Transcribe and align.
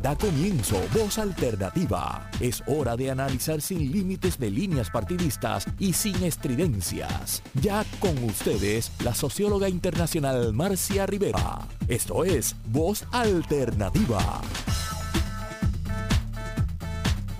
Da 0.00 0.14
comienzo 0.14 0.76
Voz 0.94 1.18
Alternativa. 1.18 2.30
Es 2.40 2.62
hora 2.68 2.96
de 2.96 3.10
analizar 3.10 3.60
sin 3.60 3.90
límites 3.90 4.38
de 4.38 4.48
líneas 4.48 4.90
partidistas 4.90 5.66
y 5.76 5.92
sin 5.92 6.22
estridencias. 6.22 7.42
Ya 7.60 7.84
con 7.98 8.16
ustedes, 8.22 8.92
la 9.02 9.12
socióloga 9.12 9.68
internacional 9.68 10.52
Marcia 10.52 11.04
Rivera. 11.04 11.66
Esto 11.88 12.24
es 12.24 12.54
Voz 12.66 13.04
Alternativa. 13.10 14.40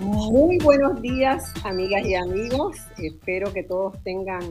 Muy 0.01 0.59
buenos 0.59 1.01
días, 1.01 1.53
amigas 1.63 2.05
y 2.07 2.17
amigos. 2.17 2.77
Espero 2.97 3.53
que 3.53 3.63
todos 3.63 4.03
tengan 4.03 4.43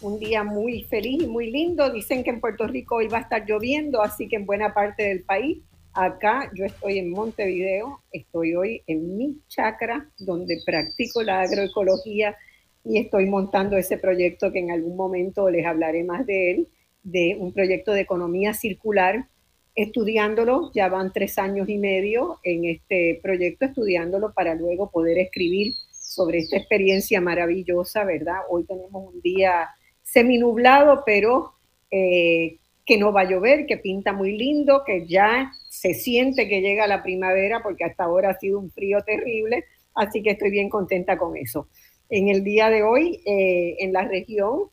un 0.00 0.18
día 0.18 0.42
muy 0.42 0.82
feliz 0.82 1.22
y 1.22 1.26
muy 1.28 1.52
lindo. 1.52 1.90
Dicen 1.90 2.24
que 2.24 2.30
en 2.30 2.40
Puerto 2.40 2.66
Rico 2.66 2.96
hoy 2.96 3.06
va 3.06 3.18
a 3.18 3.20
estar 3.20 3.46
lloviendo, 3.46 4.02
así 4.02 4.26
que 4.26 4.34
en 4.34 4.46
buena 4.46 4.74
parte 4.74 5.04
del 5.04 5.22
país 5.22 5.58
Acá 5.96 6.50
yo 6.54 6.66
estoy 6.66 6.98
en 6.98 7.08
Montevideo, 7.08 8.02
estoy 8.12 8.54
hoy 8.54 8.82
en 8.86 9.16
mi 9.16 9.40
chacra 9.48 10.06
donde 10.18 10.60
practico 10.66 11.22
la 11.22 11.40
agroecología 11.40 12.36
y 12.84 12.98
estoy 12.98 13.24
montando 13.24 13.78
ese 13.78 13.96
proyecto 13.96 14.52
que 14.52 14.58
en 14.58 14.70
algún 14.72 14.94
momento 14.94 15.48
les 15.48 15.64
hablaré 15.64 16.04
más 16.04 16.26
de 16.26 16.50
él, 16.50 16.68
de 17.02 17.38
un 17.40 17.54
proyecto 17.54 17.92
de 17.92 18.02
economía 18.02 18.52
circular, 18.52 19.26
estudiándolo, 19.74 20.70
ya 20.74 20.90
van 20.90 21.14
tres 21.14 21.38
años 21.38 21.66
y 21.66 21.78
medio 21.78 22.40
en 22.42 22.66
este 22.66 23.18
proyecto, 23.22 23.64
estudiándolo 23.64 24.34
para 24.34 24.54
luego 24.54 24.90
poder 24.90 25.16
escribir 25.16 25.72
sobre 25.90 26.40
esta 26.40 26.58
experiencia 26.58 27.22
maravillosa, 27.22 28.04
¿verdad? 28.04 28.40
Hoy 28.50 28.64
tenemos 28.64 29.14
un 29.14 29.22
día 29.22 29.70
seminublado, 30.02 31.04
pero 31.06 31.54
eh, 31.90 32.58
que 32.84 32.98
no 32.98 33.12
va 33.12 33.22
a 33.22 33.30
llover, 33.30 33.64
que 33.64 33.78
pinta 33.78 34.12
muy 34.12 34.36
lindo, 34.36 34.82
que 34.84 35.06
ya 35.06 35.50
se 35.86 35.94
siente 35.94 36.48
que 36.48 36.60
llega 36.60 36.88
la 36.88 37.02
primavera 37.02 37.62
porque 37.62 37.84
hasta 37.84 38.04
ahora 38.04 38.30
ha 38.30 38.38
sido 38.38 38.58
un 38.58 38.70
frío 38.70 39.02
terrible, 39.02 39.64
así 39.94 40.20
que 40.20 40.30
estoy 40.30 40.50
bien 40.50 40.68
contenta 40.68 41.16
con 41.16 41.36
eso. 41.36 41.68
En 42.08 42.28
el 42.28 42.42
día 42.42 42.70
de 42.70 42.82
hoy, 42.82 43.20
eh, 43.24 43.76
en 43.78 43.92
la 43.92 44.02
región, 44.02 44.64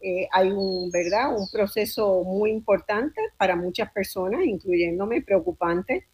eh, 0.00 0.28
hay 0.32 0.50
un, 0.50 0.90
¿verdad? 0.90 1.36
un 1.36 1.48
proceso 1.50 2.22
muy 2.22 2.50
importante 2.50 3.20
para 3.36 3.56
muchas 3.56 3.92
personas, 3.92 4.44
incluyéndome, 4.44 5.22
preocupante, 5.22 6.04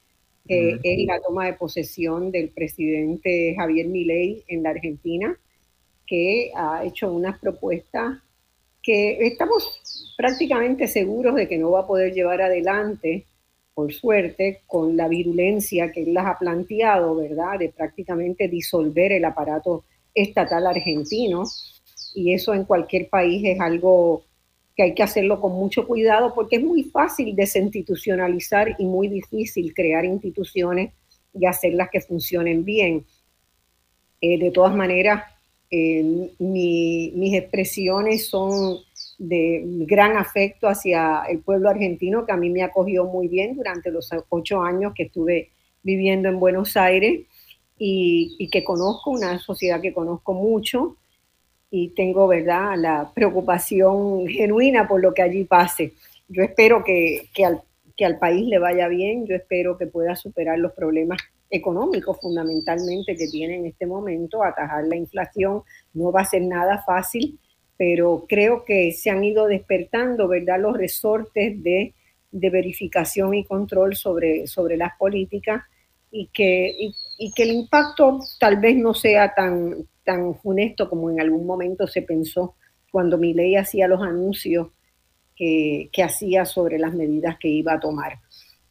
que 0.47 0.79
es 0.83 1.07
la 1.07 1.21
toma 1.21 1.45
de 1.45 1.53
posesión 1.53 2.33
del 2.33 2.49
presidente 2.49 3.55
Javier 3.55 3.87
Milei 3.87 4.45
en 4.49 4.63
la 4.63 4.71
Argentina, 4.71 5.39
que 6.07 6.51
ha 6.57 6.87
hecho 6.87 7.13
unas 7.13 7.39
propuestas 7.39 8.17
que 8.83 9.27
estamos 9.27 10.15
prácticamente 10.17 10.87
seguros 10.87 11.35
de 11.35 11.47
que 11.47 11.59
no 11.59 11.73
va 11.73 11.81
a 11.81 11.87
poder 11.87 12.15
llevar 12.15 12.41
adelante 12.41 13.27
por 13.79 13.95
suerte, 13.95 14.63
con 14.67 14.97
la 14.97 15.07
virulencia 15.07 15.93
que 15.93 16.03
él 16.03 16.13
las 16.13 16.27
ha 16.27 16.37
planteado, 16.37 17.15
¿verdad? 17.15 17.61
De 17.61 17.69
prácticamente 17.69 18.49
disolver 18.49 19.13
el 19.13 19.25
aparato 19.25 19.85
estatal 20.13 20.67
argentino. 20.67 21.45
Y 22.13 22.33
eso 22.35 22.55
en 22.55 22.65
cualquier 22.65 23.09
país 23.09 23.41
es 23.45 23.61
algo 23.61 24.25
que 24.75 24.83
hay 24.83 24.95
que 24.97 25.05
hacerlo 25.05 25.41
con 25.41 25.53
mucho 25.53 25.87
cuidado 25.87 26.35
porque 26.35 26.57
es 26.57 26.63
muy 26.65 26.83
fácil 26.83 27.37
desinstitucionalizar 27.37 28.75
y 28.81 28.85
muy 28.85 29.07
difícil 29.07 29.73
crear 29.73 30.05
instituciones 30.05 30.93
y 31.33 31.47
hacerlas 31.47 31.89
que 31.93 32.01
funcionen 32.01 32.65
bien. 32.65 33.07
Eh, 34.21 34.41
de 34.41 34.51
todas 34.51 34.75
maneras, 34.75 35.23
eh, 35.71 36.33
mis 36.41 37.33
expresiones 37.33 38.27
son 38.27 38.79
de 39.19 39.63
gran 39.87 40.17
afecto 40.17 40.69
hacia 40.69 41.25
el 41.29 41.41
pueblo 41.41 41.69
argentino, 41.69 42.25
que 42.25 42.33
a 42.33 42.37
mí 42.37 42.51
me 42.51 42.63
acogió 42.63 43.05
muy 43.05 43.27
bien 43.27 43.57
durante 43.57 43.91
los 43.91 44.09
ocho 44.29 44.63
años 44.63 44.93
que 44.95 45.05
estuve 45.05 45.51
viviendo 45.83 46.29
en 46.29 46.39
Buenos 46.39 46.77
Aires 46.77 47.27
y, 47.77 48.49
que 48.51 48.65
conozco, 48.65 49.11
una 49.11 49.39
sociedad 49.39 49.81
que 49.81 49.93
conozco 49.93 50.35
mucho 50.35 50.97
y 51.71 51.89
tengo, 51.91 52.27
¿verdad?, 52.29 52.77
la 52.77 53.13
preocupación 53.15 54.27
genuina 54.29 54.89
por 54.89 55.03
lo 55.03 55.13
que 55.13 55.23
allí 55.23 55.45
pase. 55.45 55.93
Yo 56.29 56.43
espero 56.43 56.83
que, 56.85 57.29
que, 57.35 57.45
al, 57.45 57.63
que 57.97 58.05
al 58.05 58.19
país 58.19 58.47
le 58.47 58.59
vaya 58.59 58.89
bien, 58.89 59.27
yo 59.27 59.35
espero 59.35 59.77
que 59.77 59.87
pueda 59.87 60.17
superar 60.17 60.59
los 60.59 60.73
problemas 60.73 61.19
económicos 61.51 62.19
fundamentalmente 62.21 63.17
que 63.17 63.27
tiene 63.27 63.57
en 63.57 63.67
este 63.67 63.87
momento, 63.87 64.43
atajar 64.45 64.85
la 64.85 64.97
inflación 64.97 65.63
no 65.95 66.13
va 66.13 66.23
a 66.23 66.27
ser 66.27 66.43
nada 66.43 66.83
fácil, 66.87 67.39
pero 67.79 68.27
creo 68.29 68.65
que 68.65 68.91
se 68.91 69.09
han 69.09 69.23
ido 69.25 69.47
despertando, 69.47 70.27
¿verdad?, 70.27 70.61
los 70.61 70.77
resortes 70.77 71.63
de, 71.63 71.95
verificación 72.31 73.33
y 73.33 73.45
control 73.45 73.97
sobre, 73.97 74.47
sobre 74.47 74.77
las 74.77 74.95
políticas 74.99 75.63
y 76.11 76.29
que, 76.35 76.77
y, 77.19 77.33
que 77.33 77.43
el 77.45 77.53
impacto 77.53 78.19
tal 78.39 78.57
vez 78.57 78.77
no 78.77 78.93
sea 78.93 79.33
tan, 79.33 79.87
tan 80.05 80.35
funesto 80.35 80.91
como 80.91 81.11
en 81.11 81.21
algún 81.23 81.47
momento 81.47 81.87
se 81.87 82.03
pensó 82.03 82.57
cuando 82.91 83.17
mi 83.17 83.33
ley 83.33 83.57
hacía 83.57 83.89
los 83.89 84.03
anuncios 84.03 84.69
que, 85.35 85.89
que 85.91 86.03
hacía 86.03 86.45
sobre 86.45 86.79
las 86.79 86.93
medidas 86.93 87.39
que 87.39 87.49
iba 87.49 87.73
a 87.73 87.81
tomar. 87.81 88.19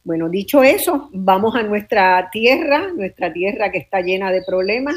Bueno, 0.04 0.28
dicho 0.28 0.62
eso, 0.62 1.10
vamos 1.12 1.56
a 1.56 1.62
nuestra 1.62 2.28
tierra, 2.30 2.92
nuestra 2.92 3.32
tierra 3.32 3.72
que 3.72 3.78
está 3.78 4.02
llena 4.02 4.30
de 4.30 4.42
problemas 4.46 4.94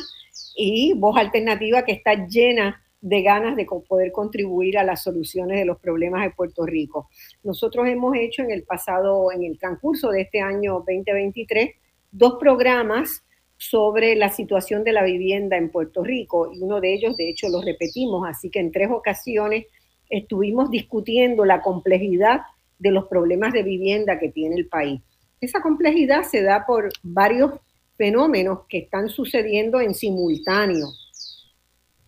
y 0.56 0.94
voz 0.94 1.18
alternativa 1.18 1.84
que 1.84 1.94
está 1.94 2.28
llena 2.28 2.82
de 3.02 3.24
ganas 3.24 3.56
de 3.56 3.66
poder 3.66 4.12
contribuir 4.12 4.78
a 4.78 4.84
las 4.84 5.04
soluciones 5.04 5.58
de 5.58 5.66
los 5.66 5.80
problemas 5.80 6.24
de 6.24 6.30
Puerto 6.30 6.66
Rico. 6.66 7.10
Nosotros 7.44 7.88
hemos 7.88 8.16
hecho 8.16 8.44
en 8.44 8.52
el 8.52 8.64
pasado, 8.64 9.32
en 9.32 9.44
el 9.44 9.58
transcurso 9.58 10.12
de 10.12 10.22
este 10.22 10.40
año 10.40 10.84
2023, 10.88 11.72
dos 12.12 12.36
programas 12.40 13.24
sobre 13.58 14.16
la 14.16 14.30
situación 14.30 14.84
de 14.84 14.92
la 14.92 15.04
vivienda 15.04 15.58
en 15.58 15.70
Puerto 15.70 16.04
Rico 16.04 16.52
y 16.54 16.62
uno 16.62 16.80
de 16.80 16.94
ellos, 16.94 17.18
de 17.18 17.30
hecho, 17.30 17.50
lo 17.50 17.62
repetimos, 17.62 18.28
así 18.28 18.50
que 18.50 18.60
en 18.60 18.72
tres 18.72 18.90
ocasiones 18.92 19.66
estuvimos 20.10 20.70
discutiendo 20.70 21.46
la 21.46 21.62
complejidad 21.62 22.42
de 22.78 22.92
los 22.92 23.08
problemas 23.08 23.54
de 23.54 23.64
vivienda 23.64 24.20
que 24.20 24.30
tiene 24.30 24.56
el 24.56 24.68
país. 24.68 25.02
Esa 25.40 25.62
complejidad 25.62 26.24
se 26.24 26.44
da 26.44 26.66
por 26.68 26.90
varios 27.02 27.52
fenómenos 27.98 28.62
que 28.68 28.80
están 28.80 29.10
sucediendo 29.10 29.80
en 29.80 29.94
simultáneo 29.94 30.88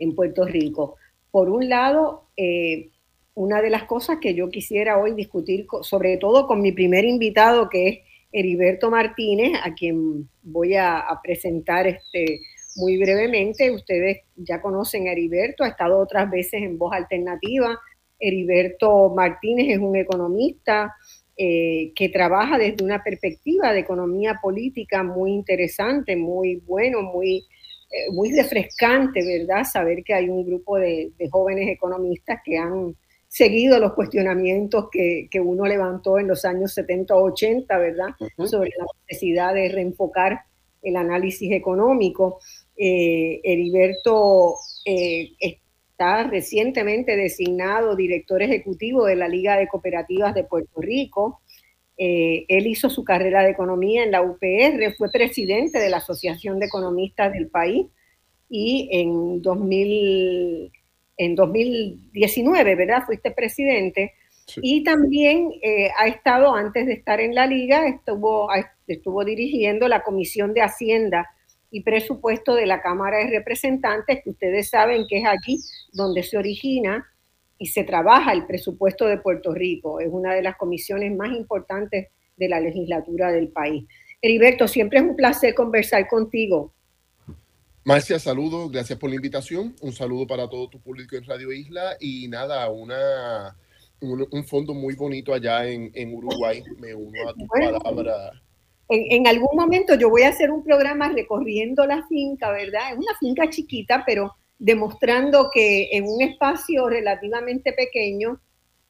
en 0.04 0.16
Puerto 0.16 0.46
Rico. 0.46 0.96
Por 1.32 1.50
un 1.50 1.70
lado, 1.70 2.28
eh, 2.38 2.90
una 3.36 3.62
de 3.62 3.70
las 3.70 3.84
cosas 3.84 4.20
que 4.22 4.36
yo 4.36 4.50
quisiera 4.50 5.00
hoy 5.00 5.14
discutir, 5.14 5.66
sobre 5.82 6.18
todo 6.18 6.46
con 6.46 6.62
mi 6.62 6.72
primer 6.72 7.06
invitado, 7.06 7.70
que 7.70 7.88
es 7.88 8.00
Heriberto 8.32 8.92
Martínez, 8.92 9.60
a 9.64 9.74
quien 9.74 10.30
voy 10.42 10.76
a, 10.76 11.04
presentar 11.24 11.88
este, 11.88 12.42
muy 12.76 12.98
brevemente. 12.98 13.72
Ustedes 13.72 14.22
ya 14.36 14.62
conocen 14.62 15.08
a 15.08 15.12
Heriberto, 15.12 15.64
ha 15.64 15.70
estado 15.70 16.00
otras 16.00 16.30
veces 16.30 16.62
en 16.62 16.78
Voz 16.78 16.94
Alternativa. 16.94 17.80
Heriberto 18.20 19.12
Martínez 19.16 19.68
es 19.70 19.80
un 19.80 19.96
economista 19.96 20.96
eh, 21.36 21.92
que 21.96 22.10
trabaja 22.10 22.58
desde 22.58 22.84
una 22.84 23.04
perspectiva 23.04 23.74
de 23.74 23.80
economía 23.80 24.40
política 24.42 25.04
muy 25.04 25.32
interesante, 25.32 26.16
muy 26.16 26.58
bueno, 26.58 27.02
muy 27.02 27.46
eh, 27.94 28.10
muy 28.12 28.36
refrescante, 28.36 29.24
¿verdad? 29.24 29.66
Saber 29.72 30.04
que 30.04 30.16
hay 30.16 30.28
un 30.28 30.44
grupo 30.44 30.80
de, 30.80 31.12
jóvenes 31.30 31.70
economistas 31.70 32.40
que 32.44 32.58
han 32.58 32.96
seguido 33.28 33.78
los 33.78 33.94
cuestionamientos 33.94 34.88
que, 34.92 35.30
uno 35.40 35.68
levantó 35.68 36.18
en 36.18 36.28
los 36.28 36.44
años 36.44 36.74
70 36.74 37.16
o 37.16 37.26
80, 37.26 37.78
¿verdad? 37.78 38.08
Sobre 38.46 38.72
la 38.80 38.86
necesidad 39.08 39.54
de 39.54 39.70
reenfocar 39.70 40.40
el 40.82 40.96
análisis 40.96 41.52
económico. 41.52 42.40
Eh, 42.76 43.40
Heriberto 43.44 44.56
eh, 44.86 45.34
está 45.40 46.24
recientemente 46.24 47.16
designado 47.16 47.96
director 47.96 48.42
ejecutivo 48.42 49.06
de 49.06 49.18
la 49.18 49.28
Liga 49.28 49.56
de 49.56 49.68
Cooperativas 49.68 50.34
de 50.34 50.46
Puerto 50.46 50.82
Rico. 50.82 51.42
Eh, 51.98 52.46
él 52.48 52.68
hizo 52.68 52.90
su 52.90 53.04
carrera 53.04 53.44
de 53.44 53.52
economía 53.52 54.04
en 54.04 54.12
la 54.12 54.22
UPR, 54.22 54.96
fue 54.98 55.12
presidente 55.12 55.80
de 55.80 55.90
la 55.90 55.98
Asociación 55.98 56.60
de 56.60 56.66
Economistas 56.66 57.32
del 57.34 57.48
país 57.48 57.88
y 58.50 58.90
en, 58.92 59.42
2000, 59.42 60.72
en 61.18 61.36
2019, 61.36 62.76
¿verdad? 62.76 63.04
Fuiste 63.06 63.32
presidente. 63.32 64.14
Y 64.62 64.84
también 64.84 65.52
eh, 65.62 65.90
ha 65.98 66.08
estado, 66.08 66.54
antes 66.54 66.86
de 66.86 66.94
estar 66.94 67.22
en 67.22 67.34
la 67.34 67.48
liga, 67.48 67.88
estuvo, 67.88 68.50
estuvo 68.88 69.24
dirigiendo 69.24 69.88
la 69.88 70.04
Comisión 70.04 70.54
de 70.54 70.62
Hacienda 70.62 71.30
y 71.72 71.82
Presupuesto 71.82 72.54
de 72.54 72.66
la 72.66 72.82
Cámara 72.82 73.20
de 73.20 73.28
Representantes, 73.28 74.22
que 74.24 74.32
ustedes 74.32 74.70
saben 74.70 75.06
que 75.08 75.20
es 75.20 75.26
allí 75.26 75.60
donde 75.94 76.24
se 76.24 76.38
origina 76.38 77.08
y 77.64 77.68
se 77.68 77.86
trabaja 77.86 78.34
el 78.34 78.46
presupuesto 78.46 79.06
de 79.06 79.20
Puerto 79.20 79.54
Rico. 79.54 80.02
Es 80.02 80.10
una 80.12 80.34
de 80.34 80.42
las 80.42 80.58
comisiones 80.58 81.16
más 81.16 81.32
importantes 81.32 82.10
de 82.36 82.50
la 82.50 82.60
legislatura 82.60 83.32
del 83.32 83.48
país. 83.48 83.86
Heriberto, 84.22 84.68
siempre 84.68 85.00
es 85.00 85.06
un 85.06 85.16
placer 85.16 85.56
conversar 85.56 86.06
contigo. 86.10 86.74
Marcia, 87.86 88.20
saludos, 88.20 88.70
gracias 88.70 89.00
por 89.00 89.10
la 89.10 89.16
invitación. 89.16 89.74
Un 89.80 89.94
saludo 89.94 90.28
para 90.28 90.50
todo 90.50 90.68
tu 90.68 90.82
público 90.82 91.16
en 91.16 91.24
Radio 91.24 91.54
Isla 91.54 91.96
y 92.02 92.28
nada, 92.28 92.70
una, 92.70 93.56
un, 94.02 94.44
fondo 94.44 94.74
muy 94.74 94.96
bonito 94.96 95.34
allá 95.34 95.66
en, 95.66 96.14
Uruguay. 96.14 96.62
Me 96.80 96.94
uno 96.94 97.30
a 97.30 97.34
tu 97.34 97.48
palabra 97.48 98.34
en, 98.90 99.28
algún 99.28 99.56
momento 99.56 99.96
yo 99.96 100.10
voy 100.10 100.24
a 100.24 100.30
hacer 100.30 100.52
un 100.52 100.64
programa 100.64 101.10
recorriendo 101.10 101.86
la 101.86 102.06
finca, 102.08 102.52
¿verdad? 102.52 102.92
Es 102.92 102.98
una 102.98 103.16
finca 103.20 103.50
chiquita, 103.50 104.04
pero 104.06 104.36
demostrando 104.60 105.50
que 105.54 105.90
en 105.92 106.06
un 106.06 106.22
espacio 106.22 106.88
relativamente 106.88 107.74
pequeño, 107.74 108.40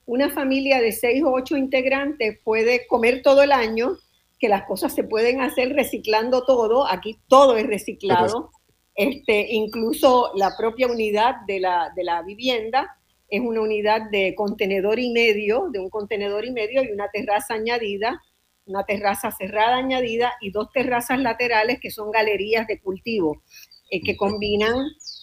una 0.05 0.29
familia 0.29 0.81
de 0.81 0.91
seis 0.91 1.23
o 1.23 1.31
ocho 1.31 1.55
integrantes 1.55 2.39
puede 2.43 2.85
comer 2.87 3.21
todo 3.21 3.41
el 3.41 3.51
año, 3.51 3.97
que 4.39 4.49
las 4.49 4.63
cosas 4.63 4.93
se 4.93 5.03
pueden 5.03 5.41
hacer 5.41 5.73
reciclando 5.73 6.45
todo, 6.45 6.85
aquí 6.87 7.17
todo 7.27 7.55
es 7.55 7.65
reciclado, 7.65 8.51
este, 8.95 9.47
incluso 9.49 10.31
la 10.35 10.55
propia 10.57 10.87
unidad 10.87 11.35
de 11.47 11.59
la, 11.59 11.91
de 11.95 12.03
la 12.03 12.21
vivienda 12.21 12.95
es 13.29 13.41
una 13.41 13.61
unidad 13.61 14.11
de 14.11 14.35
contenedor 14.35 14.99
y 14.99 15.11
medio, 15.11 15.69
de 15.71 15.79
un 15.79 15.89
contenedor 15.89 16.45
y 16.45 16.51
medio 16.51 16.83
y 16.83 16.91
una 16.91 17.09
terraza 17.09 17.55
añadida, 17.55 18.21
una 18.65 18.83
terraza 18.83 19.31
cerrada 19.31 19.77
añadida 19.77 20.33
y 20.39 20.51
dos 20.51 20.71
terrazas 20.71 21.19
laterales 21.19 21.79
que 21.79 21.89
son 21.89 22.11
galerías 22.11 22.67
de 22.67 22.79
cultivo, 22.79 23.41
eh, 23.89 24.01
que 24.01 24.15
combinan 24.15 24.75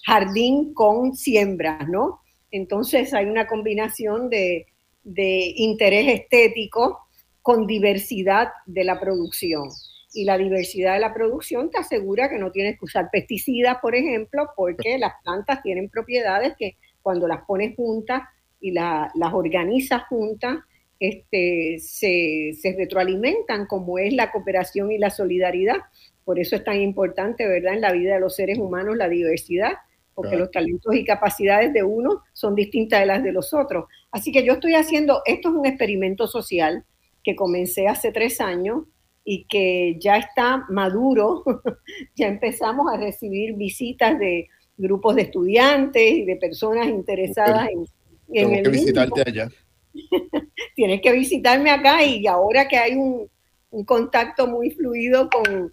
jardín 0.05 0.75
con 0.75 1.15
siembras, 1.15 1.89
¿no? 1.89 2.21
Entonces 2.51 3.15
hay 3.15 3.27
una 3.27 3.47
combinación 3.47 4.29
de, 4.31 4.67
de 5.03 5.53
interés 5.57 6.09
estético 6.09 6.99
con 7.43 7.67
diversidad 7.67 8.49
de 8.67 8.85
la 8.85 9.01
producción. 9.01 9.69
Y 10.13 10.25
la 10.25 10.37
diversidad 10.37 10.95
de 10.95 11.01
la 11.01 11.15
producción 11.15 11.71
te 11.71 11.79
asegura 11.79 12.29
que 12.29 12.39
no 12.39 12.51
tienes 12.51 12.79
que 12.79 12.85
usar 12.85 13.09
pesticidas, 13.13 13.79
por 13.81 13.95
ejemplo, 13.95 14.49
porque 14.57 14.99
las 14.99 15.13
plantas 15.23 15.63
tienen 15.63 15.89
propiedades 15.89 16.55
que 16.59 16.77
cuando 17.01 17.29
las 17.29 17.45
pones 17.45 17.77
juntas 17.77 18.23
y 18.61 18.73
las 18.73 19.33
organizas 19.33 20.03
juntas, 20.09 20.59
este, 20.99 21.79
se, 21.79 22.53
se, 22.61 22.77
retroalimentan, 22.77 23.67
como 23.67 23.99
es 23.99 24.13
la 24.13 24.31
cooperación 24.31 24.93
y 24.93 24.99
la 24.99 25.09
solidaridad. 25.09 25.77
Por 26.25 26.39
eso 26.39 26.57
es 26.57 26.65
tan 26.65 26.79
importante, 26.81 27.47
¿verdad?, 27.47 27.75
en 27.75 27.81
la 27.81 27.93
vida 27.93 28.15
de 28.15 28.21
los 28.21 28.37
seres 28.37 28.59
humanos 28.59 28.97
la 28.97 29.09
diversidad, 29.09 29.73
porque 30.15 30.37
los 30.37 30.51
talentos 30.51 30.95
y 30.95 31.05
capacidades 31.05 31.73
de 31.73 31.83
uno 31.83 32.23
son 32.33 32.55
distintas 32.55 33.01
de 33.01 33.07
las 33.07 33.23
de 33.23 33.33
los 33.33 33.55
otros. 33.55 33.87
Así 34.11 34.33
que 34.33 34.45
yo 34.45 34.55
estoy 34.55 34.75
haciendo, 34.75 35.23
esto 35.25 35.49
es 35.49 35.55
un 35.55 35.67
experimento 35.67 36.27
social 36.27 36.85
que 37.23 37.37
comencé 37.37 37.87
hace 37.87 38.13
tres 38.13 38.41
años 38.41 38.85
y 39.25 39.45
que 39.45 39.97
ya 40.01 40.17
está 40.17 40.65
maduro, 40.69 41.45
ya 42.17 42.27
empezamos 42.27 42.93
a 42.93 42.97
recibir 42.97 43.55
visitas 43.55 44.19
de 44.19 44.49
grupos 44.77 45.17
de 45.17 45.23
estudiantes 45.23 46.13
y 46.13 46.25
de 46.25 46.37
personas 46.37 46.89
interesadas 46.89 47.69
en, 47.69 47.87
en 48.33 48.55
el 48.55 48.65
que 48.65 48.71
visitarte 48.71 49.23
allá. 49.27 49.51
Tienes 50.75 51.01
que 51.01 51.13
visitarme 51.13 51.71
acá 51.71 52.05
y 52.05 52.27
ahora 52.27 52.67
que 52.69 52.77
hay 52.77 52.95
un, 52.95 53.29
un 53.71 53.85
contacto 53.85 54.47
muy 54.47 54.71
fluido 54.71 55.29
con, 55.29 55.73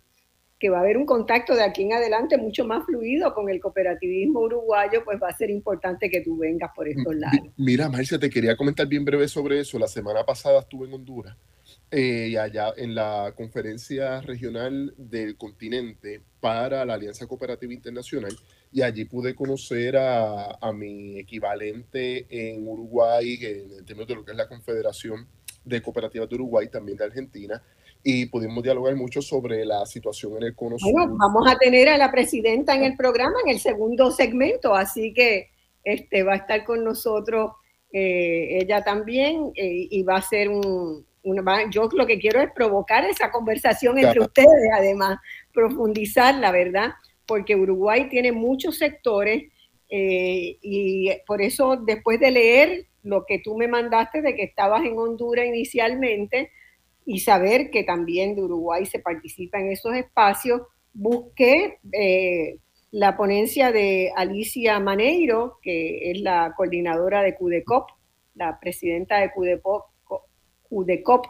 que 0.59 0.69
va 0.69 0.77
a 0.77 0.81
haber 0.81 0.98
un 0.98 1.06
contacto 1.06 1.56
de 1.56 1.63
aquí 1.63 1.83
en 1.83 1.94
adelante 1.94 2.38
mucho 2.38 2.65
más 2.65 2.86
fluido 2.86 3.33
con 3.33 3.50
el 3.50 3.59
cooperativismo 3.59 4.42
uruguayo, 4.42 5.04
pues 5.04 5.19
va 5.21 5.30
a 5.30 5.38
ser 5.38 5.51
importante 5.51 6.09
que 6.09 6.21
tú 6.21 6.38
vengas 6.38 6.71
por 6.75 6.88
estos 6.88 7.15
lados. 7.15 7.48
Mira, 7.57 7.89
Marcia, 7.89 8.18
te 8.18 8.30
quería 8.30 8.57
comentar 8.57 8.88
bien 8.88 9.06
breve 9.06 9.27
sobre 9.27 9.59
eso. 9.59 9.77
La 9.77 9.88
semana 9.88 10.25
pasada 10.25 10.59
estuve 10.59 10.88
en 10.88 10.94
Honduras 10.94 11.38
eh, 11.92 12.30
y 12.31 12.38
allá 12.38 12.74
en 12.75 12.95
la 12.95 13.33
conferencia 13.36 14.19
regional 14.21 14.95
del 14.98 15.38
continente 15.38 16.21
para 16.39 16.83
la 16.86 16.95
Alianza 16.95 17.27
Cooperativa 17.27 17.74
Internacional 17.74 18.36
y 18.71 18.81
allí 18.81 19.06
pude 19.06 19.36
conocer 19.36 19.95
a, 19.95 20.57
a 20.59 20.74
mi 20.74 21.19
equivalente 21.19 22.25
en 22.30 22.68
Uruguay, 22.68 23.38
en 23.42 23.86
términos 23.86 24.07
de 24.07 24.15
lo 24.15 24.25
que 24.25 24.31
es 24.31 24.38
la 24.38 24.48
Confederación 24.48 25.27
de 25.63 25.81
Cooperativas 25.81 26.27
de 26.27 26.36
Uruguay, 26.36 26.68
también 26.68 26.98
de 26.98 27.06
Argentina, 27.06 27.62
y 28.09 28.25
pudimos 28.27 28.63
dialogar 28.63 28.95
mucho 28.95 29.21
sobre 29.21 29.65
la 29.65 29.86
situación 29.86 30.38
en 30.38 30.44
el 30.44 30.56
cono 30.56 30.77
bueno, 30.80 31.18
Vamos 31.19 31.45
a 31.45 31.57
tener 31.57 31.89
a 31.89 31.98
la 31.98 32.09
presidenta 32.09 32.74
en 32.74 32.86
el 32.86 32.95
programa 32.95 33.36
en 33.44 33.51
el 33.51 33.59
segundo 33.59 34.12
segmento, 34.12 34.74
así 34.74 35.13
que 35.13 35.50
este, 35.83 36.24
va 36.24 36.31
a 36.31 36.38
estar 36.38 36.63
con 36.63 36.86
nosotros 36.86 37.51
eh, 37.92 38.59
ella 38.62 38.81
también 38.81 39.51
eh, 39.56 39.88
y 39.89 40.04
va 40.04 40.15
a 40.15 40.21
ser 40.21 40.48
un, 40.48 41.06
una, 41.21 41.69
yo 41.69 41.89
lo 41.92 42.07
que 42.07 42.18
quiero 42.18 42.39
es 42.39 42.50
provocar 42.54 43.04
esa 43.04 43.30
conversación 43.30 43.98
entre 43.98 44.21
ustedes, 44.21 44.69
además, 44.74 45.19
profundizar 45.54 46.33
la 46.36 46.54
verdad, 46.54 46.92
porque 47.25 47.57
Uruguay 47.57 48.07
tiene 48.07 48.31
muchos 48.31 48.77
sectores 48.77 49.51
eh, 49.89 50.57
y 50.62 51.12
por 51.25 51.42
eso 51.42 51.75
después 51.75 52.21
de 52.21 52.31
leer 52.31 52.86
lo 53.04 53.25
que 53.25 53.39
tú 53.39 53.57
me 53.57 53.68
mandaste 53.68 54.21
de 54.21 54.33
que 54.33 54.44
estabas 54.44 54.86
en 54.86 54.98
Honduras 54.98 55.45
inicialmente, 55.45 56.51
y 57.07 57.21
saber 57.21 57.71
que 57.71 57.86
también 57.86 58.36
de 58.36 58.44
Uruguay 58.44 58.86
se 58.86 59.00
participa 59.00 59.59
en 59.62 59.71
esos 59.71 59.95
espacios, 59.95 60.62
busqué 60.94 61.80
eh, 61.94 62.57
la 62.92 63.15
ponencia 63.15 63.71
de 63.71 64.12
Alicia 64.13 64.77
Maneiro, 64.81 65.57
que 65.62 66.12
es 66.12 66.19
la 66.19 66.54
coordinadora 66.57 67.24
de 67.24 67.33
CUDECOP, 67.33 67.88
la 68.36 68.59
presidenta 68.59 69.21
de 69.21 69.31
CUDECOP, 69.31 69.86
CUDECOP 70.63 71.27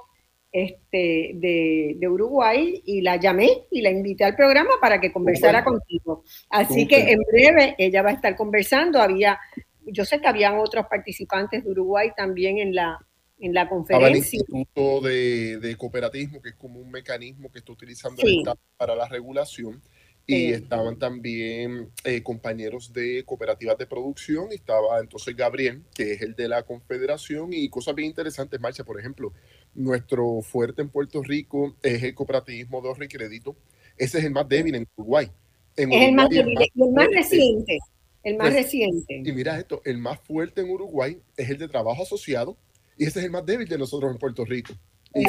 este, 0.52 1.34
de, 1.36 2.10
Uruguay, 2.10 2.82
y 2.84 3.02
la 3.02 3.18
llamé 3.18 3.68
y 3.70 3.82
la 3.82 3.92
invité 3.92 4.24
al 4.24 4.36
programa 4.36 4.72
para 4.82 5.00
que 5.00 5.14
conversara 5.14 5.64
contigo. 5.64 6.24
Así 6.50 6.88
que 6.88 7.12
en 7.12 7.20
breve 7.32 7.76
ella 7.78 8.02
va 8.02 8.10
a 8.10 8.14
estar 8.14 8.36
conversando. 8.36 9.00
Había, 9.00 9.40
yo 9.86 10.06
sé 10.06 10.20
que 10.20 10.28
habían 10.28 10.58
otros 10.58 10.88
participantes 10.88 11.64
de 11.64 11.70
Uruguay 11.70 12.10
también 12.18 12.58
en 12.58 12.74
la, 12.74 13.00
en 13.40 13.54
la 13.54 13.70
conferencia. 13.70 14.08
el 14.10 14.18
Instituto 14.18 15.02
de, 15.02 15.76
Cooperativismo, 15.78 16.42
que 16.42 16.50
es 16.50 16.56
como 16.56 16.80
un 16.80 16.92
mecanismo 16.92 17.52
que 17.52 17.60
está 17.60 17.72
utilizando 17.72 18.22
el 18.22 18.40
Estado 18.40 18.60
para 18.78 18.96
la 18.96 19.08
regulación. 19.08 19.82
Y 20.30 20.52
estaban 20.52 21.00
también 21.00 21.90
eh, 22.04 22.22
compañeros 22.22 22.92
de 22.92 23.24
cooperativas 23.24 23.78
de 23.78 23.86
producción. 23.86 24.48
Y 24.52 24.56
estaba 24.56 25.00
entonces 25.00 25.34
Gabriel, 25.38 25.84
que 25.96 26.12
es 26.12 26.22
el 26.22 26.36
de 26.36 26.50
la 26.50 26.64
Confederación. 26.64 27.54
Y 27.54 27.70
cosas 27.70 27.96
bien 27.96 28.10
interesantes, 28.10 28.60
Marcia, 28.60 28.84
por 28.84 29.00
ejemplo, 29.00 29.32
nuestro 29.74 30.42
fuerte 30.42 30.82
en 30.82 30.90
Puerto 30.90 31.24
Rico 31.24 31.78
es 31.82 32.04
el 32.04 32.14
cooperativismo 32.14 32.82
de 32.82 32.88
ahorro 32.90 33.06
y 33.06 33.08
crédito. 33.08 33.56
Ese 33.98 34.20
es 34.20 34.26
el 34.26 34.32
más 34.32 34.50
débil 34.50 34.76
en 34.76 34.88
Uruguay. 34.98 35.32
es 35.78 35.88
el 35.90 36.12
más 36.14 36.30
débil 36.30 36.58
y 36.60 36.84
el 36.84 36.92
más 36.92 37.08
reciente. 37.08 37.80
El 38.24 38.36
más 38.36 38.54
reciente. 38.54 39.22
Y 39.24 39.32
mira 39.32 39.58
esto, 39.58 39.82
el 39.86 39.98
más 39.98 40.20
fuerte 40.20 40.60
en 40.60 40.70
Uruguay 40.70 41.22
es 41.38 41.50
el 41.50 41.58
de 41.58 41.70
trabajo 41.70 42.04
asociado, 42.04 42.58
y 42.98 43.06
ese 43.06 43.20
es 43.20 43.26
el 43.26 43.32
más 43.32 43.46
débil 43.46 43.68
de 43.68 43.78
nosotros 43.78 44.12
en 44.12 44.18
Puerto 44.18 44.44
Rico. 44.46 44.74
Y 45.14 45.24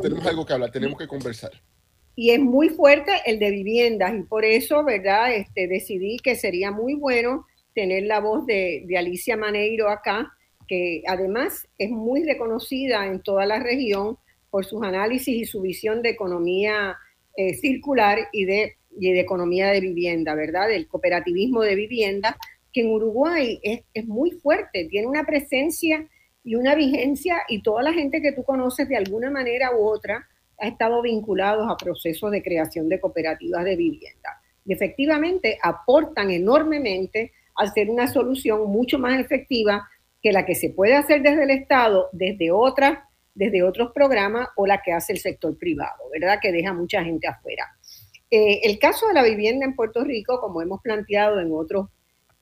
tenemos 0.00 0.26
algo 0.26 0.46
que 0.46 0.52
hablar, 0.52 0.70
tenemos 0.70 0.98
que 0.98 1.06
conversar. 1.06 1.50
Y 2.16 2.30
es 2.30 2.40
muy 2.40 2.68
fuerte 2.68 3.12
el 3.26 3.38
de 3.38 3.50
viviendas 3.50 4.14
y 4.14 4.22
por 4.22 4.44
eso, 4.44 4.84
¿verdad? 4.84 5.34
Este, 5.34 5.66
decidí 5.66 6.18
que 6.18 6.36
sería 6.36 6.70
muy 6.70 6.94
bueno 6.94 7.46
tener 7.74 8.04
la 8.04 8.20
voz 8.20 8.46
de, 8.46 8.84
de 8.86 8.96
Alicia 8.96 9.36
Maneiro 9.36 9.88
acá, 9.88 10.32
que 10.68 11.02
además 11.06 11.66
es 11.76 11.90
muy 11.90 12.22
reconocida 12.22 13.06
en 13.06 13.20
toda 13.20 13.46
la 13.46 13.58
región 13.58 14.16
por 14.50 14.64
sus 14.64 14.82
análisis 14.84 15.34
y 15.34 15.44
su 15.44 15.60
visión 15.60 16.02
de 16.02 16.10
economía 16.10 16.96
eh, 17.36 17.54
circular 17.54 18.28
y 18.32 18.44
de, 18.44 18.76
y 18.96 19.12
de 19.12 19.20
economía 19.20 19.70
de 19.70 19.80
vivienda, 19.80 20.36
¿verdad? 20.36 20.68
Del 20.68 20.86
cooperativismo 20.86 21.62
de 21.62 21.74
vivienda, 21.74 22.36
que 22.72 22.82
en 22.82 22.90
Uruguay 22.90 23.58
es, 23.64 23.80
es 23.92 24.06
muy 24.06 24.30
fuerte, 24.30 24.84
tiene 24.84 25.08
una 25.08 25.26
presencia 25.26 26.08
y 26.44 26.54
una 26.54 26.74
vigencia 26.74 27.42
y 27.48 27.62
toda 27.62 27.82
la 27.82 27.92
gente 27.92 28.20
que 28.20 28.32
tú 28.32 28.44
conoces 28.44 28.88
de 28.88 28.96
alguna 28.96 29.30
manera 29.30 29.74
u 29.74 29.86
otra 29.86 30.28
ha 30.58 30.68
estado 30.68 31.02
vinculados 31.02 31.68
a 31.68 31.76
procesos 31.76 32.30
de 32.30 32.42
creación 32.42 32.88
de 32.88 33.00
cooperativas 33.00 33.64
de 33.64 33.76
vivienda. 33.76 34.40
Y 34.64 34.72
efectivamente 34.72 35.58
aportan 35.62 36.30
enormemente 36.30 37.32
a 37.56 37.66
ser 37.66 37.90
una 37.90 38.06
solución 38.06 38.66
mucho 38.66 38.98
más 38.98 39.18
efectiva 39.18 39.88
que 40.22 40.32
la 40.32 40.46
que 40.46 40.54
se 40.54 40.70
puede 40.70 40.94
hacer 40.94 41.22
desde 41.22 41.44
el 41.44 41.50
Estado, 41.50 42.08
desde 42.12 42.50
otras, 42.50 42.98
desde 43.34 43.62
otros 43.62 43.92
programas 43.92 44.48
o 44.56 44.66
la 44.66 44.80
que 44.82 44.92
hace 44.92 45.12
el 45.12 45.18
sector 45.18 45.56
privado, 45.58 46.02
¿verdad? 46.12 46.38
Que 46.40 46.52
deja 46.52 46.72
mucha 46.72 47.02
gente 47.02 47.26
afuera. 47.26 47.66
Eh, 48.30 48.60
el 48.64 48.78
caso 48.78 49.06
de 49.08 49.14
la 49.14 49.22
vivienda 49.22 49.64
en 49.64 49.74
Puerto 49.74 50.02
Rico, 50.02 50.40
como 50.40 50.62
hemos 50.62 50.80
planteado 50.80 51.40
en 51.40 51.52
otros, 51.52 51.88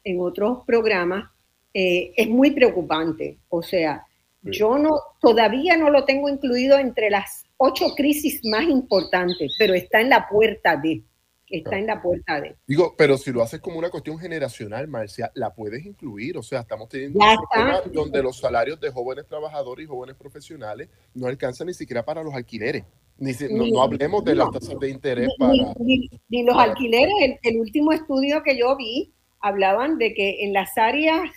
en 0.05 0.21
otros 0.21 0.65
programas, 0.67 1.31
eh, 1.75 2.13
es 2.17 2.29
muy 2.29 2.51
preocupante. 2.51 3.39
O 3.49 3.63
sea, 3.63 4.07
yo 4.43 4.79
no, 4.79 4.91
todavía 5.21 5.77
no 5.77 5.91
lo 5.91 6.05
tengo 6.05 6.29
incluido 6.29 6.79
entre 6.79 7.11
las 7.11 7.45
ocho 7.57 7.95
crisis 7.97 8.41
más 8.45 8.65
importantes, 8.65 9.55
pero 9.59 9.75
está 9.75 10.01
en 10.01 10.11
la 10.11 10.29
puerta 10.29 10.77
de. 10.77 11.03
Está 11.49 11.77
en 11.77 11.87
la 11.87 12.01
puerta 12.01 12.41
de. 12.41 12.57
Digo, 12.67 12.95
pero 12.97 13.19
si 13.19 13.31
lo 13.31 13.43
haces 13.43 13.61
como 13.61 13.79
una 13.79 13.91
cuestión 13.91 14.19
generacional, 14.19 14.89
Marcia, 14.89 15.31
la 15.35 15.53
puedes 15.55 15.85
incluir. 15.85 16.39
O 16.39 16.43
sea, 16.43 16.61
estamos 16.61 16.89
teniendo 16.89 17.19
un 17.19 17.37
problema 17.51 17.81
donde 17.93 18.23
los 18.23 18.39
salarios 18.39 18.81
de 18.81 18.91
jóvenes 18.91 19.27
trabajadores 19.27 19.85
y 19.85 19.87
jóvenes 19.87 20.17
profesionales 20.17 20.89
no 21.13 21.27
alcanzan 21.27 21.67
ni 21.67 21.75
siquiera 21.75 22.03
para 22.07 22.23
los 22.23 22.33
alquileres. 22.33 22.85
Ni, 23.19 23.33
no, 23.51 23.83
hablemos 23.83 24.25
de 24.25 24.35
las 24.35 24.51
tasas 24.51 24.81
de 24.81 24.89
interés 24.89 25.29
para. 25.39 25.53
Ni, 25.79 26.43
los 26.43 26.57
alquileres. 26.57 27.39
el 27.43 27.61
último 27.61 27.93
estudio 27.93 28.43
que 28.43 28.59
yo 28.59 28.75
vi 28.75 29.13
hablaban 29.43 29.99
de 29.99 30.15
que 30.15 30.45
en 30.45 30.55
las 30.55 30.79
áreas 30.79 31.29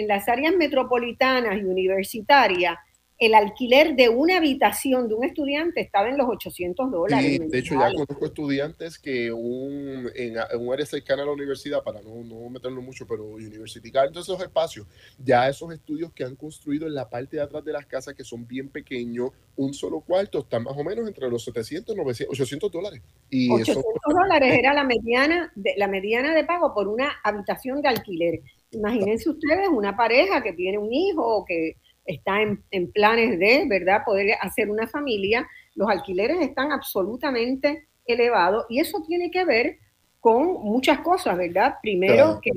en 0.00 0.08
las 0.08 0.28
áreas 0.28 0.54
metropolitanas 0.56 1.58
y 1.58 1.64
universitarias, 1.64 2.76
el 3.20 3.34
alquiler 3.34 3.96
de 3.96 4.08
una 4.08 4.38
habitación 4.38 5.06
de 5.06 5.14
un 5.14 5.24
estudiante 5.24 5.82
estaba 5.82 6.08
en 6.08 6.16
los 6.16 6.26
800 6.26 6.90
dólares. 6.90 7.26
Sí, 7.26 7.38
de 7.38 7.58
hecho, 7.58 7.74
ya 7.74 7.92
conozco 7.92 8.24
estudiantes 8.24 8.98
que 8.98 9.30
un, 9.30 10.10
en, 10.14 10.36
un 10.58 10.72
área 10.72 10.86
cercana 10.86 11.22
a 11.22 11.26
la 11.26 11.32
universidad, 11.32 11.84
para 11.84 12.00
no, 12.00 12.24
no 12.24 12.48
meterlo 12.48 12.80
mucho, 12.80 13.06
pero 13.06 13.24
University 13.32 13.90
Garden, 13.90 14.14
todos 14.14 14.26
esos 14.26 14.40
espacios, 14.40 14.86
ya 15.18 15.46
esos 15.50 15.70
estudios 15.70 16.10
que 16.14 16.24
han 16.24 16.34
construido 16.34 16.86
en 16.86 16.94
la 16.94 17.10
parte 17.10 17.36
de 17.36 17.42
atrás 17.42 17.62
de 17.62 17.74
las 17.74 17.84
casas, 17.84 18.14
que 18.14 18.24
son 18.24 18.46
bien 18.46 18.70
pequeños, 18.70 19.32
un 19.54 19.74
solo 19.74 20.00
cuarto, 20.00 20.38
están 20.38 20.62
más 20.62 20.74
o 20.74 20.82
menos 20.82 21.06
entre 21.06 21.28
los 21.28 21.44
700 21.44 21.94
900, 21.94 22.32
800 22.32 22.72
dólares. 22.72 23.02
Y 23.28 23.52
800 23.52 23.84
dólares 24.08 24.58
era 24.58 24.72
la 24.72 24.84
mediana, 24.84 25.52
de, 25.54 25.74
la 25.76 25.88
mediana 25.88 26.34
de 26.34 26.44
pago 26.44 26.72
por 26.72 26.88
una 26.88 27.20
habitación 27.22 27.82
de 27.82 27.88
alquiler. 27.88 28.40
Imagínense 28.72 29.28
ustedes 29.28 29.68
una 29.68 29.96
pareja 29.96 30.42
que 30.42 30.52
tiene 30.52 30.78
un 30.78 30.92
hijo 30.92 31.22
o 31.24 31.44
que 31.44 31.76
está 32.04 32.40
en, 32.42 32.92
planes 32.92 33.38
de, 33.38 33.66
¿verdad?, 33.68 34.02
poder 34.04 34.34
hacer 34.40 34.70
una 34.70 34.86
familia, 34.86 35.46
los 35.74 35.88
alquileres 35.88 36.40
están 36.40 36.72
absolutamente 36.72 37.88
elevados 38.06 38.66
y 38.68 38.80
eso 38.80 39.02
tiene 39.06 39.30
que 39.30 39.44
ver 39.44 39.78
con 40.18 40.62
muchas 40.62 41.00
cosas, 41.00 41.36
¿verdad? 41.36 41.76
Primero 41.82 42.40
que 42.42 42.50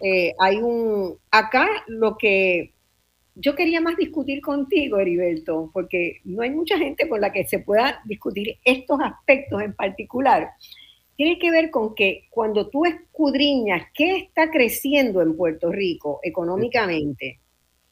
eh, 0.00 0.34
hay 0.38 0.56
un, 0.58 1.18
acá 1.30 1.68
lo 1.86 2.16
que 2.16 2.74
yo 3.34 3.54
quería 3.54 3.80
más 3.80 3.96
discutir 3.96 4.40
contigo, 4.40 4.98
Heriberto, 4.98 5.70
porque 5.72 6.20
no 6.24 6.42
hay 6.42 6.50
mucha 6.50 6.76
gente 6.76 7.08
con 7.08 7.20
la 7.20 7.32
que 7.32 7.46
se 7.46 7.60
pueda 7.60 8.02
discutir 8.04 8.58
estos 8.64 9.00
aspectos 9.00 9.62
en 9.62 9.74
particular. 9.74 10.50
Tiene 11.20 11.38
que 11.38 11.50
ver 11.50 11.70
con 11.70 11.94
que 11.94 12.28
cuando 12.30 12.70
tú 12.70 12.86
escudriñas 12.86 13.88
qué 13.92 14.16
está 14.16 14.50
creciendo 14.50 15.20
en 15.20 15.36
Puerto 15.36 15.70
Rico 15.70 16.18
económicamente, 16.22 17.40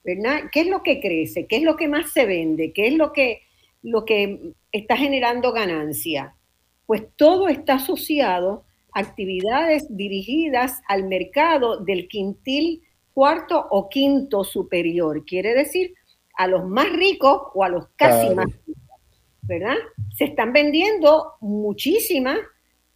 ¿verdad? 0.02 0.44
¿Qué 0.50 0.62
es 0.62 0.68
lo 0.68 0.82
que 0.82 0.98
crece? 0.98 1.46
¿Qué 1.46 1.56
es 1.56 1.62
lo 1.62 1.76
que 1.76 1.88
más 1.88 2.10
se 2.10 2.24
vende? 2.24 2.72
¿Qué 2.72 2.86
es 2.86 2.94
lo 2.94 3.12
que, 3.12 3.42
lo 3.82 4.06
que 4.06 4.54
está 4.72 4.96
generando 4.96 5.52
ganancia? 5.52 6.36
Pues 6.86 7.02
todo 7.16 7.48
está 7.48 7.74
asociado 7.74 8.64
a 8.94 9.00
actividades 9.00 9.94
dirigidas 9.94 10.80
al 10.88 11.06
mercado 11.06 11.84
del 11.84 12.08
quintil 12.08 12.80
cuarto 13.12 13.62
o 13.70 13.90
quinto 13.90 14.42
superior. 14.42 15.26
Quiere 15.26 15.52
decir 15.52 15.92
a 16.38 16.46
los 16.46 16.66
más 16.66 16.90
ricos 16.94 17.42
o 17.52 17.62
a 17.62 17.68
los 17.68 17.88
casi 17.94 18.34
más 18.34 18.46
ricos, 18.66 18.94
¿verdad? 19.42 19.76
Se 20.16 20.24
están 20.24 20.54
vendiendo 20.54 21.34
muchísimas 21.42 22.38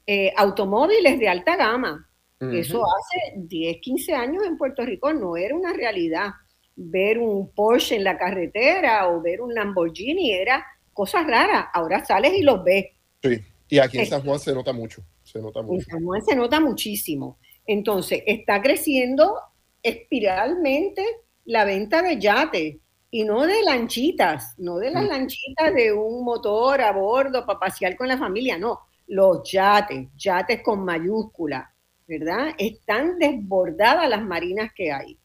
eh, 0.07 0.33
automóviles 0.37 1.19
de 1.19 1.29
alta 1.29 1.57
gama. 1.57 2.09
Eso 2.41 2.83
hace 2.85 3.35
10, 3.37 3.77
15 3.81 4.15
años 4.15 4.45
en 4.45 4.59
Puerto 4.59 4.85
Rico 4.85 5.13
no 5.13 5.37
era 5.37 5.55
una 5.55 5.73
realidad 5.73 6.31
ver 6.75 7.19
un 7.19 7.53
Porsche 7.53 7.95
en 7.95 8.03
la 8.03 8.19
carretera 8.19 9.09
o 9.09 9.21
ver 9.21 9.41
un 9.41 9.55
Lamborghini 9.55 10.33
era 10.33 10.67
cosas 10.93 11.25
raras. 11.25 11.67
Ahora 11.73 12.05
sales 12.05 12.33
y 12.35 12.43
los 12.43 12.65
ves. 12.65 12.87
Sí, 13.23 13.41
y 13.69 13.79
aquí 13.79 13.99
en 13.99 14.07
San 14.07 14.23
Juan 14.23 14.41
se 14.41 14.53
nota 14.53 14.73
mucho. 14.73 15.05
Se 15.23 15.41
nota 15.41 15.63
mucho. 15.63 15.75
En 15.75 15.85
San 15.85 16.05
Juan 16.05 16.25
se 16.25 16.35
nota 16.35 16.61
muchísimo. 16.61 17.39
Entonces, 17.65 18.23
está 18.27 18.61
creciendo 18.61 19.37
espiralmente 19.83 21.05
la 21.45 21.65
venta 21.65 22.03
de 22.03 22.19
yates 22.19 22.77
y 23.11 23.25
no 23.25 23.47
de 23.47 23.63
lanchitas, 23.63 24.55
no 24.59 24.79
de 24.79 24.91
las 24.91 25.05
mm. 25.05 25.09
lanchitas 25.09 25.75
de 25.75 25.93
un 25.93 26.25
motor 26.25 26.81
a 26.81 26.93
bordo 26.93 27.45
para 27.45 27.59
pasear 27.59 27.97
con 27.97 28.09
la 28.09 28.17
familia, 28.17 28.59
no, 28.59 28.81
los 29.07 29.51
yates, 29.51 30.09
yates 30.17 30.63
con 30.63 30.85
mayúscula, 30.85 31.75
¿verdad? 32.07 32.55
Están 32.59 33.19
desbordadas 33.19 34.09
las 34.09 34.23
marinas 34.23 34.71
que 34.75 34.93
hay. 34.93 35.19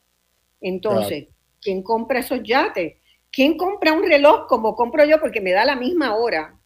Entonces, 0.59 1.27
¿Quién 1.61 1.83
compra 1.83 2.19
esos 2.19 2.41
yates? 2.43 2.95
¿Quién 3.31 3.57
compra 3.57 3.93
un 3.93 4.03
reloj 4.03 4.47
como 4.47 4.75
compro 4.75 5.03
yo 5.05 5.19
porque 5.19 5.41
me 5.41 5.51
da 5.51 5.65
la 5.65 5.75
misma 5.75 6.15
hora? 6.15 6.57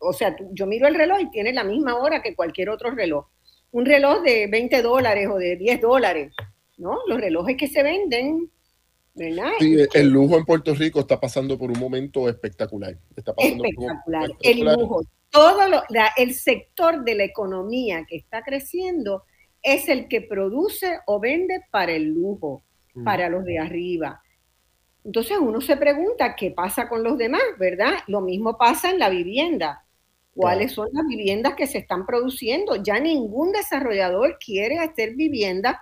O 0.00 0.12
sea, 0.12 0.34
yo 0.52 0.66
miro 0.66 0.88
el 0.88 0.94
reloj 0.94 1.20
y 1.20 1.30
tiene 1.30 1.52
la 1.52 1.64
misma 1.64 1.96
hora 1.96 2.22
que 2.22 2.34
cualquier 2.34 2.70
otro 2.70 2.90
reloj. 2.90 3.26
Un 3.72 3.86
reloj 3.86 4.22
de 4.22 4.48
20 4.48 4.82
dólares 4.82 5.28
o 5.30 5.36
de 5.36 5.56
10 5.56 5.80
dólares, 5.80 6.34
¿no? 6.78 6.98
Los 7.06 7.20
relojes 7.20 7.56
que 7.56 7.68
se 7.68 7.82
venden, 7.82 8.50
¿verdad? 9.14 9.52
Sí, 9.58 9.76
el 9.94 10.08
lujo 10.10 10.36
en 10.36 10.44
Puerto 10.44 10.74
Rico 10.74 11.00
está 11.00 11.20
pasando 11.20 11.58
por 11.58 11.70
un 11.70 11.78
momento 11.78 12.28
espectacular. 12.28 12.96
Está 13.16 13.34
pasando 13.34 13.64
espectacular. 13.64 14.30
El 14.40 14.60
lujo. 14.60 15.02
Todo 15.30 15.60
el 16.16 16.34
sector 16.34 17.04
de 17.04 17.14
la 17.14 17.24
economía 17.24 18.04
que 18.08 18.16
está 18.16 18.42
creciendo 18.42 19.24
es 19.62 19.88
el 19.88 20.08
que 20.08 20.22
produce 20.22 20.98
o 21.06 21.20
vende 21.20 21.60
para 21.70 21.92
el 21.92 22.06
lujo, 22.06 22.64
mm. 22.94 23.04
para 23.04 23.28
los 23.28 23.44
de 23.44 23.58
arriba. 23.58 24.22
Entonces 25.04 25.38
uno 25.40 25.60
se 25.60 25.76
pregunta 25.76 26.34
qué 26.36 26.50
pasa 26.50 26.88
con 26.88 27.02
los 27.02 27.16
demás, 27.16 27.42
¿verdad? 27.58 27.98
Lo 28.06 28.20
mismo 28.20 28.58
pasa 28.58 28.90
en 28.90 28.98
la 28.98 29.08
vivienda. 29.08 29.84
¿Cuáles 30.34 30.72
son 30.72 30.88
las 30.92 31.04
viviendas 31.06 31.54
que 31.54 31.66
se 31.66 31.78
están 31.78 32.06
produciendo? 32.06 32.76
Ya 32.76 32.98
ningún 32.98 33.52
desarrollador 33.52 34.38
quiere 34.38 34.78
hacer 34.78 35.14
viviendas 35.14 35.76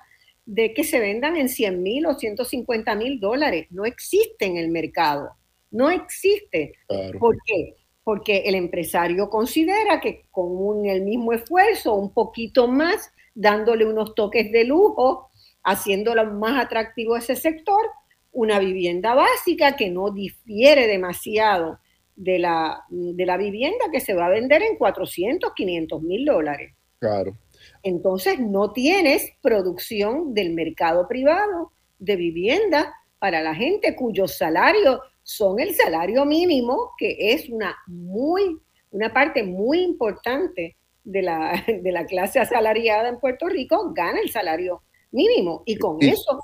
de 0.49 0.73
que 0.73 0.83
se 0.83 0.99
vendan 0.99 1.37
en 1.37 1.51
100 1.51 1.83
mil 1.83 2.07
o 2.07 2.15
150 2.15 2.95
mil 2.95 3.21
dólares. 3.21 3.67
No 3.69 3.85
existe 3.85 4.47
en 4.47 4.57
el 4.57 4.71
mercado. 4.71 5.37
No 5.71 5.91
existe. 5.91 6.73
¿Por 7.21 7.37
qué? 7.45 7.75
Porque 8.03 8.39
el 8.47 8.55
empresario 8.55 9.29
considera 9.29 10.01
que 10.01 10.25
con 10.31 10.87
el 10.87 11.03
mismo 11.03 11.35
esfuerzo, 11.35 11.93
un 11.97 12.15
poquito 12.15 12.67
más, 12.67 13.13
dándole 13.35 13.85
unos 13.85 14.15
toques 14.15 14.51
de 14.51 14.65
lujo, 14.65 15.29
haciéndolo 15.65 16.25
más 16.25 16.65
atractivo 16.65 17.15
a 17.15 17.19
ese 17.19 17.37
sector, 17.37 17.85
una 18.33 18.59
vivienda 18.59 19.15
básica 19.15 19.77
que 19.77 19.91
no 19.91 20.11
difiere 20.13 20.87
demasiado 20.87 21.79
de 22.17 22.39
la, 22.39 22.85
de 22.89 23.27
la 23.27 23.37
vivienda 23.37 23.85
que 23.93 24.01
se 24.01 24.15
va 24.15 24.27
a 24.27 24.31
vender 24.31 24.63
en 24.63 24.79
400, 24.79 25.53
500 25.55 26.03
mil 26.03 26.25
dólares. 26.25 26.73
Claro. 26.99 27.37
Entonces 27.83 28.39
no 28.39 28.73
tienes 28.73 29.31
producción 29.41 30.35
del 30.35 30.55
mercado 30.55 31.07
privado 31.09 31.73
de 31.99 32.17
vivienda 32.17 32.95
para 33.19 33.43
la 33.43 33.55
gente 33.55 33.97
cuyos 33.97 34.37
salarios 34.37 35.01
son 35.23 35.61
el 35.61 35.75
salario 35.75 36.25
mínimo, 36.25 36.93
que 36.97 37.33
es 37.33 37.49
una 37.49 37.77
muy, 37.87 38.59
una 38.91 39.13
parte 39.13 39.43
muy 39.43 39.81
importante 39.81 40.77
de 41.05 41.23
la, 41.23 41.65
de 41.83 41.93
la 41.93 42.07
clase 42.07 42.41
asalariada 42.41 43.09
en 43.09 43.19
Puerto 43.19 43.49
Rico, 43.49 43.93
gana 43.93 44.21
el 44.21 44.31
salario 44.31 44.83
mínimo 45.11 45.63
y 45.67 45.77
con 45.77 46.03
eso 46.03 46.39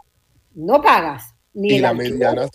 no 0.54 0.80
pagas 0.80 1.34
y, 1.54 1.78
la 1.78 1.94
mediana, 1.94 2.48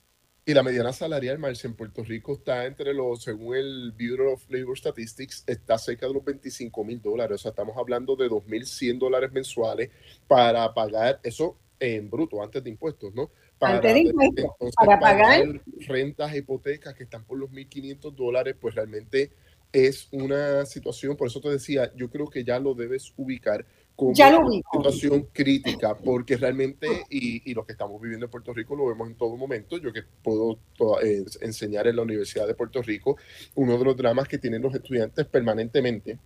y 0.49 0.53
la 0.55 0.63
mediana 0.63 0.91
salarial, 0.91 1.37
Marcia, 1.37 1.67
en 1.67 1.75
Puerto 1.75 2.03
Rico 2.03 2.33
está 2.33 2.65
entre 2.65 2.91
los, 2.91 3.21
según 3.21 3.55
el 3.55 3.91
Bureau 3.91 4.33
of 4.33 4.49
Labor 4.49 4.75
Statistics, 4.75 5.43
está 5.45 5.77
cerca 5.77 6.07
de 6.07 6.13
los 6.15 6.25
25 6.25 6.83
mil 6.83 6.99
dólares. 6.99 7.35
O 7.35 7.37
sea, 7.37 7.49
estamos 7.49 7.77
hablando 7.77 8.15
de 8.15 8.27
2.100 8.27 8.97
dólares 8.97 9.31
mensuales 9.31 9.91
para 10.27 10.73
pagar 10.73 11.19
eso 11.21 11.55
en 11.79 12.09
bruto, 12.09 12.41
antes 12.41 12.63
de 12.63 12.71
impuestos, 12.71 13.13
¿no? 13.13 13.29
Para, 13.59 13.75
antes 13.75 13.93
de 13.93 13.99
impuestos, 13.99 14.73
para 14.75 14.99
pagar 14.99 15.61
rentas, 15.81 16.35
hipotecas 16.35 16.95
que 16.95 17.03
están 17.03 17.25
por 17.25 17.37
los 17.37 17.51
1.500 17.51 18.15
dólares, 18.15 18.55
pues 18.59 18.73
realmente 18.73 19.29
es 19.71 20.07
una 20.11 20.65
situación, 20.65 21.15
por 21.15 21.27
eso 21.27 21.41
te 21.41 21.49
decía, 21.49 21.93
yo 21.95 22.09
creo 22.09 22.27
que 22.27 22.43
ya 22.43 22.57
lo 22.57 22.73
debes 22.73 23.13
ubicar 23.17 23.67
como 23.99 24.11
una 24.11 24.91
situación 24.91 25.27
crítica, 25.33 25.95
porque 25.97 26.37
realmente, 26.37 26.87
y, 27.09 27.49
y, 27.49 27.53
lo 27.53 27.65
que 27.65 27.73
estamos 27.73 28.01
viviendo 28.01 28.25
en 28.25 28.31
Puerto 28.31 28.53
Rico 28.53 28.75
lo 28.75 28.87
vemos 28.87 29.09
en 29.09 29.15
todo 29.15 29.35
momento, 29.35 29.77
yo 29.77 29.91
que 29.91 30.03
puedo 30.23 30.57
eh, 31.03 31.25
enseñar 31.41 31.87
en 31.87 31.97
la 31.97 32.03
Universidad 32.03 32.47
de 32.47 32.55
Puerto 32.55 32.81
Rico, 32.81 33.17
uno 33.55 33.77
de 33.77 33.83
los 33.83 33.97
dramas 33.97 34.27
que 34.27 34.37
tienen 34.37 34.61
los 34.61 34.73
estudiantes 34.73 35.25
permanentemente 35.25 36.17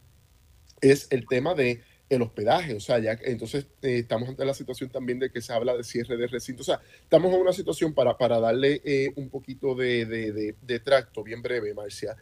es 0.81 1.07
el 1.09 1.27
tema 1.27 1.55
de 1.55 1.81
el 2.09 2.21
hospedaje, 2.21 2.75
o 2.75 2.79
sea, 2.79 2.99
ya 2.99 3.17
entonces 3.23 3.65
eh, 3.81 3.99
estamos 3.99 4.29
ante 4.29 4.45
la 4.45 4.53
situación 4.53 4.89
también 4.89 5.17
de 5.17 5.31
que 5.31 5.41
se 5.41 5.51
habla 5.51 5.75
de 5.75 5.83
cierre 5.83 6.15
de 6.15 6.27
recinto, 6.27 6.61
o 6.61 6.65
sea, 6.65 6.79
estamos 7.01 7.33
en 7.33 7.41
una 7.41 7.53
situación 7.53 7.93
para, 7.93 8.17
para 8.17 8.39
darle 8.39 8.81
eh, 8.83 9.11
un 9.15 9.29
poquito 9.29 9.73
de, 9.73 10.05
de, 10.05 10.55
de 10.61 10.79
tracto, 10.79 11.23
bien 11.23 11.41
breve, 11.41 11.73
Marcia, 11.73 12.15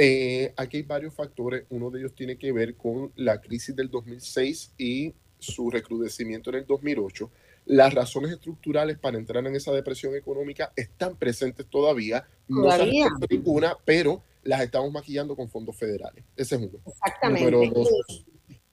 eh, 0.00 0.54
aquí 0.56 0.76
hay 0.76 0.82
varios 0.84 1.12
factores. 1.12 1.64
Uno 1.70 1.90
de 1.90 1.98
ellos 1.98 2.14
tiene 2.14 2.38
que 2.38 2.52
ver 2.52 2.76
con 2.76 3.12
la 3.16 3.40
crisis 3.40 3.74
del 3.74 3.90
2006 3.90 4.74
y 4.78 5.12
su 5.40 5.70
recrudecimiento 5.70 6.50
en 6.50 6.56
el 6.56 6.66
2008. 6.66 7.28
Las 7.66 7.92
razones 7.92 8.30
estructurales 8.30 8.96
para 8.96 9.18
entrar 9.18 9.44
en 9.44 9.56
esa 9.56 9.72
depresión 9.72 10.14
económica 10.14 10.72
están 10.76 11.16
presentes 11.16 11.66
todavía. 11.66 12.26
No 12.46 12.70
se 12.70 13.08
ninguna, 13.28 13.76
pero 13.84 14.22
las 14.44 14.62
estamos 14.62 14.92
maquillando 14.92 15.34
con 15.34 15.50
fondos 15.50 15.76
federales. 15.76 16.24
Ese 16.36 16.54
es 16.54 16.62
uno. 16.62 16.78
Exactamente. 16.86 17.50
Número 17.50 17.74
dos, 17.74 18.24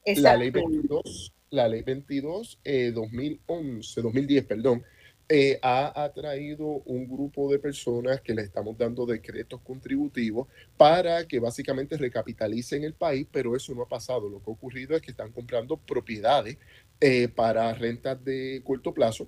la 0.06 0.38
ley 0.38 0.52
22, 0.52 1.34
la 1.50 1.68
ley 1.68 1.82
22 1.82 2.60
2011, 2.94 4.02
2010, 4.02 4.46
perdón, 4.46 4.84
eh, 5.28 5.60
ha 5.62 6.04
atraído 6.04 6.66
un 6.86 7.08
grupo 7.08 7.52
de 7.52 7.60
personas 7.60 8.22
que 8.22 8.36
le 8.36 8.44
estamos 8.44 8.78
dando 8.78 9.06
decretos 9.06 9.60
contributivos 9.62 10.48
para 10.78 11.28
que 11.28 11.40
básicamente 11.40 11.98
recapitalicen 11.98 12.84
el 12.84 12.94
país, 12.94 13.28
pero 13.32 13.56
eso 13.56 13.74
no 13.74 13.84
ha 13.84 13.88
pasado. 13.88 14.30
Lo 14.30 14.40
que 14.44 14.52
ha 14.52 14.54
ocurrido 14.54 14.96
es 14.96 15.02
que 15.02 15.12
están 15.12 15.32
comprando 15.32 15.78
propiedades 15.78 16.58
eh, 17.02 17.28
para 17.28 17.74
rentas 17.74 18.24
de 18.24 18.62
corto 18.64 18.94
plazo 18.94 19.28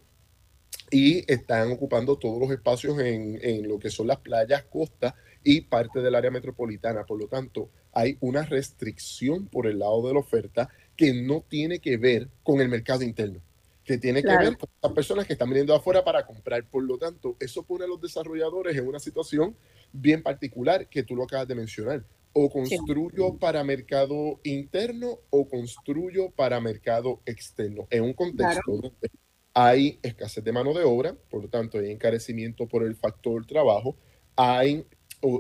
y 0.92 1.30
están 1.32 1.72
ocupando 1.72 2.18
todos 2.18 2.40
los 2.40 2.52
espacios 2.52 3.00
en, 3.00 3.40
en 3.42 3.68
lo 3.68 3.80
que 3.80 3.90
son 3.90 4.08
las 4.08 4.20
playas, 4.20 4.64
costas 4.66 5.14
y 5.44 5.62
parte 5.62 6.02
del 6.02 6.16
área 6.16 6.32
metropolitana. 6.32 7.06
Por 7.06 7.20
lo 7.20 7.28
tanto, 7.28 7.70
hay 7.92 8.18
una 8.20 8.44
restricción 8.44 9.48
por 9.48 9.66
el 9.66 9.80
lado 9.80 10.08
de 10.08 10.14
la 10.14 10.20
oferta 10.20 10.70
que 10.96 11.14
no 11.14 11.44
tiene 11.48 11.80
que 11.80 11.98
ver 11.98 12.30
con 12.44 12.60
el 12.60 12.70
mercado 12.70 13.04
interno, 13.04 13.40
que 13.88 13.98
tiene 13.98 14.22
que 14.22 14.38
ver 14.38 14.58
con 14.58 14.70
las 14.84 14.92
personas 14.92 15.26
que 15.26 15.34
están 15.34 15.48
viniendo 15.48 15.74
afuera 15.74 16.04
para 16.04 16.26
comprar. 16.26 16.68
Por 16.70 16.84
lo 16.84 16.98
tanto, 16.98 17.38
eso 17.40 17.64
pone 17.64 17.86
a 17.86 17.88
los 17.88 18.02
desarrolladores 18.02 18.76
en 18.76 18.86
una 18.86 19.00
situación 19.00 19.56
bien 19.94 20.22
particular 20.22 20.90
que 20.90 21.04
tú 21.04 21.16
lo 21.16 21.24
acabas 21.24 21.48
de 21.48 21.56
mencionar. 21.56 22.04
O 22.34 22.50
construyo 22.52 23.38
para 23.40 23.64
mercado 23.64 24.42
interno 24.44 25.20
o 25.30 25.48
construyo 25.48 26.32
para 26.32 26.60
mercado 26.60 27.22
externo. 27.26 27.88
En 27.90 28.04
un 28.04 28.14
contexto 28.14 28.62
donde 28.68 29.10
hay 29.54 30.00
escasez 30.04 30.44
de 30.44 30.52
mano 30.52 30.74
de 30.74 30.84
obra, 30.84 31.16
por 31.30 31.42
lo 31.42 31.50
tanto 31.50 31.80
hay 31.80 31.90
encarecimiento 31.90 32.68
por 32.68 32.84
el 32.84 32.96
factor 32.96 33.46
trabajo, 33.46 33.96
hay 34.36 34.86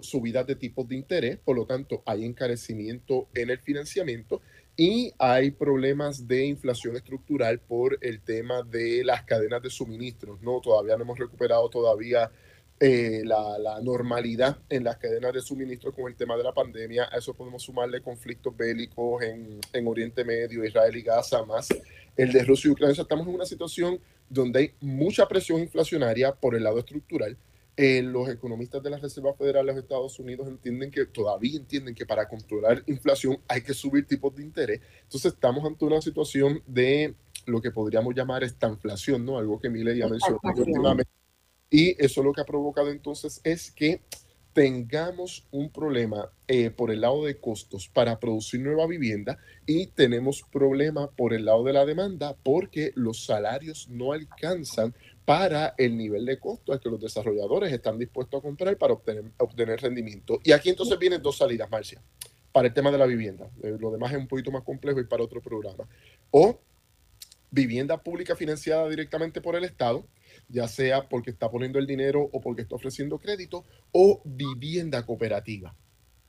subidas 0.01 0.47
de 0.47 0.55
tipos 0.55 0.87
de 0.87 0.95
interés, 0.95 1.37
por 1.37 1.55
lo 1.55 1.65
tanto 1.67 2.01
hay 2.05 2.25
encarecimiento 2.25 3.27
en 3.35 3.49
el 3.49 3.59
financiamiento 3.59 4.41
y 4.77 5.11
hay 5.17 5.49
problemas 5.49 6.27
de 6.27 6.45
inflación 6.45 6.95
estructural 6.95 7.59
por 7.59 7.97
el 7.99 8.21
tema 8.21 8.61
de 8.61 9.03
las 9.03 9.23
cadenas 9.23 9.63
de 9.63 9.71
suministros, 9.71 10.39
¿no? 10.43 10.61
Todavía 10.61 10.95
no 10.95 11.01
hemos 11.01 11.17
recuperado 11.17 11.67
todavía 11.67 12.31
eh, 12.79 13.23
la, 13.25 13.79
normalidad 13.81 14.59
en 14.69 14.83
las 14.83 14.97
cadenas 14.97 15.33
de 15.33 15.41
suministro 15.41 15.91
con 15.91 16.05
el 16.05 16.15
tema 16.15 16.37
de 16.37 16.43
la 16.43 16.53
pandemia. 16.53 17.09
A 17.11 17.17
eso 17.17 17.33
podemos 17.33 17.63
sumarle 17.63 18.01
conflictos 18.01 18.55
bélicos 18.55 19.23
en, 19.23 19.59
en 19.73 19.87
Oriente 19.87 20.23
Medio, 20.23 20.63
Israel 20.63 20.95
y 20.95 21.01
Gaza, 21.01 21.43
más 21.43 21.69
el 22.15 22.31
de 22.31 22.43
Rusia 22.43 22.69
y 22.69 22.71
Ucrania. 22.71 23.01
estamos 23.01 23.27
en 23.27 23.33
una 23.33 23.45
situación 23.45 23.99
donde 24.29 24.59
hay 24.59 24.71
mucha 24.79 25.27
presión 25.27 25.59
inflacionaria 25.59 26.33
por 26.33 26.53
el 26.53 26.63
lado 26.63 26.77
estructural 26.77 27.35
eh, 27.79 28.01
los 28.01 28.27
economistas 28.27 28.81
de 28.81 28.89
la 28.89 28.97
Reserva 28.97 29.35
Federal 29.35 29.67
de 29.67 29.73
los 29.73 29.83
Estados 29.83 30.17
Unidos 30.17 30.47
entienden 30.47 30.89
que 30.89 31.05
todavía 31.05 31.57
entienden 31.57 31.93
que 31.93 32.07
para 32.07 32.27
controlar 32.27 32.83
inflación 32.87 33.37
hay 33.47 33.61
que 33.61 33.75
subir 33.75 34.07
tipos 34.07 34.35
de 34.35 34.41
interés. 34.41 34.81
Entonces 35.03 35.33
estamos 35.33 35.63
ante 35.63 35.85
una 35.85 36.01
situación 36.01 36.63
de 36.65 37.13
lo 37.45 37.61
que 37.61 37.69
podríamos 37.69 38.15
llamar 38.15 38.43
estanflación, 38.43 39.23
¿no? 39.23 39.37
Algo 39.37 39.59
que 39.59 39.69
Mile 39.69 39.95
ya 39.95 40.07
mencionó 40.07 40.39
últimamente. 40.43 41.11
Y 41.69 42.03
eso 42.03 42.23
lo 42.23 42.33
que 42.33 42.41
ha 42.41 42.45
provocado 42.45 42.89
entonces 42.89 43.41
es 43.43 43.69
que 43.69 44.01
tengamos 44.53 45.45
un 45.51 45.69
problema 45.69 46.31
eh, 46.47 46.71
por 46.71 46.89
el 46.89 47.01
lado 47.01 47.25
de 47.25 47.39
costos 47.39 47.89
para 47.89 48.19
producir 48.19 48.59
nueva 48.59 48.87
vivienda 48.87 49.37
y 49.67 49.85
tenemos 49.85 50.41
problema 50.51 51.11
por 51.11 51.35
el 51.35 51.45
lado 51.45 51.63
de 51.63 51.73
la 51.73 51.85
demanda 51.85 52.35
porque 52.41 52.91
los 52.95 53.23
salarios 53.23 53.87
no 53.87 54.13
alcanzan 54.13 54.95
para 55.27 55.75
el 55.77 55.97
nivel 55.97 56.25
de 56.25 56.39
costo 56.39 56.71
al 56.71 56.79
que 56.79 56.87
los 56.87 57.01
desarrolladores 57.01 57.73
están 57.73 57.99
dispuestos 57.99 58.39
a 58.39 58.41
comprar 58.41 58.77
para 58.77 58.93
obtener, 58.93 59.25
obtener 59.39 59.81
rendimiento. 59.81 60.39
Y 60.41 60.53
aquí 60.53 60.69
entonces 60.69 60.97
vienen 60.97 61.21
dos 61.21 61.35
salidas, 61.35 61.69
Marcia, 61.69 62.01
para 62.53 62.69
el 62.69 62.73
tema 62.73 62.91
de 62.91 62.97
la 62.97 63.05
vivienda. 63.05 63.51
Eh, 63.61 63.75
lo 63.77 63.91
demás 63.91 64.13
es 64.13 64.19
un 64.19 64.29
poquito 64.29 64.51
más 64.51 64.63
complejo 64.63 65.01
y 65.01 65.03
para 65.03 65.21
otro 65.21 65.41
programa. 65.41 65.85
O 66.31 66.61
vivienda 67.51 68.01
pública 68.01 68.37
financiada 68.37 68.87
directamente 68.87 69.41
por 69.41 69.57
el 69.57 69.65
Estado, 69.65 70.07
ya 70.47 70.65
sea 70.69 71.09
porque 71.09 71.31
está 71.31 71.51
poniendo 71.51 71.77
el 71.77 71.87
dinero 71.87 72.29
o 72.31 72.39
porque 72.39 72.61
está 72.61 72.75
ofreciendo 72.75 73.19
crédito, 73.19 73.65
o 73.91 74.21
vivienda 74.23 75.05
cooperativa. 75.05 75.75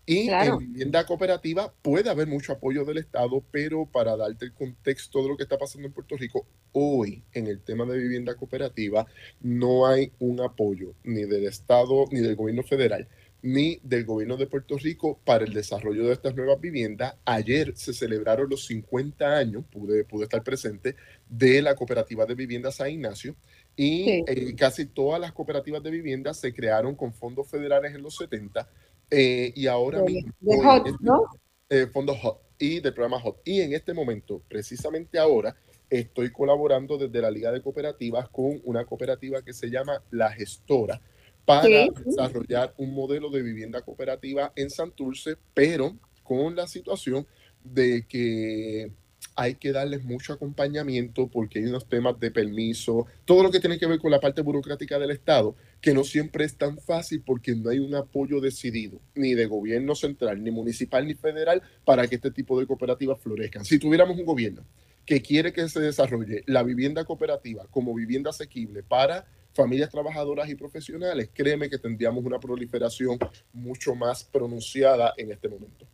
Y 0.08 0.30
en 0.30 0.56
vivienda 0.56 1.04
cooperativa 1.04 1.70
puede 1.82 2.08
haber 2.08 2.26
mucho 2.26 2.54
apoyo 2.54 2.86
del 2.86 2.96
Estado, 2.96 3.44
pero 3.50 3.84
para 3.84 4.16
darte 4.16 4.46
el 4.46 4.54
contexto 4.54 5.22
de 5.22 5.28
lo 5.28 5.36
que 5.36 5.42
está 5.42 5.58
pasando 5.58 5.86
en 5.86 5.92
Puerto 5.92 6.16
Rico, 6.16 6.46
hoy 6.72 7.22
en 7.34 7.46
el 7.46 7.60
tema 7.60 7.84
de 7.84 7.98
vivienda 7.98 8.34
cooperativa 8.34 9.06
no 9.42 9.86
hay 9.86 10.10
un 10.18 10.40
apoyo 10.40 10.94
ni 11.04 11.24
del 11.24 11.44
Estado, 11.44 12.06
ni 12.10 12.20
del 12.20 12.36
gobierno 12.36 12.62
federal, 12.62 13.06
ni 13.42 13.80
del 13.82 14.06
gobierno 14.06 14.38
de 14.38 14.46
Puerto 14.46 14.78
Rico 14.78 15.20
para 15.26 15.44
el 15.44 15.52
desarrollo 15.52 16.06
de 16.06 16.14
estas 16.14 16.34
nuevas 16.34 16.58
viviendas. 16.58 17.14
Ayer 17.26 17.76
se 17.76 17.92
celebraron 17.92 18.48
los 18.48 18.64
50 18.64 19.36
años, 19.36 19.62
pude, 19.70 20.04
pude 20.04 20.24
estar 20.24 20.42
presente, 20.42 20.96
de 21.28 21.60
la 21.60 21.74
cooperativa 21.74 22.24
de 22.24 22.34
viviendas 22.34 22.76
San 22.76 22.88
Ignacio. 22.88 23.37
Y 23.76 24.24
eh, 24.26 24.54
casi 24.56 24.87
todas 24.87 25.20
las 25.20 25.33
cooperativas 25.33 25.83
de 25.83 25.90
viviendas 25.90 26.38
se 26.40 26.54
crearon 26.54 26.96
con 26.96 27.12
fondos 27.12 27.46
federales 27.46 27.94
en 27.94 28.02
los 28.02 28.16
70 28.16 28.66
eh, 29.11 29.53
y 29.55 29.66
ahora 29.66 30.03
mismo. 30.03 30.33
Este 30.40 30.92
¿no? 31.01 31.25
Eh, 31.68 31.87
fondo 31.92 32.12
HOT 32.12 32.40
y 32.59 32.81
del 32.81 32.94
programa 32.94 33.23
HOT. 33.23 33.40
Y 33.44 33.61
en 33.61 33.73
este 33.73 33.94
momento, 33.94 34.42
precisamente 34.49 35.18
ahora, 35.18 35.57
estoy 35.90 36.31
colaborando 36.33 36.99
desde 36.99 37.21
la 37.21 37.31
Liga 37.31 37.53
de 37.53 37.62
Cooperativas 37.62 38.29
con 38.29 38.61
una 38.64 38.85
cooperativa 38.85 39.42
que 39.42 39.53
se 39.53 39.71
llama 39.71 40.03
La 40.11 40.31
Gestora 40.31 41.01
para 41.44 41.66
desarrollar 42.05 42.75
un 42.77 42.94
modelo 42.94 43.31
de 43.31 43.42
vivienda 43.42 43.81
cooperativa 43.81 44.53
en 44.55 44.68
Santurce, 44.68 45.37
pero 45.55 45.97
con 46.23 46.55
la 46.55 46.66
situación 46.66 47.27
de 47.64 48.07
que 48.07 48.92
hay 49.38 49.55
que 49.55 49.70
darles 49.70 50.03
mucho 50.03 50.33
acompañamiento 50.33 51.29
porque 51.29 51.61
hay 51.61 51.66
unos 51.66 51.88
temas 51.88 52.18
de 52.18 52.33
permiso, 52.33 53.07
todo 53.24 53.44
lo 53.44 53.53
que 53.53 53.61
tiene 53.61 53.79
que 53.79 53.87
ver 53.87 54.01
con 54.01 54.11
la 54.11 54.18
parte 54.18 54.42
burocrática 54.42 54.98
del 54.98 55.12
Estado, 55.12 55.55
que 55.81 55.94
no 55.94 56.03
siempre 56.03 56.44
es 56.44 56.57
tan 56.57 56.77
fácil 56.77 57.22
porque 57.24 57.55
no 57.55 57.70
hay 57.70 57.79
un 57.79 57.94
apoyo 57.94 58.40
decidido, 58.40 59.01
ni 59.14 59.35
de 59.35 59.46
gobierno 59.46 59.94
central, 59.94 60.42
ni 60.42 60.51
municipal, 60.51 61.07
ni 61.07 61.14
federal, 61.14 61.62
para 61.85 62.09
que 62.09 62.16
este 62.16 62.33
tipo 62.33 62.59
de 62.59 62.66
cooperativas 62.66 63.20
florezcan. 63.20 63.64
Si 63.64 63.79
tuviéramos 63.79 64.18
un 64.18 64.27
gobierno 64.27 64.64
que 65.07 65.22
quiere 65.22 65.53
que 65.53 65.68
se 65.68 65.81
desarrolle 65.81 66.42
la 66.46 66.64
vivienda 66.64 67.05
cooperativa 67.05 67.64
como 67.70 67.94
vivienda 67.94 68.31
asequible 68.31 68.83
para 68.83 69.24
familias 69.53 69.90
trabajadoras 69.90 70.48
y 70.48 70.57
profesionales, 70.57 71.31
créeme 71.33 71.70
que 71.70 71.79
tendríamos 71.79 72.24
una 72.24 72.40
proliferación 72.40 73.20
mucho 73.53 73.94
más 73.94 74.24
pronunciada 74.24 75.14
en 75.16 75.31
este 75.31 75.48
momento. 75.48 75.87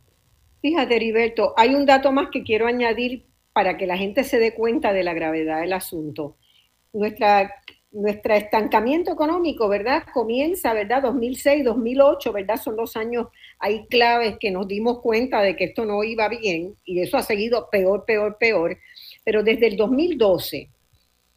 Fíjate, 0.63 0.95
Heriberto, 0.95 1.53
hay 1.55 1.75
un 1.75 1.85
dato 1.85 2.11
más 2.11 2.29
que 2.31 2.41
quiero 2.41 2.65
añadir 2.65 3.34
para 3.55 3.77
que 3.77 3.87
la 3.87 3.97
gente 3.97 4.25
se 4.25 4.37
dé 4.37 4.53
cuenta 4.53 4.91
de 4.91 5.01
la 5.01 5.13
gravedad 5.13 5.61
del 5.61 5.71
asunto. 5.71 6.35
Nuestra, 6.91 7.55
nuestro 7.93 8.33
estancamiento 8.33 9.13
económico, 9.13 9.69
¿verdad? 9.69 10.03
Comienza, 10.13 10.73
¿verdad? 10.73 11.03
2006, 11.03 11.63
2008, 11.63 12.33
¿verdad? 12.33 12.57
Son 12.61 12.75
los 12.75 12.97
años, 12.97 13.27
hay 13.57 13.87
claves 13.87 14.35
que 14.41 14.51
nos 14.51 14.67
dimos 14.67 14.99
cuenta 14.99 15.41
de 15.41 15.55
que 15.55 15.63
esto 15.63 15.85
no 15.85 16.03
iba 16.03 16.27
bien 16.27 16.75
y 16.83 16.99
eso 16.99 17.15
ha 17.15 17.23
seguido 17.23 17.69
peor, 17.69 18.03
peor, 18.03 18.35
peor. 18.37 18.77
Pero 19.23 19.41
desde 19.41 19.67
el 19.67 19.77
2012 19.77 20.69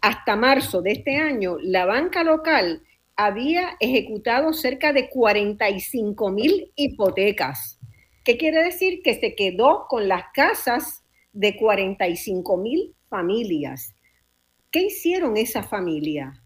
hasta 0.00 0.34
marzo 0.34 0.82
de 0.82 0.90
este 0.90 1.18
año, 1.18 1.56
la 1.60 1.86
banca 1.86 2.24
local 2.24 2.82
había 3.14 3.76
ejecutado 3.78 4.52
cerca 4.54 4.92
de 4.92 5.08
45 5.08 6.30
mil 6.32 6.72
hipotecas. 6.74 7.78
¿Qué 8.24 8.36
quiere 8.36 8.64
decir? 8.64 9.02
Que 9.04 9.14
se 9.14 9.36
quedó 9.36 9.86
con 9.88 10.08
las 10.08 10.24
casas 10.34 11.04
de 11.38 11.56
45 11.56 12.56
mil 12.56 12.92
familias. 13.08 13.94
¿Qué 14.72 14.82
hicieron 14.82 15.36
esas 15.36 15.68
familias? 15.68 16.36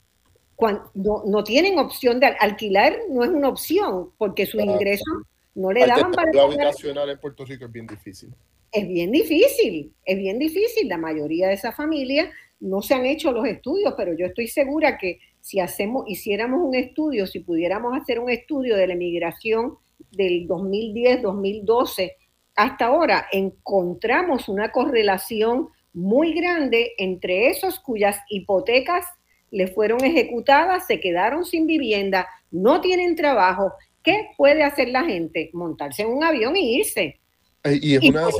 Cuando 0.54 1.22
no, 1.24 1.42
tienen 1.42 1.78
opción 1.78 2.20
de 2.20 2.26
alquilar, 2.26 2.98
no 3.08 3.24
es 3.24 3.30
una 3.30 3.48
opción, 3.48 4.10
porque 4.18 4.44
sus 4.44 4.60
ingresos 4.60 5.08
no 5.54 5.72
le 5.72 5.86
daban 5.86 6.12
para... 6.12 6.30
La 6.34 6.42
habitacional 6.42 7.08
en 7.08 7.18
Puerto 7.18 7.46
Rico 7.46 7.64
es 7.64 7.72
bien 7.72 7.86
difícil. 7.86 8.34
Es 8.70 8.86
bien 8.86 9.10
difícil, 9.10 9.94
es 10.04 10.18
bien 10.18 10.38
difícil. 10.38 10.88
La 10.88 10.98
mayoría 10.98 11.48
de 11.48 11.54
esas 11.54 11.74
familias 11.74 12.28
no 12.60 12.82
se 12.82 12.92
han 12.92 13.06
hecho 13.06 13.32
los 13.32 13.46
estudios, 13.46 13.94
pero 13.96 14.12
yo 14.12 14.26
estoy 14.26 14.46
segura 14.46 14.98
que 14.98 15.20
si 15.40 15.58
hacemos, 15.58 16.04
hiciéramos 16.06 16.60
un 16.60 16.74
estudio, 16.74 17.26
si 17.26 17.40
pudiéramos 17.40 17.98
hacer 17.98 18.20
un 18.20 18.28
estudio 18.28 18.76
de 18.76 18.88
la 18.88 18.92
emigración 18.92 19.78
del 20.10 20.46
2010, 20.46 21.22
2012 21.22 22.16
hasta 22.54 22.86
ahora 22.86 23.26
encontramos 23.32 24.48
una 24.48 24.72
correlación 24.72 25.68
muy 25.92 26.32
grande 26.34 26.92
entre 26.98 27.48
esos 27.48 27.78
cuyas 27.80 28.18
hipotecas 28.28 29.04
le 29.50 29.68
fueron 29.68 30.02
ejecutadas, 30.04 30.86
se 30.86 30.98
quedaron 30.98 31.44
sin 31.44 31.66
vivienda, 31.66 32.26
no 32.50 32.80
tienen 32.80 33.14
trabajo. 33.16 33.72
¿Qué 34.02 34.30
puede 34.36 34.62
hacer 34.64 34.88
la 34.88 35.04
gente? 35.04 35.50
Montarse 35.52 36.02
en 36.02 36.08
un 36.08 36.24
avión 36.24 36.56
y 36.56 36.76
irse. 36.78 37.20
Eh, 37.64 37.78
y, 37.80 38.10
por, 38.10 38.32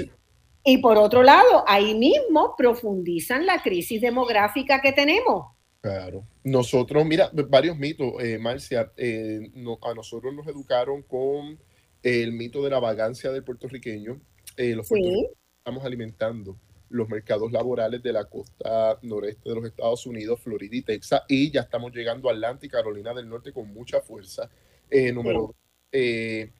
y 0.64 0.79
por 0.79 0.96
otro 0.96 1.22
lado, 1.22 1.64
ahí 1.66 1.94
mismo 1.94 2.55
profundizan 2.57 3.46
la 3.46 3.62
crisis 3.62 4.01
demográfica 4.01 4.81
que 4.81 4.92
tenemos. 4.92 5.53
Claro. 5.83 6.25
Nosotros, 6.44 7.05
mira, 7.05 7.31
varios 7.48 7.77
mitos, 7.77 8.14
eh, 8.20 8.38
Marcia, 8.38 8.90
eh, 8.96 9.51
a 9.83 9.94
nosotros 9.94 10.35
nos 10.35 10.46
educaron 10.46 11.03
con 11.03 11.59
el 12.03 12.33
mito 12.33 12.62
de 12.62 12.71
la 12.71 12.81
vagancia 12.81 13.31
del 13.31 13.45
puertorriqueño. 13.45 14.21
Eh, 14.57 14.75
los 14.75 14.91
estamos 14.91 15.85
alimentando 15.85 16.59
los 16.88 17.09
mercados 17.09 17.51
laborales 17.53 18.03
de 18.03 18.12
la 18.12 18.25
costa 18.27 18.99
noreste 19.03 19.49
de 19.49 19.55
los 19.55 19.65
Estados 19.65 20.07
Unidos, 20.07 20.41
Florida 20.41 20.77
y 20.77 20.83
Texas, 20.83 21.23
y 21.29 21.51
ya 21.51 21.62
estamos 21.62 21.93
llegando 21.95 22.29
a 22.29 22.33
Atlanta 22.33 22.67
y 22.67 22.69
Carolina 22.69 23.15
del 23.15 23.29
Norte 23.29 23.53
con 23.53 23.73
mucha 23.73 24.01
fuerza. 24.01 24.51
Eh, 24.91 25.12
número 25.12 25.55
eh, 25.91 26.51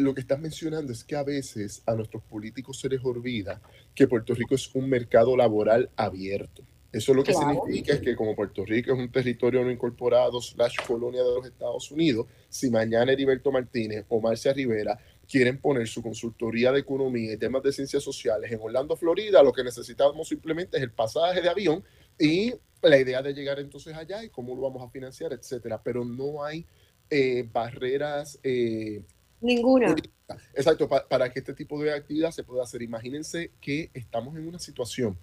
lo 0.00 0.14
que 0.14 0.22
estás 0.22 0.40
mencionando 0.40 0.92
es 0.92 1.04
que 1.04 1.14
a 1.14 1.22
veces 1.22 1.82
a 1.86 1.94
nuestros 1.94 2.22
políticos 2.24 2.80
se 2.80 2.88
les 2.88 3.04
olvida 3.04 3.60
que 3.94 4.08
Puerto 4.08 4.34
Rico 4.34 4.54
es 4.54 4.74
un 4.74 4.88
mercado 4.88 5.36
laboral 5.36 5.90
abierto 5.94 6.64
Eso 6.92 7.14
lo 7.14 7.24
que 7.24 7.32
significa 7.32 7.94
es 7.94 8.00
que 8.00 8.14
como 8.14 8.36
Puerto 8.36 8.66
Rico 8.66 8.92
es 8.92 8.98
un 8.98 9.10
territorio 9.10 9.64
no 9.64 9.70
incorporado 9.70 10.42
slash 10.42 10.76
colonia 10.86 11.22
de 11.22 11.30
los 11.30 11.46
Estados 11.46 11.90
Unidos, 11.90 12.26
si 12.50 12.70
mañana 12.70 13.12
Heriberto 13.12 13.50
Martínez 13.50 14.04
o 14.10 14.20
Marcia 14.20 14.52
Rivera 14.52 14.98
quieren 15.26 15.58
poner 15.58 15.88
su 15.88 16.02
consultoría 16.02 16.70
de 16.70 16.80
economía 16.80 17.32
y 17.32 17.38
temas 17.38 17.62
de 17.62 17.72
ciencias 17.72 18.02
sociales 18.02 18.52
en 18.52 18.60
Orlando, 18.60 18.94
Florida, 18.94 19.42
lo 19.42 19.52
que 19.52 19.64
necesitamos 19.64 20.28
simplemente 20.28 20.76
es 20.76 20.82
el 20.82 20.92
pasaje 20.92 21.40
de 21.40 21.48
avión 21.48 21.82
y 22.18 22.52
la 22.82 22.98
idea 22.98 23.22
de 23.22 23.32
llegar 23.32 23.58
entonces 23.58 23.96
allá 23.96 24.22
y 24.22 24.28
cómo 24.28 24.54
lo 24.54 24.60
vamos 24.60 24.82
a 24.82 24.90
financiar, 24.90 25.32
etcétera. 25.32 25.80
Pero 25.82 26.04
no 26.04 26.44
hay 26.44 26.66
eh, 27.08 27.48
barreras. 27.50 28.38
Eh, 28.42 29.02
Ninguna. 29.40 29.94
Exacto, 30.54 30.88
para 30.88 31.30
que 31.30 31.40
este 31.40 31.54
tipo 31.54 31.82
de 31.82 31.92
actividad 31.92 32.30
se 32.30 32.44
pueda 32.44 32.64
hacer. 32.64 32.82
Imagínense 32.82 33.52
que 33.60 33.90
estamos 33.94 34.36
en 34.36 34.46
una 34.46 34.58
situación 34.58 35.18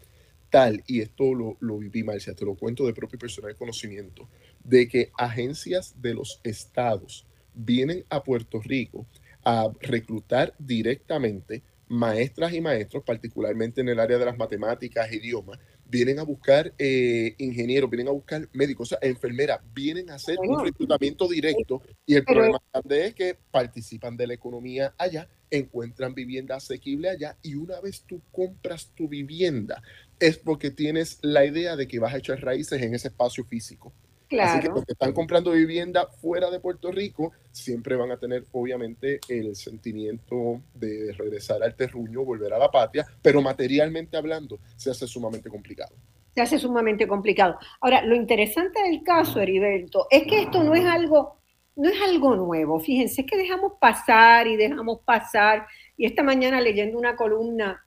tal, 0.49 0.83
y 0.87 1.01
esto 1.01 1.33
lo, 1.33 1.57
lo 1.59 1.77
viví, 1.77 2.03
Marcia, 2.03 2.33
te 2.33 2.45
lo 2.45 2.55
cuento 2.55 2.85
de 2.85 2.93
propio 2.93 3.19
personal 3.19 3.55
conocimiento, 3.55 4.29
de 4.63 4.87
que 4.87 5.11
agencias 5.17 6.01
de 6.01 6.13
los 6.13 6.39
estados 6.43 7.25
vienen 7.53 8.05
a 8.09 8.23
Puerto 8.23 8.61
Rico 8.61 9.05
a 9.43 9.71
reclutar 9.81 10.53
directamente 10.59 11.63
maestras 11.89 12.53
y 12.53 12.61
maestros, 12.61 13.03
particularmente 13.03 13.81
en 13.81 13.89
el 13.89 13.99
área 13.99 14.17
de 14.17 14.25
las 14.25 14.37
matemáticas, 14.37 15.11
idiomas, 15.11 15.59
vienen 15.89 16.19
a 16.19 16.23
buscar 16.23 16.71
eh, 16.77 17.33
ingenieros, 17.39 17.89
vienen 17.89 18.09
a 18.09 18.11
buscar 18.11 18.47
médicos, 18.53 18.91
o 18.91 18.95
sea, 18.95 19.09
enfermeras, 19.09 19.59
vienen 19.73 20.11
a 20.11 20.15
hacer 20.15 20.37
un 20.39 20.63
reclutamiento 20.63 21.27
directo 21.27 21.81
y 22.05 22.13
el 22.13 22.23
problema 22.23 22.61
grande 22.71 23.07
es 23.07 23.15
que 23.15 23.35
participan 23.49 24.15
de 24.15 24.27
la 24.27 24.35
economía 24.35 24.93
allá, 24.99 25.27
encuentran 25.49 26.13
vivienda 26.13 26.55
asequible 26.55 27.09
allá 27.09 27.35
y 27.41 27.55
una 27.55 27.81
vez 27.81 28.03
tú 28.03 28.21
compras 28.31 28.91
tu 28.93 29.07
vivienda 29.07 29.81
es 30.19 30.37
porque 30.37 30.71
tienes 30.71 31.19
la 31.21 31.45
idea 31.45 31.75
de 31.75 31.87
que 31.87 31.99
vas 31.99 32.13
a 32.13 32.17
echar 32.17 32.41
raíces 32.41 32.81
en 32.81 32.93
ese 32.93 33.09
espacio 33.09 33.43
físico. 33.45 33.93
Así 34.37 34.59
que 34.59 34.67
los 34.67 34.85
que 34.85 34.91
están 34.91 35.11
comprando 35.13 35.51
vivienda 35.51 36.07
fuera 36.21 36.51
de 36.51 36.59
Puerto 36.59 36.91
Rico 36.91 37.31
siempre 37.51 37.95
van 37.95 38.11
a 38.11 38.17
tener, 38.17 38.45
obviamente, 38.51 39.19
el 39.27 39.55
sentimiento 39.55 40.61
de 40.75 41.13
regresar 41.13 41.63
al 41.63 41.75
terruño, 41.75 42.23
volver 42.23 42.53
a 42.53 42.59
la 42.59 42.69
patria, 42.69 43.07
pero 43.23 43.41
materialmente 43.41 44.17
hablando, 44.17 44.59
se 44.75 44.91
hace 44.91 45.07
sumamente 45.07 45.49
complicado. 45.49 45.95
Se 46.35 46.41
hace 46.41 46.59
sumamente 46.59 47.07
complicado. 47.07 47.57
Ahora, 47.81 48.03
lo 48.03 48.15
interesante 48.15 48.83
del 48.83 49.01
caso, 49.01 49.39
Heriberto, 49.39 50.05
es 50.11 50.27
que 50.27 50.43
esto 50.43 50.63
no 50.63 50.75
es 50.75 50.85
algo, 50.85 51.39
no 51.75 51.89
es 51.89 51.99
algo 51.99 52.35
nuevo. 52.35 52.79
Fíjense, 52.79 53.21
es 53.21 53.27
que 53.27 53.35
dejamos 53.35 53.73
pasar 53.81 54.45
y 54.45 54.57
dejamos 54.57 54.99
pasar. 55.03 55.65
Y 55.97 56.05
esta 56.05 56.21
mañana 56.21 56.61
leyendo 56.61 56.99
una 56.99 57.15
columna 57.15 57.83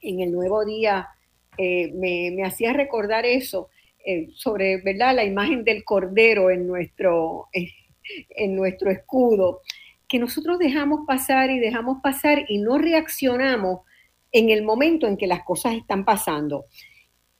en 0.00 0.18
el 0.18 0.32
Nuevo 0.32 0.64
Día, 0.64 1.08
eh, 1.58 1.92
me, 1.94 2.44
hacía 2.44 2.72
recordar 2.72 3.26
eso 3.26 3.68
eh, 4.04 4.28
sobre 4.34 4.78
¿verdad? 4.82 5.14
la 5.14 5.24
imagen 5.24 5.64
del 5.64 5.84
cordero 5.84 6.50
en 6.50 6.66
nuestro, 6.66 7.48
en 7.52 8.56
nuestro 8.56 8.90
escudo, 8.90 9.60
que 10.08 10.18
nosotros 10.18 10.58
dejamos 10.58 11.06
pasar 11.06 11.50
y 11.50 11.58
dejamos 11.58 11.98
pasar 12.02 12.44
y 12.48 12.58
no 12.58 12.78
reaccionamos 12.78 13.80
en 14.30 14.50
el 14.50 14.62
momento 14.62 15.06
en 15.06 15.16
que 15.16 15.26
las 15.26 15.42
cosas 15.42 15.74
están 15.74 16.04
pasando. 16.04 16.66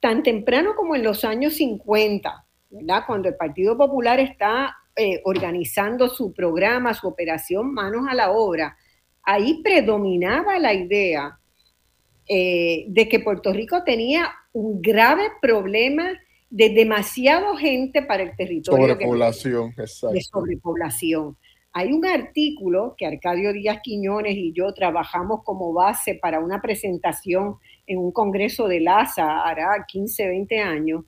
Tan 0.00 0.22
temprano 0.22 0.74
como 0.76 0.94
en 0.94 1.02
los 1.02 1.24
años 1.24 1.54
50, 1.54 2.46
¿verdad? 2.70 3.04
cuando 3.06 3.28
el 3.28 3.36
Partido 3.36 3.76
Popular 3.76 4.20
está 4.20 4.74
eh, 4.94 5.20
organizando 5.24 6.08
su 6.08 6.32
programa, 6.32 6.94
su 6.94 7.08
operación 7.08 7.72
Manos 7.72 8.06
a 8.08 8.14
la 8.14 8.30
Obra, 8.30 8.76
ahí 9.22 9.62
predominaba 9.62 10.58
la 10.58 10.74
idea 10.74 11.38
eh, 12.28 12.84
de 12.88 13.08
que 13.08 13.20
Puerto 13.20 13.52
Rico 13.52 13.82
tenía 13.84 14.30
un 14.52 14.80
grave 14.80 15.24
problema 15.40 16.12
de 16.50 16.70
demasiado 16.70 17.56
gente 17.56 18.02
para 18.02 18.22
el 18.22 18.36
territorio. 18.36 18.88
Sobrepoblación, 18.88 19.74
exacto. 19.78 20.14
De 20.14 20.20
sobrepoblación. 20.20 21.36
Hay 21.72 21.92
un 21.92 22.04
artículo 22.04 22.94
que 22.98 23.06
Arcadio 23.06 23.52
Díaz 23.52 23.80
Quiñones 23.82 24.36
y 24.36 24.52
yo 24.52 24.74
trabajamos 24.74 25.42
como 25.42 25.72
base 25.72 26.14
para 26.14 26.38
una 26.38 26.60
presentación 26.60 27.56
en 27.86 27.98
un 27.98 28.12
congreso 28.12 28.68
de 28.68 28.80
LASA 28.80 29.42
hará 29.42 29.84
15, 29.88 30.28
20 30.28 30.60
años, 30.60 31.04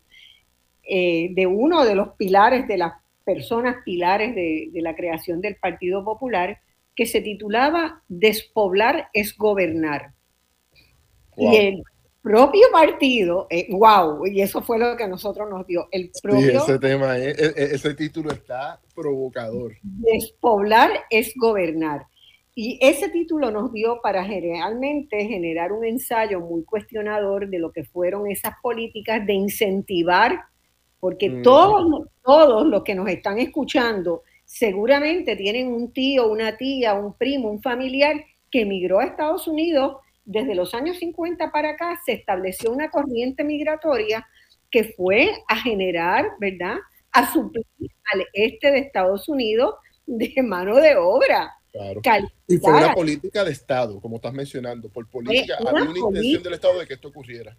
eh, 0.82 1.28
de 1.32 1.46
uno 1.46 1.84
de 1.84 1.94
los 1.94 2.10
pilares, 2.16 2.66
de 2.66 2.78
las 2.78 2.94
personas 3.24 3.76
pilares 3.84 4.34
de, 4.34 4.70
la 4.74 4.94
creación 4.94 5.40
del 5.40 5.56
Partido 5.56 6.04
Popular, 6.04 6.58
que 6.94 7.06
se 7.06 7.20
titulaba 7.20 8.02
Despoblar 8.08 9.08
es 9.12 9.36
gobernar. 9.36 10.12
Y 11.36 11.56
el 11.56 11.82
propio 12.24 12.66
partido, 12.72 13.46
eh, 13.50 13.66
wow, 13.70 14.26
y 14.26 14.40
eso 14.40 14.62
fue 14.62 14.78
lo 14.78 14.96
que 14.96 15.04
a 15.04 15.08
nosotros 15.08 15.48
nos 15.50 15.66
dio. 15.66 15.88
El 15.90 16.10
propio, 16.22 16.62
ese 16.62 16.78
tema, 16.78 17.18
e, 17.18 17.30
e, 17.30 17.52
ese 17.74 17.94
título 17.94 18.32
está 18.32 18.80
provocador. 18.94 19.74
Despoblar 19.82 20.90
es 21.10 21.34
gobernar. 21.36 22.06
Y 22.54 22.78
ese 22.80 23.08
título 23.08 23.50
nos 23.50 23.72
dio 23.72 24.00
para 24.00 24.22
realmente 24.22 25.26
generar 25.26 25.72
un 25.72 25.84
ensayo 25.84 26.40
muy 26.40 26.64
cuestionador 26.64 27.48
de 27.48 27.58
lo 27.58 27.72
que 27.72 27.84
fueron 27.84 28.30
esas 28.30 28.54
políticas 28.62 29.26
de 29.26 29.34
incentivar, 29.34 30.40
porque 31.00 31.28
mm. 31.28 31.42
todos, 31.42 32.08
todos 32.24 32.66
los 32.66 32.84
que 32.84 32.94
nos 32.94 33.08
están 33.08 33.38
escuchando 33.38 34.22
seguramente 34.44 35.36
tienen 35.36 35.68
un 35.68 35.92
tío, 35.92 36.30
una 36.30 36.56
tía, 36.56 36.94
un 36.94 37.14
primo, 37.14 37.50
un 37.50 37.60
familiar 37.60 38.24
que 38.50 38.62
emigró 38.62 39.00
a 39.00 39.04
Estados 39.04 39.48
Unidos 39.48 39.96
desde 40.24 40.54
los 40.54 40.74
años 40.74 40.98
50 40.98 41.50
para 41.50 41.70
acá 41.70 42.00
se 42.04 42.12
estableció 42.12 42.70
una 42.72 42.90
corriente 42.90 43.44
migratoria 43.44 44.26
que 44.70 44.94
fue 44.96 45.30
a 45.48 45.56
generar, 45.56 46.26
¿verdad?, 46.40 46.76
a 47.12 47.32
suplir 47.32 47.64
al 48.12 48.26
este 48.32 48.72
de 48.72 48.78
Estados 48.78 49.28
Unidos 49.28 49.76
de 50.06 50.34
mano 50.42 50.76
de 50.76 50.96
obra. 50.96 51.54
Claro. 52.02 52.28
Y 52.46 52.58
fue 52.58 52.72
una 52.72 52.94
política 52.94 53.44
de 53.44 53.52
Estado, 53.52 54.00
como 54.00 54.16
estás 54.16 54.32
mencionando, 54.32 54.88
por 54.88 55.08
política, 55.08 55.56
había 55.58 55.82
una 55.90 55.98
intención 55.98 56.42
del 56.42 56.54
Estado 56.54 56.78
de 56.78 56.86
que 56.86 56.94
esto 56.94 57.08
ocurriera. 57.08 57.56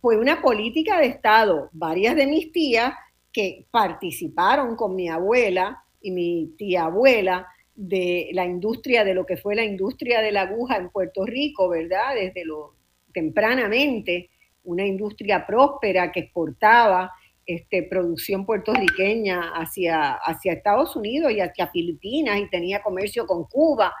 Fue 0.00 0.16
una 0.16 0.40
política 0.40 0.98
de 1.00 1.06
Estado. 1.06 1.68
Varias 1.72 2.16
de 2.16 2.26
mis 2.26 2.52
tías 2.52 2.94
que 3.32 3.66
participaron 3.70 4.76
con 4.76 4.94
mi 4.94 5.08
abuela 5.08 5.82
y 6.00 6.10
mi 6.10 6.54
tía 6.56 6.84
abuela 6.84 7.46
de 7.80 8.30
la 8.32 8.44
industria, 8.44 9.04
de 9.04 9.14
lo 9.14 9.24
que 9.24 9.36
fue 9.36 9.54
la 9.54 9.64
industria 9.64 10.20
de 10.20 10.32
la 10.32 10.42
aguja 10.42 10.76
en 10.76 10.90
Puerto 10.90 11.24
Rico, 11.24 11.68
¿verdad? 11.68 12.16
Desde 12.16 12.44
lo 12.44 12.74
tempranamente, 13.14 14.30
una 14.64 14.84
industria 14.84 15.46
próspera 15.46 16.10
que 16.10 16.20
exportaba 16.20 17.12
este, 17.46 17.84
producción 17.84 18.44
puertorriqueña 18.44 19.52
hacia, 19.54 20.14
hacia 20.14 20.54
Estados 20.54 20.96
Unidos 20.96 21.30
y 21.30 21.38
hacia 21.38 21.68
Filipinas 21.68 22.40
y 22.40 22.50
tenía 22.50 22.82
comercio 22.82 23.26
con 23.28 23.44
Cuba, 23.44 23.94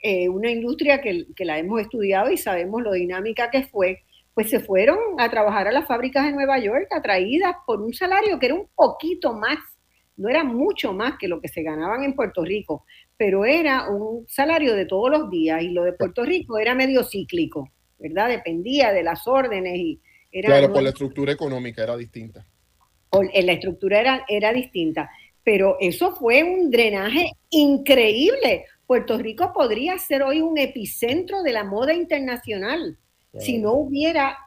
eh, 0.00 0.28
una 0.28 0.48
industria 0.48 1.00
que, 1.00 1.26
que 1.34 1.44
la 1.44 1.58
hemos 1.58 1.80
estudiado 1.80 2.30
y 2.30 2.36
sabemos 2.36 2.80
lo 2.80 2.92
dinámica 2.92 3.50
que 3.50 3.64
fue, 3.64 4.04
pues 4.34 4.50
se 4.50 4.60
fueron 4.60 4.98
a 5.18 5.28
trabajar 5.28 5.66
a 5.66 5.72
las 5.72 5.88
fábricas 5.88 6.26
de 6.26 6.32
Nueva 6.32 6.60
York 6.60 6.86
atraídas 6.92 7.56
por 7.66 7.82
un 7.82 7.92
salario 7.92 8.38
que 8.38 8.46
era 8.46 8.54
un 8.54 8.68
poquito 8.76 9.32
más 9.32 9.58
no 10.16 10.28
era 10.28 10.44
mucho 10.44 10.92
más 10.92 11.18
que 11.18 11.28
lo 11.28 11.40
que 11.40 11.48
se 11.48 11.62
ganaban 11.62 12.02
en 12.02 12.14
Puerto 12.14 12.44
Rico, 12.44 12.84
pero 13.16 13.44
era 13.44 13.88
un 13.88 14.26
salario 14.28 14.74
de 14.74 14.86
todos 14.86 15.10
los 15.10 15.30
días 15.30 15.62
y 15.62 15.70
lo 15.70 15.84
de 15.84 15.92
Puerto 15.92 16.24
Rico 16.24 16.58
era 16.58 16.74
medio 16.74 17.02
cíclico, 17.04 17.70
¿verdad? 17.98 18.28
Dependía 18.28 18.92
de 18.92 19.02
las 19.02 19.26
órdenes 19.26 19.76
y 19.76 20.00
era... 20.30 20.48
Claro, 20.48 20.72
por 20.72 20.82
la 20.82 20.90
estructura 20.90 21.32
económica 21.32 21.82
era 21.82 21.96
distinta. 21.96 22.46
la 23.12 23.52
estructura 23.52 24.00
era, 24.00 24.24
era 24.28 24.52
distinta, 24.52 25.10
pero 25.42 25.76
eso 25.80 26.14
fue 26.14 26.42
un 26.42 26.70
drenaje 26.70 27.32
increíble. 27.50 28.66
Puerto 28.86 29.18
Rico 29.18 29.52
podría 29.54 29.98
ser 29.98 30.22
hoy 30.22 30.40
un 30.40 30.58
epicentro 30.58 31.42
de 31.42 31.52
la 31.52 31.64
moda 31.64 31.94
internacional 31.94 32.98
si 33.38 33.58
no 33.58 33.72
hubiera 33.72 34.38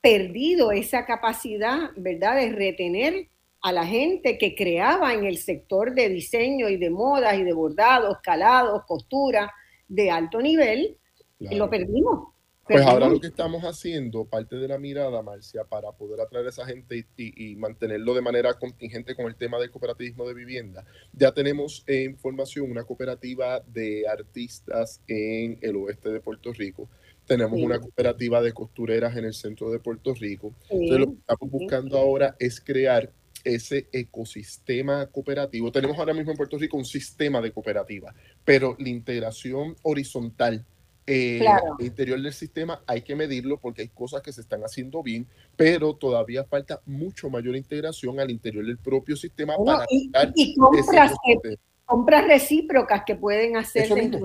perdido 0.00 0.72
esa 0.72 1.04
capacidad, 1.04 1.90
¿verdad?, 1.96 2.36
de 2.36 2.52
retener 2.52 3.28
a 3.66 3.72
la 3.72 3.84
gente 3.84 4.38
que 4.38 4.54
creaba 4.54 5.12
en 5.12 5.24
el 5.24 5.38
sector 5.38 5.92
de 5.92 6.08
diseño 6.08 6.68
y 6.68 6.76
de 6.76 6.88
modas 6.88 7.36
y 7.36 7.42
de 7.42 7.52
bordados, 7.52 8.18
calados, 8.22 8.84
costura 8.86 9.52
de 9.88 10.08
alto 10.08 10.40
nivel, 10.40 10.96
lo 11.40 11.68
perdimos. 11.68 12.28
Pues 12.64 12.86
ahora 12.86 13.08
lo 13.08 13.18
que 13.18 13.26
estamos 13.26 13.64
haciendo, 13.64 14.24
parte 14.24 14.54
de 14.54 14.68
la 14.68 14.78
mirada, 14.78 15.20
Marcia, 15.20 15.64
para 15.64 15.90
poder 15.90 16.20
atraer 16.20 16.46
a 16.46 16.50
esa 16.50 16.64
gente 16.64 17.06
y, 17.16 17.56
mantenerlo 17.56 18.14
de 18.14 18.20
manera 18.20 18.54
contingente 18.54 19.16
con 19.16 19.26
el 19.26 19.34
tema 19.34 19.58
del 19.58 19.72
cooperativismo 19.72 20.28
de 20.28 20.34
vivienda, 20.34 20.84
ya 21.12 21.32
tenemos 21.32 21.82
en 21.88 22.16
formación 22.18 22.70
una 22.70 22.84
cooperativa 22.84 23.64
de 23.66 24.06
artistas 24.06 25.00
en 25.08 25.58
el 25.60 25.74
oeste 25.74 26.10
de 26.10 26.20
Puerto 26.20 26.52
Rico. 26.52 26.88
Tenemos 27.26 27.60
una 27.60 27.80
cooperativa 27.80 28.40
de 28.40 28.52
costureras 28.52 29.16
en 29.16 29.24
el 29.24 29.34
centro 29.34 29.72
de 29.72 29.80
Puerto 29.80 30.14
Rico. 30.14 30.54
Entonces, 30.70 31.00
lo 31.00 31.06
que 31.06 31.18
estamos 31.18 31.50
buscando 31.50 31.98
ahora 31.98 32.36
es 32.38 32.60
crear 32.60 33.10
ese 33.54 33.88
ecosistema 33.92 35.06
cooperativo. 35.06 35.70
Tenemos 35.70 35.98
ahora 35.98 36.14
mismo 36.14 36.32
en 36.32 36.36
Puerto 36.36 36.58
Rico 36.58 36.76
un 36.76 36.84
sistema 36.84 37.40
de 37.40 37.52
cooperativa, 37.52 38.14
pero 38.44 38.76
la 38.78 38.88
integración 38.88 39.76
horizontal 39.82 40.64
Eh, 41.08 41.46
Al 41.46 41.86
interior 41.86 42.20
del 42.20 42.32
sistema 42.32 42.82
hay 42.84 43.02
que 43.02 43.14
medirlo 43.14 43.60
porque 43.60 43.82
hay 43.82 43.88
cosas 43.90 44.22
que 44.22 44.32
se 44.32 44.40
están 44.40 44.62
haciendo 44.62 45.04
bien, 45.04 45.28
pero 45.54 45.94
todavía 45.94 46.42
falta 46.42 46.80
mucho 46.84 47.30
mayor 47.30 47.54
integración 47.54 48.18
al 48.18 48.28
interior 48.28 48.66
del 48.66 48.78
propio 48.78 49.14
sistema 49.14 49.54
para 49.64 49.86
y, 49.88 50.10
y 50.34 50.56
compras, 50.56 52.26
recíprocas 52.26 53.04
que 53.06 53.14
pueden 53.14 53.56
hacer 53.56 53.84
eso, 53.84 53.94
dentro 53.94 54.18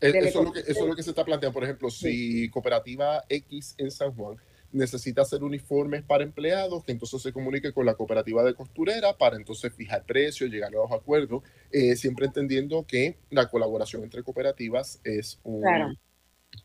de, 0.00 0.18
eso, 0.28 0.40
es 0.40 0.44
lo 0.44 0.52
que, 0.52 0.60
eso 0.60 0.80
es 0.82 0.86
lo 0.86 0.94
que 0.94 1.02
se 1.02 1.10
está 1.10 1.24
planteando. 1.24 1.54
Por 1.54 1.64
ejemplo, 1.64 1.88
si 1.88 2.50
Cooperativa 2.50 3.24
X 3.26 3.74
en 3.78 3.90
San 3.90 4.12
Juan 4.12 4.36
necesita 4.72 5.22
hacer 5.22 5.42
uniformes 5.42 6.02
para 6.02 6.24
empleados, 6.24 6.84
que 6.84 6.92
entonces 6.92 7.22
se 7.22 7.32
comunique 7.32 7.72
con 7.72 7.86
la 7.86 7.94
cooperativa 7.94 8.44
de 8.44 8.54
costurera 8.54 9.16
para 9.16 9.36
entonces 9.36 9.72
fijar 9.72 10.04
precios, 10.04 10.50
llegar 10.50 10.68
a 10.68 10.76
los 10.76 10.92
acuerdos, 10.92 11.42
eh, 11.70 11.96
siempre 11.96 12.26
entendiendo 12.26 12.84
que 12.86 13.16
la 13.30 13.48
colaboración 13.48 14.02
entre 14.02 14.22
cooperativas 14.22 15.00
es 15.04 15.40
un, 15.42 15.62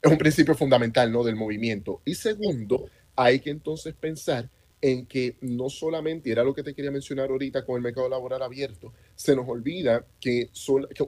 es 0.01 0.11
un 0.11 0.17
principio 0.17 0.55
fundamental 0.55 1.11
¿no? 1.11 1.23
del 1.23 1.35
movimiento. 1.35 2.01
Y 2.05 2.15
segundo, 2.15 2.89
hay 3.15 3.39
que 3.39 3.49
entonces 3.49 3.93
pensar 3.93 4.49
en 4.83 5.05
que 5.05 5.37
no 5.39 5.69
solamente, 5.69 6.29
era 6.29 6.43
lo 6.43 6.53
que 6.53 6.61
te 6.61 6.73
quería 6.73 6.91
mencionar 6.91 7.29
ahorita 7.29 7.65
con 7.65 7.77
el 7.77 7.81
mercado 7.81 8.09
laboral 8.09 8.41
abierto, 8.41 8.91
se 9.15 9.33
nos 9.33 9.47
olvida 9.47 10.05
que, 10.19 10.49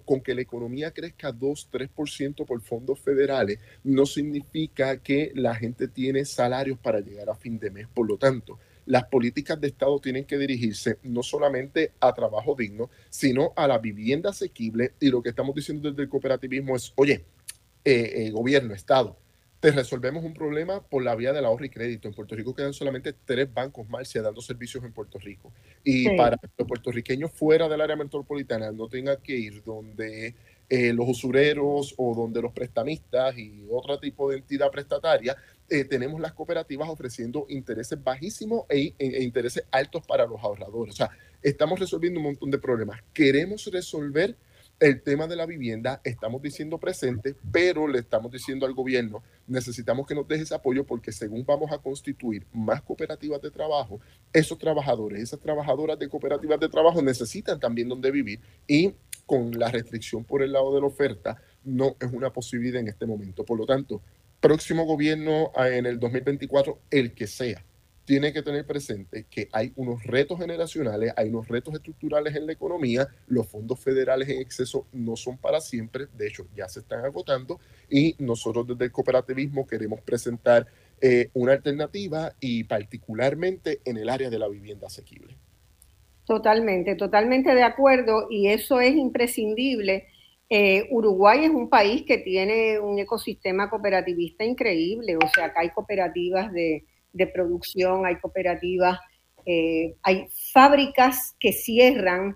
con 0.06 0.22
que 0.22 0.34
la 0.34 0.40
economía 0.40 0.92
crezca 0.92 1.34
2, 1.34 1.70
3% 1.74 2.46
por 2.46 2.62
fondos 2.62 3.02
federales, 3.02 3.60
no 3.84 4.06
significa 4.06 5.04
que 5.04 5.34
la 5.36 5.54
gente 5.56 5.90
tiene 5.90 6.24
salarios 6.24 6.80
para 6.80 7.02
llegar 7.02 7.30
a 7.30 7.36
fin 7.36 7.60
de 7.60 7.70
mes. 7.70 7.88
Por 7.94 8.08
lo 8.08 8.18
tanto, 8.18 8.58
las 8.86 9.08
políticas 9.08 9.60
de 9.60 9.68
Estado 9.68 10.00
tienen 10.00 10.24
que 10.24 10.38
dirigirse 10.38 11.00
no 11.04 11.22
solamente 11.22 11.92
a 12.00 12.14
trabajo 12.14 12.56
digno, 12.58 12.90
sino 13.10 13.52
a 13.58 13.68
la 13.68 13.80
vivienda 13.80 14.30
asequible. 14.30 14.94
Y 15.02 15.10
lo 15.10 15.22
que 15.22 15.30
estamos 15.32 15.54
diciendo 15.54 15.90
desde 15.90 16.04
el 16.04 16.08
cooperativismo 16.08 16.78
es, 16.78 16.94
oye, 16.96 17.26
eh, 17.84 18.14
eh, 18.16 18.32
gobierno, 18.32 18.74
Estado, 18.74 19.18
te 19.66 19.72
resolvemos 19.72 20.24
un 20.24 20.36
problema 20.36 20.80
por 20.80 21.02
la 21.02 21.16
vía 21.16 21.34
del 21.34 21.44
ahorro 21.44 21.66
y 21.66 21.72
crédito. 21.72 22.08
En 22.08 22.14
Puerto 22.14 22.36
Rico 22.36 22.54
quedan 22.54 22.72
solamente 22.72 23.14
tres 23.14 23.52
bancos 23.52 23.90
Marcia 23.90 24.22
dando 24.22 24.40
servicios 24.40 24.84
en 24.84 24.94
Puerto 24.94 25.18
Rico. 25.18 25.52
Y 25.84 26.16
para 26.16 26.38
los 26.56 26.68
puertorriqueños 26.68 27.32
fuera 27.32 27.68
del 27.68 27.82
área 27.82 27.96
metropolitana 27.96 28.72
no 28.72 28.88
tengan 28.88 29.18
que 29.24 29.36
ir 29.36 29.64
donde 29.64 30.36
eh, 30.70 30.94
los 30.94 31.10
usureros 31.10 31.96
o 31.98 32.14
donde 32.14 32.44
los 32.44 32.54
prestamistas 32.54 33.36
y 33.40 33.66
otro 33.72 33.98
tipo 33.98 34.30
de 34.30 34.38
entidad 34.38 34.70
prestataria, 34.70 35.36
eh, 35.68 35.84
tenemos 35.84 36.22
las 36.22 36.34
cooperativas 36.34 36.88
ofreciendo 36.88 37.48
intereses 37.50 38.04
bajísimos 38.04 38.66
e, 38.70 38.94
e, 39.00 39.08
e 39.08 39.24
intereses 39.24 39.66
altos 39.72 40.06
para 40.06 40.28
los 40.28 40.40
ahorradores. 40.44 40.94
O 40.94 40.98
sea, 40.98 41.10
estamos 41.42 41.80
resolviendo 41.80 42.20
un 42.20 42.28
montón 42.28 42.52
de 42.52 42.60
problemas. 42.60 43.02
Queremos 43.16 43.66
resolver 43.66 44.36
el 44.80 45.02
tema 45.02 45.28
de 45.28 45.36
la 45.36 45.46
vivienda 45.46 46.02
estamos 46.04 46.42
diciendo 46.42 46.78
presente, 46.78 47.36
pero 47.52 47.88
le 47.88 48.00
estamos 48.00 48.32
diciendo 48.32 48.66
al 48.66 48.74
gobierno, 48.74 49.24
necesitamos 49.48 50.06
que 50.06 50.16
nos 50.16 50.28
deje 50.28 50.44
ese 50.44 50.56
apoyo 50.56 50.86
porque 50.86 51.12
según 51.12 51.46
vamos 51.46 51.72
a 51.72 51.78
constituir 51.78 52.46
más 52.52 52.82
cooperativas 52.82 53.42
de 53.42 53.52
trabajo, 53.52 54.00
esos 54.34 54.58
trabajadores, 54.58 55.22
esas 55.22 55.40
trabajadoras 55.40 55.98
de 55.98 56.10
cooperativas 56.10 56.60
de 56.60 56.70
trabajo 56.70 57.02
necesitan 57.02 57.60
también 57.60 57.88
donde 57.88 58.12
vivir 58.12 58.40
y 58.68 58.94
con 59.26 59.58
la 59.58 59.72
restricción 59.72 60.24
por 60.24 60.44
el 60.44 60.52
lado 60.52 60.74
de 60.76 60.82
la 60.82 60.88
oferta 60.88 61.38
no 61.64 61.96
es 62.00 62.12
una 62.12 62.32
posibilidad 62.32 62.80
en 62.80 62.88
este 62.88 63.06
momento. 63.06 63.44
Por 63.44 63.58
lo 63.58 63.66
tanto, 63.66 64.02
próximo 64.40 64.86
gobierno 64.86 65.52
ah, 65.56 65.70
en 65.70 65.86
el 65.86 66.00
2024, 66.00 66.80
el 66.92 67.14
que 67.14 67.28
sea, 67.28 67.64
tiene 68.06 68.32
que 68.32 68.44
tener 68.44 68.66
presente 68.66 69.26
que 69.30 69.50
hay 69.52 69.74
unos 69.76 70.04
retos 70.04 70.40
generacionales, 70.40 71.12
hay 71.18 71.30
unos 71.30 71.48
retos 71.48 71.74
estructurales 71.74 72.36
en 72.36 72.46
la 72.46 72.54
economía, 72.54 73.08
los 73.28 73.48
fondos 73.48 73.80
federales 73.80 74.30
en 74.30 74.40
exceso 74.40 74.86
no 74.94 75.16
son 75.16 75.38
para 75.38 75.60
siempre, 75.60 76.06
de 76.16 76.28
hecho 76.28 76.48
ya 76.56 76.70
se 76.70 76.82
están 76.82 77.04
agotando 77.04 77.60
y 77.90 78.16
nosotros 78.20 78.68
desde 78.68 78.86
el 78.86 78.92
cooperativismo 78.92 79.66
queremos 79.66 80.02
presentar 80.02 80.68
eh, 81.02 81.30
una 81.34 81.54
alternativa 81.54 82.34
y 82.40 82.64
particularmente 82.64 83.82
en 83.84 83.98
el 83.98 84.10
área 84.10 84.30
de 84.30 84.40
la 84.40 84.48
vivienda 84.48 84.88
asequible. 84.88 85.36
Totalmente, 86.26 86.96
totalmente 86.96 87.54
de 87.54 87.64
acuerdo 87.64 88.28
y 88.30 88.48
eso 88.48 88.80
es 88.80 88.96
imprescindible. 88.96 90.08
Eh, 90.48 90.88
Uruguay 90.92 91.46
es 91.46 91.50
un 91.50 91.70
país 91.70 92.04
que 92.04 92.20
tiene 92.20 92.80
un 92.80 93.00
ecosistema 93.00 93.68
cooperativista 93.68 94.44
increíble, 94.44 95.18
o 95.18 95.28
sea, 95.34 95.46
acá 95.46 95.62
hay 95.62 95.72
cooperativas 95.72 96.54
de 96.54 96.86
de 97.16 97.28
producción, 97.28 98.06
hay 98.06 98.18
cooperativas, 98.18 99.00
eh, 99.46 99.96
hay 100.04 100.28
fábricas 100.52 101.36
que 101.40 101.54
cierran, 101.54 102.36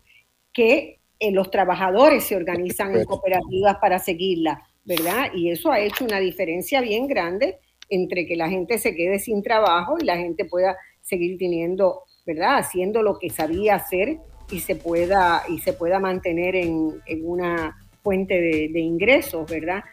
que 0.53 0.99
eh, 1.19 1.31
los 1.31 1.51
trabajadores 1.51 2.23
se 2.23 2.35
organizan 2.35 2.95
en 2.95 3.03
cooperativas 3.03 3.77
para 3.81 3.99
seguirla, 3.99 4.63
¿verdad? 4.85 5.31
Y 5.35 5.49
eso 5.49 5.71
ha 5.71 5.79
hecho 5.79 6.05
una 6.05 6.19
diferencia 6.19 6.81
bien 6.81 7.07
grande 7.07 7.57
entre 7.89 8.25
que 8.25 8.35
la 8.35 8.49
gente 8.49 8.77
se 8.77 8.95
quede 8.95 9.19
sin 9.19 9.43
trabajo 9.43 9.97
y 9.99 10.05
la 10.05 10.17
gente 10.17 10.45
pueda 10.45 10.77
seguir 11.01 11.37
teniendo, 11.37 12.03
¿verdad? 12.25 12.59
Haciendo 12.59 13.01
lo 13.01 13.19
que 13.19 13.29
sabía 13.29 13.75
hacer 13.75 14.17
y 14.49 14.59
se 14.59 14.75
pueda, 14.75 15.43
y 15.49 15.59
se 15.59 15.73
pueda 15.73 15.99
mantener 15.99 16.55
en, 16.55 17.01
una 17.23 17.75
fuente 18.01 18.39
de, 18.39 18.79
ingresos, 18.79 19.49
¿verdad? 19.49 19.83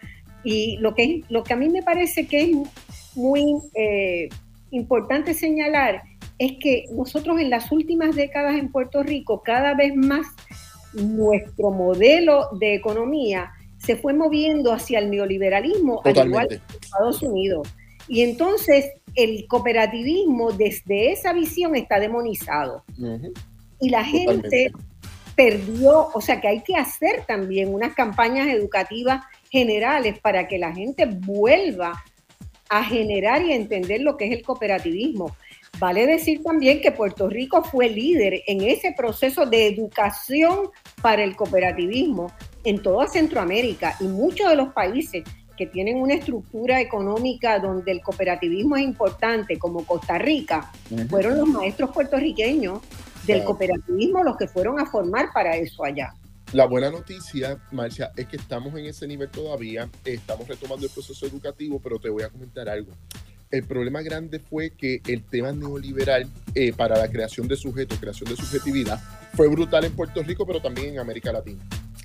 Y 0.45 0.77
lo 0.79 0.95
que, 0.95 1.23
lo 1.29 1.43
que 1.43 1.55
a 1.55 1.57
mí 1.57 1.69
me 1.69 1.83
parece 1.83 2.27
que 2.27 2.43
es 2.43 3.17
muy 3.17 3.57
eh, 3.75 4.29
importante 4.71 5.35
señalar 5.35 6.03
es 6.39 6.53
que 6.61 6.85
nosotros 6.93 7.41
en 7.41 7.51
las 7.51 7.73
últimas 7.73 8.15
décadas 8.15 8.57
en 8.57 8.71
Puerto 8.71 9.03
Rico, 9.03 9.43
cada 9.43 9.75
vez 9.75 9.95
más 9.95 10.27
nuestro 10.93 11.71
modelo 11.71 12.49
de 12.59 12.75
economía 12.75 13.53
se 13.79 13.97
fue 13.97 14.15
moviendo 14.15 14.73
hacia 14.73 14.99
el 14.99 15.11
neoliberalismo, 15.11 16.01
al 16.05 16.27
igual 16.27 16.49
que 16.49 16.61
Estados 16.81 17.23
Unidos. 17.23 17.69
Y 18.09 18.23
entonces 18.23 18.91
el 19.15 19.47
cooperativismo 19.49 20.53
desde 20.53 21.13
esa 21.13 21.33
visión 21.33 21.77
está 21.77 21.99
demonizado. 21.99 22.85
Y 23.81 23.91
la 23.91 24.05
gente 24.05 24.73
perdió, 25.35 26.09
o 26.15 26.21
sea 26.21 26.41
que 26.41 26.49
hay 26.49 26.63
que 26.63 26.77
hacer 26.77 27.25
también 27.27 27.73
unas 27.73 27.95
campañas 27.95 28.49
educativas 28.49 29.25
generales 29.51 30.19
para 30.19 30.49
que 30.49 30.59
la 30.59 30.73
gente 30.73 31.07
vuelva 31.07 32.03
a 32.69 32.85
generar 32.85 33.43
y 33.43 33.53
entender 33.53 34.01
lo 34.01 34.17
que 34.17 34.27
es 34.27 34.33
el 34.33 34.43
cooperativismo. 34.45 35.37
Vale 35.79 36.07
decir 36.07 36.43
también 36.43 36.81
que 36.81 36.93
Puerto 36.93 37.29
Rico 37.29 37.63
fue 37.63 37.89
líder 37.89 38.43
en 38.47 38.63
ese 38.63 38.93
proceso 38.97 39.45
de 39.45 39.67
educación 39.67 40.71
para 41.03 41.23
el 41.23 41.37
cooperativismo 41.37 42.33
en 42.65 42.83
toda 42.83 43.07
Centroamérica 43.09 43.97
y 44.01 44.05
muchos 44.05 44.49
de 44.49 44.57
los 44.57 44.73
países 44.73 45.23
que 45.57 45.67
tienen 45.67 46.01
una 46.01 46.15
estructura 46.15 46.81
económica 46.81 47.59
donde 47.59 47.93
el 47.93 48.03
cooperativismo 48.03 48.77
es 48.77 48.85
importante, 48.85 49.59
como 49.59 49.85
Costa 49.85 50.19
Rica, 50.19 50.71
fueron 51.09 51.39
los 51.39 51.49
maestros 51.49 51.91
puertorriqueños 51.91 52.81
del 53.27 53.43
cooperativismo 53.43 54.23
los 54.23 54.37
que 54.37 54.49
fueron 54.49 54.79
a 54.79 54.87
formar 54.87 55.31
para 55.33 55.57
eso 55.57 55.85
allá. 55.85 56.15
La 56.53 56.65
buena 56.65 56.91
noticia, 56.91 57.59
Marcia, 57.73 58.13
es 58.17 58.29
que 58.29 58.37
estamos 58.37 58.73
en 58.79 58.87
ese 58.87 59.07
nivel 59.09 59.29
todavía, 59.29 59.91
estamos 60.05 60.47
retomando 60.47 60.87
el 60.87 60.93
proceso 60.93 61.27
educativo, 61.27 61.81
pero 61.83 61.99
te 61.99 62.09
voy 62.09 62.23
a 62.23 62.29
comentar 62.29 62.69
algo. 62.69 62.93
El 63.51 63.65
problema 63.65 64.01
grande 64.01 64.39
fue 64.39 64.71
que 64.71 65.01
el 65.09 65.25
tema 65.25 65.53
neoliberal 65.53 66.29
eh, 66.55 66.73
para 66.73 66.99
la 66.99 67.09
creación 67.09 67.49
de 67.49 67.57
sujetos, 67.57 67.99
creación 67.99 68.31
de 68.31 68.37
subjetividad, 68.37 69.01
fue 69.35 69.49
brutal 69.49 69.85
en 69.85 69.93
Puerto 69.93 70.23
Rico, 70.23 70.47
pero 70.47 70.61
también 70.61 70.95
en 70.95 70.99
América 71.01 71.33
Latina. 71.33 71.63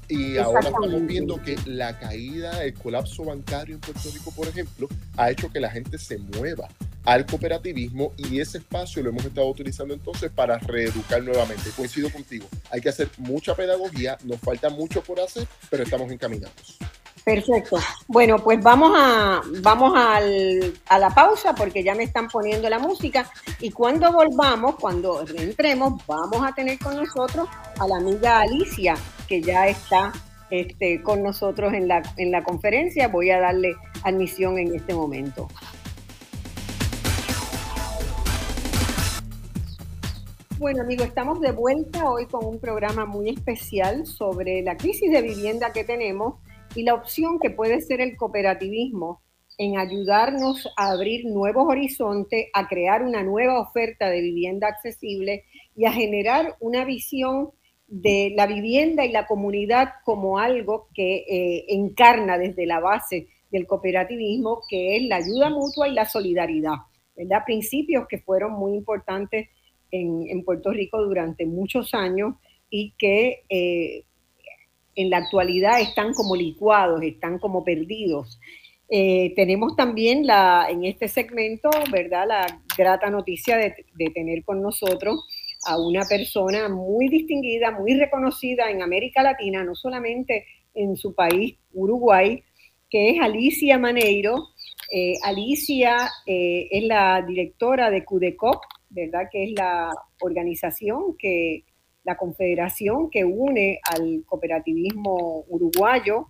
Y 0.08 0.38
ahora 0.38 0.60
estamos 0.60 1.06
viendo 1.06 1.42
que 1.42 1.56
la 1.66 1.98
caída, 2.00 2.64
el 2.64 2.74
colapso 2.74 3.24
bancario 3.24 3.76
en 3.76 3.82
Puerto 3.82 4.10
Rico, 4.12 4.34
por 4.36 4.48
ejemplo, 4.48 4.88
ha 5.18 5.32
hecho 5.32 5.52
que 5.52 5.60
la 5.60 5.70
gente 5.70 5.98
se 5.98 6.18
mueva 6.18 6.68
al 7.06 7.26
cooperativismo 7.26 8.14
y 8.18 8.40
ese 8.40 8.60
espacio 8.60 9.02
lo 9.04 9.10
hemos 9.10 9.26
estado 9.26 9.48
utilizando 9.48 9.94
entonces 9.94 10.32
para 10.32 10.58
reeducar 10.60 11.24
nuevamente. 11.24 11.70
Coincido 11.76 12.12
contigo, 12.12 12.48
hay 12.70 12.82
que 12.82 12.90
hacer 12.90 13.10
mucha 13.18 13.56
pedagogía, 13.56 14.18
nos 14.24 14.40
falta 14.40 14.70
mucho 14.70 15.02
por 15.02 15.20
hacer, 15.20 15.48
pero 15.70 15.84
estamos 15.84 16.12
encaminados. 16.12 16.78
Perfecto. 17.24 17.78
Bueno, 18.08 18.40
pues 18.40 18.62
vamos 18.64 18.94
a 18.98 19.42
vamos 19.62 19.94
al, 19.96 20.74
a 20.88 20.98
la 20.98 21.10
pausa 21.12 21.54
porque 21.54 21.84
ya 21.84 21.94
me 21.94 22.04
están 22.04 22.28
poniendo 22.28 22.68
la 22.68 22.80
música 22.80 23.30
y 23.60 23.70
cuando 23.70 24.12
volvamos, 24.12 24.76
cuando 24.76 25.24
reentremos, 25.26 26.02
vamos 26.08 26.44
a 26.44 26.54
tener 26.54 26.80
con 26.80 26.96
nosotros 26.96 27.48
a 27.80 27.88
la 27.88 27.98
amiga 27.98 28.42
Alicia 28.42 28.96
que 29.28 29.42
ya 29.42 29.68
está 29.68 30.12
este, 30.50 31.02
con 31.04 31.22
nosotros 31.22 31.74
en 31.74 31.88
la, 31.88 32.02
en 32.18 32.32
la 32.32 32.44
conferencia. 32.44 33.08
Voy 33.08 33.30
a 33.30 33.40
darle 33.40 33.76
admisión 34.04 34.58
en 34.58 34.76
este 34.76 34.94
momento. 34.96 35.48
Bueno, 40.62 40.84
amigo, 40.84 41.04
estamos 41.04 41.42
de 41.42 41.54
vuelta 41.54 42.08
hoy 42.08 42.28
con 42.28 42.46
un 42.46 42.60
programa 42.60 43.08
muy 43.08 43.30
especial 43.30 44.06
sobre 44.06 44.62
la 44.62 44.78
crisis 44.78 45.12
de 45.12 45.24
vivienda 45.24 45.74
que 45.74 45.84
tenemos 45.84 46.36
y 46.76 46.84
la 46.84 46.94
opción 46.94 47.40
que 47.40 47.50
puede 47.50 47.82
ser 47.82 48.00
el 48.00 48.16
cooperativismo 48.16 49.24
en 49.58 49.80
ayudarnos 49.80 50.72
a 50.78 50.92
abrir 50.92 51.26
nuevos 51.26 51.66
horizontes, 51.68 52.46
a 52.54 52.68
crear 52.68 53.02
una 53.02 53.24
nueva 53.24 53.60
oferta 53.60 54.12
de 54.12 54.22
vivienda 54.22 54.68
accesible 54.68 55.46
y 55.76 55.86
a 55.86 55.94
generar 55.94 56.56
una 56.60 56.86
visión 56.86 57.50
de 57.88 58.32
la 58.36 58.46
vivienda 58.46 59.04
y 59.04 59.12
la 59.12 59.26
comunidad 59.26 59.94
como 60.06 60.38
algo 60.38 60.90
que 60.94 61.26
eh, 61.28 61.66
encarna 61.70 62.38
desde 62.38 62.68
la 62.68 62.80
base 62.80 63.30
del 63.50 63.66
cooperativismo, 63.66 64.62
que 64.70 64.98
es 64.98 65.04
la 65.06 65.16
ayuda 65.16 65.50
mutua 65.50 65.88
y 65.88 65.96
la 65.96 66.06
solidaridad, 66.06 66.76
¿verdad? 67.16 67.46
Principios 67.48 68.06
que 68.08 68.20
fueron 68.20 68.52
muy 68.52 68.76
importantes 68.76 69.50
en, 69.92 70.44
Puerto 70.44 70.72
Rico 70.72 71.04
durante 71.04 71.46
muchos 71.46 71.94
años 71.94 72.36
y 72.70 72.94
que 72.98 73.44
eh, 73.50 74.06
en 74.96 75.10
la 75.10 75.18
actualidad 75.18 75.80
están 75.80 76.14
como 76.14 76.36
licuados, 76.36 77.02
están 77.04 77.40
como 77.40 77.64
perdidos. 77.64 78.40
Eh, 78.90 79.34
tenemos 79.36 79.76
también 79.76 80.26
la, 80.26 80.68
en 80.70 80.84
este 80.84 81.08
segmento, 81.08 81.70
¿verdad? 81.92 82.28
La 82.28 82.62
grata 82.78 83.10
noticia 83.10 83.58
de, 83.58 83.74
tener 84.14 84.44
con 84.44 84.62
nosotros 84.62 85.26
a 85.66 85.80
una 85.80 86.04
persona 86.06 86.68
muy 86.68 87.08
distinguida, 87.08 87.72
muy 87.72 87.94
reconocida 87.94 88.70
en 88.70 88.82
América 88.82 89.22
Latina, 89.24 89.64
no 89.64 89.76
solamente 89.76 90.46
en 90.74 90.96
su 90.96 91.14
país, 91.14 91.56
Uruguay, 91.74 92.44
que 92.90 93.12
es 93.12 93.22
Alicia 93.22 93.78
Maneiro. 93.78 94.50
Eh, 94.92 95.14
Alicia 95.24 96.10
es 96.26 96.84
la 96.84 97.22
directora 97.22 97.90
de 97.90 98.04
CUDECOP, 98.04 98.62
¿verdad? 98.92 99.28
Que 99.32 99.46
es 99.46 99.52
la 99.58 99.92
organización 100.22 101.16
que, 101.18 101.66
la 102.04 102.18
confederación 102.18 103.10
que 103.10 103.26
une 103.26 103.80
al 103.84 104.24
cooperativismo 104.26 105.46
uruguayo. 105.48 106.28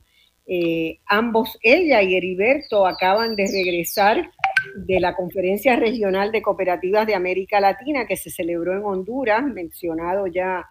Eh, 0.47 1.00
ambos, 1.06 1.58
ella 1.62 2.02
y 2.02 2.15
Heriberto, 2.15 2.86
acaban 2.86 3.36
de 3.36 3.47
regresar 3.47 4.32
de 4.76 5.00
la 5.00 5.15
Conferencia 5.15 5.76
Regional 5.76 6.32
de 6.32 6.41
Cooperativas 6.41 7.08
de 7.08 7.15
América 7.15 7.60
Latina 7.60 8.06
que 8.06 8.17
se 8.17 8.30
celebró 8.30 8.74
en 8.74 8.84
Honduras, 8.84 9.43
mencionado 9.43 10.28
ya 10.28 10.65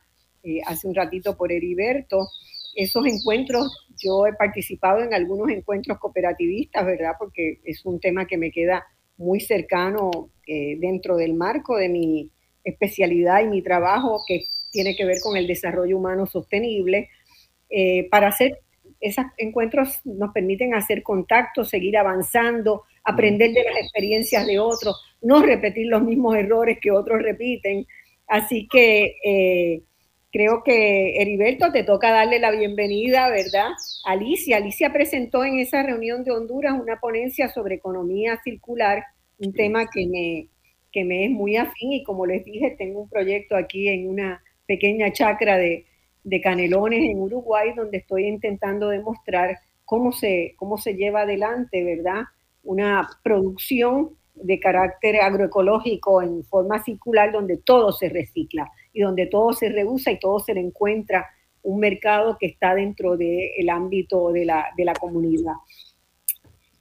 hace 0.66 0.88
un 0.88 0.94
ratito 0.94 1.36
por 1.36 1.52
Heriberto 1.52 2.26
esos 2.74 3.06
encuentros, 3.06 3.88
yo 3.96 4.26
he 4.26 4.32
participado 4.32 5.00
en 5.00 5.14
algunos 5.14 5.50
encuentros 5.50 5.98
cooperativistas, 5.98 6.84
¿verdad? 6.86 7.12
Porque 7.18 7.60
es 7.64 7.84
un 7.84 8.00
tema 8.00 8.26
que 8.26 8.36
me 8.36 8.50
queda 8.50 8.86
muy 9.16 9.40
cercano 9.40 10.30
eh, 10.52 10.76
dentro 10.80 11.16
del 11.16 11.34
marco 11.34 11.76
de 11.76 11.88
mi 11.88 12.28
especialidad 12.64 13.44
y 13.44 13.46
mi 13.46 13.62
trabajo, 13.62 14.24
que 14.26 14.40
tiene 14.72 14.96
que 14.96 15.04
ver 15.04 15.18
con 15.22 15.36
el 15.36 15.46
desarrollo 15.46 15.96
humano 15.96 16.26
sostenible. 16.26 17.08
Eh, 17.68 18.08
para 18.10 18.26
hacer 18.26 18.58
esos 18.98 19.26
encuentros 19.36 20.00
nos 20.04 20.32
permiten 20.32 20.74
hacer 20.74 21.04
contacto, 21.04 21.64
seguir 21.64 21.96
avanzando, 21.96 22.82
aprender 23.04 23.52
de 23.52 23.62
las 23.62 23.76
experiencias 23.80 24.44
de 24.44 24.58
otros, 24.58 25.00
no 25.22 25.40
repetir 25.40 25.86
los 25.86 26.02
mismos 26.02 26.34
errores 26.34 26.78
que 26.82 26.90
otros 26.90 27.22
repiten. 27.22 27.86
Así 28.26 28.66
que 28.66 29.18
eh, 29.24 29.82
creo 30.32 30.64
que 30.64 31.22
Heriberto 31.22 31.70
te 31.70 31.84
toca 31.84 32.10
darle 32.10 32.40
la 32.40 32.50
bienvenida, 32.50 33.28
¿verdad? 33.28 33.70
Alicia, 34.04 34.56
Alicia 34.56 34.92
presentó 34.92 35.44
en 35.44 35.60
esa 35.60 35.84
reunión 35.84 36.24
de 36.24 36.32
Honduras 36.32 36.74
una 36.80 36.98
ponencia 36.98 37.48
sobre 37.48 37.76
economía 37.76 38.40
circular, 38.42 39.04
un 39.40 39.52
tema 39.52 39.86
que 39.92 40.06
me, 40.06 40.46
que 40.92 41.04
me 41.04 41.24
es 41.24 41.30
muy 41.30 41.56
afín 41.56 41.92
y 41.92 42.04
como 42.04 42.26
les 42.26 42.44
dije, 42.44 42.76
tengo 42.78 43.00
un 43.00 43.08
proyecto 43.08 43.56
aquí 43.56 43.88
en 43.88 44.08
una 44.08 44.42
pequeña 44.66 45.12
chacra 45.12 45.56
de, 45.56 45.86
de 46.24 46.40
Canelones 46.40 47.02
en 47.02 47.18
Uruguay, 47.18 47.72
donde 47.74 47.98
estoy 47.98 48.26
intentando 48.26 48.88
demostrar 48.88 49.58
cómo 49.84 50.12
se, 50.12 50.54
cómo 50.56 50.78
se 50.78 50.94
lleva 50.94 51.22
adelante, 51.22 51.82
¿verdad? 51.82 52.24
Una 52.62 53.08
producción 53.22 54.10
de 54.34 54.60
carácter 54.60 55.16
agroecológico 55.16 56.22
en 56.22 56.44
forma 56.44 56.82
circular 56.82 57.32
donde 57.32 57.56
todo 57.56 57.92
se 57.92 58.08
recicla 58.08 58.70
y 58.92 59.00
donde 59.00 59.26
todo 59.26 59.52
se 59.52 59.68
reusa 59.68 60.12
y 60.12 60.18
todo 60.18 60.38
se 60.38 60.54
le 60.54 60.60
encuentra 60.60 61.26
un 61.62 61.78
mercado 61.78 62.38
que 62.38 62.46
está 62.46 62.74
dentro 62.74 63.16
del 63.16 63.68
ámbito 63.68 64.32
de 64.32 64.44
la, 64.44 64.68
de 64.76 64.84
la 64.84 64.94
comunidad. 64.94 65.54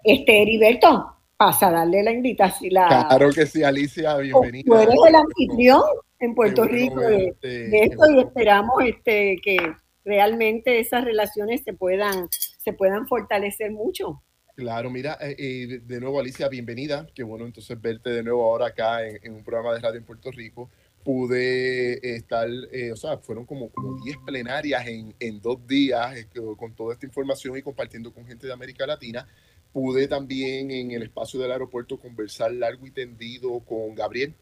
Este, 0.03 0.41
Heriberto, 0.41 1.18
pasa 1.39 1.69
a 1.69 1.71
darle 1.71 2.03
la 2.03 2.11
invitación. 2.11 2.71
claro 2.71 3.31
que 3.31 3.45
sí, 3.45 3.63
Alicia, 3.63 4.17
bienvenida. 4.17 4.65
Tú 4.65 4.75
eres 4.75 4.95
el 5.07 5.15
anfitrión 5.15 5.81
en 6.19 6.35
Puerto 6.35 6.65
Rico 6.65 6.99
de, 6.99 7.33
esto 7.41 8.11
y 8.11 8.19
esperamos 8.19 8.75
este, 8.85 9.37
que 9.41 9.57
realmente 10.03 10.81
esas 10.81 11.05
relaciones 11.05 11.61
se 11.63 11.71
puedan, 11.71 12.27
se 12.29 12.73
puedan 12.73 13.07
fortalecer 13.07 13.71
mucho. 13.71 14.21
Claro, 14.57 14.89
mira, 14.89 15.17
eh, 15.21 15.35
eh, 15.39 15.79
de 15.81 16.01
nuevo 16.01 16.19
Alicia, 16.19 16.49
bienvenida. 16.49 17.07
Qué 17.15 17.23
bueno 17.23 17.45
entonces 17.45 17.79
verte 17.79 18.09
de 18.09 18.21
nuevo 18.21 18.43
ahora 18.43 18.67
acá 18.67 19.07
en, 19.07 19.19
en 19.23 19.33
un 19.35 19.43
programa 19.45 19.73
de 19.73 19.79
radio 19.79 19.97
en 19.97 20.05
Puerto 20.05 20.31
Rico 20.31 20.69
pude 21.03 22.15
estar, 22.15 22.47
eh, 22.71 22.91
o 22.91 22.95
sea, 22.95 23.17
fueron 23.17 23.45
como, 23.45 23.69
como 23.69 24.03
10 24.03 24.17
plenarias 24.25 24.85
en, 24.87 25.15
en 25.19 25.41
dos 25.41 25.65
días 25.65 26.15
eh, 26.17 26.27
con 26.57 26.75
toda 26.75 26.93
esta 26.93 27.05
información 27.05 27.57
y 27.57 27.61
compartiendo 27.61 28.13
con 28.13 28.25
gente 28.25 28.47
de 28.47 28.53
América 28.53 28.85
Latina. 28.85 29.27
Pude 29.71 30.07
también 30.07 30.71
en 30.71 30.91
el 30.91 31.03
espacio 31.03 31.39
del 31.39 31.51
aeropuerto 31.51 31.99
conversar 31.99 32.51
largo 32.51 32.87
y 32.87 32.91
tendido 32.91 33.59
con 33.59 33.93
Gabriel, 33.93 34.33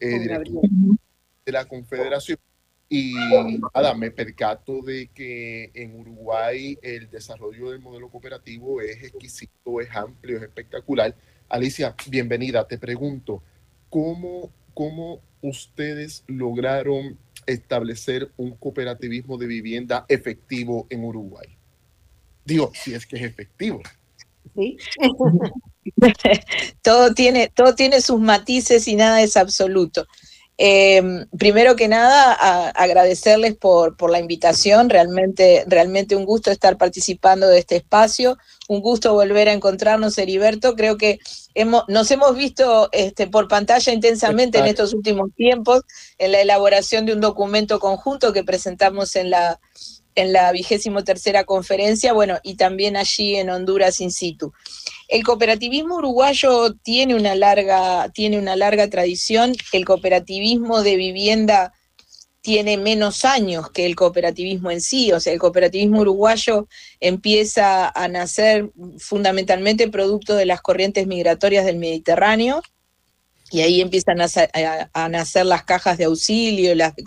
eh, 0.00 0.18
director 0.18 0.62
de 1.44 1.52
la 1.52 1.64
Confederación. 1.64 2.38
Y 2.88 3.14
nada, 3.74 3.94
me 3.94 4.10
percato 4.10 4.80
de 4.82 5.08
que 5.08 5.70
en 5.74 5.98
Uruguay 5.98 6.78
el 6.82 7.10
desarrollo 7.10 7.70
del 7.70 7.80
modelo 7.80 8.08
cooperativo 8.08 8.80
es 8.80 9.02
exquisito, 9.02 9.80
es 9.80 9.90
amplio, 9.94 10.36
es 10.36 10.44
espectacular. 10.44 11.14
Alicia, 11.48 11.96
bienvenida. 12.08 12.68
Te 12.68 12.78
pregunto, 12.78 13.42
¿cómo, 13.88 14.52
cómo 14.72 15.20
ustedes 15.42 16.22
lograron 16.28 17.18
establecer 17.46 18.30
un 18.36 18.52
cooperativismo 18.56 19.36
de 19.36 19.46
vivienda 19.46 20.06
efectivo 20.08 20.86
en 20.90 21.04
Uruguay? 21.04 21.56
Digo, 22.44 22.70
si 22.74 22.94
es 22.94 23.04
que 23.06 23.16
es 23.16 23.22
efectivo. 23.22 23.82
¿Sí? 24.54 24.76
todo, 26.82 27.14
tiene, 27.14 27.50
todo 27.54 27.74
tiene 27.74 28.00
sus 28.00 28.20
matices 28.20 28.86
y 28.88 28.96
nada 28.96 29.22
es 29.22 29.36
absoluto. 29.36 30.06
Eh, 30.58 31.02
primero 31.38 31.76
que 31.76 31.86
nada, 31.86 32.32
agradecerles 32.70 33.54
por, 33.56 33.96
por, 33.96 34.10
la 34.10 34.20
invitación, 34.20 34.88
realmente, 34.88 35.64
realmente 35.66 36.16
un 36.16 36.24
gusto 36.24 36.50
estar 36.50 36.78
participando 36.78 37.46
de 37.46 37.58
este 37.58 37.76
espacio, 37.76 38.38
un 38.68 38.80
gusto 38.80 39.12
volver 39.12 39.50
a 39.50 39.52
encontrarnos, 39.52 40.16
Heriberto, 40.16 40.74
creo 40.74 40.96
que 40.96 41.18
hemos, 41.54 41.84
nos 41.88 42.10
hemos 42.10 42.34
visto 42.36 42.88
este, 42.92 43.26
por 43.26 43.48
pantalla 43.48 43.92
intensamente 43.92 44.58
en 44.58 44.66
estos 44.66 44.94
últimos 44.94 45.30
tiempos, 45.34 45.82
en 46.16 46.32
la 46.32 46.40
elaboración 46.40 47.04
de 47.04 47.12
un 47.12 47.20
documento 47.20 47.78
conjunto 47.78 48.32
que 48.32 48.42
presentamos 48.42 49.14
en 49.14 49.28
la, 49.28 49.60
en 50.16 50.32
la 50.32 50.50
vigésimo 50.50 51.04
tercera 51.04 51.44
conferencia, 51.44 52.12
bueno, 52.12 52.38
y 52.42 52.56
también 52.56 52.96
allí 52.96 53.36
en 53.36 53.50
Honduras 53.50 54.00
in 54.00 54.10
situ. 54.10 54.52
El 55.08 55.22
cooperativismo 55.22 55.96
uruguayo 55.96 56.74
tiene 56.82 57.14
una 57.14 57.34
larga, 57.36 58.10
tiene 58.12 58.38
una 58.38 58.56
larga 58.56 58.88
tradición. 58.90 59.54
El 59.72 59.84
cooperativismo 59.84 60.82
de 60.82 60.96
vivienda 60.96 61.72
tiene 62.40 62.76
menos 62.76 63.24
años 63.24 63.70
que 63.70 63.86
el 63.86 63.94
cooperativismo 63.94 64.70
en 64.70 64.80
sí. 64.80 65.12
O 65.12 65.20
sea, 65.20 65.32
el 65.32 65.38
cooperativismo 65.38 66.00
uruguayo 66.00 66.66
empieza 67.00 67.88
a 67.88 68.08
nacer 68.08 68.70
fundamentalmente 68.98 69.88
producto 69.88 70.34
de 70.34 70.46
las 70.46 70.60
corrientes 70.60 71.06
migratorias 71.06 71.64
del 71.66 71.76
Mediterráneo. 71.76 72.62
Y 73.50 73.60
ahí 73.60 73.80
empiezan 73.80 74.18
a, 74.20 75.08
nacer 75.08 75.46
las 75.46 75.64
cajas 75.64 75.98
de 75.98 76.04
auxilio, 76.04 76.74
las 76.74 76.96
de, 76.96 77.04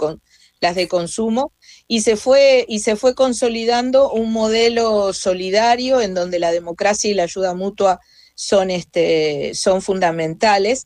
las 0.62 0.76
de 0.76 0.88
consumo, 0.88 1.54
y 1.92 2.02
se 2.02 2.16
fue, 2.18 2.66
y 2.70 2.80
se 2.80 2.96
fue 2.96 3.16
consolidando 3.16 4.12
un 4.12 4.32
modelo 4.32 5.12
solidario 5.12 6.02
en 6.02 6.14
donde 6.14 6.38
la 6.38 6.52
democracia 6.52 7.10
y 7.10 7.16
la 7.16 7.24
ayuda 7.24 7.56
mutua 7.56 8.00
son, 8.36 8.70
este, 8.70 9.56
son 9.56 9.82
fundamentales. 9.82 10.86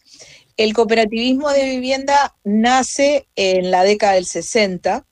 El 0.55 0.73
cooperativismo 0.73 1.49
de 1.51 1.65
vivienda 1.65 2.37
nace 2.45 3.27
en 3.35 3.69
la 3.69 3.83
década 3.83 4.13
del 4.13 4.25
60. 4.25 5.05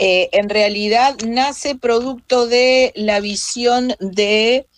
Eh, 0.00 0.28
en 0.32 0.50
realidad 0.50 1.16
nace 1.26 1.76
producto 1.76 2.46
de 2.46 2.92
la 2.94 3.20
visión 3.20 3.94
de 4.00 4.68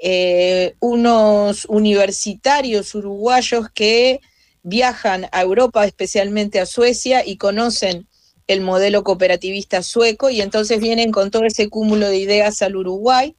eh, 0.00 0.74
unos 0.80 1.64
universitarios 1.66 2.92
uruguayos 2.96 3.68
que 3.72 4.20
viajan 4.64 5.28
a 5.30 5.42
Europa, 5.42 5.86
especialmente 5.86 6.58
a 6.58 6.66
Suecia, 6.66 7.24
y 7.24 7.36
conocen 7.36 8.08
el 8.52 8.62
modelo 8.62 9.04
cooperativista 9.04 9.82
sueco 9.84 10.28
y 10.28 10.40
entonces 10.40 10.80
vienen 10.80 11.12
con 11.12 11.30
todo 11.30 11.44
ese 11.44 11.68
cúmulo 11.68 12.08
de 12.08 12.18
ideas 12.18 12.62
al 12.62 12.74
Uruguay 12.74 13.36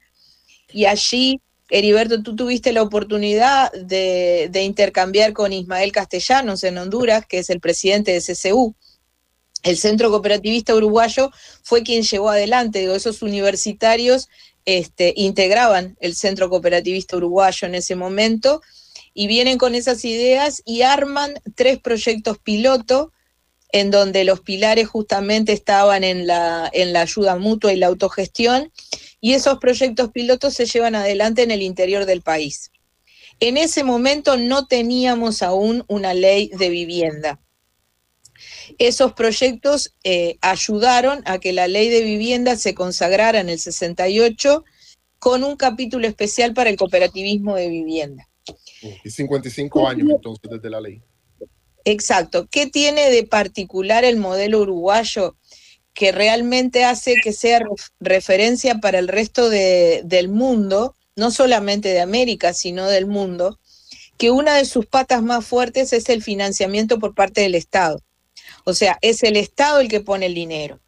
y 0.72 0.86
allí, 0.86 1.42
Heriberto, 1.70 2.24
tú 2.24 2.34
tuviste 2.34 2.72
la 2.72 2.82
oportunidad 2.82 3.72
de, 3.74 4.50
intercambiar 4.64 5.34
con 5.34 5.52
Ismael 5.52 5.92
Castellanos 5.92 6.64
en 6.64 6.78
Honduras, 6.78 7.26
que 7.26 7.40
es 7.40 7.50
el 7.50 7.60
presidente 7.60 8.14
de 8.14 8.22
CCU. 8.22 8.74
El 9.64 9.78
Centro 9.78 10.10
Cooperativista 10.10 10.74
Uruguayo 10.74 11.30
fue 11.62 11.84
quien 11.84 12.04
llevó 12.04 12.30
adelante, 12.30 12.96
esos 12.96 13.22
universitarios 13.22 14.30
este, 14.64 15.14
integraban 15.18 15.98
el 16.00 16.16
Centro 16.16 16.50
Cooperativista 16.50 17.18
Uruguayo 17.18 17.68
en 17.68 17.76
ese 17.76 17.96
momento 17.96 18.62
y 19.14 19.28
vienen 19.28 19.58
con 19.58 19.76
esas 19.76 20.06
ideas 20.06 20.62
y 20.66 20.84
arman 20.84 21.34
tres 21.56 21.80
proyectos 21.80 22.38
piloto 22.40 23.12
en 23.72 23.92
donde 23.92 24.24
los 24.24 24.42
pilares 24.42 24.88
justamente 24.88 25.54
estaban 25.54 26.04
en 26.04 26.28
la, 26.28 26.70
en 26.74 26.94
la 26.94 27.02
ayuda 27.02 27.38
mutua 27.38 27.74
y 27.74 27.78
la 27.78 27.88
autogestión, 27.88 28.72
y 29.20 29.34
esos 29.34 29.60
proyectos 29.60 30.12
pilotos 30.12 30.54
se 30.54 30.66
llevan 30.66 30.96
adelante 30.96 31.44
en 31.44 31.52
el 31.52 31.62
interior 31.62 32.06
del 32.06 32.22
país. 32.22 32.72
En 33.40 33.58
ese 33.58 33.84
momento 33.84 34.38
no 34.38 34.68
teníamos 34.68 35.42
aún 35.42 35.84
una 35.88 36.14
ley 36.14 36.52
de 36.58 36.70
vivienda. 36.70 37.40
Esos 38.78 39.14
proyectos 39.14 39.96
eh, 40.04 40.38
ayudaron 40.42 41.22
a 41.26 41.40
que 41.40 41.54
la 41.54 41.68
ley 41.68 41.90
de 41.90 42.02
vivienda 42.02 42.56
se 42.56 42.74
consagrara 42.74 43.40
en 43.40 43.50
el 43.50 43.60
68 43.60 44.64
con 45.20 45.44
un 45.44 45.56
capítulo 45.56 46.08
especial 46.08 46.54
para 46.54 46.70
el 46.70 46.78
cooperativismo 46.78 47.56
de 47.56 47.70
vivienda. 47.70 48.28
Y 49.04 49.10
55 49.10 49.88
años 49.88 50.10
entonces 50.10 50.50
desde 50.50 50.70
la 50.70 50.82
ley. 50.82 51.02
Exacto. 51.86 52.48
¿Qué 52.50 52.68
tiene 52.68 53.10
de 53.10 53.24
particular 53.24 54.04
el 54.04 54.18
modelo 54.18 54.62
uruguayo 54.62 55.36
que 55.94 56.12
realmente 56.12 56.86
hace 56.86 57.16
que 57.16 57.34
sea 57.34 57.60
referencia 58.00 58.76
para 58.76 59.00
el 59.00 59.08
resto 59.08 59.50
del 59.50 60.30
mundo, 60.30 60.96
no 61.16 61.32
solamente 61.32 61.90
de 61.90 62.02
América, 62.02 62.54
sino 62.54 62.88
del 62.88 63.08
mundo? 63.08 63.60
Que 64.18 64.32
una 64.32 64.56
de 64.56 64.66
sus 64.66 64.86
patas 64.86 65.24
más 65.24 65.46
fuertes 65.46 65.94
es 65.94 66.10
el 66.10 66.22
financiamiento 66.22 67.00
por 67.00 67.16
parte 67.16 67.42
del 67.42 67.56
Estado. 67.56 68.02
O 68.64 68.74
sea, 68.74 68.98
es 69.02 69.24
el 69.24 69.36
Estado 69.36 69.80
el 69.80 69.88
que 69.88 70.02
pone 70.02 70.28
el 70.28 70.36
dinero. 70.36 70.80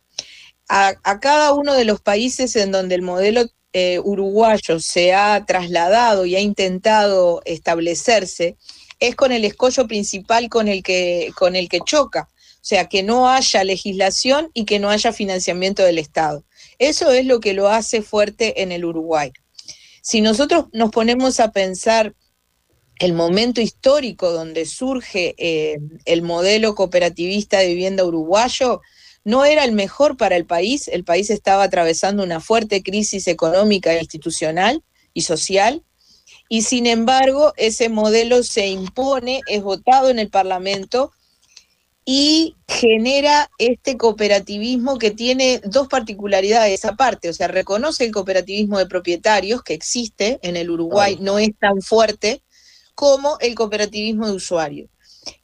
A, 0.69 0.95
cada 1.19 1.53
uno 1.53 1.73
de 1.73 1.85
los 1.85 2.01
países 2.01 2.55
en 2.55 2.71
donde 2.71 2.95
el 2.95 3.01
modelo 3.01 3.45
eh, 3.73 3.99
uruguayo 3.99 4.79
se 4.79 5.13
ha 5.13 5.43
trasladado 5.45 6.25
y 6.25 6.35
ha 6.35 6.39
intentado 6.39 7.41
establecerse, 7.45 8.55
es 8.99 9.15
con 9.15 9.31
el 9.31 9.45
escollo 9.45 9.87
principal 9.87 10.49
con 10.49 10.67
el 10.67 10.83
que, 10.83 11.31
con 11.35 11.55
el 11.55 11.69
que 11.69 11.79
choca. 11.85 12.29
O 12.31 12.65
sea, 12.65 12.87
que 12.87 13.03
no 13.03 13.29
haya 13.29 13.63
legislación 13.63 14.49
y 14.53 14.63
que 14.63 14.79
no 14.79 14.89
haya 14.89 15.11
financiamiento 15.11 15.83
del 15.83 15.99
Estado. 15.99 16.45
Eso 16.79 17.11
es 17.11 17.25
lo 17.25 17.39
que 17.39 17.53
lo 17.53 17.67
hace 17.67 18.01
fuerte 18.01 18.61
en 18.61 18.71
el 18.71 18.85
Uruguay. 18.85 19.31
Si 20.01 20.21
nosotros 20.21 20.65
nos 20.71 20.91
ponemos 20.91 21.39
a 21.39 21.51
pensar 21.51 22.15
el 22.99 23.13
momento 23.13 23.59
histórico 23.59 24.31
donde 24.31 24.65
surge 24.65 25.35
eh, 25.37 25.79
el 26.05 26.21
modelo 26.21 26.75
cooperativista 26.75 27.59
de 27.59 27.67
vivienda 27.67 28.05
uruguayo, 28.05 28.81
no 29.25 29.45
era 29.45 29.63
el 29.63 29.71
mejor 29.71 30.17
para 30.17 30.35
el 30.35 30.45
país. 30.45 30.87
El 30.87 31.03
país 31.03 31.29
estaba 31.29 31.63
atravesando 31.63 32.23
una 32.23 32.39
fuerte 32.39 32.83
crisis 32.83 33.27
económica, 33.27 33.97
institucional 33.99 34.83
y 35.13 35.21
social 35.21 35.83
y 36.53 36.61
sin 36.61 36.85
embargo 36.85 37.51
ese 37.57 37.89
modelo 37.89 38.43
se 38.43 38.67
impone, 38.67 39.41
es 39.47 39.63
votado 39.63 40.11
en 40.11 40.19
el 40.19 40.29
Parlamento 40.29 41.11
y 42.05 42.55
genera 42.67 43.49
este 43.57 43.97
cooperativismo 43.97 44.99
que 44.99 45.09
tiene 45.09 45.61
dos 45.65 45.87
particularidades 45.87 46.85
aparte, 46.85 47.29
o 47.29 47.33
sea, 47.33 47.47
reconoce 47.47 48.05
el 48.05 48.11
cooperativismo 48.11 48.77
de 48.77 48.85
propietarios 48.85 49.63
que 49.63 49.73
existe 49.73 50.37
en 50.43 50.55
el 50.55 50.69
Uruguay, 50.69 51.17
no 51.19 51.39
es 51.39 51.57
tan 51.59 51.81
fuerte 51.81 52.43
como 52.93 53.39
el 53.39 53.55
cooperativismo 53.55 54.27
de 54.27 54.33
usuarios. 54.33 54.91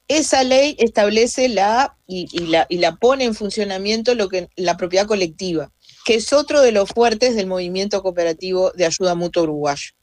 Esa 0.07 0.43
ley 0.43 0.75
establece 0.77 1.49
la 1.49 1.97
y, 2.05 2.27
la 2.45 2.67
y, 2.69 2.77
la 2.77 2.97
pone 2.97 3.23
en 3.23 3.33
funcionamiento 3.33 4.13
lo 4.13 4.29
que 4.29 4.47
la 4.57 4.77
propiedad 4.77 5.07
colectiva, 5.07 5.71
que 6.05 6.13
es 6.13 6.33
otro 6.33 6.61
de 6.61 6.71
los 6.71 6.87
fuertes 6.87 7.35
del 7.35 7.47
movimiento 7.47 8.03
cooperativo 8.03 8.69
de 8.73 8.85
ayuda 8.85 9.15
mutua 9.15 9.41
uruguayo. 9.41 9.98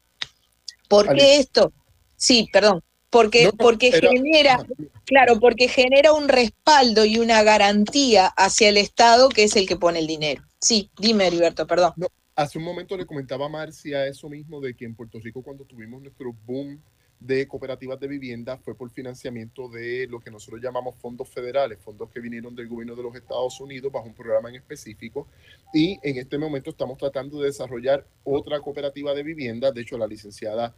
¿Por 0.88 1.14
qué 1.14 1.38
esto? 1.38 1.72
Sí, 2.16 2.48
perdón. 2.52 2.82
Porque, 3.10 3.50
porque 3.56 3.92
genera, 3.92 4.58
claro, 5.04 5.38
porque 5.38 5.68
genera 5.68 6.12
un 6.12 6.28
respaldo 6.28 7.04
y 7.04 7.18
una 7.18 7.42
garantía 7.42 8.26
hacia 8.26 8.68
el 8.68 8.76
Estado 8.76 9.28
que 9.28 9.44
es 9.44 9.56
el 9.56 9.66
que 9.66 9.76
pone 9.76 10.00
el 10.00 10.06
dinero. 10.06 10.42
Sí, 10.60 10.90
dime, 10.98 11.28
Heriberto, 11.28 11.66
perdón. 11.66 11.92
hace 12.34 12.58
un 12.58 12.64
momento 12.64 12.96
le 12.96 13.06
comentaba 13.06 13.46
a 13.46 13.48
Marcia 13.48 14.06
eso 14.06 14.28
mismo 14.28 14.60
de 14.60 14.74
que 14.74 14.84
en 14.84 14.94
Puerto 14.94 15.18
Rico 15.20 15.42
cuando 15.42 15.64
tuvimos 15.64 16.02
nuestro 16.02 16.32
boom 16.44 16.82
de 17.20 17.48
cooperativas 17.48 17.98
de 17.98 18.08
vivienda 18.08 18.58
fue 18.58 18.74
por 18.74 18.90
financiamiento 18.90 19.68
de 19.68 20.06
lo 20.08 20.20
que 20.20 20.30
nosotros 20.30 20.60
llamamos 20.62 20.96
fondos 20.96 21.28
federales, 21.28 21.78
fondos 21.80 22.10
que 22.10 22.20
vinieron 22.20 22.54
del 22.54 22.68
gobierno 22.68 22.94
de 22.94 23.02
los 23.02 23.14
Estados 23.14 23.60
Unidos 23.60 23.90
bajo 23.90 24.06
un 24.06 24.14
programa 24.14 24.48
en 24.48 24.56
específico. 24.56 25.26
Y 25.72 25.98
en 26.02 26.18
este 26.18 26.38
momento 26.38 26.70
estamos 26.70 26.98
tratando 26.98 27.40
de 27.40 27.46
desarrollar 27.46 28.06
otra 28.24 28.60
cooperativa 28.60 29.14
de 29.14 29.22
vivienda. 29.22 29.72
De 29.72 29.80
hecho, 29.80 29.98
la 29.98 30.06
licenciada 30.06 30.74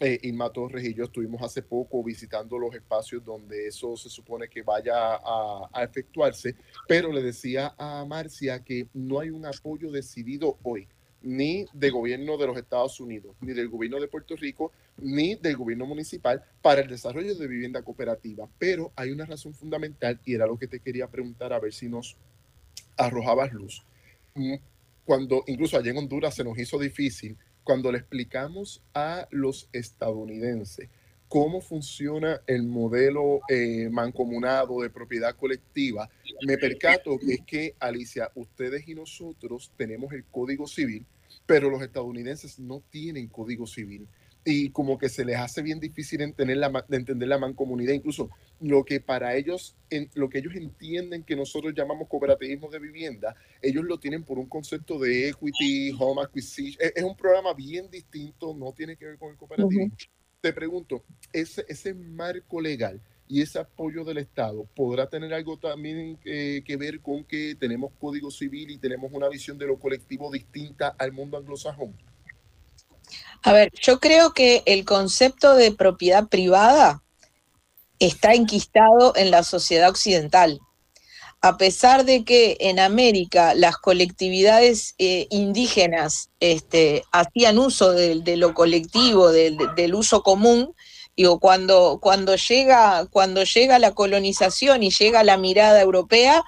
eh, 0.00 0.20
Irma 0.22 0.50
Torres 0.50 0.84
y 0.84 0.94
yo 0.94 1.04
estuvimos 1.04 1.42
hace 1.42 1.62
poco 1.62 2.04
visitando 2.04 2.56
los 2.56 2.72
espacios 2.74 3.24
donde 3.24 3.66
eso 3.66 3.96
se 3.96 4.08
supone 4.08 4.48
que 4.48 4.62
vaya 4.62 5.16
a, 5.16 5.68
a 5.72 5.82
efectuarse, 5.82 6.54
pero 6.86 7.10
le 7.10 7.20
decía 7.20 7.74
a 7.76 8.04
Marcia 8.04 8.62
que 8.62 8.86
no 8.94 9.18
hay 9.18 9.30
un 9.30 9.44
apoyo 9.44 9.90
decidido 9.90 10.56
hoy 10.62 10.86
ni 11.22 11.66
del 11.72 11.92
gobierno 11.92 12.36
de 12.36 12.46
los 12.46 12.56
Estados 12.56 13.00
Unidos, 13.00 13.34
ni 13.40 13.52
del 13.52 13.68
gobierno 13.68 14.00
de 14.00 14.08
Puerto 14.08 14.36
Rico, 14.36 14.72
ni 14.98 15.34
del 15.34 15.56
gobierno 15.56 15.86
municipal 15.86 16.44
para 16.62 16.82
el 16.82 16.88
desarrollo 16.88 17.34
de 17.34 17.48
vivienda 17.48 17.82
cooperativa. 17.82 18.48
Pero 18.58 18.92
hay 18.96 19.10
una 19.10 19.26
razón 19.26 19.54
fundamental 19.54 20.20
y 20.24 20.34
era 20.34 20.46
lo 20.46 20.58
que 20.58 20.68
te 20.68 20.80
quería 20.80 21.08
preguntar 21.08 21.52
a 21.52 21.60
ver 21.60 21.72
si 21.72 21.88
nos 21.88 22.16
arrojabas 22.96 23.52
luz. 23.52 23.84
Mm, 24.34 24.54
cuando 25.04 25.44
incluso 25.46 25.76
allá 25.76 25.90
en 25.90 25.98
Honduras 25.98 26.34
se 26.34 26.44
nos 26.44 26.58
hizo 26.58 26.78
difícil, 26.78 27.36
cuando 27.64 27.90
le 27.90 27.98
explicamos 27.98 28.82
a 28.94 29.26
los 29.30 29.68
estadounidenses 29.72 30.88
cómo 31.28 31.60
funciona 31.60 32.40
el 32.46 32.62
modelo 32.64 33.40
eh, 33.48 33.88
mancomunado 33.90 34.80
de 34.80 34.90
propiedad 34.90 35.36
colectiva, 35.36 36.08
me 36.46 36.56
percato 36.56 37.18
que 37.18 37.34
es 37.34 37.40
que, 37.46 37.74
Alicia, 37.78 38.30
ustedes 38.34 38.88
y 38.88 38.94
nosotros 38.94 39.70
tenemos 39.76 40.12
el 40.12 40.24
Código 40.24 40.66
Civil, 40.66 41.06
pero 41.46 41.70
los 41.70 41.82
estadounidenses 41.82 42.58
no 42.58 42.82
tienen 42.90 43.28
Código 43.28 43.66
Civil. 43.66 44.08
Y 44.44 44.70
como 44.70 44.96
que 44.96 45.10
se 45.10 45.26
les 45.26 45.36
hace 45.36 45.60
bien 45.60 45.78
difícil 45.78 46.22
entender 46.22 46.56
la, 46.56 46.86
entender 46.90 47.28
la 47.28 47.36
mancomunidad, 47.36 47.92
incluso 47.92 48.30
lo 48.60 48.82
que 48.82 49.00
para 49.00 49.36
ellos, 49.36 49.76
en, 49.90 50.08
lo 50.14 50.30
que 50.30 50.38
ellos 50.38 50.54
entienden 50.54 51.24
que 51.24 51.36
nosotros 51.36 51.74
llamamos 51.76 52.08
cooperativismo 52.08 52.70
de 52.70 52.78
vivienda, 52.78 53.36
ellos 53.60 53.84
lo 53.84 53.98
tienen 53.98 54.24
por 54.24 54.38
un 54.38 54.46
concepto 54.46 54.98
de 54.98 55.28
equity, 55.28 55.94
home 55.98 56.22
acquisition. 56.22 56.90
Es, 56.94 57.02
un 57.02 57.16
programa 57.16 57.52
bien 57.52 57.90
distinto, 57.90 58.54
no 58.54 58.72
tiene 58.72 58.96
que 58.96 59.04
ver 59.04 59.18
con 59.18 59.30
el 59.30 59.36
cooperativismo 59.36 59.94
te 60.40 60.52
pregunto, 60.52 61.04
ese, 61.32 61.64
ese 61.68 61.94
marco 61.94 62.60
legal 62.60 63.00
y 63.26 63.42
ese 63.42 63.58
apoyo 63.58 64.04
del 64.04 64.18
Estado 64.18 64.66
podrá 64.74 65.08
tener 65.08 65.34
algo 65.34 65.58
también 65.58 66.18
eh, 66.24 66.62
que 66.64 66.76
ver 66.76 67.00
con 67.00 67.24
que 67.24 67.56
tenemos 67.58 67.92
código 67.98 68.30
civil 68.30 68.70
y 68.70 68.78
tenemos 68.78 69.10
una 69.12 69.28
visión 69.28 69.58
de 69.58 69.66
lo 69.66 69.78
colectivo 69.78 70.30
distinta 70.30 70.94
al 70.98 71.12
mundo 71.12 71.36
anglosajón? 71.36 71.96
A 73.42 73.52
ver, 73.52 73.72
yo 73.80 74.00
creo 74.00 74.32
que 74.32 74.62
el 74.66 74.84
concepto 74.84 75.54
de 75.54 75.72
propiedad 75.72 76.28
privada 76.28 77.02
está 77.98 78.34
enquistado 78.34 79.14
en 79.16 79.30
la 79.30 79.42
sociedad 79.42 79.90
occidental 79.90 80.60
a 81.40 81.56
pesar 81.56 82.04
de 82.04 82.24
que 82.24 82.56
en 82.60 82.80
América 82.80 83.54
las 83.54 83.76
colectividades 83.76 84.94
eh, 84.98 85.26
indígenas 85.30 86.30
este, 86.40 87.04
hacían 87.12 87.58
uso 87.58 87.92
de, 87.92 88.36
lo 88.36 88.54
colectivo, 88.54 89.30
del 89.30 89.94
uso 89.94 90.22
común, 90.22 90.74
digo, 91.16 91.38
cuando, 91.38 91.98
cuando, 92.02 92.34
llega, 92.36 93.06
cuando 93.06 93.44
llega 93.44 93.78
la 93.78 93.94
colonización 93.94 94.82
y 94.82 94.90
llega 94.90 95.22
la 95.22 95.36
mirada 95.36 95.80
europea, 95.80 96.42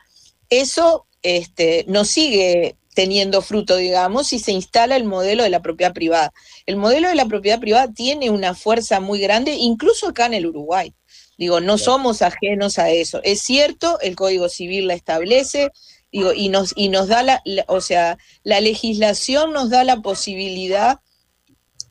eso 0.49 1.07
este, 1.23 1.85
no 1.87 2.05
sigue 2.05 2.77
teniendo 2.95 3.43
fruto, 3.43 3.77
digamos, 3.77 4.33
y 4.33 4.41
se 4.41 4.53
instala 4.53 4.97
el 4.97 5.05
modelo 5.05 5.45
de 5.45 5.51
la 5.51 5.63
propiedad 5.63 5.93
privada. 5.93 6.33
El 6.67 6.77
modelo 6.77 7.09
de 7.09 7.15
la 7.15 7.27
propiedad 7.27 7.61
privada 7.61 7.93
tiene 7.93 8.31
una 8.31 8.55
fuerza 8.55 9.01
muy 9.01 9.21
grande, 9.21 9.53
incluso 9.53 10.09
acá 10.09 10.27
en 10.27 10.35
el 10.35 10.47
Uruguay. 10.47 10.93
Digo, 11.41 11.63
no 11.63 11.79
somos 11.79 12.21
ajenos 12.21 12.79
a 12.79 12.91
eso. 12.91 13.23
Es 13.25 13.41
cierto, 13.41 13.99
el 14.03 14.15
Código 14.15 14.51
Civil 14.51 14.89
la 14.89 14.93
establece, 14.93 15.71
digo, 16.13 16.35
y 16.35 16.51
nos, 16.51 16.75
y 16.77 16.91
nos 16.91 17.09
da 17.09 17.23
la, 17.23 17.43
o 17.67 17.81
sea, 17.81 18.19
la 18.45 18.61
legislación 18.61 19.55
nos 19.55 19.71
da 19.71 19.83
la 19.83 20.03
posibilidad 20.03 20.99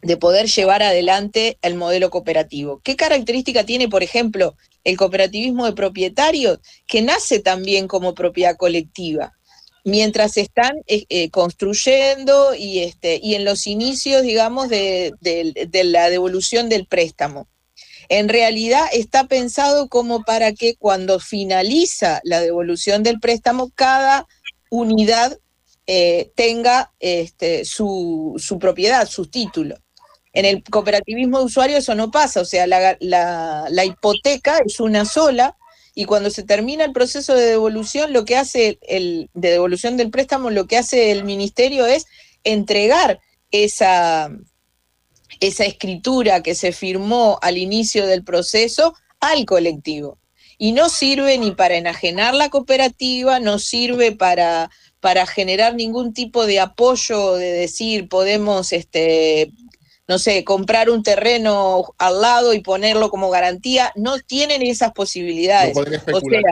de 0.04 0.18
poder 0.18 0.45
llevar 0.45 0.84
adelante 0.84 1.58
el 1.64 1.74
modelo 1.74 2.12
cooperativo. 2.12 2.80
¿Qué 2.84 2.95
característica 2.95 3.66
tiene, 3.66 3.89
por 3.89 4.04
ejemplo, 4.04 4.56
el 4.84 4.97
cooperativismo 4.97 5.66
de 5.66 5.74
propietarios, 5.74 6.60
que 6.86 7.02
nace 7.02 7.39
también 7.39 7.88
como 7.88 8.14
propiedad 8.14 8.56
colectiva? 8.56 9.34
Mientras 9.84 10.38
están 10.38 10.74
eh, 10.86 11.06
eh, 11.10 11.32
construyendo 11.32 12.54
y, 12.54 12.82
este, 12.82 13.20
y 13.20 13.34
en 13.34 13.45
los 13.45 13.66
inicios, 13.66 14.22
digamos, 14.22 14.70
de 14.70 15.12
la 15.86 16.12
devolución 16.12 16.70
del 16.70 16.86
préstamo 16.86 17.47
en 18.10 18.28
realidad 18.28 18.86
está 18.91 19.28
pensado 19.28 19.88
como 19.88 20.24
para 20.24 20.53
que 20.53 20.76
cuando 20.76 21.20
finaliza 21.20 22.20
la 22.24 22.41
devolución 22.41 23.03
del 23.03 23.20
préstamo, 23.20 23.72
cada 23.76 24.28
unidad 24.72 25.38
eh, 25.86 26.32
tenga 26.36 26.91
este, 26.99 27.66
su, 27.66 28.36
propiedad, 28.60 29.07
su 29.07 29.28
título. 29.28 29.78
En 30.34 30.45
el 30.45 30.64
cooperativismo 30.64 31.39
de 31.39 31.45
usuarios 31.45 31.80
eso 31.80 31.95
no 31.95 32.12
pasa, 32.12 32.41
o 32.41 32.45
sea, 32.45 32.68
la, 32.68 33.86
hipoteca 33.86 34.60
es 34.66 34.80
una 34.80 35.05
sola 35.05 35.55
y 35.95 36.05
cuando 36.05 36.30
se 36.30 36.43
termina 36.43 36.86
el 36.86 36.91
proceso 36.91 37.36
de 37.36 37.45
devolución, 37.45 38.14
lo 38.14 38.26
que 38.26 38.38
hace 38.38 38.80
el, 38.84 39.30
de 39.34 39.49
devolución 39.51 39.97
del 39.97 40.12
préstamo, 40.12 40.49
lo 40.49 40.66
que 40.68 40.78
hace 40.78 41.12
el 41.12 41.24
ministerio 41.24 41.86
es 41.86 42.05
entregar 42.43 43.20
esa, 43.51 44.30
esa 45.40 45.66
escritura 45.66 46.44
que 46.44 46.56
se 46.56 46.72
firmó 46.72 47.40
al 47.42 47.58
inicio 47.58 48.06
del 48.08 48.24
proceso 48.24 48.94
al 49.20 49.46
colectivo. 49.46 50.18
Y 50.58 50.74
no 50.74 50.90
sirve 50.90 51.38
ni 51.38 51.52
para 51.52 51.76
enajenar 51.76 52.36
la 52.36 52.50
cooperativa, 52.50 53.40
no 53.40 53.60
sirve 53.60 54.12
para, 54.12 54.70
para 55.00 55.26
generar 55.26 55.76
ningún 55.76 56.14
tipo 56.14 56.46
de 56.46 56.60
apoyo 56.60 57.36
de 57.36 57.52
decir 57.52 58.10
podemos 58.10 58.74
este, 58.74 59.52
no 60.10 60.18
sé, 60.18 60.44
comprar 60.44 60.90
un 60.90 61.04
terreno 61.04 61.94
al 62.00 62.22
lado 62.22 62.56
y 62.56 62.62
ponerlo 62.62 63.12
como 63.12 63.30
garantía, 63.30 63.94
no 63.96 64.18
tienen 64.20 64.64
esas 64.64 64.92
posibilidades. 64.92 65.76
No 65.76 65.84
pueden 65.84 66.00
especular. 66.00 66.44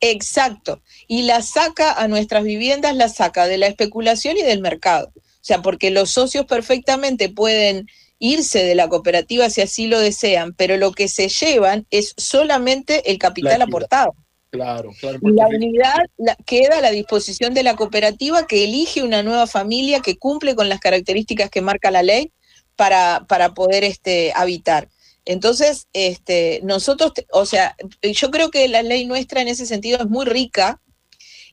exacto. 0.00 0.82
Y 1.06 1.22
la 1.22 1.40
saca 1.40 1.94
a 1.94 2.06
nuestras 2.08 2.44
viviendas, 2.44 2.94
la 2.94 3.08
saca 3.08 3.46
de 3.46 3.56
la 3.56 3.68
especulación 3.68 4.36
y 4.36 4.42
del 4.42 4.60
mercado. 4.60 5.10
O 5.48 5.50
sea, 5.50 5.62
porque 5.62 5.90
los 5.90 6.10
socios 6.10 6.44
perfectamente 6.44 7.30
pueden 7.30 7.88
irse 8.18 8.62
de 8.64 8.74
la 8.74 8.86
cooperativa 8.90 9.48
si 9.48 9.62
así 9.62 9.86
lo 9.86 9.98
desean, 9.98 10.52
pero 10.52 10.76
lo 10.76 10.92
que 10.92 11.08
se 11.08 11.30
llevan 11.30 11.86
es 11.90 12.12
solamente 12.18 13.10
el 13.10 13.16
capital 13.16 13.62
aportado. 13.62 14.14
Claro, 14.50 14.90
claro. 15.00 15.18
Y 15.22 15.32
la 15.32 15.46
unidad 15.46 16.02
queda 16.44 16.76
a 16.76 16.80
la 16.82 16.90
disposición 16.90 17.54
de 17.54 17.62
la 17.62 17.76
cooperativa 17.76 18.46
que 18.46 18.64
elige 18.64 19.02
una 19.02 19.22
nueva 19.22 19.46
familia 19.46 20.00
que 20.00 20.18
cumple 20.18 20.54
con 20.54 20.68
las 20.68 20.80
características 20.80 21.48
que 21.48 21.62
marca 21.62 21.90
la 21.90 22.02
ley 22.02 22.30
para, 22.76 23.24
para 23.26 23.54
poder 23.54 23.84
este, 23.84 24.34
habitar. 24.36 24.90
Entonces, 25.24 25.86
este, 25.94 26.60
nosotros, 26.62 27.14
o 27.32 27.46
sea, 27.46 27.74
yo 28.02 28.30
creo 28.30 28.50
que 28.50 28.68
la 28.68 28.82
ley 28.82 29.06
nuestra 29.06 29.40
en 29.40 29.48
ese 29.48 29.64
sentido 29.64 29.98
es 29.98 30.08
muy 30.10 30.26
rica 30.26 30.78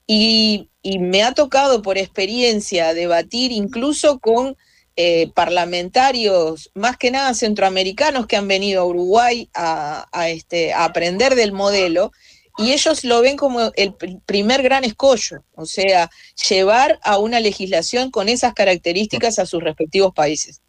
y, 0.07 0.69
me 0.99 1.23
ha 1.23 1.33
tocado 1.33 1.81
por 1.81 1.97
experiencia 1.97 2.93
debatir 2.93 3.51
incluso 3.51 4.19
con 4.19 4.55
eh, 4.95 5.31
parlamentarios, 5.33 6.69
más 6.75 6.95
que 6.95 7.09
nada 7.09 7.33
centroamericanos 7.33 8.27
que 8.27 8.35
han 8.37 8.47
venido 8.47 8.83
a 8.83 8.85
Uruguay 8.85 9.49
a, 9.55 10.07
este, 10.29 10.73
a 10.73 10.85
aprender 10.85 11.33
del 11.33 11.53
modelo 11.53 12.11
y 12.57 12.71
ellos 12.71 13.03
lo 13.03 13.19
ven 13.21 13.35
como 13.35 13.71
el 13.75 13.95
primer 14.25 14.61
gran 14.61 14.83
escollo, 14.83 15.43
o 15.55 15.65
sea, 15.65 16.09
llevar 16.47 16.99
a 17.01 17.17
una 17.17 17.39
legislación 17.39 18.11
con 18.11 18.29
esas 18.29 18.53
características 18.53 19.39
a 19.39 19.45
sus 19.47 19.63
respectivos 19.63 20.13
países. 20.13 20.61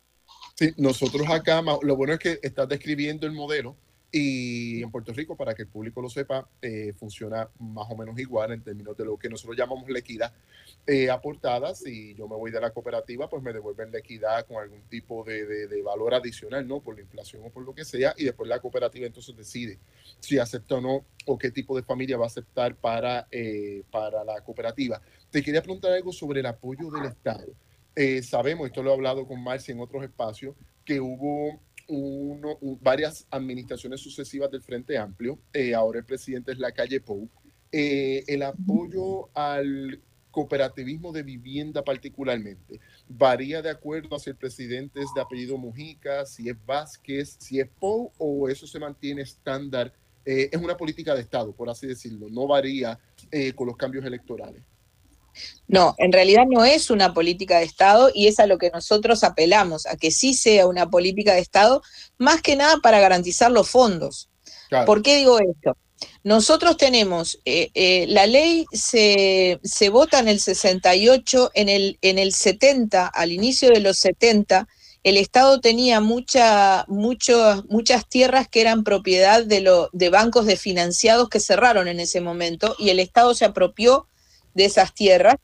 Sí, 0.59 0.73
nosotros 0.79 1.29
acá, 1.29 1.63
lo 1.83 1.97
bueno 1.97 2.15
es 2.15 2.19
que 2.19 2.39
estás 2.43 2.69
describiendo 2.69 3.27
el 3.27 3.33
modelo 3.33 3.77
y 4.19 4.83
en 4.83 4.91
Puerto 4.91 5.13
Rico, 5.13 5.37
para 5.37 5.55
que 5.55 5.63
el 5.63 5.69
público 5.69 6.01
lo 6.01 6.09
sepa, 6.09 6.49
eh, 6.63 6.95
funciona 6.95 7.51
más 7.59 7.87
o 7.91 7.97
menos 7.97 8.19
igual 8.19 8.51
en 8.51 8.63
términos 8.63 8.97
de 8.97 9.05
lo 9.05 9.19
que 9.19 9.29
nosotros 9.29 9.55
llamamos 9.59 9.91
la 9.91 9.99
equidad 9.99 10.33
eh, 10.87 11.11
aportada. 11.11 11.75
Si 11.75 12.15
yo 12.15 12.27
me 12.27 12.35
voy 12.35 12.51
de 12.51 12.59
la 12.59 12.71
cooperativa, 12.71 13.29
pues 13.29 13.43
me 13.43 13.53
devuelven 13.53 13.93
la 13.93 13.99
equidad 13.99 14.47
con 14.47 14.57
algún 14.57 14.81
tipo 14.89 15.23
de, 15.23 15.83
valor 15.83 16.15
adicional, 16.15 16.67
¿no? 16.67 16.81
Por 16.81 16.95
la 16.95 17.03
inflación 17.03 17.43
o 17.45 17.51
por 17.51 17.63
lo 17.63 17.75
que 17.75 17.85
sea, 17.85 18.15
y 18.17 18.25
después 18.25 18.49
la 18.49 18.59
cooperativa 18.59 19.07
entonces 19.07 19.37
decide 19.37 19.79
si 20.19 20.39
acepta 20.39 20.77
o 20.77 20.81
no 20.81 21.05
o 21.27 21.37
qué 21.37 21.51
tipo 21.51 21.77
de 21.77 21.83
familia 21.83 22.17
va 22.17 22.25
a 22.25 22.29
aceptar 22.29 22.75
para, 22.75 23.29
eh, 23.31 23.83
para 23.91 24.25
la 24.25 24.41
cooperativa. 24.41 24.99
Te 25.31 25.43
quería 25.43 25.61
preguntar 25.61 25.93
algo 25.93 26.11
sobre 26.11 26.41
el 26.41 26.47
apoyo 26.47 26.91
del 26.91 27.05
Estado. 27.05 27.53
Eh, 27.95 28.23
sabemos, 28.23 28.67
esto 28.67 28.83
lo 28.83 28.93
he 28.93 28.95
hablado 28.95 29.27
con 29.27 29.45
Marcia 29.45 29.73
en 29.73 29.81
otros 29.81 30.03
espacios, 30.03 30.57
que 30.87 31.01
hubo 31.01 31.61
varias 32.81 33.27
administraciones 33.31 34.01
sucesivas 34.01 34.51
del 34.51 34.63
Frente 34.63 34.99
Amplio, 34.99 35.39
eh, 35.53 35.75
ahora 35.75 35.99
el 35.99 36.05
presidente 36.05 36.53
es 36.53 36.59
la 36.59 36.73
calle 36.73 37.01
Pou, 37.01 37.29
eh, 37.73 38.25
el 38.27 38.43
apoyo 38.43 39.29
al 39.35 40.01
cooperativismo 40.31 41.13
de 41.13 41.23
vivienda 41.23 41.83
particularmente 41.83 42.79
varía 43.09 43.63
de 43.63 43.71
acuerdo 43.71 44.17
a 44.17 44.19
si 44.19 44.29
el 44.29 44.37
presidente 44.37 45.01
es 45.01 45.09
de 45.15 45.23
apellido 45.23 45.57
Mujica, 45.57 46.27
si 46.27 46.51
es 46.51 46.57
Vázquez, 46.67 47.37
si 47.41 47.59
es 47.59 47.69
Pou 47.69 48.13
o 48.19 48.49
eso 48.49 48.67
se 48.67 48.79
mantiene 48.79 49.23
estándar. 49.23 49.93
es 50.25 50.61
una 50.61 50.77
política 50.77 51.15
de 51.15 51.23
Estado, 51.23 51.53
por 51.53 51.71
así 51.71 51.87
decirlo, 51.87 52.29
no 52.29 52.47
varía 52.47 52.99
con 53.55 53.67
los 53.67 53.77
cambios 53.77 54.05
electorales. 54.05 54.63
No, 55.69 55.95
en 55.99 56.13
realidad 56.13 56.45
no 56.49 56.65
es 56.65 56.91
una 56.91 57.13
política 57.13 57.59
de 57.59 57.65
Estado 57.65 58.11
y 58.15 58.29
es 58.29 58.39
a 58.39 58.47
lo 58.47 58.59
que 58.59 58.71
nosotros 58.71 59.25
apelamos, 59.25 59.87
a 59.87 59.97
que 59.97 60.11
sí 60.11 60.35
sea 60.35 60.67
una 60.67 60.89
política 60.89 61.35
de 61.35 61.41
Estado, 61.41 61.83
más 62.19 62.41
que 62.41 62.57
nada 62.57 62.77
para 62.83 63.01
garantizar 63.01 63.51
los 63.51 63.69
fondos. 63.69 64.29
¿Por 64.85 65.03
qué 65.03 65.17
digo 65.17 65.39
esto? 65.39 65.77
Nosotros 66.23 66.77
tenemos, 66.77 67.41
eh, 67.45 67.71
eh, 67.75 68.07
la 68.09 68.27
ley 68.27 68.67
se, 68.73 69.61
se, 69.63 69.89
vota 69.89 70.19
en 70.19 70.29
el 70.29 70.41
68, 70.41 71.53
en 71.55 71.69
el, 71.69 71.99
en 72.03 72.19
el 72.19 72.35
70, 72.35 73.07
al 73.07 73.33
inicio 73.33 73.71
de 73.71 73.81
los 73.81 73.99
70, 73.99 74.69
el 75.07 75.17
Estado 75.19 75.61
tenía 75.61 76.01
mucha, 76.01 76.85
muchas 76.89 78.09
tierras 78.09 78.49
que 78.49 78.61
eran 78.61 78.83
propiedad 78.83 79.45
de, 79.45 79.61
lo, 79.61 79.89
de 79.93 80.11
bancos 80.11 80.47
de 80.47 80.57
financiados 80.57 81.29
que 81.29 81.39
cerraron 81.39 81.87
en 81.87 82.01
ese 82.01 82.21
momento 82.21 82.75
y 82.77 82.91
el 82.91 82.99
Estado 82.99 83.33
se 83.33 83.45
apropió 83.45 84.09
de 84.57 84.65
esas 84.65 84.95
tierras 84.95 85.37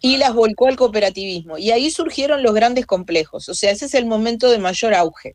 y 0.00 0.18
las 0.18 0.34
volcó 0.34 0.68
al 0.68 0.76
cooperativismo. 0.76 1.58
Y 1.58 1.70
ahí 1.72 1.90
surgieron 1.90 2.42
los 2.42 2.54
grandes 2.54 2.86
complejos. 2.86 3.48
O 3.48 3.54
sea, 3.54 3.70
ese 3.70 3.86
es 3.86 3.94
el 3.94 4.06
momento 4.06 4.50
de 4.50 4.58
mayor 4.58 4.94
auge. 4.94 5.34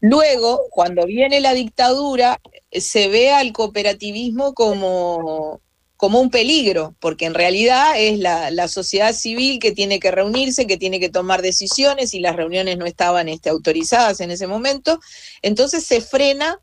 Luego, 0.00 0.62
cuando 0.70 1.06
viene 1.06 1.40
la 1.40 1.54
dictadura, 1.54 2.40
se 2.72 3.08
ve 3.08 3.30
al 3.30 3.52
cooperativismo 3.52 4.52
como, 4.52 5.60
como 5.96 6.20
un 6.20 6.30
peligro, 6.30 6.96
porque 6.98 7.26
en 7.26 7.34
realidad 7.34 7.92
es 7.96 8.18
la, 8.18 8.66
sociedad 8.66 9.12
civil 9.12 9.60
que 9.60 9.70
tiene 9.70 10.00
que 10.00 10.10
reunirse, 10.10 10.66
que 10.66 10.76
tiene 10.76 10.98
que 10.98 11.08
tomar 11.08 11.40
decisiones, 11.40 12.14
y 12.14 12.18
las 12.18 12.34
reuniones 12.34 12.78
no 12.78 12.86
estaban 12.86 13.28
este, 13.28 13.48
autorizadas 13.48 14.20
en 14.20 14.32
ese 14.32 14.48
momento. 14.48 14.98
Entonces 15.40 15.84
se 15.84 16.00
frena 16.00 16.58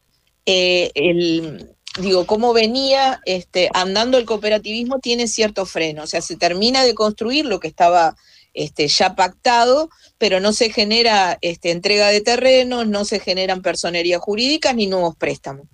eh, 0.45 0.91
el, 0.95 1.77
digo, 1.99 2.25
cómo 2.25 2.53
venía 2.53 3.21
este, 3.25 3.69
andando 3.73 4.17
el 4.17 4.25
cooperativismo 4.25 4.99
tiene 4.99 5.27
cierto 5.27 5.65
freno, 5.65 6.03
o 6.03 6.07
sea, 6.07 6.21
se 6.21 6.35
termina 6.35 6.83
de 6.83 6.95
construir 6.95 7.45
lo 7.45 7.59
que 7.59 7.67
estaba 7.67 8.15
este, 8.53 8.87
ya 8.87 9.15
pactado, 9.15 9.89
pero 10.17 10.39
no 10.39 10.53
se 10.53 10.71
genera 10.71 11.37
este, 11.41 11.71
entrega 11.71 12.07
de 12.09 12.21
terrenos, 12.21 12.87
no 12.87 13.05
se 13.05 13.19
generan 13.19 13.61
personerías 13.61 14.21
jurídicas 14.21 14.75
ni 14.75 14.87
nuevos 14.87 15.15
préstamos. 15.15 15.67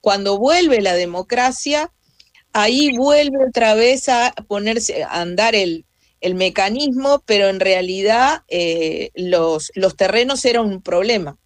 Cuando 0.00 0.38
vuelve 0.38 0.80
la 0.80 0.94
democracia, 0.94 1.92
ahí 2.52 2.96
vuelve 2.96 3.38
otra 3.48 3.74
vez 3.74 4.08
a 4.08 4.32
ponerse, 4.46 5.02
a 5.02 5.20
andar 5.20 5.54
el, 5.54 5.84
mecanismo, 6.34 7.22
pero 7.26 7.48
en 7.48 7.60
realidad 7.60 8.42
eh, 8.48 9.10
los, 9.14 9.70
los 9.74 9.96
terrenos 9.96 10.44
eran 10.44 10.66
un 10.66 10.82
problema. 10.82 11.38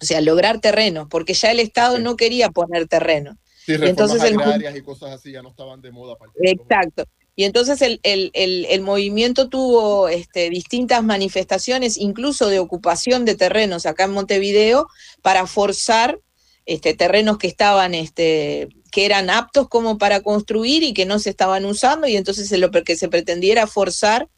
O 0.00 0.04
sea, 0.04 0.20
lograr 0.20 0.60
terreno, 0.60 1.08
porque 1.08 1.34
ya 1.34 1.50
el 1.50 1.58
Estado 1.58 1.98
no 1.98 2.16
quería 2.16 2.50
poner 2.50 2.86
terreno. 2.86 3.36
Sí, 3.68 3.76
entonces 3.82 4.22
agrarias 4.22 4.74
y 4.74 4.80
cosas 4.80 5.10
así 5.10 5.30
ya 5.30 5.42
no 5.42 5.50
estaban 5.50 5.82
de 5.82 5.92
moda. 5.92 6.16
Exacto. 6.42 7.04
Y 7.36 7.44
entonces 7.44 7.82
el, 7.82 8.80
movimiento 8.80 9.50
tuvo 9.50 10.08
este, 10.08 10.48
distintas 10.48 11.04
manifestaciones, 11.04 11.98
incluso 11.98 12.48
de 12.48 12.60
ocupación 12.60 13.26
de 13.26 13.34
terrenos 13.34 13.84
acá 13.84 14.04
en 14.04 14.12
Montevideo, 14.12 14.88
para 15.20 15.46
forzar 15.46 16.18
este, 16.64 16.94
terrenos 16.94 17.36
que 17.36 17.46
estaban, 17.46 17.94
este, 17.94 18.68
que 18.90 19.04
eran 19.04 19.28
aptos 19.28 19.68
como 19.68 19.98
para 19.98 20.22
construir 20.22 20.82
y 20.82 20.94
que 20.94 21.04
no 21.04 21.18
se 21.18 21.28
estaban 21.28 21.66
usando, 21.66 22.08
y 22.08 22.16
entonces 22.16 22.50
lo 22.58 22.70
que 22.70 22.96
se 22.96 23.08
pretendiera 23.08 23.66
forzar 23.66 24.30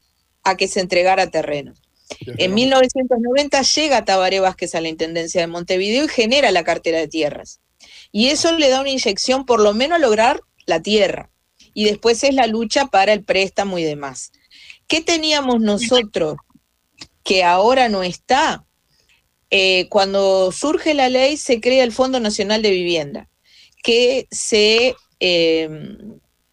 a 0.43 0.57
que 0.57 0.67
se 0.67 0.81
entregara 0.81 1.31
terrenos. 1.31 1.81
En 2.19 2.53
1990 2.53 3.61
llega 3.61 4.03
Tabaré 4.03 4.41
Vázquez 4.41 4.75
a 4.75 4.81
la 4.81 4.89
Intendencia 4.89 5.39
de 5.39 5.47
Montevideo 5.47 6.03
y 6.03 6.09
genera 6.09 6.51
la 6.51 6.65
cartera 6.65 6.99
de 6.99 7.07
tierras. 7.07 7.60
Y 8.11 8.27
eso 8.27 8.51
le 8.57 8.69
da 8.69 8.81
una 8.81 8.89
inyección 8.89 9.45
por 9.45 9.61
lo 9.61 9.73
menos 9.73 9.99
lograr 9.99 10.41
la 10.65 10.81
tierra. 10.81 11.29
Y 11.73 11.85
después 11.85 12.23
es 12.23 12.33
la 12.33 12.47
lucha 12.47 12.87
para 12.87 13.13
el 13.13 13.23
préstamo 13.23 13.77
y 13.77 13.83
demás. 13.83 14.31
¿Qué 14.87 15.01
teníamos 15.01 15.61
nosotros 15.61 16.35
que 17.23 17.43
ahora 17.43 17.87
no 17.87 18.03
está? 18.03 18.65
Eh, 19.49 19.87
cuando 19.89 20.51
surge 20.51 20.93
la 20.93 21.09
ley 21.09 21.37
se 21.37 21.59
crea 21.59 21.83
el 21.83 21.91
Fondo 21.91 22.19
Nacional 22.19 22.61
de 22.61 22.71
Vivienda, 22.71 23.29
que 23.83 24.27
se 24.31 24.95
eh, 25.19 25.69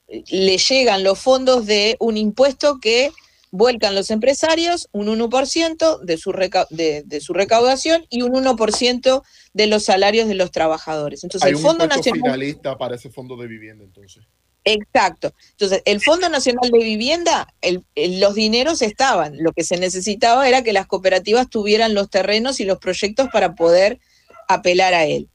le 0.09 0.59
llegan 0.59 1.05
los 1.05 1.19
fondos 1.19 1.67
de 1.67 1.97
un 2.01 2.17
impuesto 2.17 2.79
que 2.81 3.13
vuelcan 3.51 3.95
los 3.95 4.11
empresarios 4.11 4.89
un 4.93 5.07
1% 5.07 6.01
de 6.01 6.17
su, 6.19 6.33
de, 6.71 7.21
su 7.21 7.33
recaudación 7.33 8.07
y 8.11 8.23
un 8.23 8.33
1% 8.33 9.23
de 9.53 9.67
los 9.67 9.85
salarios 9.85 10.29
de 10.29 10.35
los 10.35 10.51
trabajadores. 10.51 11.25
Entonces, 11.25 11.49
el 11.49 11.59
Fondo 11.59 11.87
Nacional 11.87 12.21
finalista 12.23 12.77
para 12.77 12.97
ese 12.97 13.11
fondo 13.11 13.37
de 13.37 13.47
vivienda, 13.47 13.85
entonces. 13.85 14.25
Exacto. 14.65 15.33
Entonces, 15.53 15.83
el 15.87 16.01
Fondo 16.01 16.29
Nacional 16.29 16.71
de 16.71 16.79
Vivienda, 16.79 17.55
los 17.97 18.35
dineros 18.35 18.83
estaban. 18.83 19.37
Lo 19.39 19.53
que 19.53 19.65
se 19.65 19.79
necesitaba 19.79 20.47
era 20.47 20.63
que 20.63 20.75
las 20.75 20.87
cooperativas 20.87 21.49
tuvieran 21.49 21.95
los 21.95 22.11
terrenos 22.11 22.61
y 22.61 22.65
los 22.65 22.79
proyectos 22.79 23.29
para 23.33 23.55
poder 23.55 23.99
apelar 24.47 24.93
a 24.93 25.07
él. 25.07 25.29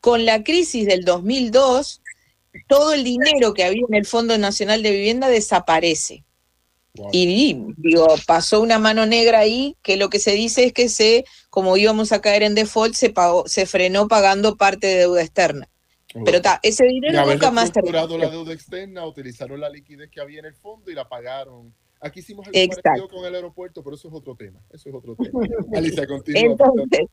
Con 0.00 0.24
la 0.26 0.44
crisis 0.44 0.86
del 0.86 1.04
2002, 1.04 2.02
todo 2.68 2.92
el 2.92 3.02
dinero 3.02 3.54
que 3.54 3.64
había 3.64 3.82
en 3.88 3.94
el 3.94 4.06
Fondo 4.06 4.36
Nacional 4.38 4.82
de 4.82 4.90
Vivienda 4.90 5.28
desaparece. 5.28 6.24
Y 7.10 7.64
digo, 7.78 8.06
pasó 8.26 8.60
una 8.60 8.78
mano 8.78 9.06
negra 9.06 9.38
ahí, 9.38 9.76
que 9.82 9.96
lo 9.96 10.10
que 10.10 10.18
se 10.18 10.32
dice 10.32 10.64
es 10.64 10.72
que 10.74 10.90
se, 10.90 11.24
como 11.48 11.76
íbamos 11.76 12.12
a 12.12 12.20
caer 12.20 12.42
en 12.42 12.54
default, 12.54 12.94
se 12.94 13.08
pagó, 13.08 13.48
se 13.48 13.64
frenó 13.64 14.08
pagando 14.08 14.56
parte 14.56 14.88
de 14.88 14.96
deuda 14.96 15.22
externa. 15.22 15.68
Pero 16.24 16.36
está, 16.36 16.60
ese 16.62 16.84
dinero 16.84 17.24
nunca 17.24 17.50
más 17.50 17.72
terminó. 17.72 18.06
la 18.18 18.28
deuda 18.28 18.52
externa, 18.52 19.06
utilizaron 19.06 19.58
la 19.60 19.70
liquidez 19.70 20.10
que 20.10 20.20
había 20.20 20.40
en 20.40 20.44
el 20.46 20.54
fondo 20.54 20.90
y 20.90 20.94
la 20.94 21.08
pagaron. 21.08 21.74
Aquí 22.00 22.20
hicimos 22.20 22.46
algo 22.46 22.82
parecido 22.82 23.08
con 23.08 23.24
el 23.24 23.34
aeropuerto, 23.34 23.82
pero 23.82 23.96
eso 23.96 24.08
es 24.08 24.14
otro 24.14 24.36
tema. 24.36 24.60
Eso 24.70 24.90
es 24.90 24.94
otro 24.94 25.16
tema. 25.16 25.40
Alicia, 25.74 26.06
continúa. 26.06 26.42
Entonces, 26.42 27.06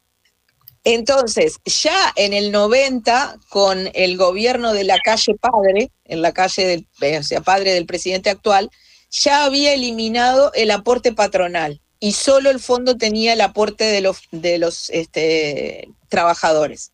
entonces, 0.84 1.59
ya 1.65 2.11
en 2.15 2.34
el 2.34 2.51
90, 2.51 3.39
con 3.49 3.89
el 3.93 4.17
gobierno 4.17 4.73
de 4.73 4.84
la 4.84 4.97
calle 5.03 5.36
Padre, 5.39 5.91
en 6.05 6.21
la 6.21 6.34
calle 6.34 6.65
del, 6.99 7.19
o 7.19 7.23
sea, 7.23 7.41
padre 7.41 7.73
del 7.73 7.86
presidente 7.86 8.30
actual, 8.30 8.69
ya 9.12 9.45
había 9.45 9.74
eliminado 9.74 10.51
el 10.53 10.72
aporte 10.72 11.14
patronal 11.14 11.82
y 11.99 12.14
solo 12.14 12.49
el 12.49 12.60
fondo 12.60 12.97
tenía 12.97 13.34
el 13.34 13.41
aporte 13.41 13.84
de 13.84 14.01
los, 14.01 14.22
de 14.32 14.57
los 14.57 14.89
este, 14.89 15.89
trabajadores. 16.07 16.91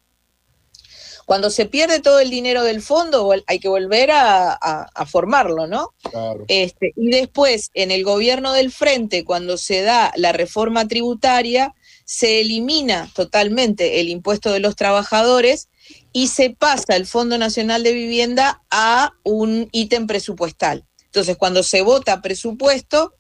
Cuando 1.26 1.50
se 1.50 1.66
pierde 1.66 2.02
todo 2.02 2.20
el 2.20 2.30
dinero 2.30 2.64
del 2.64 2.84
fondo, 2.84 3.34
hay 3.48 3.60
que 3.60 3.68
volver 3.68 4.12
a, 4.14 4.88
formarlo, 5.08 5.66
¿no? 5.66 5.94
Claro. 6.12 6.46
Este, 6.48 6.94
y 6.96 7.10
después, 7.10 7.72
en 7.74 7.90
el 7.90 8.04
gobierno 8.04 8.54
del 8.54 8.72
frente, 8.72 9.26
cuando 9.26 9.58
se 9.58 9.82
da 9.82 10.12
la 10.18 10.34
reforma 10.34 10.88
tributaria, 10.88 11.74
se 12.06 12.42
elimina 12.42 13.10
totalmente 13.16 14.00
el 14.00 14.10
impuesto 14.10 14.52
de 14.52 14.60
los 14.60 14.76
trabajadores 14.76 15.70
y 16.14 16.28
se 16.28 16.52
pasa 16.52 16.96
el 16.96 17.08
Fondo 17.08 17.40
Nacional 17.40 17.82
de 17.82 17.94
Vivienda 17.94 18.62
a 18.70 19.14
un 19.24 19.68
ítem 19.72 20.06
presupuestal. 20.06 20.86
Entonces, 21.16 21.38
cuando 21.38 21.64
se 21.64 21.82
vota 21.82 22.22
presupuesto, 22.22 23.14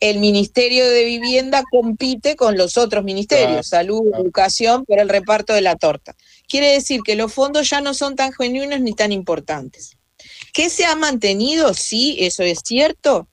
el 0.00 0.18
Ministerio 0.18 0.90
de 0.90 1.04
Vivienda 1.04 1.62
compite 1.70 2.34
con 2.34 2.58
los 2.58 2.76
otros 2.76 3.04
ministerios, 3.04 3.68
salud, 3.68 4.02
educación, 4.18 4.84
por 4.84 4.98
el 4.98 5.08
reparto 5.08 5.52
de 5.52 5.60
la 5.60 5.76
torta. 5.76 6.16
Quiere 6.48 6.72
decir 6.72 7.02
que 7.04 7.14
los 7.14 7.32
fondos 7.32 7.70
ya 7.70 7.80
no 7.80 7.94
son 7.94 8.16
tan 8.16 8.32
genuinos 8.32 8.80
ni 8.80 8.94
tan 8.94 9.12
importantes. 9.12 9.96
¿Qué 10.52 10.70
se 10.70 10.86
ha 10.86 10.96
mantenido? 10.96 11.72
Sí, 11.72 12.16
eso 12.18 12.42
es 12.42 12.62
cierto, 12.64 13.28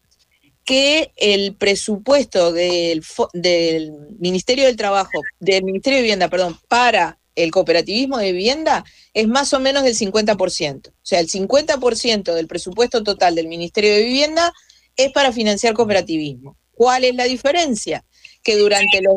que 0.64 1.12
el 1.16 1.56
presupuesto 1.56 2.54
del, 2.54 3.04
del 3.34 3.94
Ministerio 4.20 4.66
del 4.66 4.76
Trabajo, 4.76 5.24
del 5.40 5.64
Ministerio 5.64 5.98
de 5.98 6.04
Vivienda, 6.04 6.30
perdón, 6.30 6.60
para 6.68 7.18
el 7.38 7.52
cooperativismo 7.52 8.18
de 8.18 8.32
vivienda 8.32 8.84
es 9.14 9.28
más 9.28 9.54
o 9.54 9.60
menos 9.60 9.84
del 9.84 9.96
50%. 9.96 10.90
O 10.90 10.94
sea, 11.04 11.20
el 11.20 11.30
50% 11.30 12.34
del 12.34 12.48
presupuesto 12.48 13.04
total 13.04 13.36
del 13.36 13.48
Ministerio 13.48 13.94
de 13.94 14.04
Vivienda 14.04 14.54
es 14.96 15.12
para 15.12 15.32
financiar 15.32 15.74
cooperativismo. 15.74 16.58
¿Cuál 16.72 17.06
es 17.06 17.16
la 17.16 17.24
diferencia? 17.24 18.04
Que 18.44 18.58
durante 18.58 19.02
los, 19.02 19.16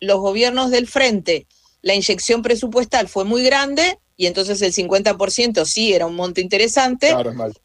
los 0.00 0.20
gobiernos 0.20 0.70
del 0.70 0.86
frente 0.86 1.46
la 1.82 1.94
inyección 1.94 2.42
presupuestal 2.42 3.08
fue 3.08 3.24
muy 3.24 3.42
grande 3.42 3.98
y 4.16 4.26
entonces 4.26 4.60
el 4.62 4.72
50% 4.72 5.64
sí 5.64 5.92
era 5.92 6.06
un 6.06 6.16
monto 6.16 6.40
interesante 6.40 7.14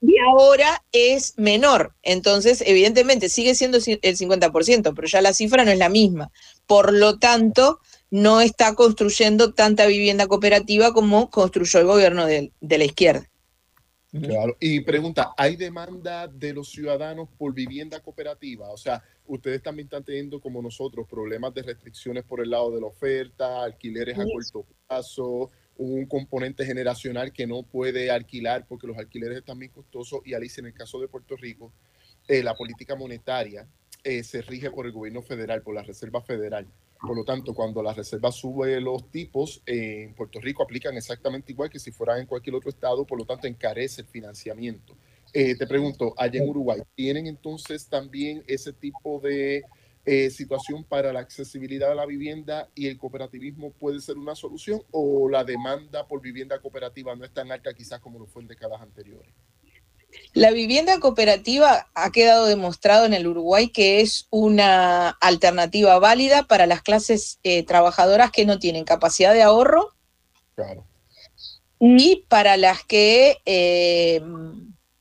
y 0.02 0.16
ahora 0.20 0.84
es 0.92 1.34
menor. 1.36 1.96
Entonces, 2.04 2.64
evidentemente, 2.66 3.28
sigue 3.28 3.56
siendo 3.56 3.78
el 3.78 3.84
50%, 3.84 4.94
pero 4.96 5.08
ya 5.08 5.22
la 5.24 5.34
cifra 5.34 5.66
no 5.66 5.72
es 5.72 5.80
la 5.80 5.90
misma. 5.90 6.32
Por 6.68 6.94
lo 6.94 7.18
tanto, 7.18 7.80
no 8.14 8.42
está 8.42 8.76
construyendo 8.76 9.56
tanta 9.56 9.88
vivienda 9.88 10.28
cooperativa 10.28 10.94
como 10.94 11.32
construyó 11.32 11.80
el 11.80 11.88
gobierno 11.88 12.28
de, 12.28 12.52
la 12.62 12.84
izquierda. 12.84 13.28
Claro, 14.12 14.56
y 14.60 14.82
pregunta, 14.82 15.34
¿hay 15.36 15.56
demanda 15.56 16.28
de 16.28 16.54
los 16.54 16.70
ciudadanos 16.70 17.28
por 17.40 17.56
vivienda 17.56 18.00
cooperativa? 18.02 18.70
O 18.70 18.78
sea, 18.78 19.04
ustedes 19.26 19.64
también 19.64 19.88
están 19.88 20.04
teniendo, 20.04 20.40
como 20.40 20.62
nosotros, 20.62 21.08
problemas 21.10 21.56
de 21.56 21.64
restricciones 21.64 22.24
por 22.24 22.40
el 22.40 22.52
lado 22.52 22.70
de 22.70 22.82
la 22.82 22.86
oferta, 22.86 23.64
alquileres 23.64 24.20
a 24.20 24.26
corto 24.26 24.68
plazo, 24.88 25.50
un 25.78 26.06
componente 26.06 26.68
generacional 26.68 27.34
que 27.34 27.48
no 27.48 27.64
puede 27.64 28.12
alquilar 28.12 28.68
porque 28.68 28.86
los 28.86 29.00
alquileres 29.00 29.40
están 29.40 29.58
muy 29.58 29.70
costosos 29.70 30.20
y 30.24 30.36
Alicia, 30.36 30.62
en 30.62 30.68
el 30.68 30.76
caso 30.76 31.02
de 31.02 31.08
Puerto 31.08 31.36
Rico, 31.36 31.74
eh, 32.28 32.44
la 32.44 32.54
política 32.54 32.96
monetaria 32.96 33.68
eh, 34.04 34.24
se 34.24 34.44
rige 34.44 34.70
por 34.70 34.86
el 34.86 34.92
gobierno 34.92 35.24
federal, 35.24 35.64
por 35.64 35.74
la 35.74 35.82
Reserva 35.82 36.22
Federal. 36.22 36.68
Por 37.06 37.18
lo 37.18 37.26
tanto, 37.26 37.54
cuando 37.54 37.84
la 37.84 37.94
reserva 37.94 38.32
sube 38.32 38.80
los 38.80 39.12
tipos, 39.12 39.62
en 39.66 40.14
Puerto 40.14 40.40
Rico 40.40 40.64
aplican 40.64 40.96
exactamente 40.96 41.52
igual 41.52 41.70
que 41.70 41.78
si 41.78 41.92
fueran 41.92 42.22
en 42.22 42.26
cualquier 42.26 42.56
otro 42.56 42.70
estado, 42.70 43.06
por 43.06 43.20
lo 43.20 43.26
tanto 43.26 43.46
encarece 43.46 44.02
el 44.02 44.08
financiamiento. 44.08 44.96
Eh, 45.34 45.56
te 45.58 45.68
pregunto, 45.68 46.14
allá 46.18 46.42
en 46.42 46.50
Uruguay, 46.50 46.82
¿tienen 46.96 47.28
entonces 47.28 47.88
también 47.88 48.42
ese 48.48 48.72
tipo 48.72 49.20
de 49.20 49.64
eh, 50.06 50.30
situación 50.30 50.86
para 50.86 51.12
la 51.12 51.20
accesibilidad 51.20 51.92
a 51.92 51.96
la 51.96 52.06
vivienda 52.06 52.70
y 52.74 52.88
el 52.88 52.98
cooperativismo 52.98 53.72
puede 53.72 54.00
ser 54.00 54.18
una 54.18 54.36
solución 54.36 54.82
o 54.92 55.28
la 55.28 55.44
demanda 55.44 56.08
por 56.08 56.22
vivienda 56.22 56.62
cooperativa 56.62 57.16
no 57.16 57.26
es 57.26 57.34
tan 57.34 57.52
alta 57.52 57.74
quizás 57.74 58.00
como 58.00 58.20
lo 58.20 58.28
fue 58.28 58.44
en 58.44 58.48
décadas 58.48 58.82
anteriores? 58.82 59.34
La 60.34 60.52
vivienda 60.52 61.00
cooperativa 61.00 61.88
ha 61.94 62.12
quedado 62.12 62.46
demostrado 62.48 63.06
en 63.06 63.14
el 63.14 63.28
Uruguay 63.28 63.70
que 63.70 64.02
es 64.02 64.28
una 64.30 65.10
alternativa 65.10 66.00
válida 66.00 66.44
para 66.44 66.66
las 66.66 66.82
clases 66.82 67.40
eh, 67.44 67.64
trabajadoras 67.64 68.32
que 68.32 68.46
no 68.46 68.60
tienen 68.60 68.84
capacidad 68.84 69.34
de 69.34 69.44
ahorro 69.44 69.90
y 71.80 72.26
para 72.28 72.58
las 72.58 72.84
que 72.84 73.38
eh, 73.46 74.22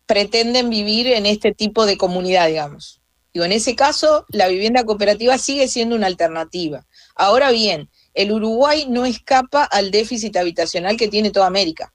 pretenden 0.07 0.69
vivir 0.69 1.07
en 1.07 1.27
este 1.27 1.53
tipo 1.53 1.87
de 1.87 1.97
comunidad, 1.97 2.49
digamos. 2.49 3.01
Digo, 3.33 3.47
en 3.47 3.53
ese 3.53 3.75
caso, 3.75 4.27
la 4.29 4.49
vivienda 4.49 4.85
cooperativa 4.85 5.39
sigue 5.39 5.69
siendo 5.69 5.97
una 5.97 6.07
alternativa. 6.07 6.87
Ahora 7.15 7.51
bien, 7.51 7.89
el 8.13 8.33
Uruguay 8.33 8.87
no 8.89 9.07
escapa 9.07 9.65
al 9.65 9.91
déficit 9.91 10.37
habitacional 10.37 10.97
que 10.97 11.09
tiene 11.09 11.31
toda 11.31 11.47
América. 11.47 11.95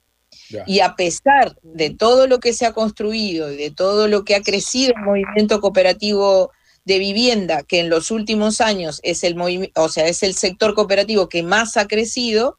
Y 0.66 0.80
a 0.80 0.96
pesar 0.96 1.56
de 1.62 1.90
todo 1.90 2.28
lo 2.28 2.40
que 2.40 2.54
se 2.54 2.66
ha 2.66 2.74
construido 2.74 3.52
y 3.52 3.58
de 3.58 3.72
todo 3.72 4.08
lo 4.08 4.24
que 4.24 4.36
ha 4.36 4.42
crecido 4.42 4.94
el 4.96 5.04
movimiento 5.04 5.60
cooperativo 5.60 6.52
de 6.86 7.00
vivienda, 7.00 7.64
que 7.64 7.80
en 7.80 7.90
los 7.90 8.12
últimos 8.12 8.62
años 8.62 9.02
es 9.04 9.24
el 9.24 9.36
o 9.76 9.90
sea, 9.90 10.08
es 10.08 10.24
el 10.24 10.34
sector 10.34 10.74
cooperativo 10.74 11.28
que 11.28 11.44
más 11.44 11.76
ha 11.76 11.86
crecido, 11.86 12.58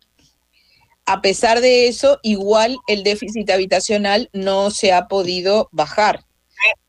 a 1.07 1.22
pesar 1.22 1.62
de 1.62 1.89
eso, 1.89 2.20
igual 2.22 2.76
el 2.86 3.03
déficit 3.03 3.49
habitacional 3.49 4.28
no 4.34 4.70
se 4.70 4.93
ha 4.93 5.09
podido 5.09 5.70
bajar. 5.72 6.26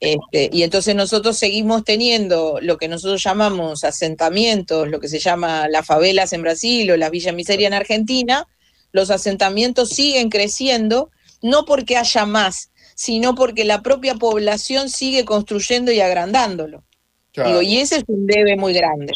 Este, 0.02 0.50
y 0.52 0.64
entonces 0.64 0.96
nosotros 0.96 1.38
seguimos 1.38 1.86
teniendo 1.86 2.60
lo 2.62 2.78
que 2.78 2.90
nosotros 2.90 3.24
llamamos 3.24 3.86
asentamientos, 3.86 4.90
lo 4.90 5.00
que 5.00 5.08
se 5.08 5.20
llama 5.20 5.70
las 5.70 5.86
favelas 5.86 6.34
en 6.34 6.42
Brasil 6.42 6.92
o 6.92 6.98
las 6.98 7.12
villas 7.12 7.34
miseria 7.34 7.68
en 7.68 7.74
Argentina, 7.74 8.46
los 8.92 9.12
asentamientos 9.12 9.90
siguen 9.90 10.30
creciendo, 10.30 11.12
no 11.42 11.66
porque 11.66 11.98
haya 11.98 12.26
más, 12.26 12.72
sino 12.96 13.36
porque 13.36 13.64
la 13.66 13.82
propia 13.82 14.16
población 14.16 14.90
sigue 14.90 15.26
construyendo 15.26 15.92
y 15.92 16.00
agrandándolo. 16.00 16.84
Digo, 17.34 17.62
y 17.62 17.78
ese 17.78 17.98
es 17.98 18.04
un 18.08 18.26
debe 18.26 18.58
muy 18.58 18.74
grande. 18.74 19.14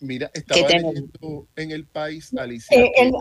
Mira, 0.00 0.30
estaba 0.34 0.68
leyendo 0.68 1.46
en 1.56 1.70
el 1.70 1.86
país, 1.86 2.34
Alicia. 2.36 2.76
Eh, 2.76 3.12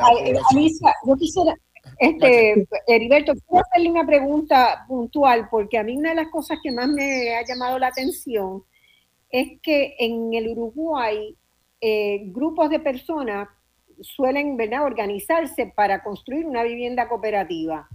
Alicia, 0.51 0.93
yo 1.05 1.15
quisiera, 1.15 1.55
este, 1.99 2.67
Heriberto, 2.87 3.33
quiero 3.33 3.63
hacerle 3.63 3.91
una 3.91 4.05
pregunta 4.05 4.83
puntual, 4.87 5.47
porque 5.49 5.77
a 5.77 5.83
mí 5.83 5.95
una 5.95 6.09
de 6.09 6.15
las 6.15 6.29
cosas 6.29 6.57
que 6.61 6.71
más 6.71 6.89
me 6.89 7.35
ha 7.35 7.45
llamado 7.45 7.79
la 7.79 7.87
atención 7.87 8.63
es 9.29 9.59
que 9.61 9.95
en 9.99 10.33
el 10.33 10.49
Uruguay 10.49 11.35
eh, 11.79 12.23
grupos 12.25 12.69
de 12.69 12.79
personas 12.79 13.47
suelen 14.01 14.57
¿verdad? 14.57 14.83
organizarse 14.83 15.71
para 15.75 16.03
construir 16.03 16.45
una 16.45 16.63
vivienda 16.63 17.07
cooperativa 17.07 17.87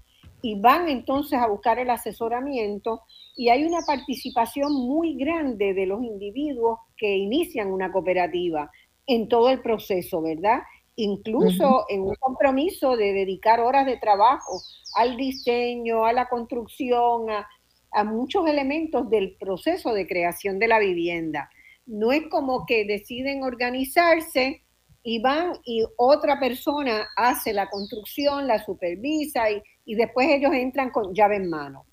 y 0.42 0.61
van 0.61 0.88
entonces 0.88 1.38
a 1.38 1.48
buscar 1.48 1.78
el 1.78 1.90
asesoramiento 1.90 3.02
y 3.36 3.48
hay 3.48 3.64
una 3.64 3.80
participación 3.86 4.72
muy 4.72 5.16
grande 5.16 5.74
de 5.74 5.86
los 5.86 6.02
individuos 6.02 6.78
que 6.96 7.16
inician 7.16 7.70
una 7.70 7.92
cooperativa 7.92 8.70
en 9.07 9.28
todo 9.28 9.50
el 9.50 9.61
proceso, 9.61 10.22
¿verdad? 10.22 10.61
Incluso 10.96 11.84
en 11.88 12.02
un 12.02 12.14
compromiso 12.14 12.96
de 12.96 13.12
dedicar 13.12 13.61
horas 13.61 13.86
de 13.86 13.98
trabajo 13.98 14.61
al 14.94 15.16
diseño, 15.16 16.04
a 16.04 16.12
la 16.12 16.28
construcción, 16.28 17.30
a, 17.30 17.46
a 17.92 18.04
muchos 18.04 18.48
elementos 18.48 19.09
del 19.11 19.36
proceso 19.36 19.92
de 19.92 20.07
creación 20.07 20.59
de 20.59 20.68
la 20.68 20.78
vivienda. 20.78 21.50
No 21.84 22.12
es 22.12 22.26
como 22.28 22.66
que 22.66 22.84
deciden 22.84 23.42
organizarse 23.42 24.62
y 25.09 25.20
van 25.20 25.52
y 25.64 25.84
otra 25.96 26.40
persona 26.40 27.07
hace 27.14 27.52
la 27.52 27.70
construcción, 27.70 28.48
la 28.48 28.64
supervisa 28.64 29.44
y, 29.52 29.94
después 29.94 30.28
ellos 30.28 30.52
entran 30.52 30.90
con 30.90 31.14
llave 31.14 31.36
en 31.36 31.48
mano. 31.48 31.86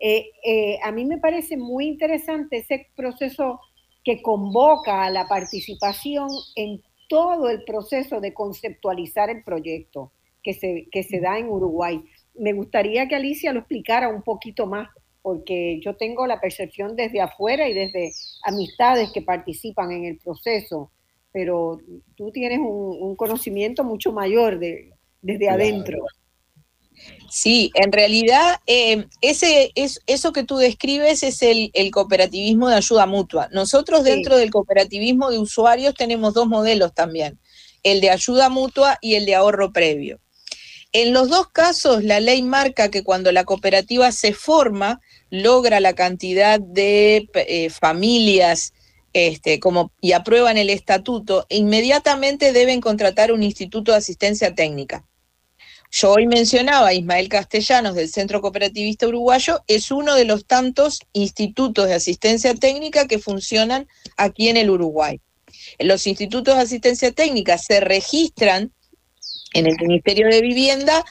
Eh, 0.00 0.30
eh, 0.44 0.76
a 0.82 0.90
mí 0.90 1.04
me 1.04 1.18
parece 1.18 1.56
muy 1.56 1.86
interesante 1.86 2.56
ese 2.56 2.88
proceso 2.96 3.60
que 4.02 4.20
convoca 4.20 5.04
a 5.04 5.10
la 5.10 5.28
participación 5.28 6.26
en 6.56 6.82
todo 7.08 7.50
el 7.50 7.62
proceso 7.62 8.20
de 8.20 8.34
conceptualizar 8.34 9.30
el 9.30 9.44
proyecto, 9.44 10.10
que 10.42 10.52
se, 10.52 10.88
que 10.90 11.04
se 11.04 11.20
da 11.20 11.38
en 11.38 11.48
Uruguay. 11.48 12.02
Me 12.34 12.52
gustaría 12.52 13.06
que 13.06 13.14
Alicia 13.14 13.52
lo 13.52 13.60
explicara 13.60 14.08
un 14.08 14.22
poquito 14.22 14.66
más, 14.66 14.88
porque 15.22 15.78
yo 15.84 15.94
tengo 15.94 16.26
la 16.26 16.40
percepción 16.40 16.96
desde 16.96 17.20
afuera 17.20 17.68
y 17.68 17.74
desde 17.74 18.10
amistades 18.42 19.12
que 19.12 19.22
participan 19.22 19.92
en 19.92 20.04
el 20.06 20.18
proceso, 20.18 20.90
pero 21.36 21.78
tú 22.16 22.30
tienes 22.32 22.60
un, 22.60 23.14
conocimiento 23.14 23.84
mucho 23.84 24.10
mayor 24.10 24.58
de, 24.58 24.94
desde 25.20 25.50
adentro. 25.50 25.98
Sí, 27.28 27.70
en 27.74 27.92
realidad 27.92 28.56
eh, 28.66 29.04
ese, 29.20 29.70
es, 29.74 30.00
eso 30.06 30.32
que 30.32 30.44
tú 30.44 30.56
describes 30.56 31.22
es 31.22 31.42
el, 31.42 31.70
cooperativismo 31.92 32.70
de 32.70 32.76
ayuda 32.76 33.04
mutua. 33.04 33.50
Nosotros 33.52 34.02
dentro 34.02 34.38
del 34.38 34.50
cooperativismo 34.50 35.30
de 35.30 35.38
usuarios 35.38 35.92
tenemos 35.94 36.32
dos 36.32 36.46
modelos 36.46 36.94
también, 36.94 37.38
el 37.82 38.00
de 38.00 38.08
ayuda 38.08 38.48
mutua 38.48 38.96
y 39.02 39.16
el 39.16 39.26
de 39.26 39.34
ahorro 39.34 39.74
previo. 39.74 40.20
En 40.92 41.12
los 41.12 41.28
dos 41.28 41.48
casos, 41.48 42.02
la 42.02 42.18
ley 42.18 42.40
marca 42.40 42.90
que 42.90 43.04
cuando 43.04 43.30
la 43.30 43.44
cooperativa 43.44 44.10
se 44.10 44.32
forma, 44.32 45.02
logra 45.28 45.80
la 45.80 45.92
cantidad 45.92 46.58
de 46.58 47.28
eh, 47.34 47.68
familias 47.68 48.72
este, 49.16 49.58
como, 49.60 49.92
y 50.00 50.12
aprueban 50.12 50.58
el 50.58 50.68
estatuto, 50.68 51.46
inmediatamente 51.48 52.52
deben 52.52 52.82
contratar 52.82 53.32
un 53.32 53.42
instituto 53.42 53.92
de 53.92 53.98
asistencia 53.98 54.54
técnica. 54.54 55.06
Yo 55.90 56.12
hoy 56.12 56.26
mencionaba 56.26 56.88
a 56.88 56.92
Ismael 56.92 57.30
Castellanos 57.30 57.94
del 57.94 58.10
Centro 58.10 58.42
Cooperativista 58.42 59.08
Uruguayo, 59.08 59.62
es 59.68 59.90
uno 59.90 60.14
de 60.14 60.26
los 60.26 60.44
tantos 60.44 61.00
institutos 61.14 61.88
de 61.88 61.94
asistencia 61.94 62.54
técnica 62.54 63.06
que 63.06 63.18
funcionan 63.18 63.88
aquí 64.18 64.50
en 64.50 64.58
el 64.58 64.68
Uruguay. 64.68 65.20
Los 65.78 66.06
institutos 66.06 66.56
de 66.56 66.62
asistencia 66.62 67.12
técnica 67.12 67.56
se 67.56 67.80
registran 67.80 68.72
en 69.54 69.66
el 69.66 69.76
Ministerio 69.80 70.28
de 70.28 70.42
Vivienda 70.42 71.04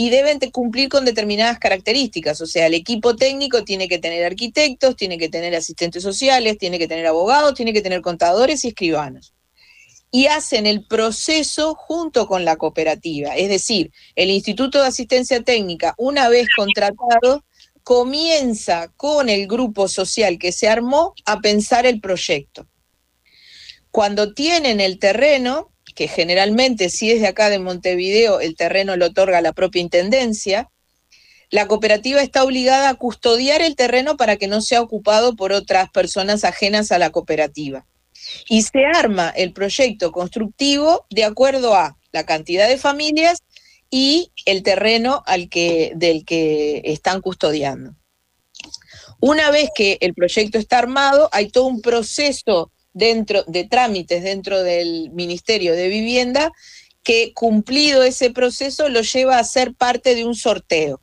y 0.00 0.08
deben 0.08 0.38
cumplir 0.50 0.88
con 0.88 1.04
determinadas 1.04 1.58
características. 1.58 2.40
O 2.40 2.46
sea, 2.46 2.68
el 2.68 2.72
equipo 2.72 3.16
técnico 3.16 3.64
tiene 3.64 3.86
que 3.86 3.98
tener 3.98 4.24
arquitectos, 4.24 4.96
tiene 4.96 5.18
que 5.18 5.28
tener 5.28 5.54
asistentes 5.54 6.02
sociales, 6.02 6.56
tiene 6.56 6.78
que 6.78 6.88
tener 6.88 7.06
abogados, 7.06 7.52
tiene 7.52 7.74
que 7.74 7.82
tener 7.82 8.00
contadores 8.00 8.64
y 8.64 8.68
escribanos 8.68 9.34
y 10.10 10.26
hacen 10.26 10.64
el 10.64 10.86
proceso 10.86 11.74
junto 11.74 12.26
con 12.26 12.46
la 12.46 12.56
cooperativa. 12.56 13.36
Es 13.36 13.50
decir, 13.50 13.92
el 14.16 14.30
Instituto 14.30 14.80
de 14.80 14.88
Asistencia 14.88 15.42
Técnica, 15.42 15.94
una 15.98 16.30
vez 16.30 16.48
contratado, 16.56 17.44
comienza 17.82 18.88
con 18.96 19.28
el 19.28 19.46
grupo 19.46 19.86
social 19.86 20.38
que 20.38 20.50
se 20.50 20.66
armó 20.66 21.12
a 21.26 21.40
pensar 21.40 21.84
el 21.84 22.00
proyecto. 22.00 22.66
Cuando 23.90 24.32
tienen 24.32 24.80
el 24.80 24.98
terreno, 24.98 25.69
que 25.94 26.08
generalmente 26.08 26.88
si 26.88 27.10
es 27.10 27.20
de 27.20 27.28
acá 27.28 27.50
de 27.50 27.58
Montevideo, 27.58 28.40
el 28.40 28.56
terreno 28.56 28.96
lo 28.96 29.06
otorga 29.06 29.40
la 29.40 29.52
propia 29.52 29.82
Intendencia, 29.82 30.70
la 31.50 31.66
cooperativa 31.66 32.22
está 32.22 32.44
obligada 32.44 32.88
a 32.88 32.94
custodiar 32.94 33.60
el 33.60 33.74
terreno 33.74 34.16
para 34.16 34.36
que 34.36 34.46
no 34.46 34.60
sea 34.60 34.82
ocupado 34.82 35.34
por 35.34 35.52
otras 35.52 35.90
personas 35.90 36.44
ajenas 36.44 36.92
a 36.92 36.98
la 36.98 37.10
cooperativa 37.10 37.86
y 38.48 38.62
se 38.62 38.84
arma 38.84 39.30
el 39.30 39.52
proyecto 39.52 40.12
constructivo 40.12 41.06
de 41.10 41.24
acuerdo 41.24 41.74
a 41.74 41.96
la 42.12 42.24
cantidad 42.24 42.68
de 42.68 42.78
familias 42.78 43.42
y 43.90 44.30
el 44.46 44.62
terreno 44.62 45.22
al 45.26 45.48
que, 45.48 45.92
del 45.96 46.24
que 46.24 46.82
están 46.84 47.20
custodiando. 47.20 47.94
Una 49.20 49.50
vez 49.50 49.68
que 49.74 49.98
el 50.00 50.14
proyecto 50.14 50.58
está 50.58 50.78
armado, 50.78 51.28
hay 51.32 51.48
todo 51.48 51.66
un 51.66 51.82
proceso 51.82 52.72
dentro 52.92 53.44
de 53.46 53.64
trámites 53.64 54.22
dentro 54.22 54.62
del 54.62 55.10
Ministerio 55.12 55.74
de 55.74 55.88
Vivienda 55.88 56.52
que 57.02 57.32
cumplido 57.34 58.02
ese 58.02 58.30
proceso 58.30 58.88
lo 58.88 59.00
lleva 59.02 59.38
a 59.38 59.44
ser 59.44 59.74
parte 59.74 60.14
de 60.14 60.24
un 60.24 60.34
sorteo. 60.34 61.00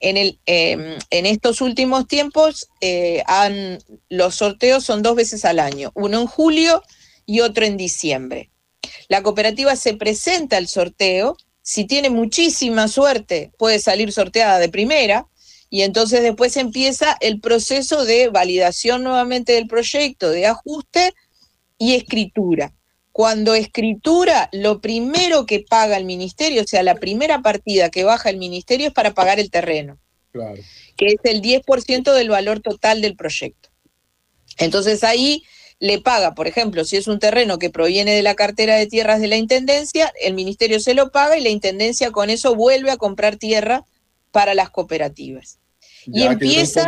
En, 0.00 0.16
el, 0.16 0.38
em, 0.46 0.98
en 1.10 1.26
estos 1.26 1.60
últimos 1.60 2.08
tiempos, 2.08 2.68
eh, 2.80 3.22
han, 3.26 3.78
los 4.08 4.36
sorteos 4.36 4.84
son 4.84 5.02
dos 5.02 5.14
veces 5.14 5.44
al 5.44 5.60
año, 5.60 5.92
uno 5.94 6.20
en 6.20 6.26
julio 6.26 6.82
y 7.24 7.40
otro 7.40 7.64
en 7.64 7.76
diciembre. 7.76 8.50
La 9.08 9.22
cooperativa 9.22 9.76
se 9.76 9.94
presenta 9.94 10.56
al 10.56 10.66
sorteo, 10.66 11.36
si 11.62 11.84
tiene 11.84 12.10
muchísima 12.10 12.88
suerte, 12.88 13.52
puede 13.58 13.78
salir 13.78 14.10
sorteada 14.10 14.58
de 14.58 14.68
primera, 14.68 15.28
y 15.70 15.82
entonces 15.82 16.22
después 16.22 16.56
empieza 16.56 17.16
el 17.20 17.40
proceso 17.40 18.04
de 18.04 18.28
validación 18.28 19.04
nuevamente 19.04 19.52
del 19.52 19.68
proyecto, 19.68 20.30
de 20.30 20.46
ajuste 20.46 21.14
y 21.82 21.96
escritura. 21.96 22.72
Cuando 23.10 23.56
escritura, 23.56 24.48
lo 24.52 24.80
primero 24.80 25.46
que 25.46 25.64
paga 25.68 25.96
el 25.96 26.04
ministerio, 26.04 26.62
o 26.62 26.66
sea, 26.66 26.84
la 26.84 26.94
primera 26.94 27.42
partida 27.42 27.90
que 27.90 28.04
baja 28.04 28.30
el 28.30 28.36
ministerio 28.36 28.86
es 28.86 28.92
para 28.92 29.14
pagar 29.14 29.40
el 29.40 29.50
terreno, 29.50 29.98
que 30.96 31.06
es 31.08 31.16
el 31.24 31.42
10% 31.42 32.14
del 32.14 32.28
valor 32.28 32.60
total 32.60 33.00
del 33.00 33.16
proyecto. 33.16 33.68
Entonces 34.58 35.02
ahí 35.02 35.42
le 35.80 36.00
paga, 36.00 36.36
por 36.36 36.46
ejemplo, 36.46 36.84
si 36.84 36.96
es 36.96 37.08
un 37.08 37.18
terreno 37.18 37.58
que 37.58 37.68
proviene 37.68 38.14
de 38.14 38.22
la 38.22 38.36
cartera 38.36 38.76
de 38.76 38.86
tierras 38.86 39.20
de 39.20 39.26
la 39.26 39.36
Intendencia, 39.36 40.12
el 40.22 40.34
ministerio 40.34 40.78
se 40.78 40.94
lo 40.94 41.10
paga 41.10 41.36
y 41.36 41.42
la 41.42 41.48
Intendencia 41.48 42.12
con 42.12 42.30
eso 42.30 42.54
vuelve 42.54 42.92
a 42.92 42.96
comprar 42.96 43.34
tierra 43.38 43.84
para 44.30 44.54
las 44.54 44.70
cooperativas. 44.70 45.58
y 46.06 46.22
empieza... 46.22 46.86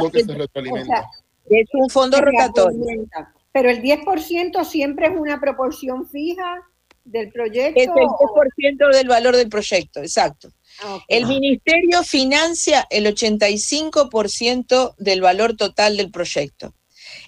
Es 1.50 1.68
un 1.74 1.90
fondo 1.90 2.20
rotatorio. 2.20 3.06
Pero 3.54 3.70
el 3.70 3.80
10% 3.80 4.64
siempre 4.64 5.06
es 5.06 5.12
una 5.16 5.40
proporción 5.40 6.08
fija 6.08 6.60
del 7.04 7.30
proyecto. 7.30 7.80
Es 7.80 7.86
el 7.86 7.92
10% 7.92 8.92
del 8.92 9.06
valor 9.06 9.36
del 9.36 9.48
proyecto, 9.48 10.00
exacto. 10.00 10.50
Ah, 10.82 10.98
el 11.06 11.26
ministerio 11.26 12.02
financia 12.02 12.84
el 12.90 13.06
85% 13.06 14.96
del 14.98 15.20
valor 15.20 15.56
total 15.56 15.96
del 15.96 16.10
proyecto. 16.10 16.74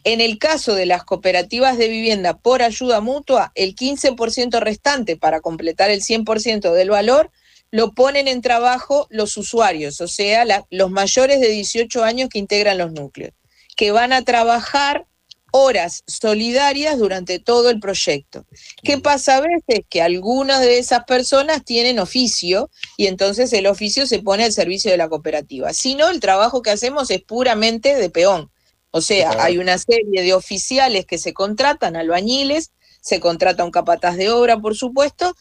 En 0.02 0.20
el 0.20 0.38
caso 0.38 0.74
de 0.74 0.86
las 0.86 1.04
cooperativas 1.04 1.78
de 1.78 1.86
vivienda 1.86 2.36
por 2.36 2.60
ayuda 2.60 3.00
mutua, 3.00 3.52
el 3.54 3.76
15% 3.76 4.58
restante 4.58 5.16
para 5.16 5.40
completar 5.40 5.90
el 5.90 6.02
100% 6.02 6.72
del 6.72 6.90
valor 6.90 7.30
lo 7.70 7.92
ponen 7.92 8.26
en 8.26 8.42
trabajo 8.42 9.06
los 9.10 9.36
usuarios, 9.36 10.00
o 10.00 10.08
sea, 10.08 10.44
los 10.70 10.90
mayores 10.90 11.40
de 11.40 11.50
18 11.50 12.02
años 12.02 12.30
que 12.30 12.40
integran 12.40 12.78
los 12.78 12.90
núcleos, 12.90 13.32
que 13.76 13.92
van 13.92 14.12
a 14.12 14.22
trabajar 14.22 15.06
horas 15.56 16.04
solidarias 16.06 16.98
durante 16.98 17.38
todo 17.38 17.70
el 17.70 17.80
proyecto. 17.80 18.44
¿Qué 18.82 18.98
pasa 18.98 19.36
a 19.36 19.40
veces? 19.40 19.86
Que 19.88 20.02
algunas 20.02 20.60
de 20.60 20.78
esas 20.78 21.04
personas 21.04 21.64
tienen 21.64 21.98
oficio 21.98 22.70
y 22.98 23.06
entonces 23.06 23.52
el 23.54 23.66
oficio 23.66 24.06
se 24.06 24.20
pone 24.20 24.44
al 24.44 24.52
servicio 24.52 24.90
de 24.90 24.98
la 24.98 25.08
cooperativa. 25.08 25.72
Si 25.72 25.94
no, 25.94 26.10
el 26.10 26.20
trabajo 26.20 26.60
que 26.60 26.70
hacemos 26.70 27.10
es 27.10 27.22
puramente 27.22 27.94
de 27.94 28.10
peón. 28.10 28.50
O 28.90 29.00
sea, 29.00 29.42
hay 29.42 29.56
una 29.56 29.78
serie 29.78 30.22
de 30.22 30.34
oficiales 30.34 31.06
que 31.06 31.16
se 31.16 31.32
contratan, 31.32 31.96
albañiles, 31.96 32.72
se 33.00 33.18
contrata 33.20 33.64
un 33.64 33.70
capataz 33.70 34.16
de 34.16 34.30
obra, 34.30 34.58
por 34.58 34.76
supuesto, 34.76 35.34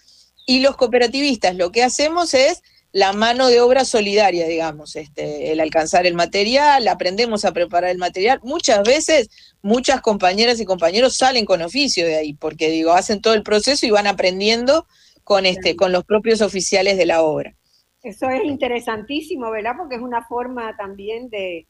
y 0.46 0.62
los 0.62 0.78
cooperativistas 0.78 1.56
lo 1.56 1.72
que 1.72 1.84
hacemos 1.84 2.34
es 2.34 2.62
la 2.96 3.12
mano 3.12 3.48
de 3.48 3.60
obra 3.60 3.84
solidaria, 3.84 4.48
digamos, 4.48 4.96
este, 4.96 5.52
el 5.52 5.60
alcanzar 5.60 6.06
el 6.06 6.14
material, 6.14 6.88
aprendemos 6.88 7.44
a 7.44 7.52
preparar 7.52 7.90
el 7.90 7.98
material. 7.98 8.40
Muchas 8.42 8.88
veces, 8.88 9.30
muchas 9.62 10.00
compañeras 10.00 10.62
y 10.62 10.66
compañeros 10.66 11.18
salen 11.18 11.44
con 11.44 11.62
oficio 11.62 12.06
de 12.06 12.16
ahí, 12.16 12.34
porque 12.36 12.70
digo, 12.70 12.94
hacen 12.94 13.20
todo 13.20 13.34
el 13.34 13.44
proceso 13.44 13.86
y 13.86 13.90
van 13.90 14.08
aprendiendo 14.08 14.88
con 15.26 15.46
este, 15.46 15.76
con 15.76 15.92
los 15.92 16.06
propios 16.06 16.40
oficiales 16.42 16.96
de 16.96 17.06
la 17.06 17.22
obra. 17.22 17.54
Eso 18.02 18.30
es 18.30 18.46
interesantísimo, 18.46 19.52
¿verdad? 19.52 19.74
Porque 19.78 19.98
es 19.98 20.02
una 20.02 20.26
forma 20.26 20.78
también 20.78 21.30
de, 21.30 21.68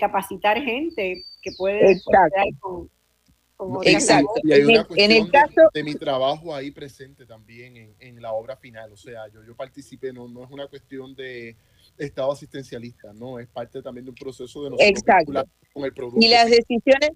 capacitar 0.00 0.58
gente 0.62 1.22
que 1.42 1.50
puede 1.58 2.00
con, 2.62 2.88
Exacto. 3.84 4.32
Y 4.42 4.52
hay 4.52 4.62
una 4.62 4.84
cuestión 4.84 5.10
en 5.10 5.24
el 5.24 5.30
caso, 5.30 5.60
de, 5.72 5.84
mi 5.84 5.94
trabajo 5.94 6.54
ahí 6.54 6.70
presente 6.70 7.26
también 7.26 7.94
en, 7.98 8.22
la 8.22 8.32
obra 8.32 8.56
final. 8.56 8.92
O 8.92 8.96
sea, 8.96 9.28
yo, 9.32 9.42
yo 9.44 9.56
participé, 9.56 10.12
no, 10.12 10.28
no 10.28 10.44
es 10.44 10.50
una 10.50 10.66
cuestión 10.68 11.14
de 11.14 11.56
estado 11.98 12.32
asistencialista, 12.32 13.12
no, 13.12 13.38
es 13.38 13.48
parte 13.48 13.82
también 13.82 14.04
de 14.04 14.10
un 14.10 14.16
proceso 14.16 14.64
de 14.64 14.70
nosotros 14.70 15.46
con 15.72 15.84
el 15.84 15.92
producto. 15.92 16.24
Y 16.24 16.28
las 16.28 16.50
decisiones, 16.50 17.10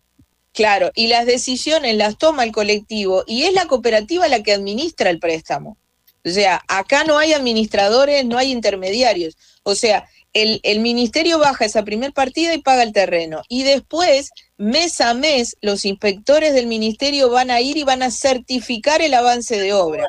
claro, 0.52 0.90
y 0.94 1.08
las 1.08 1.26
decisiones 1.26 1.96
las 1.96 2.18
toma 2.18 2.44
el 2.44 2.52
colectivo 2.52 3.24
y 3.26 3.44
es 3.44 3.54
la 3.54 3.66
cooperativa 3.66 4.28
la 4.28 4.42
que 4.42 4.52
administra 4.52 5.10
el 5.10 5.18
préstamo. 5.18 5.76
O 6.24 6.28
sea, 6.28 6.62
acá 6.66 7.04
no 7.04 7.18
hay 7.18 7.32
administradores, 7.32 8.24
no 8.26 8.36
hay 8.36 8.50
intermediarios. 8.50 9.36
O 9.62 9.76
sea, 9.76 10.08
el, 10.42 10.60
el 10.64 10.80
ministerio 10.80 11.38
baja 11.38 11.64
esa 11.64 11.82
primer 11.82 12.12
partida 12.12 12.52
y 12.52 12.62
paga 12.62 12.82
el 12.82 12.92
terreno. 12.92 13.42
Y 13.48 13.62
después 13.62 14.30
mes 14.58 15.00
a 15.00 15.14
mes 15.14 15.56
los 15.62 15.84
inspectores 15.84 16.52
del 16.52 16.66
ministerio 16.66 17.30
van 17.30 17.50
a 17.50 17.60
ir 17.60 17.76
y 17.78 17.84
van 17.84 18.02
a 18.02 18.10
certificar 18.10 19.00
el 19.00 19.14
avance 19.14 19.58
de 19.58 19.72
obra. 19.72 20.08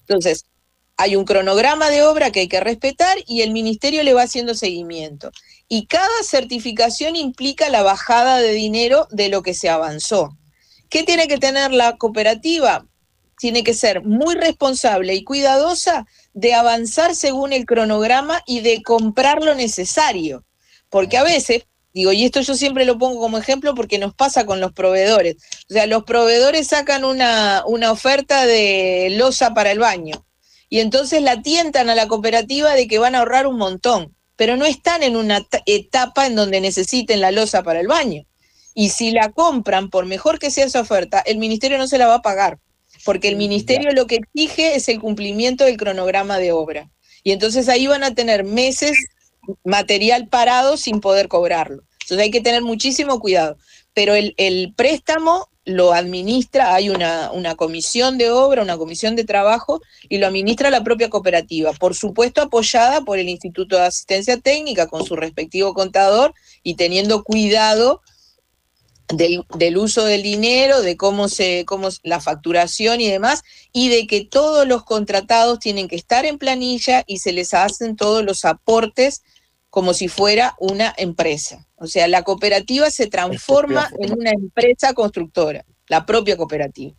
Entonces, 0.00 0.46
hay 0.96 1.14
un 1.14 1.24
cronograma 1.24 1.90
de 1.90 2.02
obra 2.02 2.32
que 2.32 2.40
hay 2.40 2.48
que 2.48 2.58
respetar 2.58 3.18
y 3.26 3.42
el 3.42 3.52
ministerio 3.52 4.02
le 4.02 4.14
va 4.14 4.22
haciendo 4.22 4.54
seguimiento. 4.54 5.30
Y 5.68 5.86
cada 5.86 6.22
certificación 6.24 7.14
implica 7.14 7.68
la 7.68 7.84
bajada 7.84 8.38
de 8.38 8.52
dinero 8.52 9.06
de 9.12 9.28
lo 9.28 9.42
que 9.42 9.54
se 9.54 9.68
avanzó. 9.68 10.36
¿Qué 10.90 11.04
tiene 11.04 11.28
que 11.28 11.38
tener 11.38 11.70
la 11.70 11.96
cooperativa? 11.98 12.84
Tiene 13.38 13.62
que 13.62 13.74
ser 13.74 14.02
muy 14.02 14.34
responsable 14.34 15.14
y 15.14 15.22
cuidadosa 15.22 16.04
de 16.38 16.54
avanzar 16.54 17.16
según 17.16 17.52
el 17.52 17.66
cronograma 17.66 18.42
y 18.46 18.60
de 18.60 18.80
comprar 18.82 19.42
lo 19.42 19.56
necesario. 19.56 20.44
Porque 20.88 21.18
a 21.18 21.24
veces, 21.24 21.64
digo, 21.92 22.12
y 22.12 22.24
esto 22.24 22.40
yo 22.42 22.54
siempre 22.54 22.84
lo 22.84 22.96
pongo 22.96 23.20
como 23.20 23.38
ejemplo 23.38 23.74
porque 23.74 23.98
nos 23.98 24.14
pasa 24.14 24.46
con 24.46 24.60
los 24.60 24.72
proveedores. 24.72 25.36
O 25.68 25.74
sea, 25.74 25.86
los 25.86 26.04
proveedores 26.04 26.68
sacan 26.68 27.04
una, 27.04 27.64
una 27.66 27.90
oferta 27.90 28.46
de 28.46 29.08
losa 29.18 29.52
para 29.52 29.72
el 29.72 29.80
baño 29.80 30.24
y 30.68 30.78
entonces 30.78 31.22
la 31.22 31.42
tientan 31.42 31.90
a 31.90 31.96
la 31.96 32.06
cooperativa 32.06 32.74
de 32.74 32.86
que 32.86 33.00
van 33.00 33.16
a 33.16 33.18
ahorrar 33.18 33.48
un 33.48 33.56
montón, 33.56 34.14
pero 34.36 34.56
no 34.56 34.64
están 34.64 35.02
en 35.02 35.16
una 35.16 35.44
etapa 35.66 36.26
en 36.26 36.36
donde 36.36 36.60
necesiten 36.60 37.20
la 37.20 37.32
losa 37.32 37.64
para 37.64 37.80
el 37.80 37.88
baño. 37.88 38.22
Y 38.74 38.90
si 38.90 39.10
la 39.10 39.32
compran, 39.32 39.90
por 39.90 40.06
mejor 40.06 40.38
que 40.38 40.52
sea 40.52 40.66
esa 40.66 40.82
oferta, 40.82 41.18
el 41.26 41.38
ministerio 41.38 41.78
no 41.78 41.88
se 41.88 41.98
la 41.98 42.06
va 42.06 42.14
a 42.14 42.22
pagar, 42.22 42.60
porque 43.04 43.28
el 43.28 43.36
ministerio 43.36 43.92
lo 43.92 44.06
que 44.06 44.16
exige 44.16 44.74
es 44.76 44.88
el 44.88 45.00
cumplimiento 45.00 45.64
del 45.64 45.76
cronograma 45.76 46.38
de 46.38 46.52
obra. 46.52 46.90
Y 47.22 47.32
entonces 47.32 47.68
ahí 47.68 47.86
van 47.86 48.04
a 48.04 48.14
tener 48.14 48.44
meses 48.44 48.96
material 49.64 50.28
parado 50.28 50.76
sin 50.76 51.00
poder 51.00 51.28
cobrarlo. 51.28 51.82
Entonces 52.02 52.24
hay 52.24 52.30
que 52.30 52.40
tener 52.40 52.62
muchísimo 52.62 53.20
cuidado. 53.20 53.56
Pero 53.94 54.14
el, 54.14 54.34
el 54.36 54.72
préstamo 54.76 55.48
lo 55.68 55.92
administra, 55.92 56.74
hay 56.74 56.88
una, 56.88 57.30
una, 57.30 57.54
comisión 57.54 58.16
de 58.16 58.30
obra, 58.30 58.62
una 58.62 58.78
comisión 58.78 59.16
de 59.16 59.24
trabajo, 59.24 59.82
y 60.08 60.16
lo 60.16 60.26
administra 60.26 60.70
la 60.70 60.82
propia 60.82 61.10
cooperativa, 61.10 61.72
por 61.74 61.94
supuesto 61.94 62.40
apoyada 62.40 63.02
por 63.02 63.18
el 63.18 63.28
Instituto 63.28 63.76
de 63.76 63.82
Asistencia 63.82 64.38
Técnica 64.38 64.86
con 64.86 65.04
su 65.04 65.14
respectivo 65.14 65.74
contador 65.74 66.32
y 66.62 66.76
teniendo 66.76 67.22
cuidado 67.22 68.00
del, 69.14 69.44
del 69.56 69.78
uso 69.78 70.04
del 70.04 70.22
dinero, 70.22 70.82
de 70.82 70.96
cómo 70.96 71.28
se, 71.28 71.64
cómo 71.66 71.88
la 72.02 72.20
facturación 72.20 73.00
y 73.00 73.08
demás, 73.08 73.42
y 73.72 73.88
de 73.88 74.06
que 74.06 74.24
todos 74.24 74.66
los 74.66 74.84
contratados 74.84 75.58
tienen 75.58 75.88
que 75.88 75.96
estar 75.96 76.24
en 76.24 76.38
planilla 76.38 77.04
y 77.06 77.18
se 77.18 77.32
les 77.32 77.54
hacen 77.54 77.96
todos 77.96 78.24
los 78.24 78.44
aportes 78.44 79.22
como 79.70 79.94
si 79.94 80.08
fuera 80.08 80.54
una 80.58 80.94
empresa. 80.96 81.66
O 81.76 81.86
sea, 81.86 82.08
la 82.08 82.22
cooperativa 82.22 82.90
se 82.90 83.06
transforma 83.06 83.90
en 83.98 84.12
una 84.12 84.30
empresa 84.30 84.92
constructora, 84.94 85.64
la 85.88 86.04
propia 86.04 86.36
cooperativa. 86.36 86.96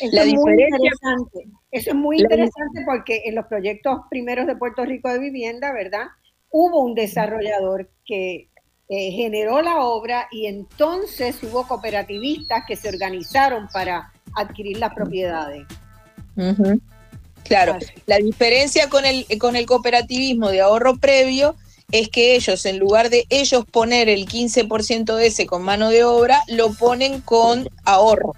Eso 0.00 0.16
la 0.16 0.24
es 0.24 0.34
muy 0.34 0.52
interesante. 0.52 1.48
Eso 1.70 1.90
es 1.90 1.96
muy 1.96 2.18
interesante 2.18 2.82
porque 2.84 3.22
en 3.26 3.34
los 3.34 3.46
proyectos 3.46 4.00
primeros 4.10 4.46
de 4.46 4.56
Puerto 4.56 4.84
Rico 4.84 5.08
de 5.08 5.18
vivienda, 5.18 5.72
¿verdad? 5.72 6.06
Hubo 6.50 6.82
un 6.82 6.94
desarrollador 6.94 7.90
que 8.04 8.48
eh, 8.88 9.10
generó 9.10 9.62
la 9.62 9.80
obra 9.80 10.28
y 10.30 10.46
entonces 10.46 11.36
hubo 11.42 11.66
cooperativistas 11.66 12.62
que 12.68 12.76
se 12.76 12.88
organizaron 12.88 13.68
para 13.72 14.12
adquirir 14.34 14.78
las 14.78 14.94
propiedades. 14.94 15.66
Claro, 17.44 17.78
la 18.06 18.18
diferencia 18.18 18.88
con 18.88 19.04
el, 19.04 19.26
con 19.38 19.56
el 19.56 19.66
cooperativismo 19.66 20.50
de 20.50 20.60
ahorro 20.60 20.98
previo 20.98 21.56
es 21.92 22.08
que 22.08 22.34
ellos, 22.34 22.64
en 22.66 22.78
lugar 22.78 23.10
de 23.10 23.26
ellos 23.28 23.64
poner 23.70 24.08
el 24.08 24.26
15% 24.26 25.14
de 25.16 25.26
ese 25.26 25.46
con 25.46 25.62
mano 25.62 25.90
de 25.90 26.04
obra, 26.04 26.42
lo 26.48 26.72
ponen 26.72 27.20
con 27.20 27.68
ahorro. 27.84 28.34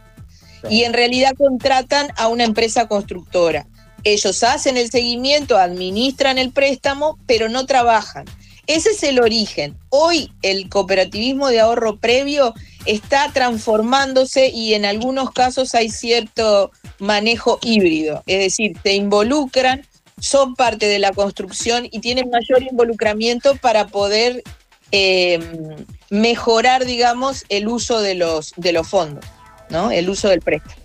Y 0.70 0.82
en 0.84 0.92
realidad 0.92 1.34
contratan 1.36 2.08
a 2.16 2.28
una 2.28 2.44
empresa 2.44 2.88
constructora. 2.88 3.66
Ellos 4.04 4.42
hacen 4.42 4.76
el 4.76 4.90
seguimiento, 4.90 5.56
administran 5.56 6.38
el 6.38 6.52
préstamo, 6.52 7.18
pero 7.26 7.48
no 7.48 7.66
trabajan. 7.66 8.26
Ese 8.68 8.90
es 8.90 9.02
el 9.02 9.18
origen. 9.18 9.74
Hoy 9.88 10.30
el 10.42 10.68
cooperativismo 10.68 11.48
de 11.48 11.58
ahorro 11.58 11.96
previo 11.96 12.52
está 12.84 13.32
transformándose 13.32 14.50
y 14.50 14.74
en 14.74 14.84
algunos 14.84 15.30
casos 15.30 15.74
hay 15.74 15.88
cierto 15.88 16.70
manejo 16.98 17.58
híbrido. 17.62 18.22
Es 18.26 18.40
decir, 18.40 18.76
te 18.82 18.92
involucran, 18.94 19.86
son 20.20 20.54
parte 20.54 20.84
de 20.84 20.98
la 20.98 21.12
construcción 21.12 21.88
y 21.90 22.00
tienen 22.00 22.28
mayor 22.28 22.62
involucramiento 22.62 23.56
para 23.56 23.86
poder 23.86 24.42
eh, 24.92 25.40
mejorar, 26.10 26.84
digamos, 26.84 27.46
el 27.48 27.68
uso 27.68 28.02
de 28.02 28.16
los, 28.16 28.52
de 28.58 28.72
los 28.72 28.86
fondos, 28.86 29.24
¿no? 29.70 29.90
El 29.90 30.10
uso 30.10 30.28
del 30.28 30.42
préstamo. 30.42 30.76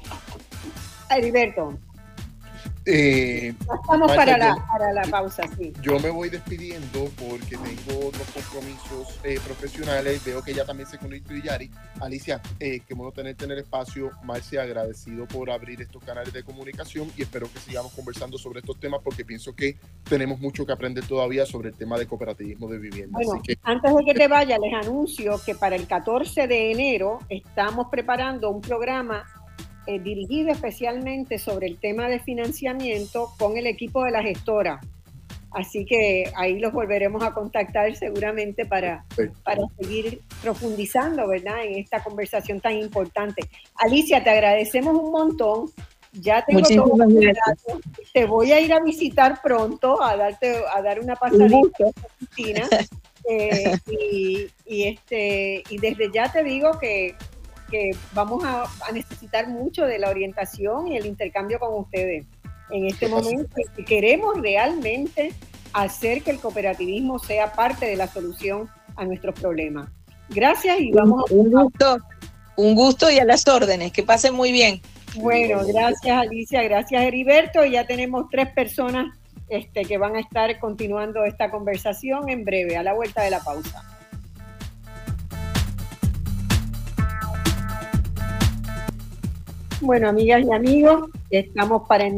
Heriberto. 1.09 1.77
Eh, 2.85 3.53
Estamos 3.59 4.11
para, 4.13 4.37
la, 4.37 4.55
para, 4.67 4.91
la, 4.91 5.03
pausa, 5.03 5.43
sí. 5.57 5.71
Yo 5.81 5.99
me 5.99 6.09
voy 6.09 6.29
despidiendo 6.29 7.09
porque 7.17 7.57
tengo 7.57 8.07
otros 8.07 8.27
compromisos 8.33 9.19
eh, 9.23 9.39
profesionales. 9.45 10.23
Veo 10.25 10.43
que 10.43 10.53
ya 10.53 10.65
también 10.65 10.89
se 10.89 10.97
conectó 10.97 11.33
Yari. 11.33 11.71
Alicia, 12.01 12.41
eh, 12.59 12.81
qué 12.85 12.93
bueno 12.93 13.11
tenerte 13.11 13.45
en 13.45 13.51
el 13.51 13.59
espacio. 13.59 14.11
Marcia, 14.23 14.63
agradecido 14.63 15.27
por 15.27 15.49
abrir 15.49 15.81
estos 15.81 16.03
canales 16.03 16.33
de 16.33 16.43
comunicación 16.43 17.09
y 17.15 17.21
espero 17.21 17.51
que 17.51 17.59
sigamos 17.59 17.93
conversando 17.93 18.37
sobre 18.37 18.59
estos 18.59 18.79
temas 18.79 18.99
porque 19.03 19.23
pienso 19.23 19.55
que 19.55 19.77
tenemos 20.03 20.39
mucho 20.39 20.65
que 20.65 20.73
aprender 20.73 21.05
todavía 21.05 21.45
sobre 21.45 21.69
el 21.69 21.75
tema 21.75 21.97
de 21.97 22.05
cooperativismo 22.05 22.67
de 22.67 22.79
vivienda. 22.79 23.11
Bueno, 23.13 23.41
antes 23.63 23.95
de 23.95 24.05
que 24.05 24.13
te 24.13 24.27
vaya, 24.27 24.57
les 24.57 24.73
anuncio 24.73 25.39
que 25.45 25.55
para 25.55 25.75
el 25.75 25.87
14 25.87 26.47
de 26.47 26.71
enero 26.71 27.19
estamos 27.29 27.87
preparando 27.89 28.49
un 28.49 28.61
programa 28.61 29.25
eh, 29.87 29.99
dirigido 29.99 30.51
especialmente 30.51 31.37
sobre 31.37 31.67
el 31.67 31.77
tema 31.77 32.07
de 32.07 32.19
financiamiento 32.19 33.31
con 33.37 33.57
el 33.57 33.67
equipo 33.67 34.03
de 34.03 34.11
la 34.11 34.23
gestora. 34.23 34.79
Así 35.53 35.85
que 35.85 36.31
ahí 36.35 36.57
los 36.57 36.73
volveremos 36.73 37.21
a 37.21 37.31
contactar 37.31 37.95
seguramente 37.95 38.65
para, 38.65 39.05
para 39.43 39.61
seguir 39.79 40.21
profundizando, 40.41 41.27
¿verdad? 41.27 41.63
En 41.63 41.77
esta 41.77 42.03
conversación 42.03 42.59
tan 42.59 42.77
importante. 42.77 43.43
Alicia, 43.75 44.23
te 44.23 44.31
agradecemos 44.31 44.95
un 44.95 45.11
montón. 45.11 45.69
Ya 46.13 46.43
tengo 46.45 46.61
todo 46.61 47.07
Te 48.13 48.25
voy 48.25 48.51
a 48.51 48.59
ir 48.61 48.73
a 48.73 48.79
visitar 48.79 49.41
pronto, 49.41 50.01
a 50.01 50.15
darte, 50.15 50.55
a 50.73 50.81
dar 50.81 50.99
una 50.99 51.15
pasadita 51.15 51.87
a 51.87 52.17
Cristina. 52.17 52.67
Eh, 53.29 53.77
y, 53.89 54.47
y, 54.65 54.83
este, 54.83 55.63
y 55.69 55.77
desde 55.77 56.11
ya 56.11 56.29
te 56.29 56.43
digo 56.43 56.77
que 56.77 57.15
que 57.73 57.89
vamos 58.13 58.43
a, 58.45 58.67
necesitar 58.93 59.49
mucho 59.49 59.85
de 59.85 59.97
la 59.97 60.11
orientación 60.11 60.89
y 60.89 60.95
el 60.95 61.07
intercambio 61.07 61.57
con 61.57 61.73
ustedes 61.73 62.23
en 62.69 62.85
este 62.85 63.07
momento. 63.07 63.55
Queremos 63.87 64.39
realmente 64.39 65.33
hacer 65.73 66.21
que 66.21 66.29
el 66.29 66.39
cooperativismo 66.39 67.17
sea 67.17 67.51
parte 67.53 67.87
de 67.87 67.95
la 67.95 68.07
solución 68.07 68.69
a 68.95 69.05
nuestros 69.05 69.33
problemas. 69.39 69.89
Gracias 70.29 70.79
y 70.81 70.91
vamos 70.91 71.23
un, 71.31 71.47
un 71.47 71.63
gusto, 71.63 71.97
un 72.57 72.75
gusto 72.75 73.09
y 73.09 73.17
a 73.17 73.25
las 73.25 73.47
órdenes. 73.47 73.91
Que 73.91 74.03
pasen 74.03 74.35
muy 74.35 74.51
bien. 74.51 74.79
Bueno, 75.15 75.65
gracias 75.65 76.15
Alicia, 76.15 76.61
gracias 76.61 77.01
Heriberto. 77.01 77.65
Ya 77.65 77.87
tenemos 77.87 78.27
tres 78.29 78.49
personas 78.53 79.17
este, 79.49 79.81
que 79.81 79.97
van 79.97 80.15
a 80.15 80.19
estar 80.19 80.59
continuando 80.59 81.25
esta 81.25 81.49
conversación 81.49 82.29
en 82.29 82.45
breve, 82.45 82.77
a 82.77 82.83
la 82.83 82.93
vuelta 82.93 83.23
de 83.23 83.31
la 83.31 83.39
pausa. 83.39 83.83
Bueno, 89.83 90.07
amigas 90.07 90.45
y 90.45 90.53
amigos, 90.53 91.09
estamos 91.29 91.85
para 91.89 92.09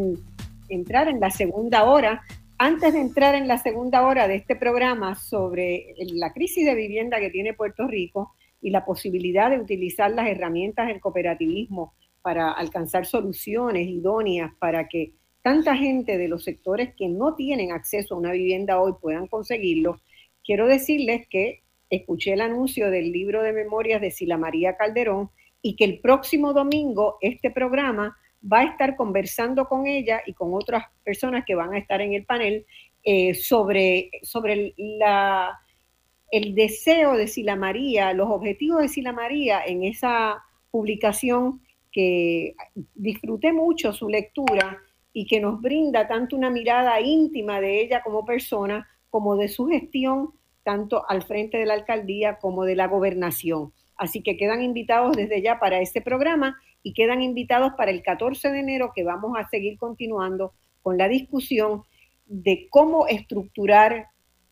entrar 0.70 1.07
en 1.07 1.20
la 1.20 1.32
segunda 1.32 1.86
hora. 1.86 2.22
Antes 2.59 2.93
de 2.93 3.01
entrar 3.01 3.34
en 3.34 3.47
la 3.47 3.57
segunda 3.57 4.05
hora 4.05 4.28
de 4.28 4.36
este 4.36 4.55
programa 4.55 5.16
sobre 5.16 5.95
la 6.13 6.32
crisis 6.32 6.63
de 6.63 6.76
vivienda 6.76 7.20
que 7.20 7.32
tiene 7.32 7.55
Puerto 7.55 7.88
Rico 7.88 8.36
y 8.61 8.70
la 8.70 8.86
posibilidad 8.86 9.49
de 9.49 9.59
utilizar 9.59 10.11
las 10.11 10.28
herramientas 10.28 10.86
del 10.89 10.99
cooperativismo 10.99 11.95
para 12.22 12.51
alcanzar 12.51 13.07
soluciones 13.07 13.88
idóneas 13.88 14.51
para 14.59 14.88
que 14.88 15.13
tanta 15.41 15.76
gente 15.76 16.20
de 16.20 16.28
los 16.28 16.43
sectores 16.43 16.93
que 16.95 17.07
no 17.07 17.34
tienen 17.34 17.72
acceso 17.72 18.13
a 18.13 18.20
una 18.20 18.32
vivienda 18.32 18.80
hoy 18.80 18.93
puedan 19.01 19.26
conseguirlo, 19.26 19.99
quiero 20.43 20.68
decirles 20.68 21.28
que 21.28 21.63
escuché 21.89 22.34
el 22.34 22.41
anuncio 22.41 22.91
del 22.91 23.11
libro 23.11 23.41
de 23.41 23.53
memorias 23.53 24.01
de 24.01 24.11
Sila 24.11 24.38
María 24.38 24.78
Calderón 24.78 25.32
y 25.66 25.76
que 25.76 25.86
el 25.86 25.99
próximo 25.99 26.53
domingo 26.53 27.18
este 27.22 27.49
programa 27.49 28.16
va 28.39 28.59
a 28.59 28.66
estar 28.66 28.95
conversando 28.95 29.68
con 29.68 29.88
ella 29.88 30.22
y 30.24 30.34
con 30.34 30.53
otras 30.53 30.84
personas 31.03 31.43
que 31.43 31.55
van 31.55 31.74
a 31.74 31.80
estar 31.80 32.01
en 32.01 32.13
el 32.13 32.24
panel 32.24 32.68
eh, 33.03 33.34
sobre, 33.34 34.11
sobre 34.22 34.76
el 34.78 36.53
deseo 36.53 37.18
de 37.18 37.26
Sila 37.28 37.55
María, 37.55 38.13
los 38.13 38.30
objetivos 38.30 38.84
de 38.84 38.89
Sila 38.89 39.11
María 39.11 39.66
en 39.66 39.84
esa 39.84 40.43
publicación 40.70 41.61
que 41.91 42.53
disfruté 42.93 43.51
mucho 43.51 43.91
su 43.91 44.07
lectura 44.07 44.78
y 45.13 45.26
que 45.26 45.39
nos 45.39 45.59
brinda 45.61 46.07
tanto 46.07 46.36
una 46.36 46.51
mirada 46.51 47.01
íntima 47.01 47.59
de 47.59 47.82
ella 47.82 48.03
como 48.03 48.24
persona, 48.24 48.88
como 49.09 49.36
de 49.36 49.47
su 49.47 49.66
gestión, 49.66 50.30
tanto 50.61 51.09
al 51.09 51.24
frente 51.24 51.57
de 51.57 51.66
la 51.66 51.74
alcaldía 51.74 52.38
como 52.38 52.66
de 52.66 52.76
la 52.76 52.86
gobernación. 52.86 53.74
Así 53.97 54.21
que 54.21 54.37
quedan 54.37 54.61
invitados 54.61 55.15
desde 55.15 55.41
ya 55.41 55.59
para 55.59 55.79
este 55.79 56.01
programa 56.01 56.57
y 56.83 56.93
quedan 56.93 57.21
invitados 57.21 57.73
para 57.77 57.91
el 57.91 58.03
14 58.03 58.51
de 58.51 58.59
enero 58.59 58.91
que 58.93 59.03
vamos 59.03 59.37
a 59.37 59.47
seguir 59.49 59.77
continuando 59.77 60.53
con 60.81 60.97
la 60.97 61.07
discusión 61.07 61.83
de 62.25 62.67
cómo 62.69 63.07
estructurar 63.07 64.07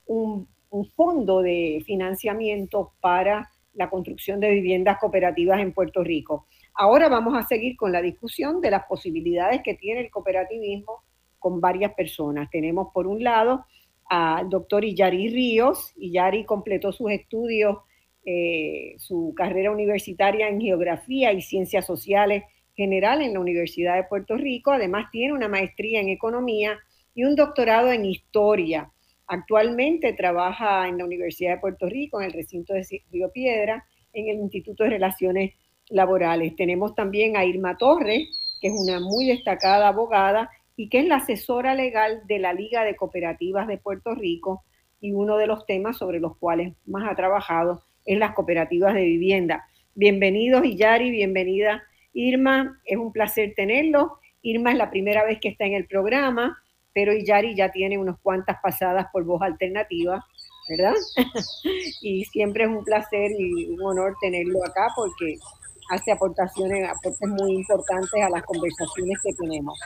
un, 0.06 0.48
fondo 0.96 1.44
de 1.44 1.84
financiamiento 1.86 2.94
para 3.00 3.52
la 3.76 3.92
construcción 3.92 4.40
de 4.40 4.50
viviendas 4.50 4.98
cooperativas 5.00 5.60
en 5.60 5.72
Puerto 5.72 6.04
Rico. 6.04 6.48
Ahora 6.74 7.10
vamos 7.10 7.38
a 7.38 7.44
seguir 7.44 7.78
con 7.78 7.92
la 7.92 8.02
discusión 8.02 8.60
de 8.60 8.72
las 8.72 8.86
posibilidades 8.86 9.62
que 9.62 9.76
tiene 9.76 10.02
el 10.02 10.10
cooperativismo 10.10 11.04
con 11.38 11.62
varias 11.62 11.94
personas. 11.94 12.50
Tenemos 12.50 12.88
por 12.92 13.06
un 13.06 13.24
lado 13.24 13.66
al 14.06 14.50
doctor 14.50 14.84
Iyari 14.84 15.30
Ríos. 15.30 15.94
Iyari 15.98 16.44
completó 16.44 16.92
sus 16.92 17.12
estudios, 17.12 17.78
eh, 18.26 18.96
su 19.00 19.34
carrera 19.36 19.72
universitaria 19.72 20.48
en 20.48 20.62
geografía 20.62 21.34
y 21.34 21.42
ciencias 21.42 21.86
sociales 21.86 22.44
general 22.76 23.22
en 23.22 23.34
la 23.34 23.40
Universidad 23.40 23.96
de 23.96 24.06
Puerto 24.06 24.38
Rico. 24.38 24.72
Además 24.72 25.10
tiene 25.12 25.34
una 25.34 25.48
maestría 25.48 26.00
en 26.00 26.10
economía 26.10 26.80
y 27.14 27.26
un 27.26 27.36
doctorado 27.36 27.92
en 27.92 28.06
historia. 28.06 28.90
Actualmente 29.28 30.14
trabaja 30.14 30.88
en 30.88 30.98
la 30.98 31.06
Universidad 31.06 31.56
de 31.56 31.62
Puerto 31.62 31.88
Rico, 31.88 32.20
en 32.20 32.28
el 32.28 32.34
recinto 32.34 32.74
de 32.74 32.86
Río 33.12 33.32
Piedra, 33.32 33.86
en 34.14 34.30
el 34.30 34.38
Instituto 34.38 34.84
de 34.84 34.92
Relaciones 34.92 35.54
Laborales. 35.90 36.56
Tenemos 36.56 36.96
también 36.96 37.38
a 37.38 37.46
Irma 37.46 37.78
Torres, 37.78 38.28
que 38.62 38.68
es 38.68 38.74
una 38.74 39.00
muy 39.00 39.28
destacada 39.28 39.90
abogada 39.90 40.50
y 40.76 40.90
que 40.90 41.00
es 41.00 41.08
la 41.08 41.18
asesora 41.18 41.76
legal 41.76 42.22
de 42.28 42.40
la 42.40 42.54
Liga 42.54 42.84
de 42.84 42.96
Cooperativas 42.96 43.68
de 43.68 43.78
Puerto 43.78 44.16
Rico 44.16 44.64
y 45.00 45.12
uno 45.12 45.38
de 45.38 45.48
los 45.48 45.66
temas 45.66 45.98
sobre 45.98 46.20
los 46.20 46.38
cuales 46.38 46.74
más 46.86 47.10
ha 47.10 47.16
trabajado 47.16 47.84
es 48.06 48.18
las 48.18 48.34
cooperativas 48.34 48.94
de 48.94 49.04
vivienda. 49.04 49.66
Bienvenidos 49.96 50.66
Iyari, 50.66 51.12
bienvenida 51.12 51.84
Irma, 52.14 52.80
es 52.86 52.98
un 52.98 53.12
placer 53.12 53.54
tenerlo. 53.56 54.20
Irma 54.42 54.72
es 54.72 54.78
la 54.78 54.90
primera 54.90 55.24
vez 55.24 55.40
que 55.40 55.50
está 55.50 55.66
en 55.66 55.74
el 55.74 55.88
programa, 55.88 56.58
pero 56.94 57.14
Iyari 57.14 57.56
ya 57.56 57.72
tiene 57.72 57.98
unas 57.98 58.18
cuantas 58.22 58.58
pasadas 58.62 59.08
por 59.12 59.24
voz 59.24 59.42
alternativa, 59.42 60.24
¿verdad? 60.70 60.94
y 62.02 62.26
siempre 62.26 62.66
es 62.66 62.70
un 62.70 62.84
placer 62.84 63.32
y 63.38 63.70
un 63.70 63.82
honor 63.82 64.16
tenerlo 64.22 64.64
acá 64.66 64.88
porque 64.96 65.38
hace 65.90 66.12
aportaciones, 66.12 66.90
aportes 66.90 67.30
muy 67.30 67.56
importantes 67.56 68.24
a 68.24 68.30
las 68.30 68.44
conversaciones 68.44 69.18
que 69.24 69.34
tenemos. 69.34 69.80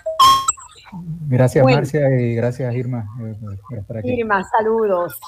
Gracias 1.27 1.65
Marcia 1.65 2.09
y 2.19 2.35
gracias 2.35 2.73
Irma. 2.73 3.05
Eh, 3.21 4.01
Irma, 4.03 4.43
saludos. 4.57 5.19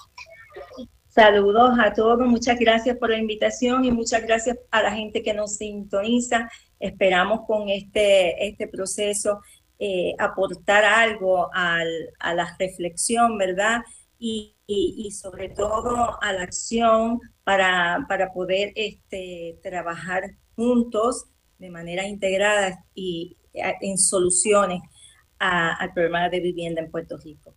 Saludos 1.09 1.71
a 1.79 1.91
todos, 1.91 2.19
muchas 2.27 2.59
gracias 2.59 2.95
por 2.97 3.09
la 3.09 3.17
invitación 3.17 3.83
y 3.83 3.91
muchas 3.91 4.21
gracias 4.21 4.59
a 4.69 4.83
la 4.83 4.91
gente 4.91 5.23
que 5.23 5.33
nos 5.33 5.55
sintoniza. 5.55 6.47
Esperamos 6.79 7.47
con 7.47 7.67
este, 7.67 8.47
este 8.47 8.67
proceso 8.67 9.41
eh, 9.79 10.13
aportar 10.19 10.85
algo 10.85 11.49
al, 11.51 11.89
a 12.19 12.35
la 12.35 12.55
reflexión, 12.59 13.39
¿verdad? 13.39 13.81
Y, 14.19 14.55
sobre 15.11 15.49
todo 15.49 16.21
a 16.21 16.31
la 16.31 16.43
acción 16.43 17.19
para, 17.43 18.05
para 18.07 18.31
poder 18.31 18.71
este, 18.75 19.57
trabajar 19.63 20.35
juntos 20.55 21.25
de 21.57 21.71
manera 21.71 22.05
integrada 22.07 22.85
y 22.93 23.35
en 23.51 23.97
soluciones 23.97 24.81
al 25.39 25.91
problema 25.93 26.29
de 26.29 26.39
vivienda 26.39 26.81
en 26.81 26.91
Puerto 26.91 27.17
Rico. 27.17 27.55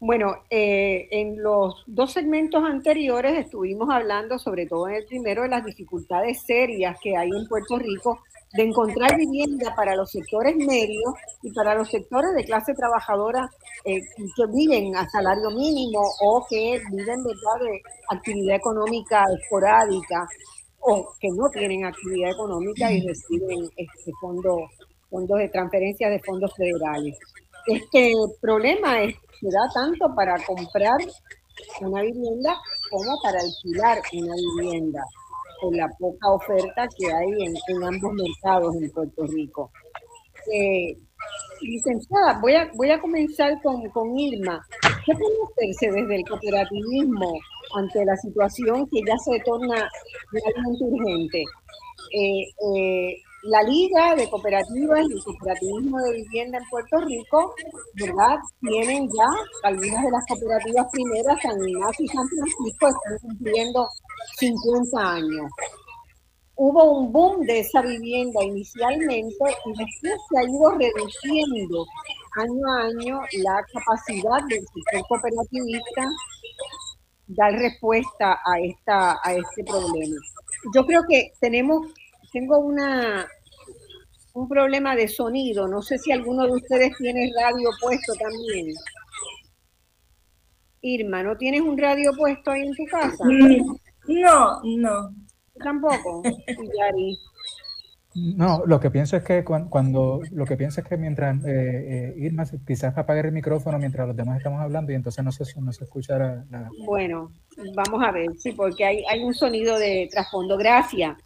Bueno, 0.00 0.44
eh, 0.48 1.08
en 1.10 1.42
los 1.42 1.82
dos 1.88 2.12
segmentos 2.12 2.62
anteriores 2.62 3.36
estuvimos 3.36 3.90
hablando, 3.90 4.38
sobre 4.38 4.66
todo 4.66 4.88
en 4.88 4.94
el 4.94 5.06
primero, 5.06 5.42
de 5.42 5.48
las 5.48 5.64
dificultades 5.64 6.40
serias 6.46 6.96
que 7.02 7.16
hay 7.16 7.28
en 7.28 7.48
Puerto 7.48 7.78
Rico 7.78 8.20
de 8.54 8.62
encontrar 8.62 9.16
vivienda 9.16 9.74
para 9.74 9.96
los 9.96 10.10
sectores 10.10 10.56
medios 10.56 11.12
y 11.42 11.52
para 11.52 11.74
los 11.74 11.90
sectores 11.90 12.32
de 12.34 12.44
clase 12.44 12.74
trabajadora 12.74 13.50
eh, 13.84 14.00
que 14.00 14.46
viven 14.54 14.96
a 14.96 15.08
salario 15.10 15.50
mínimo 15.50 16.00
o 16.22 16.46
que 16.48 16.80
viven 16.90 17.24
¿verdad? 17.24 17.70
de 17.70 17.82
actividad 18.10 18.56
económica 18.56 19.24
esporádica 19.36 20.26
o 20.78 21.12
que 21.20 21.28
no 21.30 21.50
tienen 21.50 21.84
actividad 21.84 22.30
económica 22.30 22.90
y 22.92 23.04
reciben 23.04 23.68
este 23.76 24.12
fondo, 24.20 24.70
fondos 25.10 25.38
de 25.38 25.48
transferencia 25.48 26.08
de 26.08 26.20
fondos 26.20 26.54
federales. 26.54 27.18
Este 27.66 28.12
problema 28.40 29.02
es, 29.02 29.16
se 29.40 29.48
da 29.50 29.68
tanto 29.74 30.14
para 30.14 30.34
comprar 30.44 30.98
una 31.80 32.02
vivienda 32.02 32.56
como 32.90 33.20
para 33.22 33.38
alquilar 33.40 33.98
una 34.12 34.34
vivienda, 34.34 35.02
con 35.60 35.76
la 35.76 35.88
poca 35.98 36.30
oferta 36.30 36.88
que 36.96 37.12
hay 37.12 37.46
en, 37.46 37.84
ambos 37.84 38.12
mercados 38.14 38.74
en 38.80 38.90
Puerto 38.90 39.26
Rico. 39.26 39.70
Eh, 40.52 40.96
licenciada, 41.60 42.38
voy 42.40 42.54
a, 42.54 42.70
voy 42.74 42.90
a 42.90 43.00
comenzar 43.00 43.60
con, 43.62 43.88
con 43.90 44.18
Irma. 44.18 44.64
¿Qué 45.04 45.12
puede 45.14 45.72
hacerse 45.72 46.00
desde 46.00 46.16
el 46.16 46.28
cooperativismo 46.28 47.32
ante 47.74 48.04
la 48.04 48.16
situación 48.16 48.86
que 48.88 49.00
ya 49.06 49.16
se 49.18 49.38
torna 49.40 49.88
realmente 50.30 50.84
urgente? 50.84 51.44
Eh, 52.12 52.44
eh, 52.76 53.16
la 53.48 53.62
Liga 53.62 54.14
de 54.14 54.28
Cooperativas 54.28 55.06
y 55.08 55.22
Cooperativismo 55.22 55.98
de 56.00 56.12
Vivienda 56.22 56.58
en 56.58 56.64
Puerto 56.68 56.98
Rico, 57.00 57.54
¿verdad? 57.94 58.36
Tienen 58.60 59.08
ya 59.08 59.28
algunas 59.62 60.04
de 60.04 60.10
las 60.10 60.26
cooperativas 60.28 60.86
primeras, 60.92 61.40
San 61.42 61.68
Ignacio 61.68 62.04
y 62.04 62.08
San 62.08 62.28
Francisco, 62.28 62.88
están 62.88 63.18
cumpliendo 63.22 63.88
50 64.38 65.12
años. 65.14 65.50
Hubo 66.56 66.98
un 66.98 67.12
boom 67.12 67.40
de 67.46 67.60
esa 67.60 67.80
vivienda 67.80 68.44
inicialmente 68.44 69.44
y 69.64 69.70
después 69.70 70.20
se 70.28 70.38
ha 70.38 70.42
ido 70.42 70.70
reduciendo 70.72 71.86
año 72.36 72.66
a 72.66 72.82
año 72.82 73.20
la 73.44 73.64
capacidad 73.72 74.42
del 74.48 74.60
sector 74.60 75.06
cooperativista 75.08 76.02
dar 77.28 77.52
respuesta 77.52 78.40
a, 78.44 78.60
esta, 78.60 79.18
a 79.22 79.32
este 79.34 79.62
problema. 79.64 80.16
Yo 80.74 80.84
creo 80.84 81.02
que 81.08 81.30
tenemos 81.40 81.86
tengo 82.32 82.58
una, 82.58 83.26
un 84.38 84.48
problema 84.48 84.94
de 84.94 85.08
sonido. 85.08 85.66
No 85.66 85.82
sé 85.82 85.98
si 85.98 86.12
alguno 86.12 86.44
de 86.44 86.52
ustedes 86.52 86.96
tiene 86.98 87.30
radio 87.40 87.68
puesto 87.80 88.12
también. 88.14 88.74
Irma, 90.80 91.22
¿no 91.22 91.36
tienes 91.36 91.60
un 91.60 91.76
radio 91.76 92.12
puesto 92.16 92.52
ahí 92.52 92.62
en 92.62 92.74
tu 92.74 92.84
casa? 92.86 93.24
No, 94.06 94.60
no. 94.64 95.14
Tampoco. 95.62 96.22
No, 98.14 98.64
lo 98.66 98.80
que 98.80 98.90
pienso 98.90 99.16
es 99.16 99.22
que 99.22 99.44
cuando, 99.44 100.22
lo 100.32 100.44
que 100.44 100.56
pienso 100.56 100.80
es 100.80 100.86
que 100.88 100.96
mientras 100.96 101.36
eh, 101.44 101.44
eh, 101.46 102.14
Irma 102.16 102.44
quizás 102.66 102.96
apague 102.98 103.20
el 103.20 103.30
micrófono 103.30 103.78
mientras 103.78 104.08
los 104.08 104.16
demás 104.16 104.38
estamos 104.38 104.60
hablando 104.60 104.90
y 104.90 104.96
entonces 104.96 105.24
no 105.24 105.30
se, 105.30 105.44
no 105.60 105.72
se 105.72 105.84
escucha 105.84 106.18
nada. 106.50 106.68
Bueno, 106.84 107.30
vamos 107.76 108.02
a 108.04 108.10
ver, 108.10 108.30
sí, 108.36 108.52
porque 108.52 108.84
hay, 108.84 109.04
hay 109.08 109.22
un 109.22 109.34
sonido 109.34 109.78
de 109.78 110.08
trasfondo. 110.10 110.56
Gracias. 110.56 111.16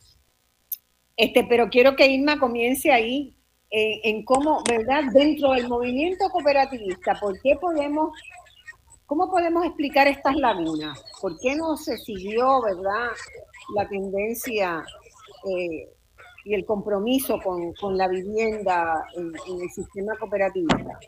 Este, 1.16 1.44
pero 1.44 1.68
quiero 1.68 1.94
que 1.94 2.06
Irma 2.06 2.38
comience 2.38 2.90
ahí 2.90 3.36
eh, 3.70 4.00
en 4.04 4.24
cómo, 4.24 4.62
¿verdad? 4.68 5.04
Dentro 5.12 5.52
del 5.52 5.68
movimiento 5.68 6.28
cooperativista, 6.30 7.18
¿por 7.20 7.40
qué 7.40 7.56
podemos, 7.56 8.10
cómo 9.06 9.30
podemos 9.30 9.64
explicar 9.64 10.06
estas 10.08 10.36
lagunas? 10.36 11.02
¿Por 11.20 11.38
qué 11.40 11.54
no 11.54 11.76
se 11.76 11.96
siguió, 11.98 12.60
verdad, 12.62 13.10
la 13.74 13.88
tendencia 13.88 14.84
eh, 15.48 15.88
y 16.44 16.54
el 16.54 16.64
compromiso 16.64 17.38
con, 17.40 17.96
la 17.96 18.08
vivienda 18.08 19.04
en, 19.16 19.62
el 19.62 19.70
sistema 19.70 20.16
cooperativista? 20.18 20.98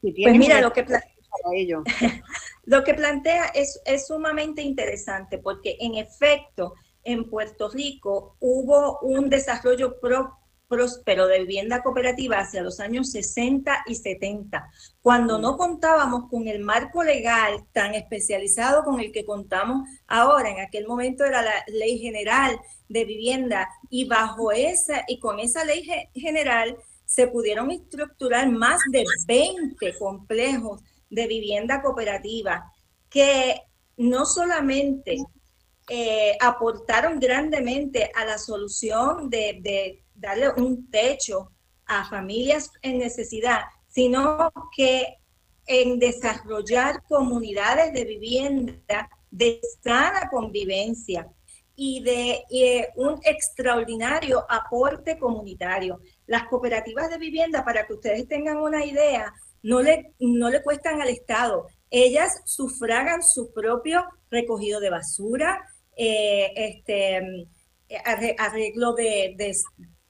pues 0.00 0.38
mira, 0.38 0.60
lo 0.60 0.72
que, 0.72 0.86
lo 2.64 2.84
que 2.84 2.94
plantea 2.94 3.46
es, 3.54 3.80
es 3.84 4.06
sumamente 4.06 4.62
interesante 4.62 5.38
porque 5.38 5.76
en 5.80 5.96
efecto 5.96 6.74
en 7.08 7.24
Puerto 7.24 7.70
Rico 7.70 8.36
hubo 8.38 9.00
un 9.00 9.30
desarrollo 9.30 9.96
próspero 10.68 11.26
de 11.26 11.38
vivienda 11.38 11.82
cooperativa 11.82 12.38
hacia 12.38 12.62
los 12.62 12.80
años 12.80 13.10
60 13.12 13.84
y 13.86 13.94
70, 13.94 14.70
cuando 15.00 15.38
no 15.38 15.56
contábamos 15.56 16.28
con 16.28 16.46
el 16.48 16.60
marco 16.60 17.02
legal 17.02 17.64
tan 17.72 17.94
especializado 17.94 18.84
con 18.84 19.00
el 19.00 19.10
que 19.10 19.24
contamos 19.24 19.88
ahora. 20.06 20.50
En 20.50 20.60
aquel 20.60 20.86
momento 20.86 21.24
era 21.24 21.40
la 21.40 21.64
Ley 21.68 21.98
General 21.98 22.60
de 22.90 23.06
Vivienda 23.06 23.70
y 23.88 24.04
bajo 24.06 24.52
esa 24.52 25.04
y 25.08 25.18
con 25.18 25.40
esa 25.40 25.64
ley 25.64 25.88
general 26.14 26.76
se 27.06 27.26
pudieron 27.28 27.70
estructurar 27.70 28.50
más 28.50 28.80
de 28.90 29.04
20 29.26 29.98
complejos 29.98 30.82
de 31.08 31.26
vivienda 31.26 31.80
cooperativa 31.80 32.70
que 33.08 33.62
no 33.96 34.26
solamente 34.26 35.16
eh, 35.88 36.36
aportaron 36.40 37.18
grandemente 37.18 38.10
a 38.14 38.24
la 38.24 38.38
solución 38.38 39.30
de, 39.30 40.02
darle 40.14 40.50
un 40.50 40.90
techo 40.90 41.52
a 41.86 42.04
familias 42.08 42.70
en 42.82 42.98
necesidad, 42.98 43.60
sino 43.88 44.52
que 44.76 45.16
en 45.66 45.98
desarrollar 45.98 47.02
comunidades 47.04 47.92
de 47.92 48.04
vivienda 48.04 49.08
de 49.30 49.60
sana 49.82 50.28
convivencia 50.30 51.28
y 51.76 52.02
de 52.02 52.42
eh, 52.50 52.88
un 52.96 53.20
extraordinario 53.22 54.44
aporte 54.50 55.18
comunitario. 55.18 56.00
Las 56.26 56.48
cooperativas 56.48 57.08
de 57.08 57.18
vivienda, 57.18 57.64
para 57.64 57.86
que 57.86 57.94
ustedes 57.94 58.26
tengan 58.26 58.58
una 58.58 58.84
idea, 58.84 59.32
no 59.62 59.80
le, 59.80 60.12
no 60.18 60.50
le 60.50 60.62
cuestan 60.62 61.00
al 61.00 61.08
Estado. 61.08 61.66
Ellas 61.90 62.42
sufragan 62.44 63.22
su 63.22 63.52
propio 63.52 64.04
recogido 64.30 64.80
de 64.80 64.90
basura, 64.90 65.64
eh, 66.00 66.52
este, 66.54 67.48
arreglo 68.38 68.92
de, 68.92 69.52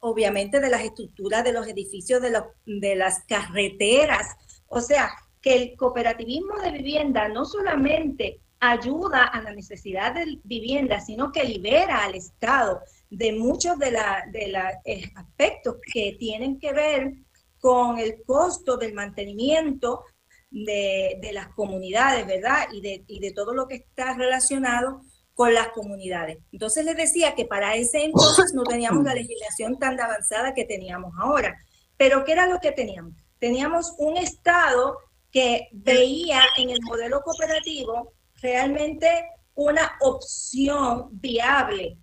obviamente, 0.01 0.61
de 0.61 0.69
las 0.69 0.83
estructuras 0.83 1.43
de 1.43 1.55
los 1.55 1.67
edificios, 1.67 2.21
de, 2.21 2.95
las 2.95 3.25
carreteras, 3.27 4.37
O 4.67 4.83
sea, 4.83 5.11
que 5.41 5.55
el 5.55 5.77
cooperativismo 5.77 6.61
de 6.61 6.73
vivienda 6.73 7.29
no 7.29 7.47
solamente 7.47 8.43
ayuda 8.61 9.25
a 9.25 9.41
la 9.41 9.55
necesidad 9.55 10.13
de 10.15 10.39
vivienda, 10.45 11.01
sino 11.01 11.33
que 11.33 11.45
libera 11.45 12.05
al 12.05 12.17
Estado 12.17 12.81
de 13.09 13.33
muchos 13.33 13.79
de 13.79 13.93
los 13.93 14.63
eh, 14.85 15.11
aspectos 15.15 15.77
que 15.91 16.17
tienen 16.19 16.59
que 16.59 16.75
ver 16.75 17.15
con 17.61 17.99
el 17.99 18.23
costo 18.27 18.77
del 18.77 18.93
mantenimiento 18.93 20.05
de, 20.51 21.31
las 21.33 21.49
comunidades, 21.55 22.27
¿verdad? 22.27 22.67
Y 22.73 23.21
de 23.21 23.33
todo 23.33 23.55
lo 23.55 23.67
que 23.67 23.77
está 23.77 24.15
relacionado 24.15 25.01
con 25.39 25.55
las 25.55 25.69
comunidades. 25.69 26.39
Entonces 26.51 26.85
les 26.85 26.97
decía 26.97 27.37
que 27.37 27.45
para 27.45 27.77
ese 27.77 28.03
entonces 28.03 28.55
no 28.55 28.65
teníamos 28.65 29.05
la 29.05 29.15
legislación 29.15 29.79
tan 29.79 29.99
avanzada 30.01 30.53
que 30.53 30.65
teníamos 30.65 31.13
ahora. 31.17 31.57
Pero 31.97 32.25
¿qué 32.25 32.33
era 32.33 32.49
lo 32.49 32.59
que 32.59 32.73
teníamos? 32.73 33.15
Teníamos 33.39 33.95
un 33.99 34.17
Estado 34.17 34.99
que 35.31 35.69
veía 35.71 36.43
en 36.57 36.71
el 36.71 36.81
modelo 36.83 37.21
cooperativo 37.21 38.15
realmente 38.43 39.09
una 39.55 39.93
opción 40.01 41.07
viable 41.13 41.99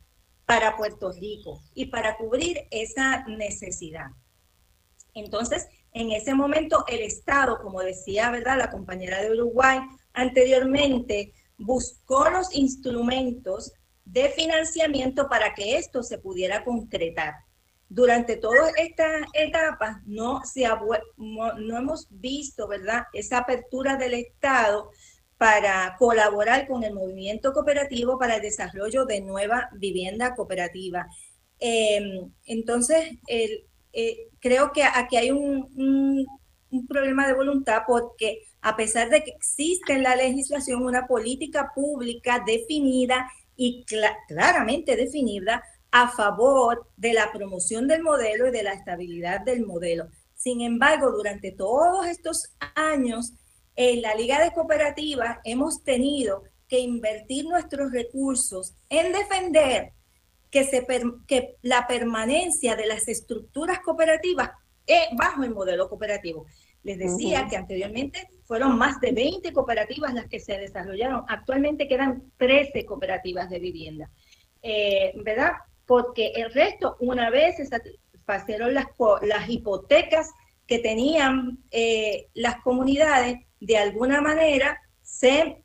para 0.46 0.78
Puerto 0.78 1.12
Rico 1.12 1.62
y 1.74 1.88
para 1.88 2.16
cubrir 2.16 2.70
esa 2.72 3.26
necesidad. 3.26 4.12
Entonces, 5.14 5.68
en 5.92 6.14
ese 6.14 6.34
momento 6.36 6.86
el 6.88 7.02
Estado, 7.02 7.60
como 7.62 7.82
decía, 7.82 8.32
¿verdad? 8.32 8.58
La 8.58 8.72
compañera 8.72 9.22
de 9.22 9.32
Uruguay 9.32 9.82
anteriormente, 10.14 11.34
buscó 11.58 12.30
los 12.30 12.54
instrumentos 12.56 13.74
de 14.04 14.30
financiamiento 14.30 15.28
para 15.28 15.54
que 15.54 15.78
esto 15.78 16.04
se 16.04 16.18
pudiera 16.18 16.64
concretar. 16.64 17.34
Durante 17.88 18.38
todas 18.38 18.72
estas 18.78 19.28
etapas 19.34 19.98
no, 20.06 20.44
se 20.44 20.68
no 21.18 21.78
hemos 21.78 22.08
visto, 22.10 22.68
¿verdad?, 22.68 23.04
esa 23.14 23.40
apertura 23.40 23.96
del 23.96 24.16
Estado 24.16 24.90
para 25.38 25.96
colaborar 26.00 26.68
con 26.68 26.84
el 26.84 26.94
movimiento 26.94 27.52
cooperativo 27.54 28.18
para 28.18 28.38
el 28.38 28.42
desarrollo 28.42 29.06
de 29.06 29.22
nueva 29.22 29.70
vivienda 29.74 30.34
cooperativa. 30.34 31.08
Em, 31.60 32.32
entonces, 32.46 33.18
eh, 33.28 34.28
creo 34.40 34.72
que 34.72 34.84
aquí 34.84 35.18
hay 35.18 35.32
un, 35.32 36.26
problema 36.90 37.26
de 37.26 37.34
voluntad 37.34 37.84
porque 37.88 38.42
a 38.66 38.76
pesar 38.76 39.12
de 39.12 39.24
que 39.24 39.30
existe 39.30 39.94
en 39.94 40.02
la 40.02 40.16
legislación 40.16 40.84
una 40.84 41.06
política 41.06 41.72
pública 41.76 42.44
definida 42.44 43.32
y 43.56 43.86
claramente 43.86 44.96
definida 44.96 45.64
a 45.92 46.10
favor 46.10 46.90
de 46.98 47.14
la 47.14 47.32
promoción 47.32 47.88
del 47.88 48.02
modelo 48.02 48.48
y 48.48 48.52
de 48.52 48.64
la 48.64 48.74
estabilidad 48.74 49.42
del 49.42 49.68
modelo. 49.68 50.08
Sin 50.34 50.62
embargo, 50.62 51.12
durante 51.12 51.52
todos 51.52 52.08
estos 52.08 52.56
años, 52.74 53.34
en 53.76 54.02
la 54.02 54.16
Liga 54.16 54.44
de 54.44 54.52
Cooperativas 54.52 55.38
hemos 55.44 55.84
tenido 55.84 56.42
que 56.68 56.80
invertir 56.80 57.46
nuestros 57.46 57.92
recursos 57.92 58.74
en 58.90 59.12
defender 59.12 59.94
que, 60.50 60.64
se 60.64 60.84
que 61.28 61.58
la 61.62 61.86
permanencia 61.86 62.76
de 62.76 62.88
las 62.88 63.08
estructuras 63.10 63.78
cooperativas 63.82 64.50
es 64.88 65.02
bajo 65.16 65.44
el 65.44 65.54
modelo 65.54 65.88
cooperativo. 65.88 66.48
Les 66.82 66.98
decía 66.98 67.48
que 67.48 67.58
anteriormente 67.58 68.28
fueron 68.46 68.78
más 68.78 69.00
de 69.02 69.12
20 69.12 69.52
cooperativas 69.54 70.14
las 70.14 70.28
que 70.28 70.40
se 70.40 70.58
desarrollaron. 70.58 71.26
Actualmente 71.28 71.88
quedan 71.88 72.32
13 72.38 72.86
cooperativas 72.86 73.50
de 73.50 73.60
vivienda. 73.60 74.10
Eh, 74.62 75.14
¿Verdad? 75.24 75.52
Porque 75.86 76.28
el 76.36 76.54
resto, 76.54 76.96
una 77.00 77.30
vez 77.30 77.58
se 77.58 77.66
satisfacieron 77.66 78.74
las, 78.74 78.88
las 79.22 79.50
hipotecas 79.50 80.32
que 80.68 80.80
tenían 80.80 81.60
eh, 81.72 82.28
las 82.34 82.62
comunidades, 82.62 83.40
de 83.60 83.78
alguna 83.78 84.22
manera 84.22 84.80
se 85.02 85.64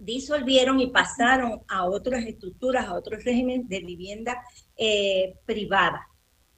disolvieron 0.00 0.80
y 0.80 0.88
pasaron 0.88 1.62
a 1.68 1.84
otras 1.84 2.24
estructuras, 2.24 2.86
a 2.86 2.94
otros 2.94 3.24
regímenes 3.24 3.68
de 3.68 3.80
vivienda 3.80 4.42
eh, 4.76 5.36
privada. 5.44 6.06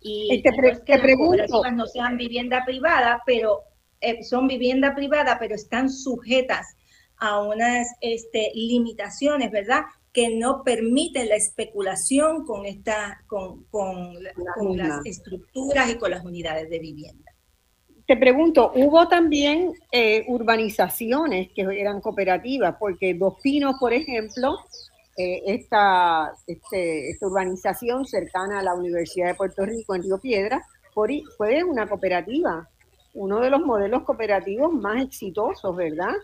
Y 0.01 0.43
te, 0.43 0.51
que 0.85 0.99
pregunto. 0.99 1.63
no 1.73 1.87
sean 1.87 2.17
vivienda 2.17 2.65
privada, 2.65 3.23
pero 3.27 3.63
eh, 4.01 4.23
son 4.23 4.49
vivienda 4.49 4.95
privada, 4.95 5.39
pero 5.39 5.55
están 5.55 5.91
sujetas 5.91 6.67
a 7.19 7.43
unas 7.43 7.89
este, 8.01 8.51
limitaciones, 8.55 9.51
¿verdad? 9.51 9.83
Que 10.13 10.37
no 10.37 10.63
permiten 10.65 11.29
la 11.29 11.37
especulación 11.37 12.45
con, 12.45 12.67
esta, 12.67 13.23
con, 13.27 13.65
con 13.65 14.15
las 14.77 15.05
estructuras 15.05 15.91
y 15.91 15.97
con 15.97 16.11
las 16.11 16.25
unidades 16.25 16.69
de 16.71 16.79
vivienda. 16.79 17.33
Te 18.07 18.17
pregunto, 18.17 18.73
hubo 18.77 19.09
también 19.09 19.73
eh, 19.91 20.25
urbanizaciones 20.29 21.49
que 21.53 21.63
eran 21.63 22.01
cooperativas, 22.01 22.77
porque 22.79 23.15
Dos 23.15 23.35
Pinos, 23.43 23.77
por 23.81 23.93
ejemplo, 23.93 24.59
eh, 25.17 25.43
esta, 25.47 26.33
este, 26.47 27.11
esta 27.11 27.27
urbanización 27.27 28.07
cercana 28.07 28.61
a 28.61 28.63
la 28.63 28.75
Universidad 28.75 29.29
de 29.29 29.35
Puerto 29.35 29.65
Rico 29.65 29.95
en 29.95 30.03
Río 30.05 30.21
Piedra, 30.21 30.63
fue 30.95 31.63
una 31.65 31.87
cooperativa, 31.89 32.69
uno 33.17 33.41
de 33.41 33.51
los 33.51 33.61
modelos 33.61 34.03
cooperativos 34.03 34.73
más 34.73 35.03
exitosos, 35.03 35.75
¿verdad? 35.75 36.15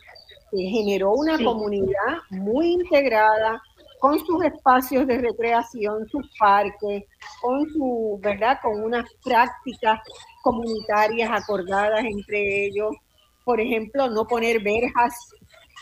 Que 0.51 0.59
generó 0.59 1.12
una 1.12 1.43
comunidad 1.43 2.18
muy 2.30 2.72
integrada, 2.72 3.61
con 4.03 4.18
sus 4.26 4.45
espacios 4.45 5.07
de 5.07 5.18
recreación, 5.18 6.09
sus 6.09 6.28
parques, 6.36 7.05
con 7.40 7.64
su, 7.70 8.18
¿verdad? 8.20 8.59
Con 8.61 8.82
unas 8.82 9.09
prácticas 9.22 10.01
comunitarias 10.43 11.30
acordadas 11.30 12.05
entre 12.05 12.66
ellos. 12.66 12.97
Por 13.45 13.61
ejemplo, 13.61 14.11
no 14.11 14.26
poner 14.26 14.61
verjas, 14.61 15.14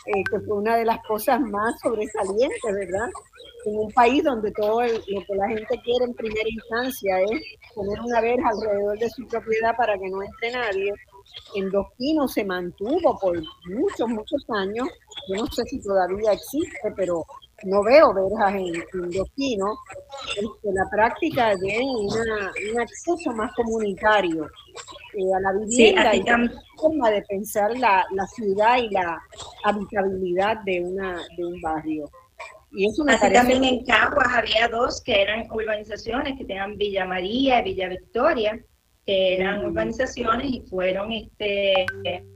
eh, 0.05 0.23
que 0.31 0.39
fue 0.41 0.59
una 0.59 0.77
de 0.77 0.85
las 0.85 0.99
cosas 1.07 1.41
más 1.41 1.81
sobresalientes, 1.81 2.61
¿verdad? 2.63 3.09
En 3.67 3.77
un 3.77 3.93
país 3.93 4.25
donde 4.25 4.51
todo 4.53 4.83
lo 4.83 5.01
que 5.01 5.35
la 5.35 5.49
gente 5.49 5.81
quiere 5.85 6.05
en 6.05 6.15
primera 6.15 6.49
instancia 6.49 7.21
es 7.21 7.41
poner 7.75 8.01
una 8.01 8.21
verja 8.21 8.49
alrededor 8.49 8.99
de 8.99 9.11
su 9.11 9.27
propiedad 9.27 9.77
para 9.77 9.99
que 9.99 10.09
no 10.09 10.23
entre 10.23 10.53
nadie. 10.53 10.93
En 11.55 11.71
Dos 11.71 11.87
Pinos 11.97 12.33
se 12.33 12.45
mantuvo 12.45 13.19
por 13.19 13.41
muchos, 13.69 14.09
muchos 14.09 14.45
años. 14.51 14.89
Yo 15.29 15.37
no 15.37 15.47
sé 15.47 15.63
si 15.65 15.81
todavía 15.83 16.33
existe, 16.33 16.93
pero 16.97 17.25
no 17.65 17.83
veo 17.83 18.13
verjas 18.15 18.55
en, 18.55 18.75
en 18.75 19.11
Destino, 19.11 19.77
este, 20.31 20.73
la 20.73 20.89
práctica 20.91 21.55
de 21.57 21.79
un 21.79 22.81
acceso 22.81 23.33
más 23.33 23.53
comunitario 23.55 24.47
eh, 25.15 25.35
a 25.37 25.41
la 25.41 25.53
vivienda 25.53 26.15
y 26.15 26.23
la 26.23 26.51
forma 26.77 27.11
de 27.11 27.23
pensar 27.23 27.77
la, 27.79 28.05
ciudad 28.35 28.79
y 28.79 28.89
la 28.91 29.21
habitabilidad 29.65 30.59
de, 30.65 30.81
una, 30.81 31.21
de 31.37 31.45
un 31.45 31.61
barrio. 31.61 32.09
Y 32.73 32.87
eso 32.87 33.05
Así 33.09 33.33
también 33.33 33.65
en 33.65 33.85
Caguas 33.85 34.29
había 34.33 34.69
dos 34.69 35.03
que 35.03 35.23
eran 35.23 35.51
urbanizaciones 35.51 36.39
que 36.39 36.45
tenían 36.45 36.77
Villa 36.77 37.05
María 37.05 37.61
y 37.61 37.65
Villa 37.65 37.89
Victoria, 37.89 38.61
que 39.05 39.37
eran 39.37 39.65
urbanizaciones 39.65 40.47
y 40.47 40.61
fueron 40.69 41.11
este, 41.13 41.87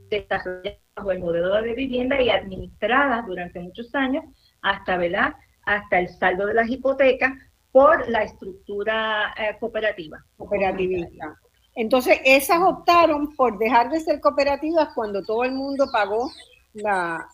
desarrolladas 0.09 0.79
bajo 0.95 1.11
el 1.11 1.19
modelo 1.19 1.61
de 1.61 1.73
vivienda 1.73 2.21
y 2.21 2.29
administradas 2.29 3.25
durante 3.27 3.59
muchos 3.59 3.93
años 3.95 4.23
hasta, 4.61 4.97
¿verdad? 4.97 5.33
hasta 5.65 5.99
el 5.99 6.09
saldo 6.09 6.45
de 6.45 6.53
las 6.53 6.69
hipotecas 6.69 7.33
por 7.71 8.07
la 8.09 8.23
estructura 8.23 9.33
eh, 9.37 9.57
cooperativa. 9.59 10.23
Cooperativista. 10.37 11.35
Entonces, 11.75 12.19
esas 12.23 12.59
optaron 12.61 13.35
por 13.35 13.57
dejar 13.57 13.89
de 13.89 13.99
ser 13.99 14.21
cooperativas 14.21 14.89
cuando 14.95 15.21
todo 15.23 15.43
el 15.43 15.51
mundo 15.51 15.85
pagó 15.91 16.31
la, 16.73 17.27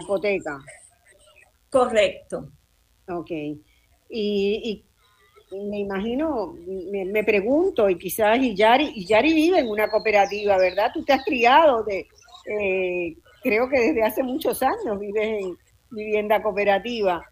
hipoteca. 0.00 0.58
Correcto. 1.72 2.50
Ok. 3.08 3.30
Y, 4.10 4.84
me 5.50 5.80
imagino, 5.80 6.54
me, 6.90 7.24
pregunto, 7.24 7.88
y 7.88 7.98
quizás 7.98 8.38
y 8.38 8.54
Yari, 8.54 9.04
Yari 9.06 9.32
vive 9.34 9.58
en 9.58 9.68
una 9.68 9.88
cooperativa, 9.88 10.56
¿verdad? 10.58 10.90
Tú 10.94 11.04
te 11.04 11.12
has 11.12 11.24
criado 11.24 11.82
de, 11.84 12.06
eh, 12.46 13.16
creo 13.42 13.68
que 13.68 13.80
desde 13.80 14.02
hace 14.02 14.22
muchos 14.22 14.62
años 14.62 14.98
vives 14.98 15.42
en, 15.42 15.56
vivienda 15.90 16.42
cooperativa. 16.42 17.22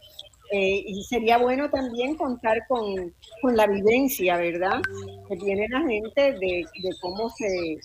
Eh, 0.52 0.84
y 0.86 1.02
sería 1.04 1.38
bueno 1.38 1.70
también 1.70 2.16
contar 2.16 2.66
con, 2.68 3.14
la 3.54 3.66
vivencia, 3.66 4.36
¿verdad? 4.36 4.82
Que 5.28 5.36
tiene 5.36 5.66
la 5.68 5.80
gente 5.80 6.32
de, 6.32 6.64
cómo 7.00 7.30
se, 7.30 7.78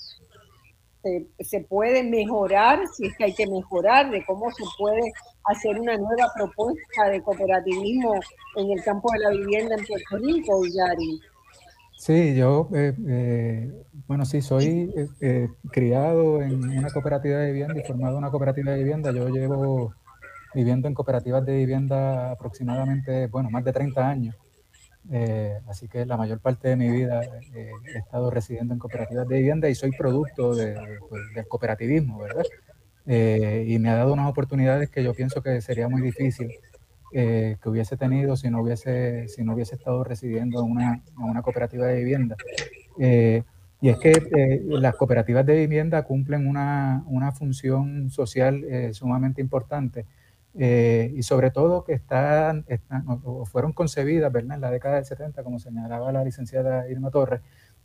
se, 1.40 1.60
puede 1.62 2.04
mejorar, 2.04 2.86
si 2.88 3.08
es 3.08 3.16
que 3.18 3.26
hay 3.26 3.34
que 3.34 3.48
mejorar, 3.48 4.10
de 4.10 4.26
cómo 4.26 4.52
se 4.52 4.64
puede 4.78 5.14
hacer 5.46 5.80
una 5.80 5.98
nueva 5.98 6.32
propuesta 6.36 7.10
de 7.10 7.22
cooperativismo 7.22 8.16
en 8.56 8.72
el 8.72 8.84
campo 8.84 9.12
de 9.14 9.20
la 9.20 9.30
vivienda 9.30 9.76
en 9.76 9.86
Puerto 9.86 10.18
Rico, 10.18 10.62
Yari. 10.66 11.22
Sí, 11.98 12.36
yo, 12.36 12.70
eh, 12.74 12.94
eh, 13.08 13.72
bueno, 14.08 14.26
sí, 14.26 14.42
soy 14.42 14.94
criado 15.72 16.42
en 16.42 16.78
una 16.78 16.90
cooperativa 16.90 17.40
de 17.40 17.52
vivienda 17.52 17.80
y 17.80 17.84
formado 17.84 18.14
en 18.14 18.18
una 18.20 18.32
cooperativa 18.32 18.74
de 18.74 18.80
vivienda. 18.80 19.12
Yo 19.12 19.30
llevo 19.30 19.94
viviendo 20.54 20.88
en 20.88 20.94
cooperativas 20.94 21.46
de 21.46 21.56
vivienda 21.56 22.32
aproximadamente, 22.32 23.28
bueno, 23.28 23.50
más 23.50 23.64
de 23.64 23.74
30 23.74 24.08
años. 24.08 24.36
así 25.68 25.88
que 25.88 26.06
la 26.06 26.18
mayor 26.18 26.40
parte 26.40 26.70
de 26.70 26.76
mi 26.76 26.90
vida 26.90 27.22
he 27.54 27.98
estado 27.98 28.30
residiendo 28.30 28.74
en 28.74 28.80
cooperativas 28.80 29.28
de 29.28 29.38
vivienda 29.38 29.70
y 29.70 29.76
soy 29.76 29.92
producto 29.92 30.52
pues, 31.10 31.22
del 31.34 31.48
cooperativismo, 31.48 32.20
¿verdad? 32.20 32.44
Y 33.08 33.80
me 33.80 33.90
ha 33.90 33.96
dado 33.96 34.14
unas 34.14 34.30
oportunidades 34.30 34.90
que 34.90 35.04
yo 35.04 35.14
pienso 35.14 35.42
que 35.42 35.62
sería 35.62 35.88
muy 35.88 36.02
difícil 36.02 36.52
que 37.12 37.60
hubiese 37.66 37.96
tenido 37.96 38.36
si 38.36 38.50
no 38.50 38.62
hubiese, 38.62 39.28
si 39.30 39.44
no 39.44 39.54
hubiese 39.54 39.76
estado 39.76 40.04
residiendo 40.04 40.60
en 40.60 40.72
una, 40.72 40.94
en 41.18 41.24
una 41.24 41.42
cooperativa 41.42 41.88
de 41.88 41.96
vivienda. 41.96 42.36
Y 43.86 43.90
es 43.90 44.00
que 44.00 44.12
eh, 44.12 44.62
las 44.66 44.96
cooperativas 44.96 45.46
de 45.46 45.56
vivienda 45.56 46.02
cumplen 46.04 46.48
una, 46.48 47.04
una 47.06 47.32
función 47.32 48.10
social 48.10 48.64
eh, 48.64 48.94
sumamente 48.94 49.42
importante 49.42 50.08
eh, 50.58 51.14
y 51.16 51.24
sobre 51.24 51.52
todo 51.52 51.84
que 51.84 51.94
están, 51.94 52.64
están 52.68 53.04
o 53.08 53.46
fueron 53.46 53.74
concebidas 53.74 54.32
¿verdad? 54.32 54.56
en 54.56 54.62
la 54.62 54.72
década 54.72 54.96
del 54.96 55.06
70, 55.06 55.44
como 55.44 55.60
señalaba 55.60 56.12
la 56.12 56.24
licenciada 56.24 56.90
Irma 56.90 57.12
Torres, 57.12 57.42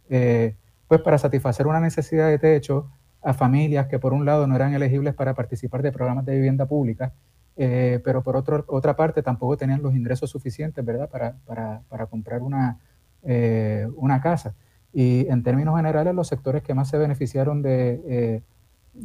pues 0.09 1.01
para 1.03 1.19
satisfacer 1.19 1.67
una 1.67 1.81
necesidad 1.81 2.29
de 2.29 2.39
techo 2.39 2.91
a 3.23 3.35
familias 3.35 3.87
que 3.87 3.99
por 3.99 4.13
un 4.13 4.25
lado 4.25 4.47
no 4.47 4.57
eran 4.57 4.75
elegibles 4.75 5.15
para 5.15 5.35
participar 5.35 5.83
de 5.83 5.93
programas 5.93 6.25
de 6.25 6.35
vivienda 6.35 6.67
pública, 6.67 7.13
pero 7.57 8.23
por 8.23 8.37
otro, 8.37 8.65
otra 8.69 8.97
parte 8.97 9.23
tampoco 9.23 9.59
tenían 9.59 9.83
los 9.83 9.95
ingresos 9.95 10.31
suficientes 10.31 10.83
¿verdad? 10.83 11.11
Para, 11.11 11.37
para, 11.45 11.83
para 11.91 12.07
comprar 12.07 12.41
una, 12.41 12.79
una 13.23 14.21
casa. 14.23 14.55
Y 14.93 15.29
en 15.29 15.43
términos 15.43 15.77
generales, 15.77 16.15
los 16.15 16.29
sectores 16.29 16.63
que 16.63 16.75
más 16.75 16.89
se 16.89 16.99
beneficiaron 16.99 17.63
de, 17.63 18.01
eh, 18.07 18.43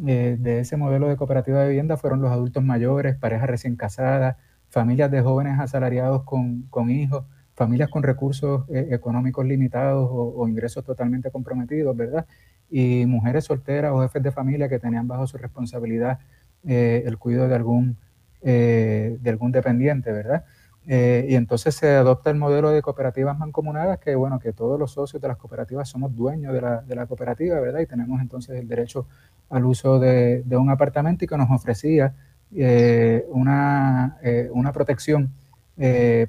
eh, 0.07 0.37
de 0.39 0.59
ese 0.59 0.77
modelo 0.77 1.07
de 1.07 1.15
cooperativa 1.15 1.61
de 1.61 1.67
vivienda 1.69 1.97
fueron 1.97 2.21
los 2.21 2.31
adultos 2.31 2.63
mayores, 2.63 3.15
parejas 3.17 3.47
recién 3.47 3.75
casadas, 3.75 4.37
familias 4.69 5.11
de 5.11 5.21
jóvenes 5.21 5.59
asalariados 5.59 6.23
con, 6.23 6.63
con 6.69 6.89
hijos, 6.89 7.25
familias 7.53 7.89
con 7.89 8.03
recursos 8.03 8.67
eh, 8.69 8.87
económicos 8.91 9.45
limitados 9.45 10.09
o, 10.11 10.47
ingresos 10.47 10.83
totalmente 10.83 11.29
comprometidos, 11.31 11.95
¿verdad? 11.95 12.25
Y 12.69 13.05
mujeres 13.05 13.45
solteras 13.45 13.91
o 13.93 14.01
jefes 14.01 14.23
de 14.23 14.31
familia 14.31 14.69
que 14.69 14.79
tenían 14.79 15.07
bajo 15.07 15.27
su 15.27 15.37
responsabilidad 15.37 16.19
el 16.63 17.17
cuidado 17.19 17.47
de 17.47 17.55
algún, 17.55 17.97
de 18.41 19.29
algún 19.29 19.51
dependiente, 19.51 20.11
¿verdad? 20.11 20.45
Eh, 20.87 21.25
y 21.29 21.35
entonces 21.35 21.73
se 21.73 21.95
adopta 21.95 22.29
el 22.29 22.37
modelo 22.37 22.69
de 22.69 22.81
cooperativas 22.81 23.37
mancomunadas, 23.37 23.97
que 23.97 24.13
bueno, 24.15 24.39
que 24.39 24.53
todos 24.53 24.79
los 24.79 24.91
socios 24.91 25.19
de 25.21 25.27
las 25.27 25.37
cooperativas 25.37 25.89
somos 25.89 26.15
dueños 26.15 26.53
de 26.53 26.61
la, 26.61 26.81
de 26.81 26.95
la 26.95 27.07
cooperativa, 27.07 27.59
¿verdad? 27.59 27.79
Y 27.79 27.87
tenemos 27.87 28.21
entonces 28.21 28.59
el 28.59 28.67
derecho 28.67 29.07
al 29.49 29.65
uso 29.65 29.99
de, 29.99 30.43
de 30.43 30.57
un 30.57 30.69
apartamento 30.69 31.25
y 31.25 31.27
que 31.27 31.37
nos 31.37 31.49
ofrecía 31.49 32.13
eh, 32.55 33.25
una, 33.29 34.17
eh, 34.21 34.49
una, 34.51 34.71
protección 34.71 35.31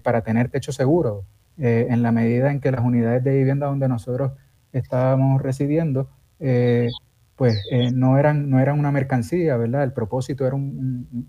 para 0.02 0.22
tener 0.22 0.48
techo 0.48 0.72
seguro, 0.72 1.24
en 1.56 2.02
la 2.02 2.10
medida 2.10 2.50
en 2.50 2.60
que 2.60 2.72
las 2.72 2.84
unidades 2.84 3.22
de 3.22 3.30
vivienda 3.30 3.66
donde 3.66 3.86
nosotros 3.88 4.32
estábamos 4.72 5.40
residiendo, 5.40 6.08
pues 6.38 7.62
no, 7.92 8.18
eran, 8.18 8.48
no 8.50 8.60
eran 8.60 8.78
una 8.78 8.92
mercancía, 8.92 9.56
¿verdad? 9.56 9.84
El 9.84 9.92
propósito 9.92 10.46
era, 10.46 10.56
un, 10.56 11.26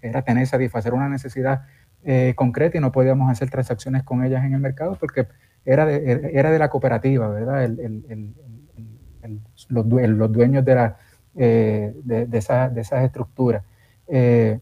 era 0.00 0.22
tener, 0.22 0.46
satisfacer 0.46 0.94
una 0.94 1.08
necesidad 1.08 1.62
eh, 2.02 2.32
concreta 2.34 2.78
y 2.78 2.80
no 2.80 2.92
podíamos 2.92 3.30
hacer 3.30 3.50
transacciones 3.50 4.04
con 4.04 4.24
ellas 4.24 4.42
en 4.44 4.54
el 4.54 4.60
mercado 4.60 4.96
porque 4.98 5.26
era 5.66 5.84
de, 5.84 6.30
era 6.32 6.50
de 6.50 6.58
la 6.58 6.70
cooperativa, 6.70 7.28
¿verdad? 7.28 7.68
los, 9.68 10.32
dueños 10.32 10.64
de, 10.64 10.74
la, 10.74 10.96
eh, 11.36 11.92
de, 12.02 12.26
de, 12.26 12.38
esas 12.38 13.04
estructuras. 13.04 13.64
Eh, 14.08 14.60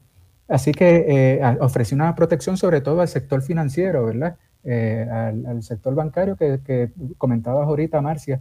así 0.49 0.73
que 0.73 1.41
ofreció 1.61 1.95
una 1.95 2.13
protección 2.17 2.57
sobre 2.57 2.81
todo 2.81 3.01
al 3.03 3.09
sector 3.09 3.41
financiero, 3.41 4.05
¿verdad? 4.05 4.37
Al, 4.67 5.63
sector 5.63 5.95
bancario 5.95 6.35
que, 6.35 6.59
que 6.65 6.91
comentabas 7.19 7.69
ahorita, 7.69 8.01
Marcia, 8.01 8.41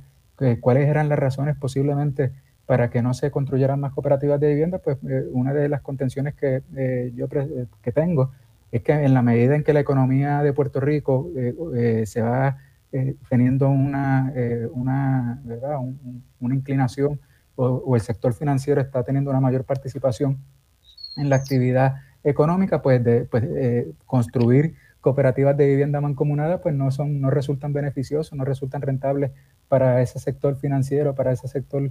cuáles 0.62 0.88
eran 0.88 1.10
las 1.10 1.20
razones 1.20 1.56
posiblemente 1.58 2.32
para 2.66 2.90
que 2.90 3.02
no 3.02 3.14
se 3.14 3.32
construyeran 3.32 3.80
más 3.80 3.94
cooperativas 3.94 4.40
de 4.40 4.50
vivienda, 4.50 4.80
pues 4.80 4.98
una 5.32 5.54
de 5.54 5.70
las 5.70 5.82
contenciones 5.82 6.36
que 6.36 6.62
yo 7.16 7.28
que 7.30 7.92
tengo 7.92 8.32
es 8.72 8.82
que 8.84 8.92
en 8.92 9.14
la 9.14 9.22
medida 9.22 9.56
en 9.56 9.64
que 9.64 9.74
la 9.74 9.80
economía 9.80 10.42
de 10.42 10.54
Puerto 10.54 10.80
Rico 10.80 11.30
eh, 11.36 11.56
eh, 11.76 12.06
se 12.06 12.22
va 12.22 12.58
eh, 12.92 13.16
teniendo 13.30 13.70
una, 13.70 14.34
una, 14.74 15.42
¿verdad? 15.44 15.78
una 16.40 16.56
inclinación 16.56 17.20
o, 17.56 17.96
el 17.96 18.02
sector 18.02 18.34
financiero 18.34 18.82
está 18.82 19.04
teniendo 19.04 19.32
una 19.32 19.40
mayor 19.40 19.64
participación 19.64 20.38
en 21.16 21.30
la 21.30 21.38
actividad 21.38 21.96
económica, 22.24 22.82
pues, 22.82 23.04
de, 23.04 23.26
pues 23.26 23.44
construir 24.06 24.76
cooperativas 25.08 25.56
de 25.56 25.68
vivienda 25.68 26.02
mancomunada 26.02 26.60
pues 26.62 26.76
no 26.76 26.92
son 26.92 27.22
no 27.22 27.30
resultan 27.30 27.72
beneficiosos, 27.72 28.38
no 28.38 28.44
resultan 28.44 28.82
rentables 28.82 29.32
para 29.70 30.02
ese 30.02 30.20
sector 30.20 30.58
financiero, 30.58 31.16
para 31.16 31.32
ese 31.32 31.48
sector 31.48 31.90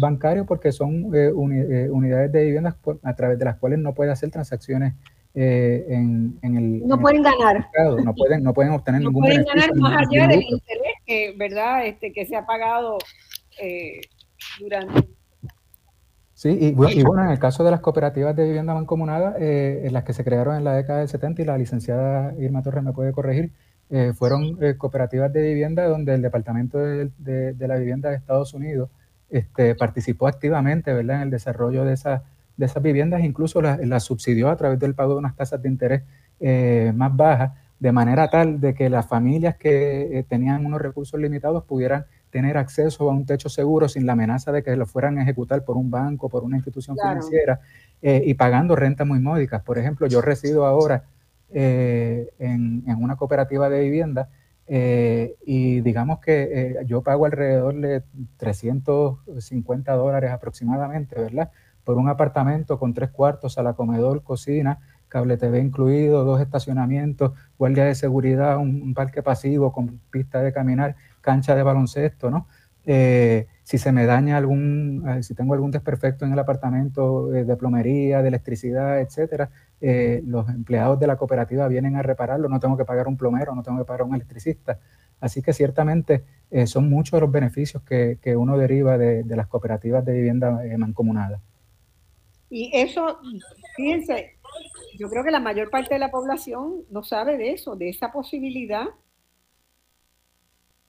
bancario, 0.00 0.44
porque 0.44 0.72
son 0.72 1.04
unidades 1.04 2.32
de 2.32 2.44
viviendas 2.44 2.74
a 3.04 3.14
través 3.14 3.38
de 3.38 3.44
las 3.44 3.58
cuales 3.58 3.78
no 3.78 3.94
puede 3.94 4.10
hacer 4.10 4.28
transacciones 4.30 4.94
eh, 5.34 5.86
en, 5.88 6.38
el... 6.42 6.86
No 6.86 6.98
pueden 6.98 7.22
ganar. 7.22 7.66
no, 8.04 8.14
pueden, 8.14 8.42
no 8.42 8.52
pueden 8.52 8.72
obtener 8.72 9.00
no 9.00 9.12
pueden 9.12 9.44
ganar 9.44 9.74
más 9.76 10.06
allá 10.06 10.26
del 10.26 10.42
interés 10.42 10.92
que, 11.06 11.34
¿verdad? 11.38 11.86
Este, 11.86 12.12
que 12.12 12.26
se 12.26 12.36
ha 12.36 12.44
pagado 12.44 12.98
eh, 13.60 14.00
durante... 14.60 15.08
Sí, 16.42 16.58
y, 16.60 16.72
bueno, 16.72 17.22
en 17.22 17.30
el 17.30 17.38
caso 17.38 17.62
de 17.62 17.70
las 17.70 17.78
cooperativas 17.78 18.34
de 18.34 18.44
vivienda 18.44 18.74
mancomunada, 18.74 19.36
eh, 19.38 19.82
en 19.84 19.92
las 19.92 20.02
que 20.02 20.12
se 20.12 20.24
crearon 20.24 20.56
en 20.56 20.64
la 20.64 20.74
década 20.74 20.98
del 20.98 21.08
70, 21.08 21.42
y 21.42 21.44
la 21.44 21.56
licenciada 21.56 22.34
Irma 22.36 22.62
Torres 22.62 22.82
me 22.82 22.92
puede 22.92 23.12
corregir, 23.12 23.52
fueron 24.14 24.58
cooperativas 24.78 25.30
de 25.32 25.42
vivienda 25.42 25.86
donde 25.86 26.14
el 26.14 26.22
Departamento 26.22 26.78
de, 26.78 27.10
de, 27.18 27.68
la 27.68 27.76
Vivienda 27.76 28.08
de 28.08 28.16
Estados 28.16 28.54
Unidos 28.54 28.88
este, 29.28 29.74
participó 29.74 30.26
activamente 30.26 30.94
¿verdad? 30.94 31.16
en 31.16 31.22
el 31.22 31.30
desarrollo 31.30 31.84
de 31.84 31.92
esas 31.92 32.22
de 32.56 32.66
esas 32.66 32.82
viviendas, 32.82 33.22
incluso 33.22 33.62
las 33.62 34.02
subsidió 34.04 34.50
a 34.50 34.56
través 34.56 34.78
del 34.78 34.94
pago 34.94 35.12
de 35.14 35.18
unas 35.18 35.36
tasas 35.36 35.62
de 35.62 35.68
interés 35.68 36.02
eh, 36.40 36.92
más 36.94 37.14
bajas, 37.16 37.52
de 37.78 37.92
manera 37.92 38.28
tal 38.28 38.60
de 38.60 38.74
que 38.74 38.88
las 38.90 39.06
familias 39.06 39.56
que 39.56 40.18
eh, 40.18 40.24
tenían 40.28 40.64
unos 40.64 40.80
recursos 40.80 41.18
limitados 41.18 41.64
pudieran 41.64 42.06
tener 42.32 42.56
acceso 42.56 43.08
a 43.08 43.12
un 43.12 43.24
techo 43.24 43.48
seguro 43.48 43.88
sin 43.88 44.06
la 44.06 44.14
amenaza 44.14 44.50
de 44.50 44.64
que 44.64 44.74
lo 44.74 44.86
fueran 44.86 45.18
a 45.18 45.22
ejecutar 45.22 45.64
por 45.64 45.76
un 45.76 45.88
banco, 45.88 46.28
por 46.28 46.42
una 46.42 46.56
institución 46.56 46.96
financiera 46.96 47.60
eh, 48.00 48.22
y 48.26 48.34
pagando 48.34 48.74
rentas 48.74 49.06
muy 49.06 49.20
módicas. 49.20 49.62
Por 49.62 49.78
ejemplo, 49.78 50.08
yo 50.08 50.20
resido 50.20 50.66
ahora 50.66 51.04
en, 51.54 52.82
una 52.98 53.16
cooperativa 53.16 53.68
de 53.68 53.80
vivienda 53.82 54.30
y 54.66 55.80
digamos 55.82 56.18
que 56.20 56.82
yo 56.86 57.02
pago 57.02 57.26
alrededor 57.26 57.74
de 57.74 58.02
350 58.38 59.92
dólares 59.92 60.30
aproximadamente, 60.30 61.20
¿verdad? 61.20 61.50
por 61.84 61.96
un 61.96 62.08
apartamento 62.08 62.78
con 62.78 62.94
tres 62.94 63.10
cuartos, 63.10 63.54
sala 63.54 63.74
comedor, 63.74 64.22
cocina, 64.22 64.78
cable 65.08 65.36
TV 65.36 65.60
incluido, 65.60 66.24
dos 66.24 66.40
estacionamientos, 66.40 67.32
guardia 67.58 67.84
de 67.84 67.94
seguridad, 67.94 68.56
un, 68.58 68.94
parque 68.94 69.22
pasivo 69.22 69.72
con 69.72 70.00
pista 70.10 70.40
de 70.40 70.52
caminar, 70.52 70.96
cancha 71.22 71.54
de 71.54 71.62
baloncesto, 71.62 72.30
¿no? 72.30 72.46
Eh, 72.84 73.46
si 73.62 73.78
se 73.78 73.92
me 73.92 74.06
daña 74.06 74.36
algún, 74.36 75.04
eh, 75.08 75.22
si 75.22 75.34
tengo 75.34 75.54
algún 75.54 75.70
desperfecto 75.70 76.24
en 76.24 76.32
el 76.32 76.38
apartamento 76.38 77.32
eh, 77.32 77.44
de 77.44 77.56
plomería, 77.56 78.22
de 78.22 78.28
electricidad, 78.28 79.00
etcétera, 79.00 79.50
los 79.80 80.48
empleados 80.48 81.00
de 81.00 81.08
la 81.08 81.16
cooperativa 81.16 81.66
vienen 81.66 81.96
a 81.96 82.02
repararlo, 82.02 82.48
no 82.48 82.60
tengo 82.60 82.76
que 82.76 82.84
pagar 82.84 83.08
un 83.08 83.16
plomero, 83.16 83.54
no 83.54 83.64
tengo 83.64 83.78
que 83.78 83.84
pagar 83.84 84.02
un 84.06 84.14
electricista. 84.14 84.78
Así 85.20 85.42
que 85.42 85.52
ciertamente 85.52 86.22
son 86.66 86.88
muchos 86.88 87.20
los 87.20 87.32
beneficios 87.32 87.82
que, 87.82 88.36
uno 88.36 88.56
deriva 88.56 88.96
de, 88.96 89.24
de, 89.24 89.36
las 89.36 89.48
cooperativas 89.48 90.04
de 90.04 90.12
vivienda 90.12 90.60
mancomunada. 90.78 91.40
Y 92.48 92.70
eso, 92.72 93.18
fíjense, 93.74 94.36
yo 94.98 95.08
creo 95.08 95.24
que 95.24 95.32
la 95.32 95.40
mayor 95.40 95.70
parte 95.70 95.94
de 95.94 95.98
la 95.98 96.12
población 96.12 96.84
no 96.90 97.02
sabe 97.02 97.36
de 97.36 97.52
eso, 97.52 97.74
de 97.74 97.88
esa 97.88 98.12
posibilidad. 98.12 98.86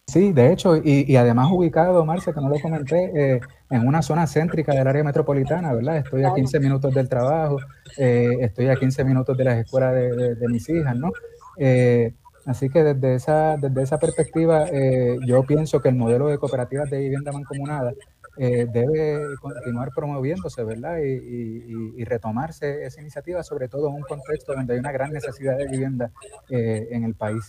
Sí, 0.08 0.32
de 0.34 0.52
hecho, 0.52 0.76
y, 0.78 1.16
además 1.16 1.48
ubicado, 1.52 2.06
Marcia, 2.06 2.34
que 2.34 2.42
no 2.42 2.50
lo 2.50 2.60
comenté, 2.60 3.12
eh, 3.16 3.40
en 3.72 3.88
una 3.88 4.02
zona 4.02 4.28
céntrica 4.28 4.74
del 4.74 4.88
área 4.88 5.04
metropolitana, 5.04 5.74
¿verdad? 5.74 5.98
Estoy 5.98 6.24
a 6.24 6.34
15 6.36 6.60
minutos 6.60 6.94
del 6.94 7.10
trabajo, 7.10 7.58
eh, 7.98 8.38
estoy 8.42 8.68
a 8.68 8.76
15 8.76 9.04
minutos 9.06 9.36
de 9.38 9.44
las 9.46 9.58
escuelas 9.58 9.96
de, 9.96 10.48
mis 10.50 10.70
hijas, 10.70 10.96
¿no? 10.96 11.12
Eh, 11.58 12.14
así 12.46 12.70
que 12.70 12.84
desde 12.84 13.16
esa, 13.16 13.58
desde 13.58 13.82
esa 13.82 13.98
perspectiva, 13.98 14.68
yo 15.26 15.44
pienso 15.44 15.82
que 15.82 15.90
el 15.90 15.96
modelo 15.96 16.28
de 16.28 16.38
cooperativas 16.38 16.90
de 16.92 17.00
vivienda 17.00 17.32
mancomunada 17.32 17.94
debe 18.38 19.36
continuar 19.42 19.90
promoviéndose, 19.96 20.64
¿verdad? 20.64 20.98
Y, 21.00 22.04
retomarse 22.04 22.86
esa 22.86 23.02
iniciativa, 23.02 23.42
sobre 23.42 23.68
todo 23.68 23.88
en 23.90 23.96
un 23.96 24.04
contexto 24.04 24.54
donde 24.54 24.74
hay 24.74 24.80
una 24.80 24.92
gran 24.92 25.12
necesidad 25.12 25.58
de 25.58 25.68
vivienda 25.68 26.12
en 26.50 27.04
el 27.06 27.16
país. 27.16 27.44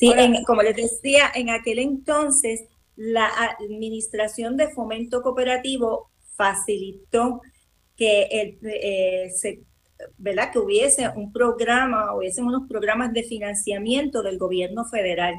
Sí, 0.00 0.44
como 0.46 0.62
les 0.62 0.76
decía, 0.76 1.30
en 1.34 1.50
aquel 1.50 1.78
entonces 1.78 2.64
la 2.96 3.30
Administración 3.58 4.56
de 4.56 4.68
Fomento 4.68 5.22
Cooperativo 5.22 6.10
facilitó 6.36 7.42
que 7.96 8.22
el, 8.30 8.58
eh, 8.62 9.30
se 9.30 9.60
¿verdad? 10.16 10.50
Que 10.52 10.58
hubiese 10.58 11.08
un 11.10 11.32
programa, 11.32 12.14
hubiesen 12.14 12.46
unos 12.46 12.66
programas 12.68 13.12
de 13.12 13.22
financiamiento 13.22 14.22
del 14.22 14.38
gobierno 14.38 14.84
federal, 14.84 15.34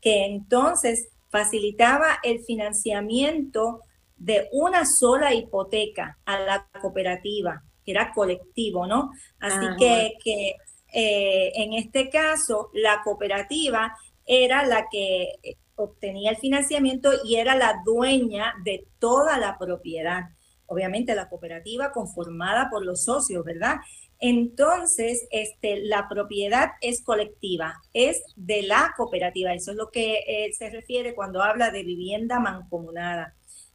que 0.00 0.24
entonces 0.24 1.08
facilitaba 1.30 2.18
el 2.22 2.40
financiamiento 2.44 3.80
de 4.16 4.48
una 4.52 4.84
sola 4.86 5.34
hipoteca 5.34 6.18
a 6.24 6.38
la 6.38 6.68
cooperativa, 6.80 7.62
que 7.84 7.90
era 7.90 8.12
colectivo, 8.12 8.86
¿no? 8.86 9.10
Así 9.40 9.66
que, 9.78 10.12
que 10.22 10.54
eh, 10.94 11.52
en 11.56 11.72
este 11.74 12.08
caso 12.08 12.70
la 12.72 13.02
cooperativa 13.02 13.96
era 14.24 14.64
la 14.64 14.86
que 14.90 15.32
obtenía 15.76 16.30
el 16.30 16.36
financiamiento 16.36 17.10
y 17.24 17.36
era 17.36 17.56
la 17.56 17.82
dueña 17.84 18.54
de 18.64 18.86
toda 18.98 19.38
la 19.38 19.58
propiedad. 19.58 20.22
Obviamente 20.66 21.14
la 21.14 21.28
cooperativa 21.28 21.92
conformada 21.92 22.68
por 22.70 22.84
los 22.84 23.04
socios, 23.04 23.44
¿verdad? 23.44 23.76
Entonces, 24.18 25.26
este, 25.30 25.82
la 25.84 26.08
propiedad 26.08 26.70
es 26.80 27.02
colectiva, 27.02 27.82
es 27.92 28.22
de 28.36 28.62
la 28.62 28.94
cooperativa. 28.96 29.52
Eso 29.52 29.72
es 29.72 29.76
lo 29.76 29.90
que 29.90 30.24
eh, 30.26 30.52
se 30.52 30.70
refiere 30.70 31.14
cuando 31.14 31.42
habla 31.42 31.70
de 31.70 31.82
vivienda 31.82 32.40
mancomunada. 32.40 33.34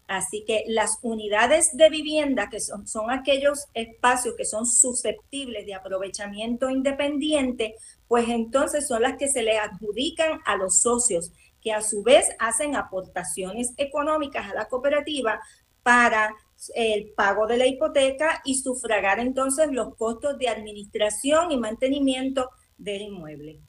Así 0.10 0.44
que 0.44 0.64
las 0.66 0.98
unidades 1.04 1.78
de 1.78 1.88
vivienda, 1.88 2.50
que 2.50 2.60
son, 2.60 2.88
son, 2.88 3.12
aquellos 3.12 3.68
espacios 3.76 4.34
que 4.36 4.44
son 4.44 4.66
susceptibles 4.66 5.68
de 5.68 5.76
aprovechamiento 5.76 6.68
independiente, 6.72 7.76
pues 8.08 8.28
entonces 8.28 8.88
son 8.88 9.04
las 9.04 9.18
que 9.18 9.28
se 9.28 9.44
le 9.44 9.60
adjudican 9.60 10.40
a 10.48 10.56
los 10.56 10.82
socios, 10.82 11.32
que 11.62 11.74
a 11.74 11.84
su 11.84 12.02
vez 12.02 12.28
hacen 12.40 12.76
aportaciones 12.76 13.74
económicas 13.78 14.50
a 14.50 14.56
la 14.56 14.68
cooperativa 14.68 15.40
para 15.84 16.34
el 16.74 17.12
pago 17.12 17.46
de 17.46 17.58
la 17.58 17.68
hipoteca 17.68 18.42
y 18.44 18.56
sufragar 18.56 19.20
entonces 19.20 19.68
los 19.72 19.96
costos 19.96 20.40
de 20.40 20.50
administración 20.50 21.52
y 21.52 21.58
mantenimiento 21.58 22.50
del 22.80 23.04
inmueble. 23.04 23.60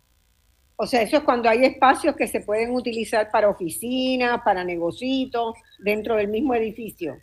O 0.83 0.87
sea, 0.87 1.03
eso 1.03 1.19
es 1.19 1.25
cuando 1.25 1.47
hay 1.51 1.67
espacios 1.67 2.17
que 2.17 2.27
se 2.27 2.41
pueden 2.41 2.75
utilizar 2.75 3.31
para 3.31 3.51
oficinas, 3.51 4.41
para 4.43 4.65
negocios, 4.65 5.53
dentro 5.79 6.17
del 6.17 6.29
mismo 6.29 6.55
edificio. 6.55 7.19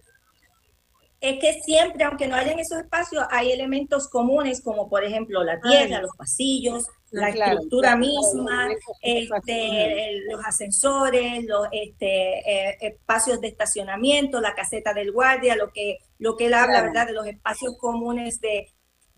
Es 1.19 1.39
que 1.39 1.59
siempre, 1.63 2.03
aunque 2.03 2.27
no 2.27 2.35
hayan 2.35 2.59
esos 2.59 2.77
espacios, 2.77 3.23
hay 3.31 3.51
elementos 3.51 4.09
comunes 4.09 4.61
como 4.61 4.87
por 4.87 5.03
ejemplo 5.03 5.43
la 5.43 5.59
tierra, 5.59 6.01
los 6.01 6.15
pasillos, 6.15 6.85
la 7.09 7.29
estructura 7.29 7.95
misma, 7.95 8.69
este, 9.01 10.21
los 10.29 10.45
ascensores, 10.45 11.43
los 11.45 11.67
este, 11.71 12.37
eh, 12.47 12.77
espacios 12.81 13.41
de 13.41 13.47
estacionamiento, 13.47 14.39
la 14.39 14.53
caseta 14.53 14.93
del 14.93 15.11
guardia, 15.11 15.55
lo 15.55 15.71
que, 15.73 15.97
lo 16.19 16.37
que 16.37 16.45
él 16.45 16.53
habla, 16.53 16.83
¿verdad? 16.83 17.07
De 17.07 17.13
los 17.13 17.25
espacios 17.25 17.75
comunes 17.79 18.39
de, 18.39 18.67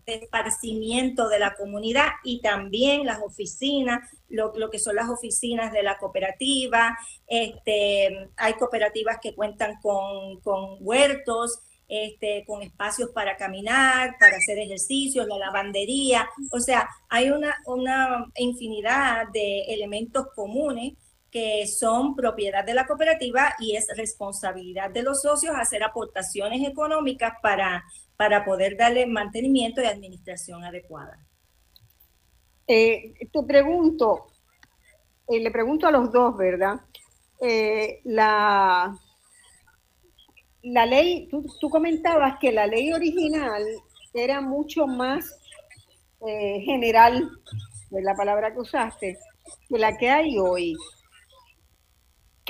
esparcimiento 0.06 1.28
de 1.28 1.38
la 1.38 1.54
comunidad 1.54 2.08
y 2.24 2.40
también 2.40 3.06
las 3.06 3.20
oficinas, 3.20 4.00
lo, 4.28 4.52
lo, 4.56 4.70
que 4.70 4.78
son 4.78 4.96
las 4.96 5.08
oficinas 5.08 5.72
de 5.72 5.82
la 5.82 5.98
cooperativa. 5.98 6.96
Este, 7.26 8.30
hay 8.36 8.52
cooperativas 8.54 9.18
que 9.22 9.34
cuentan 9.34 9.80
con, 9.80 10.40
con 10.40 10.76
huertos, 10.80 11.60
este, 11.90 12.44
con 12.46 12.62
espacios 12.62 13.10
para 13.10 13.36
caminar, 13.36 14.16
para 14.20 14.36
hacer 14.36 14.58
ejercicios, 14.58 15.26
la 15.26 15.38
lavandería. 15.38 16.28
O 16.52 16.60
sea, 16.60 16.88
hay 17.08 17.30
una, 17.30 17.56
una 17.66 18.26
infinidad 18.36 19.28
de 19.32 19.62
elementos 19.62 20.28
comunes 20.34 20.94
que 21.30 21.66
son 21.66 22.16
propiedad 22.16 22.64
de 22.64 22.74
la 22.74 22.86
cooperativa 22.86 23.54
y 23.58 23.76
es 23.76 23.86
responsabilidad 23.96 24.90
de 24.90 25.02
los 25.02 25.22
socios 25.22 25.54
hacer 25.56 25.82
aportaciones 25.82 26.66
económicas 26.66 27.34
para, 27.42 27.84
para 28.16 28.44
poder 28.44 28.76
darle 28.76 29.06
mantenimiento 29.06 29.80
y 29.80 29.86
administración 29.86 30.64
adecuada. 30.64 31.18
Eh, 32.66 33.14
te 33.32 33.42
pregunto, 33.42 34.26
eh, 35.28 35.40
le 35.40 35.50
pregunto 35.50 35.86
a 35.86 35.90
los 35.90 36.10
dos, 36.12 36.36
¿verdad? 36.36 36.80
Eh, 37.40 38.00
la, 38.04 38.96
la 40.62 40.86
ley, 40.86 41.28
tú, 41.28 41.70
comentabas 41.70 42.38
que 42.38 42.52
la 42.52 42.66
ley 42.66 42.92
original 42.92 43.64
era 44.12 44.40
mucho 44.40 44.86
más 44.86 45.38
eh, 46.26 46.60
general, 46.64 47.30
de 47.90 48.02
la 48.02 48.14
palabra 48.14 48.52
que 48.52 48.60
usaste, 48.60 49.18
que 49.68 49.78
la 49.78 49.96
que 49.96 50.10
hay 50.10 50.38
hoy. 50.38 50.76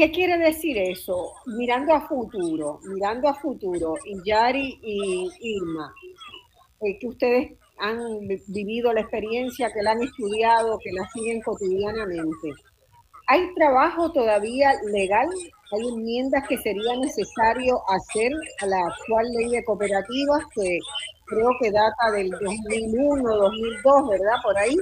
¿Qué 0.00 0.10
quiere 0.10 0.38
decir 0.38 0.78
eso? 0.78 1.34
Mirando 1.44 1.92
a 1.92 2.00
futuro, 2.08 2.80
mirando 2.84 3.28
a 3.28 3.34
futuro, 3.34 3.96
y 4.06 4.16
Yari 4.24 4.78
y 4.82 5.28
Irma, 5.40 5.92
eh, 6.80 6.98
que 6.98 7.06
ustedes 7.06 7.52
han 7.78 7.98
vivido 8.48 8.94
la 8.94 9.02
experiencia, 9.02 9.70
que 9.70 9.82
la 9.82 9.90
han 9.90 10.00
estudiado, 10.00 10.78
que 10.78 10.90
la 10.92 11.06
siguen 11.10 11.42
cotidianamente. 11.42 12.48
¿Hay 13.26 13.52
trabajo 13.54 14.10
todavía 14.10 14.72
legal 14.90 15.28
hay 15.72 15.88
enmiendas 15.88 16.48
que 16.48 16.56
sería 16.56 16.96
necesario 16.96 17.82
hacer 17.90 18.32
a 18.62 18.66
la 18.68 18.78
actual 18.86 19.26
ley 19.32 19.50
de 19.50 19.64
cooperativas 19.64 20.44
que 20.54 20.78
creo 21.26 21.50
que 21.60 21.70
data 21.70 22.10
del 22.12 22.30
2001, 22.30 23.36
2002, 23.36 24.08
¿verdad? 24.08 24.36
Por 24.42 24.56
ahí. 24.56 24.76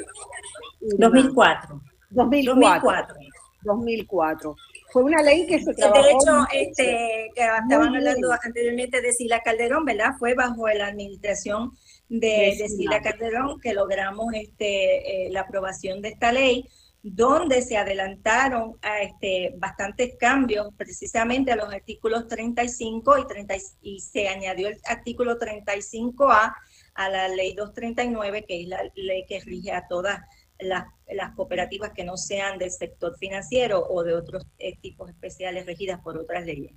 2004. 0.97 1.81
2004. 2.11 3.17
2004. 3.65 4.57
Fue 4.91 5.03
una 5.03 5.23
ley 5.23 5.47
que 5.47 5.63
se 5.63 5.75
trabajó. 5.75 6.03
De 6.03 6.11
hecho, 6.11 6.47
este, 6.53 7.31
que 7.35 7.43
estaban 7.43 7.95
hablando 7.95 8.33
anteriormente 8.43 9.01
de 9.01 9.13
Sila 9.13 9.41
Calderón, 9.43 9.85
¿verdad? 9.85 10.15
Fue 10.19 10.35
bajo 10.35 10.67
la 10.69 10.87
administración 10.89 11.73
de, 12.09 12.57
de 12.59 12.69
Sila 12.69 13.03
Calderón 13.03 13.61
que 13.61 13.75
logramos 13.75 14.27
este, 14.35 15.27
eh, 15.27 15.31
la 15.31 15.43
aprobación 15.43 16.01
de 16.01 16.09
esta 16.09 16.33
ley 16.33 16.67
donde 17.03 17.63
se 17.63 17.77
adelantaron 17.77 18.77
a 18.83 19.03
este, 19.03 19.55
bastantes 19.57 20.17
cambios 20.19 20.69
precisamente 20.77 21.53
a 21.53 21.57
los 21.57 21.73
artículos 21.73 22.27
35 22.27 23.19
y, 23.19 23.27
30, 23.27 23.55
y 23.83 24.01
se 24.01 24.29
añadió 24.29 24.69
el 24.69 24.81
artículo 24.85 25.39
35A 25.39 26.55
a 26.95 27.09
la 27.09 27.29
ley 27.29 27.55
239, 27.55 28.45
que 28.47 28.63
es 28.63 28.69
la 28.69 28.83
ley 28.95 29.25
que 29.29 29.41
rige 29.41 29.73
a 29.73 29.87
todas 29.87 30.21
las, 30.59 30.87
cooperativas 31.35 31.93
que 31.93 32.05
no 32.05 32.17
sean 32.17 32.59
del 32.59 32.71
sector 32.71 33.17
financiero 33.19 33.87
o 33.89 34.03
de 34.03 34.15
otros 34.15 34.47
eh, 34.59 34.77
tipos 34.81 35.09
especiales 35.11 35.67
regidas 35.67 36.01
por 36.01 36.19
otras 36.19 36.45
leyes. 36.45 36.73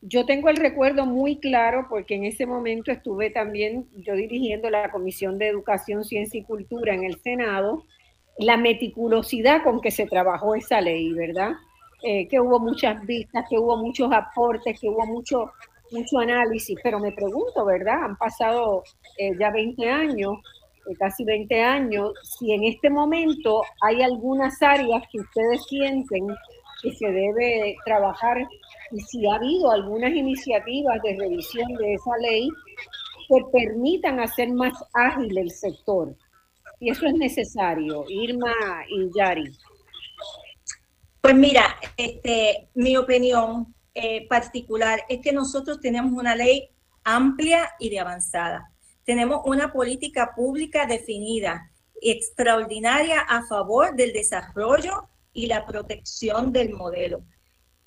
Yo 0.00 0.26
tengo 0.26 0.48
el 0.48 0.56
recuerdo 0.56 1.06
muy 1.06 1.38
claro 1.38 1.86
porque 1.88 2.16
en 2.16 2.24
ese 2.24 2.44
momento 2.44 2.90
estuve 2.90 3.30
también 3.30 3.88
yo 3.94 4.14
dirigiendo 4.14 4.68
la 4.68 4.90
Comisión 4.90 5.38
de 5.38 5.48
Educación, 5.48 6.04
Ciencia 6.04 6.40
y 6.40 6.44
Cultura 6.44 6.94
en 6.94 7.04
el 7.04 7.20
Senado 7.20 7.84
la 8.38 8.56
meticulosidad 8.56 9.62
con 9.62 9.80
que 9.80 9.90
se 9.90 10.06
trabajó 10.06 10.54
esa 10.54 10.80
ley, 10.80 11.12
¿verdad? 11.12 11.52
Eh, 12.02 12.26
que 12.28 12.40
hubo 12.40 12.58
muchas 12.58 13.04
vistas, 13.06 13.44
que 13.48 13.58
hubo 13.58 13.76
muchos 13.76 14.10
aportes, 14.12 14.78
que 14.80 14.88
hubo 14.88 15.06
mucho, 15.06 15.52
mucho 15.90 16.18
análisis, 16.18 16.76
pero 16.82 16.98
me 16.98 17.12
pregunto, 17.12 17.64
¿verdad? 17.64 18.04
Han 18.04 18.16
pasado 18.16 18.82
eh, 19.18 19.32
ya 19.38 19.50
20 19.50 19.88
años, 19.88 20.38
eh, 20.86 20.94
casi 20.98 21.24
20 21.24 21.62
años, 21.62 22.12
si 22.22 22.52
en 22.52 22.64
este 22.64 22.90
momento 22.90 23.62
hay 23.82 24.02
algunas 24.02 24.60
áreas 24.62 25.02
que 25.10 25.20
ustedes 25.20 25.64
sienten 25.68 26.28
que 26.82 26.92
se 26.92 27.06
debe 27.06 27.76
trabajar 27.84 28.46
y 28.90 29.00
si 29.00 29.26
ha 29.26 29.36
habido 29.36 29.70
algunas 29.70 30.12
iniciativas 30.12 31.00
de 31.02 31.16
revisión 31.16 31.72
de 31.74 31.94
esa 31.94 32.16
ley 32.18 32.48
que 33.28 33.40
permitan 33.52 34.20
hacer 34.20 34.50
más 34.50 34.72
ágil 34.92 35.38
el 35.38 35.50
sector 35.50 36.14
y 36.82 36.90
eso 36.90 37.06
es 37.06 37.14
necesario, 37.14 38.04
Irma 38.08 38.52
y 38.88 39.08
Yari. 39.16 39.52
Pues 41.20 41.34
mira, 41.36 41.76
este, 41.96 42.70
mi 42.74 42.96
opinión 42.96 43.72
eh, 43.94 44.26
particular 44.26 45.04
es 45.08 45.20
que 45.20 45.32
nosotros 45.32 45.80
tenemos 45.80 46.10
una 46.10 46.34
ley 46.34 46.70
amplia 47.04 47.70
y 47.78 47.88
de 47.88 48.00
avanzada. 48.00 48.71
Tenemos 49.04 49.42
una 49.44 49.72
política 49.72 50.32
pública 50.34 50.86
definida, 50.86 51.70
extraordinaria 52.00 53.20
a 53.20 53.44
favor 53.46 53.94
del 53.94 54.12
desarrollo 54.12 55.08
y 55.32 55.46
la 55.46 55.64
protección 55.66 56.52
del 56.52 56.70
modelo. 56.70 57.24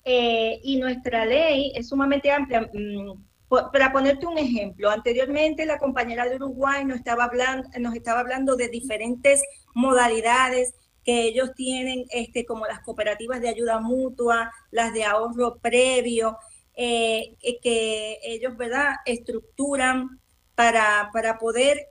Eh, 0.04 0.60
y 0.62 0.78
nuestra 0.78 1.24
ley 1.24 1.72
es 1.74 1.88
sumamente 1.88 2.30
amplia. 2.30 2.70
Mm, 2.72 3.24
para 3.48 3.92
ponerte 3.92 4.26
un 4.26 4.38
ejemplo, 4.38 4.90
anteriormente 4.90 5.66
la 5.66 5.78
compañera 5.78 6.28
de 6.28 6.36
Uruguay 6.36 6.84
nos 6.84 6.98
estaba 6.98 7.24
hablando, 7.24 7.68
nos 7.78 7.94
estaba 7.94 8.20
hablando 8.20 8.56
de 8.56 8.68
diferentes 8.68 9.40
modalidades 9.74 10.74
que 11.04 11.22
ellos 11.22 11.52
tienen, 11.54 12.04
este, 12.10 12.44
como 12.44 12.66
las 12.66 12.80
cooperativas 12.80 13.40
de 13.40 13.48
ayuda 13.48 13.78
mutua, 13.80 14.50
las 14.72 14.92
de 14.92 15.04
ahorro 15.04 15.58
previo, 15.58 16.36
eh, 16.74 17.36
que 17.62 18.18
ellos, 18.22 18.56
¿verdad?, 18.56 18.96
estructuran 19.06 20.20
para, 20.56 21.10
para 21.12 21.38
poder, 21.38 21.86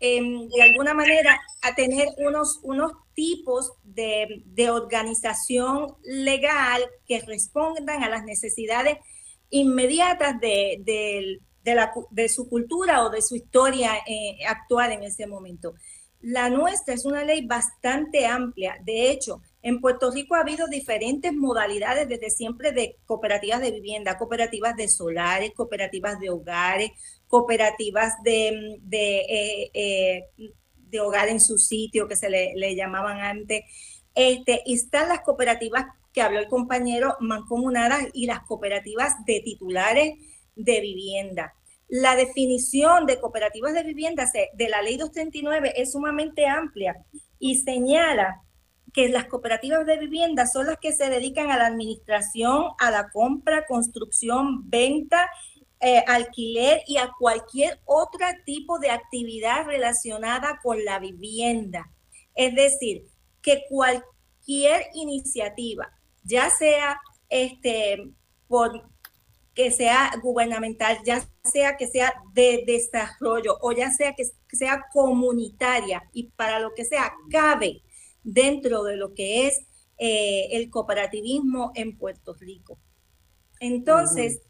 em, 0.00 0.48
de 0.48 0.62
alguna 0.62 0.92
manera, 0.92 1.40
a 1.62 1.74
tener 1.74 2.08
unos, 2.18 2.60
unos 2.62 2.92
tipos 3.14 3.72
de, 3.82 4.42
de 4.44 4.70
organización 4.70 5.96
legal 6.02 6.82
que 7.06 7.20
respondan 7.20 8.02
a 8.02 8.10
las 8.10 8.24
necesidades 8.24 8.98
inmediatas 9.50 10.38
de, 10.40 10.82
de, 10.84 12.28
su 12.28 12.48
cultura 12.48 13.04
o 13.04 13.10
de 13.10 13.22
su 13.22 13.36
historia 13.36 13.92
eh, 14.06 14.44
actual 14.46 14.92
en 14.92 15.04
ese 15.04 15.26
momento. 15.26 15.74
La 16.20 16.50
nuestra 16.50 16.94
es 16.94 17.04
una 17.04 17.24
ley 17.24 17.46
bastante 17.46 18.26
amplia. 18.26 18.76
De 18.82 19.10
hecho, 19.10 19.40
en 19.62 19.80
Puerto 19.80 20.10
Rico 20.10 20.34
ha 20.34 20.40
habido 20.40 20.66
diferentes 20.66 21.32
modalidades 21.32 22.08
desde 22.08 22.30
siempre 22.30 22.72
de 22.72 22.96
cooperativas 23.06 23.60
de 23.60 23.70
vivienda, 23.70 24.18
cooperativas 24.18 24.76
de 24.76 24.88
solares, 24.88 25.52
cooperativas 25.54 26.18
de 26.18 26.30
hogares, 26.30 26.90
cooperativas 27.28 28.14
de, 28.24 28.78
de, 28.82 29.18
eh, 29.20 29.70
eh, 29.74 30.24
de 30.74 31.00
hogar 31.00 31.28
en 31.28 31.40
su 31.40 31.58
sitio, 31.58 32.08
que 32.08 32.16
se 32.16 32.28
le, 32.28 32.74
llamaban 32.74 33.20
antes. 33.20 33.62
Este, 34.14 34.62
y 34.64 34.74
están 34.74 35.08
las 35.08 35.20
cooperativas 35.20 35.86
que 36.12 36.22
habló 36.22 36.40
el 36.40 36.48
compañero 36.48 37.16
mancomunadas 37.20 38.06
y 38.12 38.26
las 38.26 38.40
cooperativas 38.40 39.14
de 39.26 39.40
titulares 39.40 40.14
de 40.56 40.80
vivienda. 40.80 41.54
La 41.86 42.16
definición 42.16 43.06
de 43.06 43.20
cooperativas 43.20 43.72
de 43.72 43.84
vivienda 43.84 44.30
de 44.54 44.68
la 44.68 44.82
ley 44.82 44.96
239 44.96 45.74
es 45.76 45.92
sumamente 45.92 46.46
amplia 46.46 47.04
y 47.38 47.56
señala 47.56 48.42
que 48.92 49.08
las 49.08 49.26
cooperativas 49.26 49.86
de 49.86 49.98
vivienda 49.98 50.46
son 50.46 50.66
las 50.66 50.78
que 50.78 50.92
se 50.92 51.08
dedican 51.08 51.50
a 51.50 51.56
la 51.56 51.66
administración, 51.66 52.64
a 52.78 52.90
la 52.90 53.10
compra, 53.10 53.66
construcción, 53.66 54.68
venta, 54.68 55.30
eh, 55.80 56.02
alquiler 56.06 56.82
y 56.86 56.96
a 56.96 57.12
cualquier 57.18 57.80
otro 57.84 58.26
tipo 58.44 58.78
de 58.78 58.90
actividad 58.90 59.64
relacionada 59.66 60.58
con 60.62 60.84
la 60.84 60.98
vivienda. 60.98 61.90
Es 62.34 62.54
decir, 62.54 63.06
que 63.42 63.64
cualquier 63.68 64.86
iniciativa, 64.94 65.90
ya 66.24 66.50
sea 66.50 67.00
este, 67.28 68.10
por 68.46 68.88
que 69.54 69.72
sea 69.72 70.12
gubernamental, 70.22 70.98
ya 71.04 71.28
sea 71.42 71.76
que 71.76 71.88
sea 71.88 72.14
de 72.32 72.62
desarrollo 72.64 73.58
o 73.60 73.72
ya 73.72 73.90
sea 73.90 74.14
que 74.14 74.24
sea 74.52 74.84
comunitaria 74.92 76.08
y 76.12 76.28
para 76.30 76.60
lo 76.60 76.74
que 76.74 76.84
sea, 76.84 77.12
cabe 77.28 77.82
dentro 78.22 78.84
de 78.84 78.96
lo 78.96 79.14
que 79.14 79.48
es 79.48 79.58
eh, 79.98 80.48
el 80.52 80.70
cooperativismo 80.70 81.72
en 81.74 81.98
Puerto 81.98 82.34
Rico. 82.34 82.78
Entonces, 83.58 84.42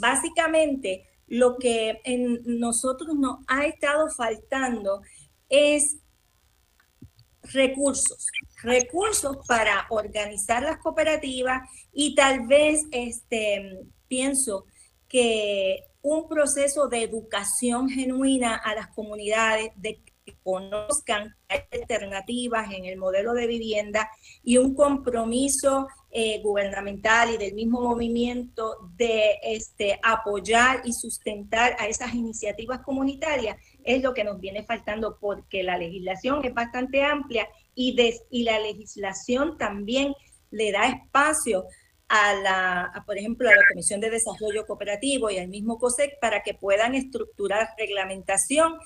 básicamente 0.00 1.06
lo 1.26 1.56
que 1.58 2.00
en 2.04 2.40
nosotros 2.44 3.14
nos 3.16 3.38
ha 3.46 3.66
estado 3.66 4.08
faltando 4.10 5.02
es 5.48 5.98
recursos, 7.42 8.26
recursos 8.62 9.38
para 9.46 9.86
organizar 9.90 10.62
las 10.62 10.78
cooperativas 10.78 11.68
y 11.92 12.14
tal 12.14 12.46
vez 12.46 12.82
este, 12.90 13.80
pienso 14.08 14.64
que 15.08 15.84
un 16.02 16.28
proceso 16.28 16.88
de 16.88 17.02
educación 17.02 17.88
genuina 17.88 18.56
a 18.56 18.74
las 18.74 18.88
comunidades, 18.88 19.72
de 19.76 20.00
conozcan 20.48 21.36
alternativas 21.46 22.72
en 22.72 22.86
el 22.86 22.96
modelo 22.96 23.34
de 23.34 23.46
vivienda 23.46 24.08
y 24.42 24.56
un 24.56 24.74
compromiso 24.74 25.88
eh, 26.10 26.40
gubernamental 26.40 27.34
y 27.34 27.36
del 27.36 27.52
mismo 27.52 27.82
movimiento 27.82 28.78
de 28.96 29.34
este, 29.42 30.00
apoyar 30.02 30.80
y 30.86 30.94
sustentar 30.94 31.76
a 31.78 31.86
esas 31.86 32.14
iniciativas 32.14 32.80
comunitarias 32.80 33.58
es 33.84 34.02
lo 34.02 34.14
que 34.14 34.24
nos 34.24 34.40
viene 34.40 34.62
faltando 34.62 35.18
porque 35.20 35.62
la 35.62 35.76
legislación 35.76 36.42
es 36.42 36.54
bastante 36.54 37.02
amplia 37.02 37.46
y, 37.74 37.94
y 38.30 38.44
la 38.44 38.58
legislación 38.58 39.58
también 39.58 40.14
le 40.50 40.72
da 40.72 40.88
espacio 40.88 41.66
a 42.08 42.32
la, 42.36 43.04
por 43.04 43.18
ejemplo, 43.18 43.50
a 43.50 43.54
la 43.54 43.66
Comisión 43.68 44.00
de 44.00 44.08
Desarrollo 44.08 44.64
Cooperativo 44.66 45.28
y 45.28 45.36
al 45.36 45.48
mismo 45.48 45.78
COSEC 45.78 46.18
para 46.22 46.42
que 46.42 46.54
puedan 46.54 46.94
estructurar 46.94 47.68
reglamentación 47.76 48.78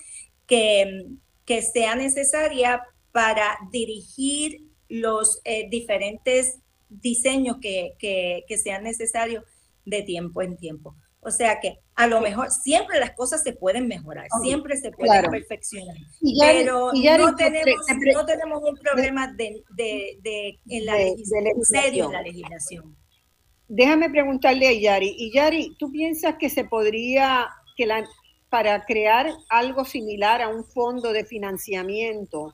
que, 0.45 1.07
que 1.45 1.61
sea 1.61 1.95
necesaria 1.95 2.81
para 3.11 3.57
dirigir 3.71 4.61
los 4.89 5.39
eh, 5.43 5.67
diferentes 5.69 6.59
diseños 6.89 7.57
que, 7.61 7.93
que, 7.97 8.43
que, 8.47 8.57
sean 8.57 8.83
necesarios 8.83 9.43
de 9.85 10.03
tiempo 10.03 10.41
en 10.41 10.57
tiempo. 10.57 10.95
O 11.25 11.31
sea 11.31 11.59
que 11.59 11.79
a 11.95 12.07
lo 12.07 12.19
mejor 12.19 12.51
siempre 12.51 12.99
las 12.99 13.11
cosas 13.11 13.41
se 13.43 13.53
pueden 13.53 13.87
mejorar, 13.87 14.27
siempre 14.41 14.75
se 14.77 14.91
pueden 14.91 15.31
perfeccionar, 15.31 15.95
pero 16.39 16.91
no, 16.91 17.35
tenemos, 17.35 17.75
no 18.13 18.25
tenemos 18.25 18.61
un 18.63 18.75
problema 18.75 19.31
de, 19.31 19.63
de, 19.75 20.19
de 20.21 20.59
en 20.69 20.85
la, 20.85 20.97
serio 21.61 22.05
en 22.05 22.11
la 22.11 22.21
legislación. 22.21 22.97
Déjame 23.69 24.09
preguntarle 24.09 24.67
a 24.67 24.73
Yari. 24.73 25.15
Y 25.17 25.33
Yari, 25.33 25.75
¿tú 25.79 25.91
piensas 25.91 26.35
que 26.37 26.49
se 26.49 26.65
podría, 26.65 27.47
que 27.77 27.85
la, 27.85 28.03
para 28.53 28.85
crear 28.85 29.33
algo 29.49 29.83
similar 29.83 30.39
a 30.43 30.47
un 30.47 30.63
fondo 30.63 31.11
de 31.11 31.25
financiamiento, 31.25 32.53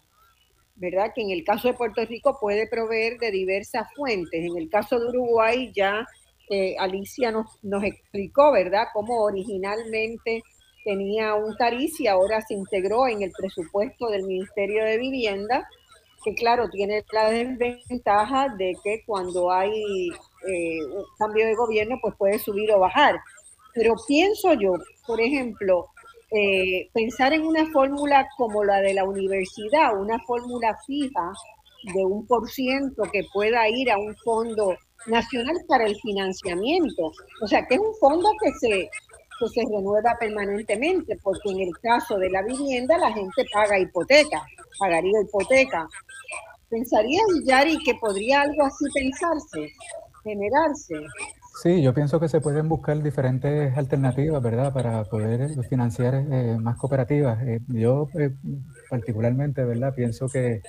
¿verdad? 0.77 1.11
Que 1.13 1.23
en 1.23 1.31
el 1.31 1.43
caso 1.43 1.67
de 1.67 1.73
Puerto 1.73 2.05
Rico 2.05 2.37
puede 2.39 2.69
proveer 2.69 3.17
de 3.17 3.31
diversas 3.31 3.85
fuentes. 3.97 4.45
En 4.45 4.57
el 4.57 4.69
caso 4.69 4.97
de 4.97 5.07
Uruguay 5.07 5.73
ya 5.75 6.07
eh, 6.49 6.77
Alicia 6.79 7.33
nos, 7.33 7.47
nos 7.63 7.83
explicó, 7.83 8.53
¿verdad?, 8.53 8.85
cómo 8.93 9.23
originalmente 9.23 10.41
tenía 10.85 11.35
un 11.35 11.57
tariz 11.57 11.99
y 11.99 12.07
ahora 12.07 12.39
se 12.43 12.53
integró 12.53 13.05
en 13.05 13.21
el 13.21 13.33
presupuesto 13.37 14.07
del 14.07 14.23
Ministerio 14.23 14.85
de 14.85 14.99
Vivienda 14.99 15.67
que 16.23 16.33
claro, 16.33 16.69
tiene 16.69 17.03
la 17.11 17.29
desventaja 17.29 18.49
de 18.57 18.75
que 18.83 19.03
cuando 19.05 19.51
hay 19.51 20.09
eh, 20.47 20.85
un 20.85 21.05
cambio 21.17 21.45
de 21.45 21.55
gobierno, 21.55 21.97
pues 22.01 22.15
puede 22.17 22.39
subir 22.39 22.71
o 22.71 22.79
bajar. 22.79 23.19
Pero 23.73 23.95
pienso 24.07 24.53
yo, 24.53 24.73
por 25.05 25.21
ejemplo, 25.21 25.87
eh, 26.31 26.89
pensar 26.93 27.33
en 27.33 27.45
una 27.45 27.65
fórmula 27.71 28.27
como 28.37 28.63
la 28.63 28.81
de 28.81 28.93
la 28.93 29.03
universidad, 29.03 29.99
una 29.99 30.19
fórmula 30.25 30.77
fija 30.85 31.31
de 31.95 32.05
un 32.05 32.25
por 32.27 32.49
ciento 32.49 33.03
que 33.11 33.23
pueda 33.33 33.67
ir 33.69 33.89
a 33.91 33.97
un 33.97 34.15
fondo 34.17 34.75
nacional 35.07 35.55
para 35.67 35.85
el 35.85 35.95
financiamiento. 36.01 37.11
O 37.41 37.47
sea, 37.47 37.65
que 37.65 37.75
es 37.75 37.81
un 37.81 37.95
fondo 37.95 38.29
que 38.43 38.51
se, 38.53 38.89
que 39.39 39.47
se 39.47 39.61
renueva 39.61 40.15
permanentemente, 40.19 41.17
porque 41.23 41.49
en 41.49 41.61
el 41.61 41.71
caso 41.81 42.17
de 42.17 42.29
la 42.29 42.43
vivienda 42.43 42.97
la 42.97 43.11
gente 43.11 43.45
paga 43.51 43.79
hipoteca, 43.79 44.45
pagaría 44.77 45.21
hipoteca. 45.21 45.87
¿Pensaría 46.69 47.21
Yari 47.45 47.79
que 47.83 47.95
podría 47.95 48.41
algo 48.41 48.65
así 48.65 48.85
pensarse, 48.93 49.73
generarse? 50.23 50.95
Sí, 51.61 51.81
yo 51.81 51.93
pienso 51.93 52.21
que 52.21 52.29
se 52.29 52.39
pueden 52.39 52.69
buscar 52.69 53.03
diferentes 53.03 53.77
alternativas, 53.77 54.41
¿verdad?, 54.41 54.71
para 54.71 55.03
poder 55.03 55.61
financiar 55.65 56.15
eh, 56.15 56.57
más 56.57 56.77
cooperativas. 56.77 57.43
Eh, 57.43 57.59
yo 57.67 58.07
eh, 58.17 58.31
particularmente, 58.89 59.65
¿verdad?, 59.65 59.93
pienso 59.93 60.29
que 60.29 60.61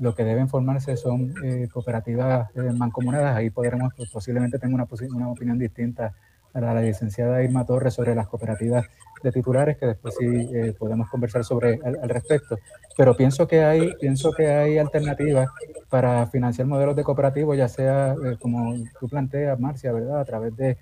lo 0.00 0.14
que 0.14 0.24
deben 0.24 0.48
formarse 0.48 0.96
son 0.96 1.34
cooperativas 1.70 2.48
mancomunadas. 2.76 3.36
Ahí 3.36 3.50
podremos, 3.50 3.92
pues, 3.94 4.10
posiblemente 4.10 4.58
tenga 4.58 4.74
una, 4.74 4.86
una 5.14 5.28
opinión 5.28 5.58
distinta 5.58 6.14
a 6.54 6.60
la 6.60 6.80
licenciada 6.80 7.42
Irma 7.42 7.66
Torres 7.66 7.92
sobre 7.92 8.14
las 8.14 8.26
cooperativas 8.28 8.86
de 9.22 9.32
titulares, 9.32 9.76
que 9.78 9.86
después 9.86 10.14
sí 10.18 10.26
eh, 10.26 10.74
podemos 10.78 11.08
conversar 11.08 11.44
sobre 11.44 11.78
al, 11.84 12.08
respecto. 12.08 12.58
Pero 12.96 13.16
pienso 13.16 13.46
que 13.46 13.64
hay, 13.64 13.94
pienso 14.00 14.32
que 14.32 14.48
hay 14.48 14.78
alternativas 14.78 15.48
para 15.88 16.26
financiar 16.26 16.66
modelos 16.66 16.96
de 16.96 17.04
cooperativos, 17.04 17.56
ya 17.56 17.68
sea 17.68 18.14
eh, 18.24 18.36
como 18.40 18.74
tú 19.00 19.08
planteas, 19.08 19.58
Marcia, 19.58 19.92
¿verdad? 19.92 20.20
A 20.20 20.24
través 20.24 20.56
de 20.56 20.78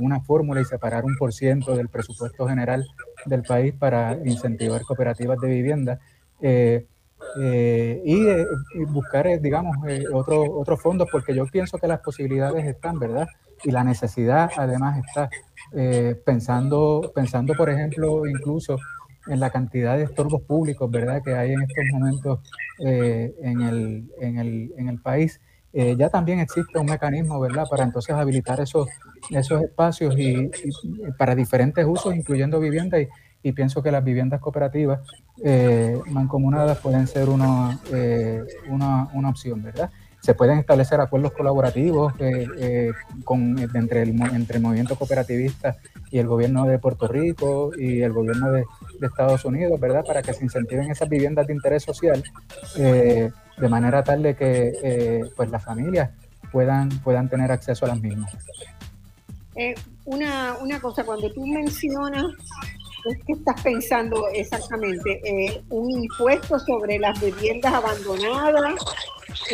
una 0.00 0.20
fórmula 0.20 0.60
y 0.60 0.64
separar 0.64 1.04
un 1.04 1.16
por 1.16 1.32
ciento 1.32 1.76
del 1.76 1.88
presupuesto 1.88 2.48
general 2.48 2.84
del 3.26 3.42
país 3.42 3.72
para 3.72 4.18
incentivar 4.24 4.82
cooperativas 4.82 5.38
de 5.38 5.48
vivienda. 5.48 6.00
Eh, 6.40 6.86
y, 8.04 8.84
buscar, 8.86 9.40
digamos, 9.40 9.76
otros 10.12 10.48
otros 10.52 10.80
fondos, 10.80 11.08
porque 11.12 11.34
yo 11.34 11.44
pienso 11.46 11.78
que 11.78 11.86
las 11.86 12.00
posibilidades 12.00 12.66
están, 12.66 12.98
¿verdad? 12.98 13.28
y 13.64 13.70
la 13.70 13.84
necesidad 13.84 14.50
además 14.56 14.98
está 14.98 15.30
eh, 15.72 16.20
pensando, 16.24 17.12
pensando, 17.14 17.54
por 17.54 17.70
ejemplo, 17.70 18.26
incluso 18.26 18.76
en 19.28 19.38
la 19.38 19.50
cantidad 19.50 19.96
de 19.96 20.04
estorbos 20.04 20.42
públicos, 20.42 20.90
¿verdad?, 20.90 21.22
que 21.22 21.34
hay 21.34 21.52
en 21.52 21.62
estos 21.62 21.84
momentos 21.92 22.40
eh, 22.84 23.34
en, 23.42 23.60
el, 23.60 24.10
en, 24.20 24.38
el, 24.38 24.72
en, 24.76 24.88
el, 24.88 25.00
país. 25.00 25.40
Eh, 25.72 25.94
ya 25.96 26.08
también 26.08 26.40
existe 26.40 26.78
un 26.78 26.86
mecanismo, 26.86 27.38
¿verdad?, 27.38 27.66
para 27.70 27.84
entonces 27.84 28.14
habilitar 28.16 28.60
esos, 28.60 28.88
esos 29.30 29.62
espacios 29.62 30.18
y, 30.18 30.50
para 31.16 31.34
diferentes 31.34 31.84
usos, 31.86 32.16
incluyendo 32.16 32.58
vivienda, 32.58 33.00
y, 33.00 33.08
y, 33.42 33.52
pienso 33.52 33.82
que 33.82 33.92
las 33.92 34.02
viviendas 34.02 34.40
cooperativas 34.40 35.00
mancomunadas 36.06 36.78
pueden 36.78 37.06
ser 37.06 37.28
una, 37.28 37.78
una, 38.68 39.08
una 39.14 39.28
opción, 39.28 39.62
¿verdad? 39.62 39.90
Se 40.20 40.34
pueden 40.34 40.58
establecer 40.58 41.00
acuerdos 41.00 41.32
colaborativos 41.32 42.12
eh, 42.18 42.46
eh, 42.58 42.92
con, 43.24 43.58
entre, 43.74 44.02
el, 44.02 44.10
entre 44.10 44.56
el 44.56 44.62
movimiento 44.62 44.96
cooperativista 44.96 45.76
y 46.10 46.18
el 46.18 46.26
gobierno 46.26 46.66
de 46.66 46.78
Puerto 46.78 47.08
Rico 47.08 47.72
y 47.76 48.02
el 48.02 48.12
gobierno 48.12 48.52
de, 48.52 48.64
Estados 49.00 49.46
Unidos, 49.46 49.80
¿verdad? 49.80 50.04
Para 50.04 50.20
que 50.20 50.34
se 50.34 50.44
incentiven 50.44 50.90
esas 50.90 51.08
viviendas 51.08 51.46
de 51.46 51.54
interés 51.54 51.82
social 51.82 52.22
eh, 52.76 53.30
de 53.56 53.68
manera 53.68 54.04
tal 54.04 54.22
de 54.22 54.36
que 54.36 55.30
pues 55.36 55.50
las 55.50 55.64
familias 55.64 56.10
puedan, 56.52 56.88
puedan 57.00 57.28
tener 57.28 57.50
acceso 57.50 57.86
a 57.86 57.88
las 57.88 58.00
mismas. 58.00 58.30
Eh, 59.56 59.74
una, 60.04 60.56
una 60.60 60.80
cosa, 60.80 61.04
cuando 61.04 61.30
tú 61.32 61.46
mencionas, 61.46 62.24
¿qué 63.26 63.32
estás 63.32 63.60
pensando 63.62 64.28
exactamente? 64.32 65.20
Eh, 65.24 65.62
¿Un 65.70 65.90
impuesto 65.90 66.58
sobre 66.58 66.98
las 66.98 67.20
viviendas 67.20 67.72
abandonadas? 67.72 68.74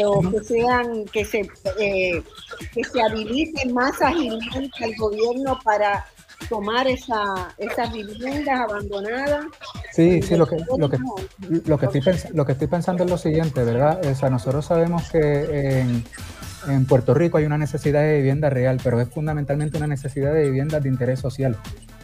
o 0.03 0.21
que 0.31 0.41
sean 0.41 1.05
que 1.07 1.25
se 1.25 1.49
eh, 1.79 2.23
que 2.73 2.85
se 2.85 3.03
habilite 3.03 3.67
más 3.73 4.01
ágilmente 4.01 4.71
el 4.81 4.97
gobierno 4.97 5.59
para 5.63 6.07
tomar 6.49 6.87
esa, 6.87 7.55
esas 7.59 7.93
viviendas 7.93 8.61
abandonadas. 8.61 9.47
Sí, 9.93 10.23
sí, 10.23 10.37
lo 10.37 10.47
que, 10.47 10.57
lo 10.77 10.89
que, 10.89 10.99
lo 11.65 11.79
que, 11.79 11.87
estoy, 11.87 12.15
lo 12.35 12.45
que 12.45 12.53
estoy 12.53 12.69
pensando 12.69 13.05
es 13.05 13.11
lo 13.11 13.19
siguiente, 13.19 13.65
¿verdad? 13.65 14.05
O 14.05 14.15
sea, 14.15 14.31
nosotros 14.31 14.67
sabemos 14.67 15.11
que 15.11 15.81
en, 15.81 16.05
en 16.69 16.87
Puerto 16.87 17.15
Rico 17.15 17.39
hay 17.39 17.47
una 17.47 17.59
necesidad 17.59 18.03
de 18.03 18.19
vivienda 18.19 18.51
real, 18.51 18.79
pero 18.83 19.01
es 19.01 19.09
fundamentalmente 19.09 19.79
una 19.79 19.87
necesidad 19.87 20.33
de 20.35 20.45
vivienda 20.45 20.79
de 20.79 20.89
interés 20.89 21.21
social. 21.21 21.57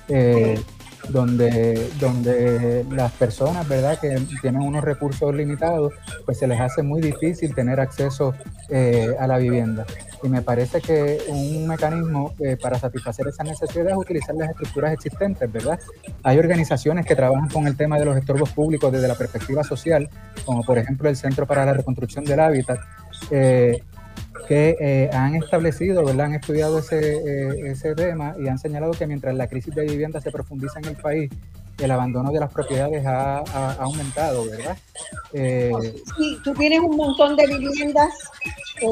Eh, 0.09 0.60
donde, 1.09 1.91
donde 1.99 2.85
las 2.91 3.12
personas, 3.12 3.69
¿verdad?, 3.69 3.99
que 4.01 4.20
tienen 4.41 4.62
unos 4.62 4.85
recursos 4.85 5.35
limitados, 5.35 5.93
pues 6.24 6.39
se 6.39 6.47
les 6.47 6.61
hace 6.61 6.83
muy 6.83 7.01
difícil 7.01 7.55
tener 7.55 7.81
acceso 7.81 8.35
eh, 8.69 9.15
a 9.19 9.27
la 9.27 9.39
vivienda. 9.39 9.85
Y 10.23 10.29
me 10.29 10.43
parece 10.43 10.81
que 10.81 11.19
un 11.29 11.66
mecanismo 11.66 12.35
eh, 12.39 12.57
para 12.61 12.79
satisfacer 12.79 13.27
esa 13.27 13.43
necesidad 13.43 13.89
es 13.89 13.97
utilizar 13.97 14.35
las 14.37 14.51
estructuras 14.51 14.93
existentes, 14.93 15.51
¿verdad? 15.51 15.79
Hay 16.23 16.39
organizaciones 16.39 17.05
que 17.07 17.16
trabajan 17.16 17.49
con 17.49 17.66
el 17.66 17.77
tema 17.77 17.99
de 17.99 18.05
los 18.05 18.16
estorbos 18.16 18.51
públicos 18.51 18.93
desde 18.93 19.09
la 19.09 19.16
perspectiva 19.16 19.65
social, 19.65 20.09
como 20.45 20.62
por 20.62 20.79
ejemplo 20.79 21.09
el 21.09 21.16
Centro 21.16 21.47
para 21.47 21.66
la 21.66 21.73
Reconstrucción 21.73 22.24
del 22.24 22.39
Hábitat, 22.39 22.79
que 24.49 24.77
eh, 24.81 25.11
han 25.13 25.35
establecido, 25.35 26.05
¿verdad? 26.05 26.27
han 26.27 26.35
estudiado 26.35 26.79
ese, 26.79 26.99
eh, 26.99 27.71
ese 27.71 27.95
tema 27.95 28.35
y 28.39 28.49
han 28.49 28.59
señalado 28.59 28.93
que 28.93 29.07
mientras 29.07 29.35
la 29.35 29.47
crisis 29.47 29.75
de 29.75 29.83
vivienda 29.83 30.21
se 30.21 30.31
profundiza 30.31 30.79
en 30.81 30.87
el 30.87 30.97
país, 30.97 31.31
el 31.79 31.91
abandono 31.91 32.31
de 32.31 32.41
las 32.41 32.53
propiedades 32.53 33.05
ha, 33.07 33.39
aumentado, 33.79 34.45
¿verdad? 34.45 34.77
Eh, 35.33 35.73
sí, 36.17 36.39
tú 36.45 36.53
tienes 36.55 36.81
un 36.81 36.97
montón 36.97 37.35
de 37.37 37.47
viviendas 37.47 38.13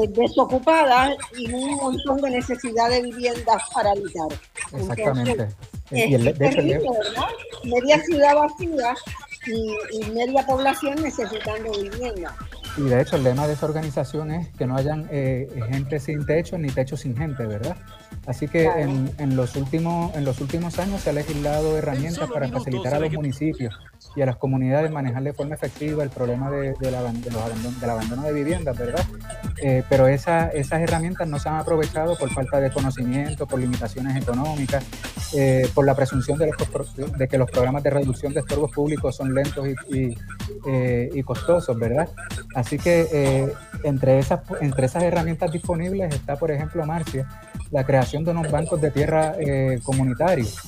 desocupadas 0.09 1.15
y 1.37 1.51
un 1.53 1.75
montón 1.75 2.21
de 2.21 2.31
necesidad 2.31 2.89
de 2.89 3.01
viviendas 3.03 3.61
para 3.73 3.91
habitar. 3.91 4.27
Exactamente. 4.73 5.47
y 5.91 6.15
el, 6.15 6.23
de 6.23 6.33
terrible, 6.33 6.79
¿verdad? 6.79 7.27
Media 7.63 7.99
ciudad 8.03 8.35
vacía 8.35 8.95
y, 9.47 9.75
y 9.97 10.11
media 10.11 10.45
población 10.45 10.95
necesitando 11.01 11.71
vivienda. 11.71 12.35
Y 12.77 12.83
de 12.83 13.01
hecho 13.01 13.17
el 13.17 13.23
lema 13.23 13.47
de 13.47 13.53
esa 13.53 13.65
organización 13.65 14.31
es 14.31 14.47
que 14.49 14.65
no 14.65 14.75
hayan 14.75 15.07
eh, 15.11 15.49
gente 15.69 15.99
sin 15.99 16.25
techo 16.25 16.57
ni 16.57 16.69
techo 16.69 16.95
sin 16.95 17.15
gente, 17.17 17.45
¿verdad? 17.45 17.75
Así 18.27 18.47
que 18.47 18.65
en, 18.65 19.11
en, 19.17 19.35
los 19.35 19.55
últimos, 19.55 20.15
en 20.15 20.25
los 20.25 20.39
últimos 20.41 20.77
años 20.79 21.01
se 21.01 21.09
ha 21.09 21.13
legislado 21.13 21.77
herramientas 21.77 22.29
para 22.29 22.47
facilitar 22.49 22.93
a 22.93 22.99
los 22.99 23.11
municipios 23.11 23.73
y 24.15 24.21
a 24.21 24.25
las 24.25 24.35
comunidades 24.35 24.91
manejar 24.91 25.23
de 25.23 25.33
forma 25.33 25.55
efectiva 25.55 26.03
el 26.03 26.09
problema 26.09 26.51
de, 26.51 26.73
de, 26.79 26.91
la, 26.91 27.01
de 27.01 27.31
los 27.31 27.41
abandono, 27.41 27.79
del 27.79 27.89
abandono 27.89 28.23
de 28.23 28.33
viviendas, 28.33 28.77
¿verdad? 28.77 29.05
Eh, 29.63 29.83
pero 29.89 30.07
esa, 30.07 30.49
esas 30.49 30.81
herramientas 30.81 31.27
no 31.27 31.39
se 31.39 31.49
han 31.49 31.55
aprovechado 31.55 32.17
por 32.17 32.29
falta 32.31 32.59
de 32.59 32.71
conocimiento, 32.71 33.47
por 33.47 33.59
limitaciones 33.59 34.15
económicas, 34.21 34.83
eh, 35.33 35.67
por 35.73 35.85
la 35.85 35.95
presunción 35.95 36.37
de, 36.37 36.47
los, 36.47 37.17
de, 37.17 37.27
que 37.27 37.37
los 37.37 37.49
programas 37.49 37.83
de 37.83 37.89
reducción 37.89 38.33
de 38.33 38.41
estorbos 38.41 38.71
públicos 38.71 39.15
son 39.15 39.33
lentos 39.33 39.67
y, 39.67 39.97
y, 39.97 40.17
eh, 40.67 41.09
y 41.13 41.23
costosos, 41.23 41.77
¿verdad? 41.77 42.09
Así 42.61 42.77
que 42.77 43.51
entre, 43.83 44.19
esas, 44.19 44.41
entre 44.61 44.85
esas 44.85 45.01
herramientas 45.01 45.51
disponibles 45.51 46.13
está, 46.13 46.35
por 46.35 46.51
ejemplo, 46.51 46.85
Marcia, 46.85 47.27
la 47.71 47.83
creación 47.83 48.23
de 48.23 48.29
unos 48.29 48.51
bancos 48.51 48.79
de 48.79 48.91
tierra 48.91 49.33
eh, 49.39 49.79
comunitarios. 49.83 50.59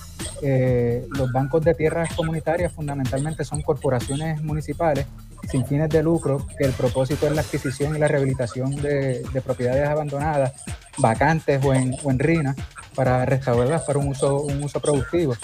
Eh, 0.41 1.06
los 1.11 1.32
bancos 1.32 1.64
de 1.64 1.76
tierras 1.76 2.14
comunitarias 2.15 2.74
fundamentalmente 2.74 3.44
son 3.44 3.61
corporaciones 3.61 4.41
municipales 4.41 5.06
sin 5.52 5.65
fines 5.68 5.90
de 5.90 6.02
lucro, 6.02 6.48
que 6.57 6.65
el 6.65 6.72
propósito 6.72 7.28
es 7.28 7.34
la 7.34 7.41
adquisición 7.41 7.95
y 7.95 7.99
la 7.99 8.07
rehabilitación 8.07 8.76
de, 8.78 9.24
propiedades 9.45 9.88
abandonadas, 9.88 10.53
vacantes 10.98 11.64
o 11.64 11.76
en, 11.76 11.95
o 12.02 12.10
en 12.10 12.18
RINA, 12.18 12.56
para 12.95 13.24
restaurarlas 13.24 13.84
para 13.84 13.99
un 13.99 14.07
uso, 14.07 14.41
un 14.41 14.64
uso 14.64 14.80
productivo. 14.80 15.36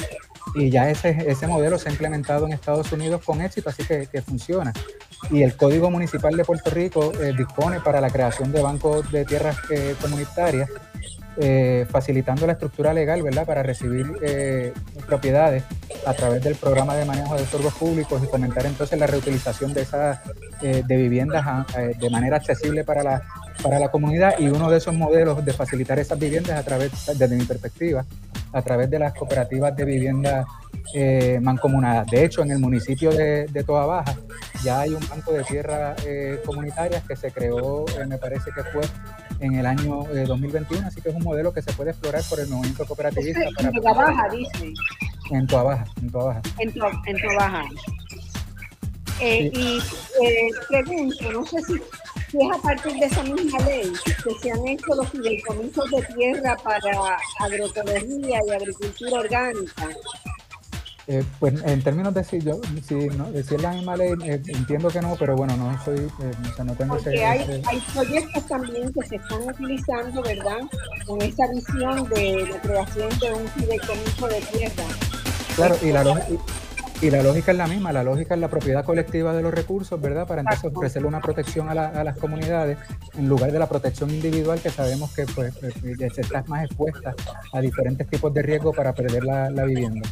Y 0.56 0.70
ya 0.70 0.90
ese, 0.90 1.10
ese 1.28 1.48
modelo 1.48 1.78
se 1.78 1.90
ha 1.90 1.92
implementado 1.92 2.46
en 2.46 2.54
Estados 2.54 2.92
Unidos 2.92 3.22
con 3.24 3.42
éxito, 3.42 3.70
así 3.70 3.84
que, 3.84 4.08
que 4.08 4.22
funciona. 4.22 4.74
Y 5.30 5.44
el 5.44 5.56
Código 5.56 5.92
Municipal 5.92 6.36
de 6.36 6.46
Puerto 6.46 6.70
Rico 6.70 7.12
eh, 7.22 7.34
dispone 7.38 7.80
para 7.82 8.02
la 8.02 8.10
creación 8.10 8.52
de 8.52 8.62
bancos 8.62 9.12
de 9.12 9.26
tierras 9.26 9.58
comunitarias 10.02 10.70
eh, 11.42 11.86
facilitando 11.90 12.46
la 12.46 12.52
estructura 12.54 12.94
legal, 12.94 13.24
¿verdad?, 13.24 13.46
para 13.46 13.64
recibir 13.64 14.12
eh, 14.22 14.74
propiedades 15.08 15.64
a 16.06 16.14
través 16.14 16.44
del 16.44 16.56
programa 16.56 16.96
de 16.96 17.06
manejo 17.06 17.36
de 17.36 17.44
estorbos 17.44 17.74
públicos 17.76 18.22
y 18.22 18.28
fomentar 18.28 18.66
entonces 18.66 19.00
la 19.00 19.08
reutilización 19.08 19.74
de 19.74 19.84
esas 19.84 20.20
eh, 20.62 20.84
de 20.86 20.98
viviendas 20.98 21.46
ah, 21.48 21.66
de 21.98 22.10
manera 22.10 22.36
accesible 22.36 22.84
para 22.84 23.04
la, 23.04 23.24
para 23.62 23.80
la 23.80 23.90
comunidad 23.90 24.40
y 24.40 24.48
uno 24.48 24.70
de 24.70 24.78
esos 24.78 24.96
modelos 24.96 25.44
de 25.44 25.54
facilitar 25.54 26.00
esas 26.00 26.18
viviendas 26.18 26.58
a 26.60 26.64
través, 26.64 26.92
desde 27.18 27.36
mi 27.36 27.46
perspectiva, 27.46 28.06
a 28.54 28.62
través 28.62 28.90
de 28.90 29.00
las 29.00 29.14
cooperativas 29.14 29.76
de 29.76 29.86
vivienda 29.86 30.46
mancomunadas. 31.42 32.08
De 32.10 32.26
hecho, 32.26 32.42
en 32.42 32.52
el 32.52 32.60
municipio 32.60 33.12
de, 33.12 33.46
de 33.46 33.64
Toa 33.64 33.86
Baja 33.86 34.16
ya 34.64 34.82
hay 34.82 34.90
un 34.90 35.08
banco 35.08 35.32
de 35.32 35.44
tierras 35.44 36.02
comunitarias 36.46 37.04
que 37.04 37.16
se 37.16 37.32
creó, 37.32 37.86
me 38.08 38.18
parece 38.18 38.52
que 38.56 38.64
fue 38.64 38.82
en 39.40 39.56
el 39.56 39.66
año 39.66 40.04
2021, 40.28 40.82
eh, 40.82 40.86
así 40.88 41.02
que 41.02 41.10
es 41.10 41.16
un 41.16 41.24
modelo 41.24 41.54
que 41.54 41.62
se 41.62 41.72
puede 41.74 41.92
explorar 41.92 42.22
por 42.30 42.40
el 42.40 42.50
movimiento 42.50 42.86
cooperativista. 42.86 43.42
En 43.60 43.72
tu 43.74 43.82
Baja, 43.82 44.28
dice. 44.32 44.74
En 45.32 45.48
tu 45.48 45.56
Baja, 45.56 45.86
en 46.02 46.12
tu 46.12 46.18
Baja. 46.18 46.42
En 46.58 46.70
en 46.70 47.38
Baja. 47.38 47.64
Eh, 49.22 49.52
Y 49.54 49.78
eh, 49.78 50.50
pregunto, 50.70 51.32
no 51.32 51.46
sé 51.46 51.62
si, 51.64 51.74
si, 52.32 52.38
es 52.38 52.58
a 52.58 52.62
partir 52.62 52.94
de 52.94 53.06
esa 53.06 53.24
misma 53.24 53.60
ley 53.66 53.92
que 54.06 54.34
se 54.42 54.52
han 54.52 54.68
hecho 54.68 54.96
los 54.96 55.10
fideicomisos 55.10 55.92
de 55.92 56.02
tierra 56.14 56.56
para 56.64 57.18
agroecología 57.40 58.40
y 58.48 58.52
agricultura 58.52 59.20
orgánica 59.20 59.90
eh, 61.12 61.24
pues 61.40 61.56
en 61.64 61.82
términos 61.82 62.14
de 62.14 62.24
si, 62.24 62.40
yo, 62.40 62.62
si, 62.88 62.94
no, 62.94 63.32
la 63.58 63.72
misma 63.72 63.98
ley, 63.98 64.14
eh, 64.26 64.40
entiendo 64.46 64.90
que 64.90 65.02
no, 65.02 65.16
pero 65.18 65.36
bueno, 65.36 65.58
no 65.58 65.84
soy, 65.84 65.98
eh, 65.98 66.32
o 66.52 66.56
sea, 66.56 66.64
no 66.64 66.76
tengo 66.76 66.98
Porque 66.98 67.26
hay, 67.26 67.64
hay 67.66 67.84
proyectos 67.96 68.46
también 68.46 68.94
que 68.94 69.04
se 69.08 69.16
están 69.16 69.42
utilizando, 69.42 70.22
¿verdad? 70.22 70.60
Con 71.08 71.20
esa 71.24 71.48
visión 71.48 72.08
de 72.10 72.48
la 72.52 72.62
creación 72.62 73.10
de 73.18 73.34
un 73.34 73.48
fideicomiso 73.48 74.28
de 74.28 74.42
tierra. 74.42 74.84
Claro, 75.56 75.76
y 75.82 75.92
la, 75.92 76.04
y, 76.04 76.40
la 77.02 77.24
lógica 77.24 77.52
es 77.52 77.58
la 77.58 77.68
misma, 77.68 77.94
la 77.94 78.04
lógica 78.04 78.34
es 78.34 78.42
la 78.42 78.50
propiedad 78.50 78.84
colectiva 78.84 79.34
de 79.34 79.42
los 79.42 79.54
recursos, 79.54 80.00
¿verdad? 80.02 80.28
Para 80.28 80.42
entonces 80.42 80.70
ofrecerle 80.74 81.08
una 81.08 81.22
protección 81.22 81.70
a, 81.70 81.72
a, 81.72 82.04
las 82.04 82.18
comunidades 82.18 82.78
en 83.18 83.30
lugar 83.30 83.54
de 83.54 83.60
la 83.60 83.70
protección 83.70 84.10
individual 84.10 84.60
que 84.62 84.70
sabemos 84.70 85.14
que 85.14 85.26
pues, 85.34 85.54
está 86.18 86.44
más 86.48 86.66
expuesta 86.66 87.16
a 87.54 87.62
diferentes 87.62 88.06
tipos 88.10 88.34
de 88.34 88.42
riesgo 88.42 88.74
para 88.74 88.94
perder 88.94 89.24
la, 89.24 89.50
la 89.50 89.64
vivienda. 89.64 90.10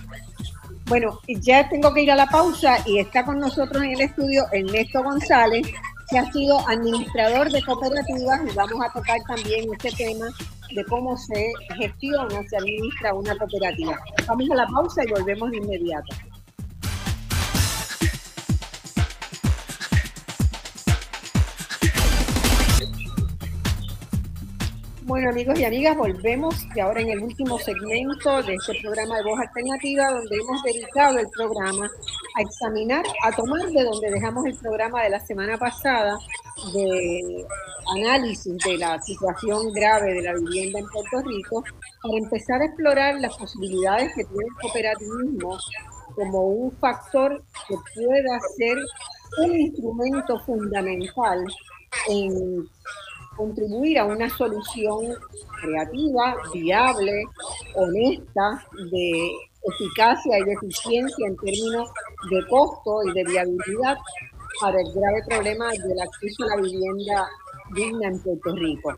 Bueno, 0.85 1.19
ya 1.27 1.67
tengo 1.67 1.93
que 1.93 2.03
ir 2.03 2.11
a 2.11 2.15
la 2.15 2.27
pausa 2.27 2.77
y 2.85 2.99
está 2.99 3.25
con 3.25 3.39
nosotros 3.39 3.83
en 3.83 3.91
el 3.91 4.01
estudio 4.01 4.45
Ernesto 4.53 5.03
González, 5.03 5.67
que 6.09 6.17
ha 6.17 6.31
sido 6.31 6.65
administrador 6.69 7.51
de 7.51 7.61
cooperativas 7.63 8.41
y 8.49 8.55
vamos 8.55 8.85
a 8.85 8.93
tocar 8.93 9.17
también 9.27 9.69
este 9.73 9.91
tema 9.91 10.27
de 10.73 10.85
cómo 10.85 11.17
se 11.17 11.51
gestiona, 11.75 12.47
se 12.47 12.55
administra 12.55 13.13
una 13.13 13.37
cooperativa. 13.37 13.99
Vamos 14.25 14.49
a 14.51 14.55
la 14.55 14.67
pausa 14.67 15.03
y 15.03 15.11
volvemos 15.11 15.51
de 15.51 15.57
inmediato. 15.57 16.15
Bueno, 25.07 25.29
amigos 25.29 25.57
y 25.57 25.63
amigas, 25.63 25.95
volvemos 25.95 26.67
y 26.75 26.81
ahora 26.81 26.99
en 26.99 27.07
el 27.07 27.23
último 27.23 27.57
segmento 27.59 28.43
de 28.43 28.55
este 28.55 28.77
programa 28.81 29.15
de 29.15 29.23
Voz 29.23 29.39
Alternativa, 29.39 30.11
donde 30.11 30.35
hemos 30.35 30.61
dedicado 30.63 31.17
el 31.17 31.29
programa 31.29 31.89
a 32.35 32.41
examinar, 32.41 33.05
a 33.23 33.31
tomar 33.31 33.69
de 33.69 33.85
donde 33.85 34.11
dejamos 34.11 34.45
el 34.45 34.57
programa 34.57 35.03
de 35.03 35.11
la 35.11 35.19
semana 35.21 35.57
pasada 35.57 36.17
de 36.73 37.45
análisis 37.95 38.57
de 38.57 38.77
la 38.79 39.01
situación 39.01 39.71
grave 39.71 40.13
de 40.13 40.23
la 40.23 40.33
vivienda 40.33 40.79
en 40.79 40.87
Puerto 40.89 41.21
Rico, 41.25 41.63
para 42.03 42.17
empezar 42.17 42.61
a 42.61 42.65
explorar 42.65 43.15
las 43.21 43.37
posibilidades 43.37 44.13
que 44.13 44.25
tiene 44.25 44.43
el 44.43 44.61
cooperativismo 44.61 45.57
como 46.15 46.41
un 46.47 46.71
factor 46.79 47.41
que 47.69 47.75
pueda 47.95 48.39
ser 48.57 48.77
un 49.45 49.55
instrumento 49.55 50.37
fundamental 50.41 51.45
en 52.09 52.67
contribuir 53.37 53.99
a 53.99 54.05
una 54.05 54.29
solución 54.29 55.15
creativa, 55.61 56.35
viable, 56.53 57.23
honesta, 57.75 58.65
de 58.91 59.31
eficacia 59.63 60.39
y 60.39 60.43
de 60.43 60.53
eficiencia 60.53 61.27
en 61.27 61.37
términos 61.37 61.89
de 62.29 62.47
costo 62.47 63.03
y 63.05 63.13
de 63.13 63.23
viabilidad 63.23 63.97
para 64.61 64.79
el 64.79 64.93
grave 64.93 65.21
problema 65.27 65.69
del 65.71 66.01
acceso 66.01 66.43
a 66.43 66.55
la 66.55 66.61
vivienda 66.61 67.27
digna 67.75 68.07
en 68.09 68.19
Puerto 68.21 68.55
Rico. 68.55 68.93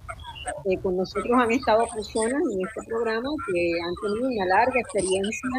Eh, 0.65 0.77
con 0.81 0.97
nosotros 0.97 1.31
han 1.37 1.51
estado 1.51 1.85
personas 1.93 2.41
en 2.53 2.65
este 2.65 2.83
programa 2.87 3.29
que 3.51 3.71
han 3.83 3.93
tenido 4.01 4.29
una 4.29 4.45
larga 4.45 4.79
experiencia, 4.79 5.49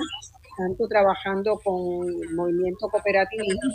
tanto 0.56 0.86
trabajando 0.88 1.58
con 1.64 1.74
movimiento 2.34 2.88
cooperativista, 2.88 3.68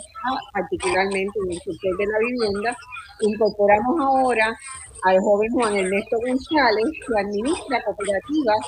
particularmente 0.52 1.38
en 1.44 1.52
el 1.52 1.58
sector 1.58 1.96
de 1.96 2.06
la 2.06 2.18
vivienda. 2.18 2.76
Incorporamos 3.20 4.00
ahora 4.00 4.56
al 5.04 5.18
joven 5.20 5.50
Juan 5.52 5.76
Ernesto 5.76 6.16
González, 6.26 6.86
que 7.06 7.20
administra 7.20 7.82
cooperativas, 7.84 8.62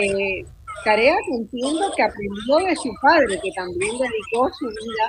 eh, 0.00 0.44
tarea 0.84 1.16
que 1.26 1.34
entiendo 1.36 1.90
que 1.96 2.02
aprendió 2.02 2.56
de 2.66 2.76
su 2.76 2.90
padre, 3.02 3.40
que 3.42 3.50
también 3.52 3.92
dedicó 3.98 4.48
su 4.58 4.66
vida 4.66 5.06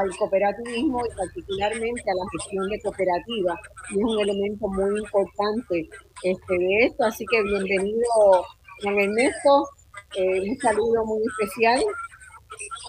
al 0.00 0.16
cooperativismo 0.16 1.04
y 1.04 1.16
particularmente 1.16 2.02
a 2.10 2.14
la 2.14 2.24
gestión 2.32 2.68
de 2.68 2.80
cooperativas. 2.80 3.58
Y 3.90 3.98
es 3.98 4.04
un 4.04 4.20
elemento 4.20 4.68
muy 4.68 4.98
importante 4.98 5.88
este, 6.22 6.54
de 6.58 6.86
esto. 6.86 7.04
Así 7.04 7.24
que 7.30 7.42
bienvenido, 7.42 8.44
Juan 8.82 8.98
Ernesto. 8.98 9.68
Eh, 10.16 10.50
un 10.50 10.58
saludo 10.58 11.04
muy 11.04 11.22
especial. 11.26 11.82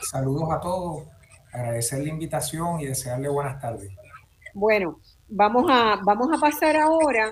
Saludos 0.09 0.49
a 0.51 0.59
todos. 0.59 1.03
Agradecer 1.51 1.99
la 1.99 2.09
invitación 2.09 2.79
y 2.81 2.85
desearle 2.85 3.29
buenas 3.29 3.59
tardes. 3.61 3.91
Bueno, 4.53 4.99
vamos 5.27 5.65
a, 5.69 5.99
vamos 6.03 6.27
a 6.35 6.39
pasar 6.39 6.75
ahora 6.77 7.31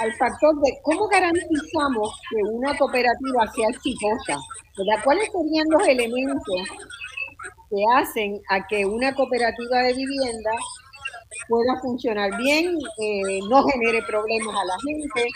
al 0.00 0.12
factor 0.14 0.60
de 0.60 0.78
cómo 0.82 1.06
garantizamos 1.08 2.20
que 2.30 2.42
una 2.50 2.76
cooperativa 2.76 3.52
sea 3.54 3.68
exitosa. 3.68 4.38
¿Cuáles 5.04 5.30
serían 5.30 5.66
los 5.70 5.86
elementos 5.86 6.62
que 7.70 7.84
hacen 7.96 8.40
a 8.50 8.66
que 8.66 8.84
una 8.84 9.14
cooperativa 9.14 9.82
de 9.82 9.94
vivienda 9.94 10.50
pueda 11.48 11.80
funcionar 11.80 12.36
bien, 12.36 12.76
eh, 12.98 13.40
no 13.48 13.64
genere 13.64 14.02
problemas 14.02 14.54
a 14.54 14.64
la 14.64 14.76
gente, 14.86 15.28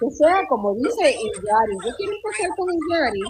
que 0.00 0.10
sea 0.10 0.46
como 0.48 0.74
dice 0.74 1.14
Yari. 1.14 1.76
Yo 1.84 1.96
quiero 1.96 2.12
empezar 2.12 2.50
con 2.56 2.68
Yari, 2.90 3.20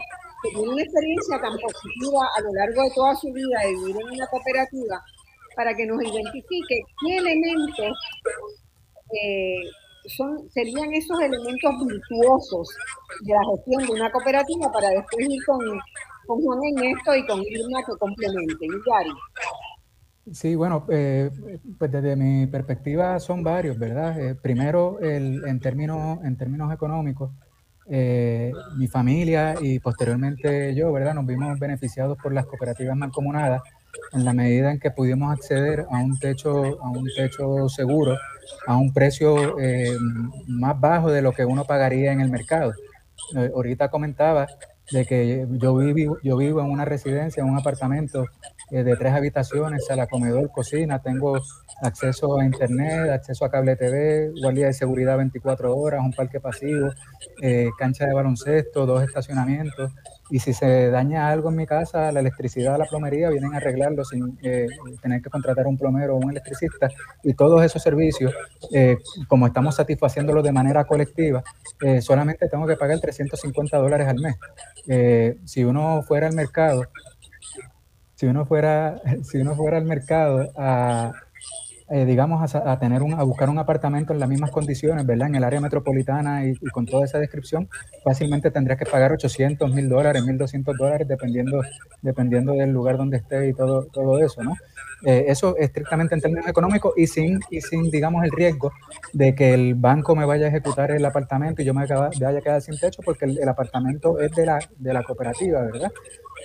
que 0.44 0.50
tiene 0.50 0.68
una 0.68 0.82
experiencia 0.82 1.40
tan 1.40 1.56
positiva 1.56 2.20
a 2.36 2.40
lo 2.42 2.52
largo 2.52 2.82
de 2.84 2.90
toda 2.94 3.14
su 3.16 3.32
vida 3.32 3.58
de 3.64 3.72
vivir 3.72 3.96
en 3.96 4.12
una 4.12 4.26
cooperativa, 4.28 5.00
para 5.56 5.74
que 5.74 5.86
nos 5.86 6.02
identifique 6.02 6.76
qué 7.00 7.16
elementos 7.16 7.96
eh, 9.08 9.64
son, 10.06 10.50
serían 10.50 10.92
esos 10.92 11.18
elementos 11.20 11.72
virtuosos 11.86 12.68
de 13.22 13.32
la 13.32 13.40
gestión 13.56 13.86
de 13.86 13.92
una 13.92 14.12
cooperativa 14.12 14.70
para 14.70 14.88
después 14.90 15.26
ir 15.28 15.44
con, 15.46 15.58
con 16.26 16.42
Juan 16.42 16.58
Ernesto 16.76 17.16
y 17.16 17.26
con 17.26 17.40
Irma 17.40 17.80
que 17.86 17.96
complementen. 17.98 18.70
Yari. 18.84 19.10
Sí, 20.32 20.54
bueno, 20.54 20.86
eh, 20.90 21.30
pues 21.78 21.90
desde 21.90 22.16
mi 22.16 22.46
perspectiva 22.46 23.20
son 23.20 23.42
varios, 23.42 23.78
¿verdad? 23.78 24.18
Eh, 24.18 24.34
primero, 24.34 24.98
el, 25.00 25.44
en, 25.46 25.60
términos, 25.60 26.18
en 26.24 26.36
términos 26.36 26.72
económicos, 26.72 27.30
eh, 27.90 28.52
mi 28.76 28.88
familia 28.88 29.54
y 29.60 29.78
posteriormente 29.78 30.74
yo, 30.74 30.92
¿verdad? 30.92 31.14
Nos 31.14 31.26
vimos 31.26 31.58
beneficiados 31.58 32.16
por 32.18 32.32
las 32.32 32.46
cooperativas 32.46 32.96
mancomunadas 32.96 33.62
en 34.12 34.24
la 34.24 34.32
medida 34.32 34.72
en 34.72 34.80
que 34.80 34.90
pudimos 34.90 35.32
acceder 35.32 35.86
a 35.90 35.98
un 35.98 36.18
techo, 36.18 36.82
a 36.82 36.90
un 36.90 37.08
techo 37.16 37.68
seguro, 37.68 38.16
a 38.66 38.76
un 38.76 38.92
precio 38.92 39.56
más 40.48 40.80
bajo 40.80 41.10
de 41.10 41.22
lo 41.22 41.32
que 41.32 41.44
uno 41.44 41.64
pagaría 41.64 42.12
en 42.12 42.20
el 42.20 42.30
mercado. 42.30 42.72
ahorita 43.54 43.88
comentaba 43.88 44.48
de 44.90 45.06
que 45.06 45.46
yo 45.50 45.74
vivo, 45.76 46.18
yo 46.22 46.36
vivo 46.36 46.60
en 46.60 46.70
una 46.70 46.84
residencia, 46.84 47.42
en 47.42 47.48
un 47.48 47.58
apartamento 47.58 48.24
eh, 48.24 48.26
de 48.70 48.96
tres 48.96 49.12
habitaciones, 49.12 49.86
sala, 49.86 50.06
comedor, 50.06 50.50
cocina, 50.50 51.00
tengo 51.00 51.38
acceso 51.82 52.38
a 52.38 52.44
internet, 52.44 53.10
acceso 53.10 53.44
a 53.44 53.50
cable 53.50 53.76
TV, 53.76 54.32
guardia 54.40 54.66
de 54.66 54.72
seguridad 54.72 55.16
24 55.16 55.76
horas, 55.76 56.00
un 56.02 56.12
parque 56.12 56.40
pasivo, 56.40 56.90
eh, 57.42 57.68
cancha 57.78 58.06
de 58.06 58.14
baloncesto, 58.14 58.86
dos 58.86 59.02
estacionamientos. 59.02 59.92
Y 60.30 60.38
si 60.38 60.54
se 60.54 60.90
daña 60.90 61.28
algo 61.28 61.50
en 61.50 61.56
mi 61.56 61.66
casa, 61.66 62.10
la 62.10 62.20
electricidad, 62.20 62.78
la 62.78 62.86
plomería, 62.86 63.28
vienen 63.28 63.52
a 63.52 63.58
arreglarlo 63.58 64.04
sin 64.04 64.38
eh, 64.42 64.66
tener 65.02 65.20
que 65.20 65.28
contratar 65.28 65.66
un 65.66 65.76
plomero 65.76 66.14
o 66.14 66.18
un 66.18 66.30
electricista. 66.30 66.88
Y 67.22 67.34
todos 67.34 67.62
esos 67.62 67.82
servicios, 67.82 68.32
como 69.28 69.46
estamos 69.46 69.76
satisfaciéndolos 69.76 70.42
de 70.42 70.52
manera 70.52 70.84
colectiva, 70.84 71.44
solamente 72.00 72.48
tengo 72.48 72.66
que 72.66 72.76
pagar 72.76 72.98
350 73.00 73.76
dólares 73.76 74.08
al 74.08 74.18
mes. 74.18 74.36
si 75.44 75.62
uno 75.62 76.02
fuera 76.02 76.26
al 76.26 76.34
mercado 76.34 76.84
si 78.14 78.26
uno 78.26 78.46
fuera, 78.46 79.00
si 79.22 79.38
uno 79.38 79.54
fuera 79.54 79.78
al 79.78 79.84
mercado 79.84 80.50
a, 80.56 81.12
eh, 81.90 82.06
digamos, 82.06 82.54
a, 82.54 82.78
tener 82.78 83.02
un, 83.02 83.12
a 83.12 83.22
buscar 83.24 83.50
un 83.50 83.58
apartamento 83.58 84.14
en 84.14 84.18
las 84.18 84.28
mismas 84.28 84.50
condiciones, 84.50 85.04
¿verdad? 85.04 85.28
En 85.28 85.34
el 85.34 85.44
área 85.44 85.60
metropolitana 85.60 86.46
y, 86.46 86.56
con 86.72 86.86
toda 86.86 87.04
esa 87.04 87.18
descripción, 87.18 87.68
fácilmente 88.02 88.50
tendrías 88.50 88.78
que 88.78 88.86
pagar 88.86 89.12
800, 89.12 89.70
1000 89.70 89.88
dólares, 89.90 90.24
1200 90.24 90.78
dólares, 90.78 91.06
dependiendo, 91.06 91.60
dependiendo 92.00 92.52
del 92.54 92.70
lugar 92.70 92.96
donde 92.96 93.18
esté 93.18 93.48
y 93.48 93.52
todo, 93.52 93.84
todo 93.92 94.18
eso, 94.18 94.42
¿no? 94.42 94.54
Eh, 95.04 95.26
eso 95.28 95.58
estrictamente 95.58 96.14
en 96.14 96.22
términos 96.22 96.48
económicos 96.48 96.94
y 96.96 97.06
sin, 97.06 97.38
y 97.50 97.60
sin, 97.60 97.90
digamos, 97.90 98.24
el 98.24 98.30
riesgo 98.30 98.72
de 99.12 99.34
que 99.34 99.52
el 99.52 99.74
banco 99.74 100.16
me 100.16 100.24
vaya 100.24 100.46
a 100.46 100.48
ejecutar 100.48 100.90
el 100.90 101.04
apartamento 101.04 101.60
y 101.60 101.66
yo 101.66 101.74
me 101.74 101.84
vaya 101.86 102.08
a 102.08 102.40
quedar 102.40 102.62
sin 102.62 102.78
techo 102.78 103.02
porque 103.04 103.26
el, 103.26 103.38
el 103.38 103.48
apartamento 103.48 104.18
es 104.20 104.32
de 104.32 104.46
la, 104.46 104.58
de 104.78 104.92
la 104.94 105.02
cooperativa, 105.02 105.60
¿verdad? 105.60 105.92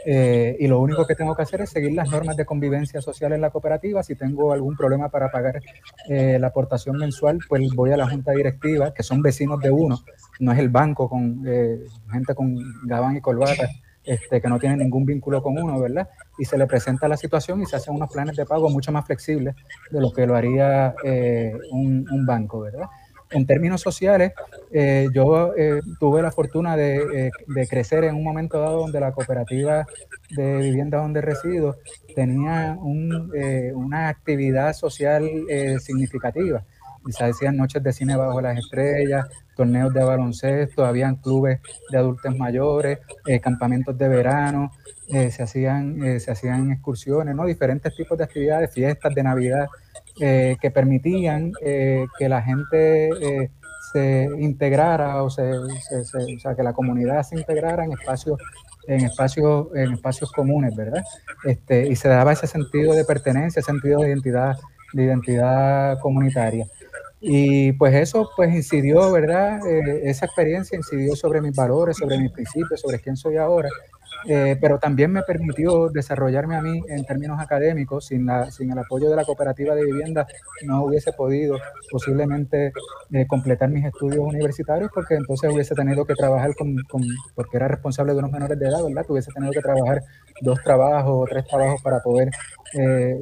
Eh, 0.05 0.55
y 0.59 0.67
lo 0.67 0.79
único 0.79 1.05
que 1.05 1.15
tengo 1.15 1.35
que 1.35 1.41
hacer 1.41 1.61
es 1.61 1.69
seguir 1.69 1.93
las 1.93 2.09
normas 2.09 2.35
de 2.37 2.45
convivencia 2.45 3.01
social 3.01 3.33
en 3.33 3.41
la 3.41 3.49
cooperativa. 3.49 4.03
Si 4.03 4.15
tengo 4.15 4.53
algún 4.53 4.75
problema 4.75 5.09
para 5.09 5.29
pagar 5.29 5.61
eh, 6.07 6.37
la 6.39 6.47
aportación 6.47 6.97
mensual, 6.97 7.39
pues 7.47 7.69
voy 7.73 7.91
a 7.91 7.97
la 7.97 8.09
junta 8.09 8.31
directiva, 8.31 8.93
que 8.93 9.03
son 9.03 9.21
vecinos 9.21 9.59
de 9.59 9.71
uno, 9.71 9.99
no 10.39 10.51
es 10.51 10.59
el 10.59 10.69
banco 10.69 11.09
con 11.09 11.43
eh, 11.47 11.79
gente 12.11 12.35
con 12.35 12.55
gabán 12.85 13.17
y 13.17 13.21
corbata. 13.21 13.69
Este, 14.01 14.41
que 14.41 14.47
no 14.47 14.57
tiene 14.57 14.77
ningún 14.77 15.05
vínculo 15.05 15.43
con 15.43 15.61
uno, 15.61 15.79
¿verdad? 15.79 16.09
Y 16.39 16.45
se 16.45 16.57
le 16.57 16.65
presenta 16.65 17.07
la 17.07 17.17
situación 17.17 17.61
y 17.61 17.65
se 17.65 17.75
hacen 17.75 17.93
unos 17.93 18.09
planes 18.09 18.37
de 18.37 18.45
pago 18.45 18.69
mucho 18.69 18.91
más 18.91 19.05
flexibles 19.05 19.55
de 19.91 20.01
lo 20.01 20.11
que 20.11 20.25
lo 20.25 20.35
haría 20.35 20.95
un, 21.71 22.07
un 22.09 22.25
banco, 22.25 22.61
¿verdad? 22.61 22.87
En 23.31 23.45
términos 23.45 23.81
sociales, 23.81 24.33
eh, 24.71 25.07
yo 25.13 25.53
eh, 25.55 25.81
tuve 25.99 26.21
la 26.21 26.31
fortuna 26.31 26.75
eh, 26.77 27.31
de, 27.47 27.67
crecer 27.67 28.03
en 28.03 28.15
un 28.15 28.23
momento 28.23 28.59
dado 28.59 28.79
donde 28.79 28.99
la 28.99 29.11
cooperativa 29.11 29.85
de 30.31 30.57
vivienda 30.57 30.99
donde 30.99 31.21
resido 31.21 31.77
tenía 32.15 32.77
una 32.79 34.09
actividad 34.09 34.73
social 34.73 35.27
significativa. 35.79 36.63
Se 37.09 37.23
hacían 37.23 37.55
noches 37.55 37.81
de 37.81 37.93
cine 37.93 38.15
bajo 38.15 38.41
las 38.41 38.57
estrellas, 38.57 39.27
torneos 39.55 39.93
de 39.93 40.03
baloncesto, 40.03 40.85
habían 40.85 41.15
clubes 41.15 41.59
de 41.89 41.97
adultos 41.97 42.37
mayores, 42.37 42.99
campamentos 43.41 43.97
de 43.97 44.07
verano, 44.07 44.71
se, 45.07 45.41
hacían, 45.41 46.19
se 46.19 46.31
hacían 46.31 46.71
excursiones, 46.71 47.35
¿no? 47.35 47.45
diferentes 47.45 47.95
tipos 47.95 48.17
de 48.17 48.25
actividades, 48.25 48.71
fiestas 48.71 49.15
de 49.15 49.23
Navidad 49.23 49.67
eh, 50.19 50.57
que 50.61 50.71
permitían 50.71 51.53
eh, 51.61 52.05
que 52.17 52.27
la 52.27 52.41
gente 52.41 53.09
eh, 53.09 53.49
se 53.93 54.27
integrara 54.39 55.23
o, 55.23 55.29
se, 55.29 55.43
o 55.49 56.39
sea, 56.39 56.55
que 56.55 56.63
la 56.63 56.73
comunidad 56.73 57.23
se 57.23 57.37
integrara 57.37 57.85
en 57.85 57.93
espacios 57.93 58.37
en 58.87 59.05
espacios 59.05 59.67
en 59.75 59.93
espacios 59.93 60.31
comunes, 60.31 60.75
¿verdad? 60.75 61.03
Este, 61.45 61.87
y 61.87 61.95
se 61.95 62.09
daba 62.09 62.33
ese 62.33 62.47
sentido 62.47 62.93
de 62.93 63.05
pertenencia, 63.05 63.59
ese 63.59 63.71
sentido 63.71 64.01
de 64.01 64.09
identidad 64.09 64.57
de 64.93 65.03
identidad 65.03 65.99
comunitaria. 65.99 66.65
Y 67.21 67.73
pues 67.73 67.93
eso 67.93 68.29
pues 68.35 68.53
incidió, 68.53 69.11
¿verdad? 69.11 69.59
esa 70.03 70.25
experiencia 70.25 70.77
incidió 70.77 71.15
sobre 71.15 71.41
mis 71.41 71.55
valores, 71.55 71.97
sobre 71.97 72.17
mis 72.17 72.31
principios, 72.31 72.79
sobre 72.81 72.99
quién 72.99 73.17
soy 73.17 73.37
ahora 73.37 73.69
eh, 74.27 74.57
pero 74.59 74.79
también 74.79 75.11
me 75.11 75.23
permitió 75.23 75.89
desarrollarme 75.89 76.55
a 76.55 76.61
mí 76.61 76.81
en 76.87 77.05
términos 77.05 77.39
académicos. 77.39 78.05
Sin, 78.05 78.25
la, 78.25 78.49
sin 78.51 78.71
el 78.71 78.79
apoyo 78.79 79.09
de 79.09 79.15
la 79.15 79.25
cooperativa 79.25 79.75
de 79.75 79.85
vivienda 79.85 80.27
no 80.65 80.83
hubiese 80.83 81.13
podido 81.13 81.57
posiblemente 81.91 82.73
eh, 83.11 83.27
completar 83.27 83.69
mis 83.69 83.85
estudios 83.85 84.19
universitarios 84.19 84.91
porque 84.93 85.15
entonces 85.15 85.51
hubiese 85.53 85.75
tenido 85.75 86.05
que 86.05 86.15
trabajar 86.15 86.55
con, 86.55 86.75
con, 86.89 87.03
porque 87.35 87.57
era 87.57 87.67
responsable 87.67 88.13
de 88.13 88.19
unos 88.19 88.31
menores 88.31 88.59
de 88.59 88.67
edad, 88.67 88.83
¿verdad? 88.83 89.05
Hubiese 89.07 89.31
tenido 89.31 89.51
que 89.51 89.61
trabajar 89.61 90.01
dos 90.41 90.61
trabajos 90.63 91.13
o 91.13 91.25
tres 91.25 91.45
trabajos 91.45 91.81
para 91.81 91.99
poder 91.99 92.29
eh, 92.73 93.21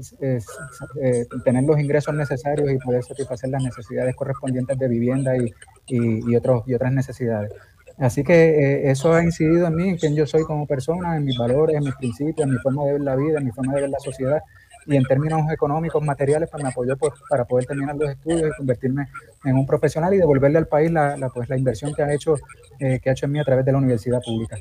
tener 1.44 1.64
los 1.64 1.80
ingresos 1.80 2.14
necesarios 2.14 2.72
y 2.72 2.78
poder 2.78 3.04
satisfacer 3.04 3.50
las 3.50 3.64
necesidades 3.64 4.16
correspondientes 4.16 4.78
de 4.78 4.88
vivienda 4.88 5.38
y, 5.38 5.54
y, 5.88 6.36
otros, 6.36 6.64
y 6.68 6.74
otras 6.74 6.92
necesidades. 6.92 7.52
Así 7.98 8.24
que 8.24 8.34
eh, 8.34 8.92
eso 8.92 9.12
ha 9.14 9.24
incidido 9.24 9.68
en 9.68 9.76
mí, 9.76 9.90
en 9.90 9.98
quién 9.98 10.16
yo 10.16 10.28
soy 10.28 10.44
como 10.44 10.68
persona, 10.68 11.18
en 11.18 11.26
mis 11.26 11.38
valores, 11.38 11.78
en 11.78 11.84
mis 11.84 11.96
principios, 11.96 12.48
en 12.48 12.54
mi 12.54 12.60
forma 12.60 12.86
de 12.86 12.94
ver 12.94 13.02
la 13.02 13.16
vida, 13.16 13.40
en 13.40 13.46
mi 13.46 13.52
forma 13.52 13.74
de 13.74 13.82
ver 13.82 13.90
la 13.90 14.00
sociedad. 14.00 14.40
Y 14.86 14.96
en 14.96 15.04
términos 15.04 15.42
económicos, 15.52 16.02
materiales, 16.04 16.50
pues 16.50 16.64
me 16.64 16.70
apoyó 16.70 16.96
para 17.30 17.44
poder 17.46 17.66
terminar 17.66 17.96
los 17.96 18.10
estudios 18.10 18.52
y 18.54 18.58
convertirme 18.58 19.08
en 19.44 19.58
un 19.58 19.66
profesional 19.66 20.14
y 20.14 20.18
devolverle 20.18 20.60
al 20.60 20.68
país 20.68 20.92
la, 20.92 21.18
pues, 21.34 21.50
la 21.50 21.58
inversión 21.58 21.94
que 21.94 22.04
ha, 22.04 22.14
hecho, 22.14 22.36
eh, 22.80 23.00
que 23.02 23.10
ha 23.10 23.14
hecho 23.14 23.26
en 23.26 23.34
mí 23.34 23.40
a 23.40 23.44
través 23.44 23.66
de 23.66 23.72
la 23.72 23.80
universidad 23.80 24.22
pública. 24.24 24.58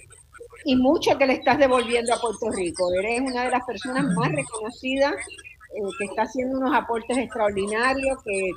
Y 0.64 0.74
mucho 0.74 1.16
que 1.16 1.26
le 1.26 1.34
estás 1.34 1.58
devolviendo 1.58 2.12
a 2.12 2.20
Puerto 2.20 2.50
Rico. 2.50 2.92
Eres 2.94 3.20
una 3.20 3.44
de 3.44 3.50
las 3.50 3.64
personas 3.64 4.04
más 4.16 4.32
reconocidas 4.32 5.14
eh, 5.14 5.80
que 5.98 6.04
está 6.06 6.22
haciendo 6.22 6.58
unos 6.58 6.74
aportes 6.74 7.16
extraordinarios, 7.18 8.18
que 8.24 8.50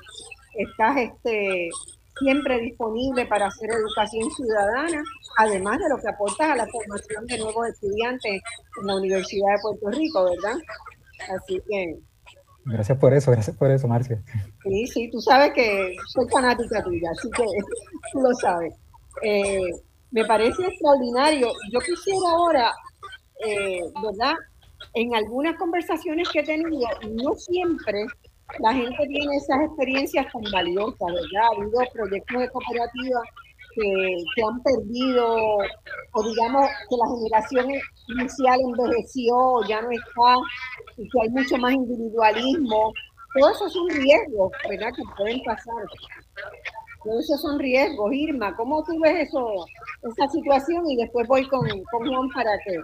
estás 0.55 0.97
este, 0.97 1.69
siempre 2.19 2.59
disponible 2.59 3.25
para 3.25 3.47
hacer 3.47 3.69
educación 3.71 4.29
ciudadana, 4.31 5.03
además 5.37 5.79
de 5.79 5.89
lo 5.89 5.97
que 5.97 6.09
aportas 6.09 6.49
a 6.49 6.55
la 6.55 6.67
formación 6.67 7.25
de 7.25 7.37
nuevos 7.37 7.67
estudiantes 7.67 8.41
en 8.81 8.87
la 8.87 8.95
Universidad 8.95 9.55
de 9.55 9.61
Puerto 9.61 9.89
Rico, 9.97 10.23
¿verdad? 10.25 10.57
Así 11.35 11.61
que... 11.69 11.95
Gracias 12.65 12.97
por 12.97 13.13
eso, 13.13 13.31
gracias 13.31 13.55
por 13.55 13.71
eso, 13.71 13.87
Marcia. 13.87 14.21
Sí, 14.63 14.87
sí, 14.87 15.09
tú 15.11 15.19
sabes 15.21 15.53
que 15.53 15.95
soy 16.07 16.27
fanática 16.29 16.83
tuya, 16.83 17.09
así 17.11 17.29
que 17.31 17.43
tú 18.13 18.21
lo 18.21 18.33
sabes. 18.35 18.73
Eh, 19.23 19.71
me 20.11 20.25
parece 20.25 20.63
extraordinario. 20.65 21.47
Yo 21.71 21.79
quisiera 21.79 22.29
ahora, 22.29 22.71
eh, 23.45 23.81
¿verdad? 24.03 24.35
En 24.93 25.15
algunas 25.15 25.55
conversaciones 25.57 26.29
que 26.29 26.39
he 26.39 26.43
tenido, 26.43 26.87
no 27.09 27.33
siempre 27.35 28.05
la 28.57 28.73
gente 28.73 29.07
tiene 29.07 29.35
esas 29.35 29.61
experiencias 29.61 30.25
tan 30.33 30.41
valiosas, 30.51 31.07
¿verdad? 31.07 31.43
Ha 31.43 31.55
habido 31.55 31.79
proyectos 31.93 32.39
de 32.39 32.49
cooperativa 32.49 33.21
que, 33.75 34.15
que, 34.35 34.41
han 34.43 34.63
perdido, 34.63 35.57
o 36.13 36.23
digamos 36.23 36.67
que 36.89 36.95
la 36.97 37.15
generación 37.15 37.81
inicial 38.07 38.59
envejeció, 38.61 39.35
ya 39.67 39.81
no 39.81 39.91
está, 39.91 40.35
y 40.97 41.07
que 41.09 41.21
hay 41.21 41.29
mucho 41.29 41.57
más 41.57 41.73
individualismo. 41.73 42.91
Todo 43.35 43.51
eso 43.51 43.69
son 43.69 43.89
riesgos, 43.89 44.51
¿verdad? 44.67 44.89
Que 44.95 45.03
pueden 45.15 45.43
pasar. 45.43 45.83
Todos 47.03 47.23
esos 47.23 47.41
son 47.41 47.59
riesgos. 47.59 48.11
Irma, 48.11 48.55
¿cómo 48.55 48.83
tú 48.83 48.99
ves 49.01 49.29
eso, 49.29 49.65
esa 50.11 50.27
situación? 50.29 50.89
Y 50.89 50.97
después 50.97 51.27
voy 51.27 51.47
con, 51.47 51.61
con 51.91 52.07
Juan 52.07 52.29
para 52.29 52.51
que 52.65 52.81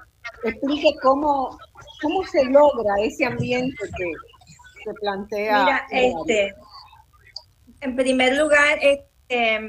explique 0.49 0.95
cómo, 1.01 1.57
cómo 2.01 2.23
se 2.25 2.45
logra 2.45 2.93
ese 3.01 3.25
ambiente 3.25 3.75
que, 3.97 4.11
plantea. 4.93 5.63
Mira, 5.63 5.87
este, 5.91 6.53
en 7.81 7.95
primer 7.95 8.37
lugar, 8.37 8.79
este, 8.81 9.59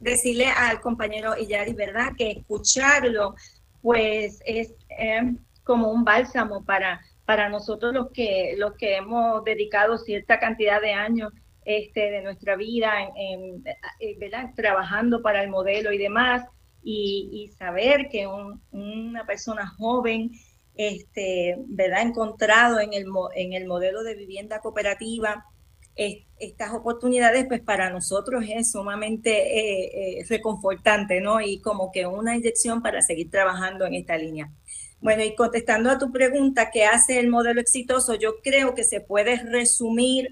decirle 0.00 0.46
al 0.46 0.80
compañero 0.80 1.36
Iyari, 1.36 1.74
¿verdad? 1.74 2.12
Que 2.16 2.30
escucharlo, 2.32 3.34
pues 3.82 4.40
es 4.44 4.74
em, 4.88 5.38
como 5.64 5.90
un 5.90 6.04
bálsamo 6.04 6.64
para, 6.64 7.00
para 7.24 7.48
nosotros 7.48 7.94
los 7.94 8.10
que, 8.10 8.54
los 8.56 8.74
que 8.74 8.96
hemos 8.96 9.44
dedicado 9.44 9.98
cierta 9.98 10.38
cantidad 10.40 10.80
de 10.80 10.92
años 10.92 11.32
este, 11.64 12.10
de 12.10 12.22
nuestra 12.22 12.56
vida 12.56 12.92
en, 13.16 13.62
eh, 14.00 14.16
¿verdad? 14.18 14.50
trabajando 14.56 15.22
para 15.22 15.42
el 15.42 15.50
modelo 15.50 15.92
y 15.92 15.98
demás, 15.98 16.44
y, 16.82 17.50
saber 17.58 18.08
que 18.10 18.26
una 18.26 19.26
persona 19.26 19.66
joven 19.66 20.30
este, 20.80 21.56
¿verdad? 21.66 22.02
encontrado 22.02 22.80
en 22.80 22.94
el, 22.94 23.04
en 23.34 23.52
el 23.52 23.66
modelo 23.66 24.02
de 24.02 24.14
vivienda 24.14 24.60
cooperativa 24.60 25.44
estas 26.38 26.72
oportunidades, 26.72 27.44
pues 27.46 27.60
para 27.60 27.90
nosotros 27.90 28.42
es 28.48 28.70
sumamente 28.70 29.30
eh, 29.30 30.20
eh, 30.20 30.24
reconfortante, 30.26 31.20
¿no? 31.20 31.42
Y 31.42 31.60
como 31.60 31.92
que 31.92 32.06
una 32.06 32.34
inyección 32.34 32.80
para 32.80 33.02
seguir 33.02 33.30
trabajando 33.30 33.84
en 33.84 33.94
esta 33.94 34.16
línea. 34.16 34.50
Bueno, 35.02 35.22
y 35.22 35.34
contestando 35.34 35.90
a 35.90 35.98
tu 35.98 36.10
pregunta, 36.10 36.70
¿qué 36.70 36.86
hace 36.86 37.18
el 37.18 37.28
modelo 37.28 37.60
exitoso? 37.60 38.14
Yo 38.14 38.40
creo 38.42 38.74
que 38.74 38.84
se 38.84 39.02
puede 39.02 39.36
resumir 39.36 40.28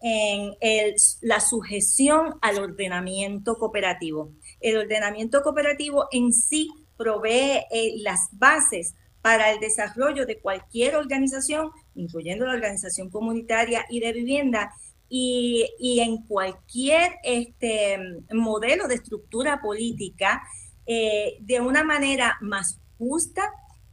en 0.00 0.54
el, 0.60 0.94
la 1.22 1.40
sujeción 1.40 2.34
al 2.40 2.58
ordenamiento 2.58 3.56
cooperativo. 3.56 4.32
El 4.60 4.76
ordenamiento 4.76 5.42
cooperativo 5.42 6.06
en 6.12 6.32
sí 6.32 6.68
provee 6.96 7.64
eh, 7.72 7.94
las 7.98 8.28
bases 8.32 8.94
para 9.22 9.52
el 9.52 9.60
desarrollo 9.60 10.26
de 10.26 10.38
cualquier 10.38 10.96
organización, 10.96 11.70
incluyendo 11.94 12.46
la 12.46 12.54
organización 12.54 13.10
comunitaria 13.10 13.84
y 13.88 14.00
de 14.00 14.12
vivienda, 14.12 14.70
y, 15.10 16.00
en 16.00 16.18
cualquier 16.26 17.12
este, 17.22 17.98
modelo 18.32 18.88
de 18.88 18.96
estructura 18.96 19.60
política 19.60 20.42
eh, 20.86 21.38
de 21.40 21.60
una 21.60 21.82
manera 21.82 22.36
más 22.40 22.78
justa 22.98 23.42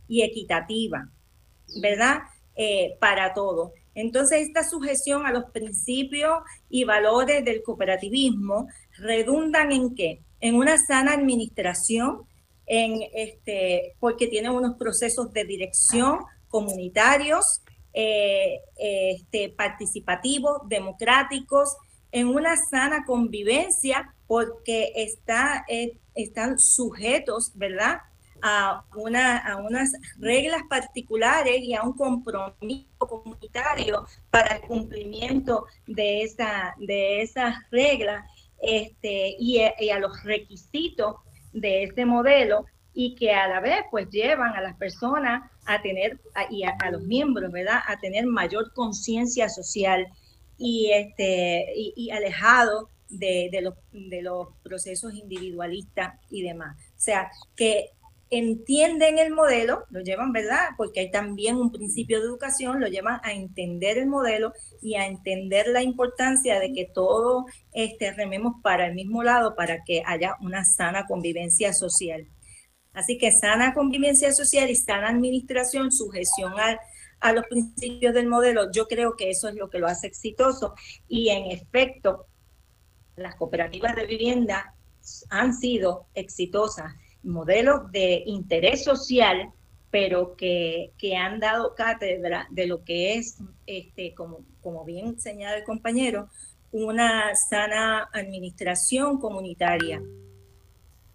y 0.07 0.23
equitativa, 0.23 1.09
¿verdad? 1.81 2.23
Eh, 2.55 2.97
para 2.99 3.33
todos. 3.33 3.71
Entonces, 3.93 4.47
esta 4.47 4.63
sujeción 4.63 5.25
a 5.25 5.31
los 5.31 5.45
principios 5.51 6.39
y 6.69 6.83
valores 6.83 7.43
del 7.45 7.63
cooperativismo 7.63 8.67
redundan 8.97 9.71
en 9.71 9.95
qué? 9.95 10.21
En 10.41 10.55
una 10.55 10.77
sana 10.77 11.13
administración, 11.13 12.23
en 12.65 13.01
este, 13.13 13.95
porque 13.99 14.27
tiene 14.27 14.49
unos 14.49 14.75
procesos 14.77 15.31
de 15.33 15.45
dirección 15.45 16.19
comunitarios, 16.47 17.61
eh, 17.93 18.59
este, 18.77 19.49
participativos, 19.49 20.67
democráticos, 20.67 21.75
en 22.11 22.27
una 22.27 22.55
sana 22.55 23.03
convivencia, 23.05 24.13
porque 24.27 24.93
está, 24.95 25.65
eh, 25.67 25.97
están 26.13 26.57
sujetos, 26.59 27.51
¿verdad? 27.55 27.99
A, 28.41 28.85
una, 28.95 29.37
a 29.37 29.57
unas 29.57 29.91
reglas 30.17 30.61
particulares 30.69 31.61
y 31.61 31.73
a 31.73 31.83
un 31.83 31.93
compromiso 31.93 32.87
comunitario 32.99 34.05
para 34.29 34.57
el 34.57 34.61
cumplimiento 34.61 35.65
de, 35.87 36.23
esa, 36.23 36.75
de 36.77 37.21
esas 37.21 37.55
reglas 37.71 38.25
este, 38.61 39.35
y, 39.39 39.61
y 39.79 39.89
a 39.89 39.99
los 39.99 40.23
requisitos 40.23 41.15
de 41.55 41.83
ese 41.83 42.05
modelo 42.05 42.65
y 42.93 43.15
que 43.15 43.33
a 43.33 43.47
la 43.47 43.59
vez 43.59 43.79
pues 43.89 44.09
llevan 44.09 44.55
a 44.55 44.61
las 44.61 44.75
personas 44.75 45.49
a 45.65 45.81
tener 45.81 46.19
y 46.51 46.63
a, 46.63 46.91
los 46.91 47.01
miembros, 47.01 47.51
¿verdad? 47.51 47.79
A 47.87 47.97
tener 47.97 48.25
mayor 48.27 48.71
conciencia 48.73 49.49
social 49.49 50.05
y 50.57 50.91
este 50.91 51.65
y, 51.75 52.11
alejado 52.11 52.89
de, 53.09 53.49
de, 53.51 53.61
los, 53.61 53.73
de 53.91 54.21
los 54.21 54.49
procesos 54.63 55.13
individualistas 55.13 56.19
y 56.29 56.43
demás. 56.43 56.77
O 56.89 56.99
sea, 56.99 57.31
que 57.55 57.91
entienden 58.29 59.19
el 59.19 59.31
modelo, 59.33 59.85
lo 59.89 60.01
llevan, 60.01 60.31
¿verdad? 60.31 60.69
Porque 60.77 61.01
hay 61.01 61.11
también 61.11 61.57
un 61.57 61.71
principio 61.71 62.19
de 62.19 62.25
educación, 62.25 62.79
lo 62.79 62.87
llevan 62.87 63.19
a 63.23 63.33
entender 63.33 63.97
el 63.97 64.07
modelo 64.07 64.53
y 64.81 64.95
a 64.95 65.05
entender 65.05 65.67
la 65.67 65.83
importancia 65.83 66.59
de 66.59 66.73
que 66.73 66.89
todos 66.93 67.45
este, 67.73 68.11
rememos 68.13 68.55
para 68.63 68.87
el 68.87 68.95
mismo 68.95 69.23
lado 69.23 69.55
para 69.55 69.83
que 69.83 70.01
haya 70.05 70.35
una 70.41 70.63
sana 70.65 71.05
convivencia 71.05 71.73
social. 71.73 72.27
Así 72.93 73.17
que 73.17 73.31
sana 73.31 73.73
convivencia 73.73 74.31
social 74.33 74.69
y 74.69 74.75
sana 74.75 75.09
administración, 75.09 75.91
sujeción 75.91 76.53
a 77.19 77.33
los 77.33 77.45
principios 77.47 78.13
del 78.13 78.27
modelo, 78.27 78.71
yo 78.71 78.87
creo 78.87 79.15
que 79.15 79.29
eso 79.29 79.49
es 79.49 79.55
lo 79.55 79.69
que 79.69 79.79
lo 79.79 79.87
hace 79.87 80.07
exitoso. 80.07 80.73
Y 81.07 81.29
en 81.29 81.51
efecto, 81.51 82.27
las 83.15 83.35
cooperativas 83.35 83.95
de 83.95 84.05
vivienda 84.05 84.75
han 85.29 85.53
sido 85.53 86.07
exitosas 86.13 86.93
modelos 87.25 87.91
de 87.91 88.23
interés 88.25 88.83
social, 88.83 89.51
pero 89.91 90.35
que, 90.35 90.91
han 91.17 91.39
dado 91.39 91.75
cátedra 91.75 92.47
de 92.49 92.67
lo 92.67 92.83
que 92.83 93.15
es, 93.15 93.37
este, 93.65 94.13
como, 94.13 94.39
como 94.61 94.83
bien 94.85 95.19
señala 95.19 95.57
el 95.57 95.63
compañero, 95.63 96.29
una 96.71 97.33
sana 97.35 98.09
administración 98.11 99.19
comunitaria. 99.19 100.01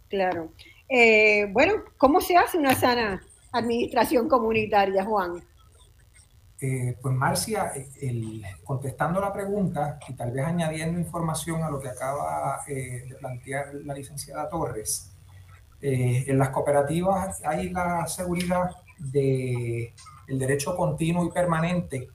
Claro. 0.08 0.52
Eh, 0.88 1.46
bueno, 1.52 1.84
¿cómo 1.96 2.20
se 2.20 2.36
hace 2.36 2.58
una 2.58 2.74
sana 2.74 3.22
administración 3.52 4.28
comunitaria, 4.28 5.04
Juan? 5.04 5.42
Eh, 6.62 6.96
pues 7.00 7.14
Marcia, 7.14 7.72
el, 8.02 8.42
contestando 8.64 9.20
la 9.20 9.32
pregunta 9.32 9.98
y 10.08 10.14
tal 10.14 10.30
vez 10.32 10.44
añadiendo 10.44 10.98
información 10.98 11.62
a 11.62 11.70
lo 11.70 11.80
que 11.80 11.88
acaba 11.88 12.60
eh, 12.68 13.06
de 13.08 13.14
plantear 13.14 13.74
la 13.76 13.94
licenciada 13.94 14.48
Torres, 14.48 15.09
eh, 15.82 16.24
en 16.26 16.38
las 16.38 16.50
cooperativas 16.50 17.42
hay 17.44 17.70
la 17.70 18.06
seguridad 18.06 18.70
de 18.98 19.94
el 20.28 20.38
derecho 20.38 20.76
continuo 20.76 21.26
y 21.26 21.30
permanente 21.30 22.08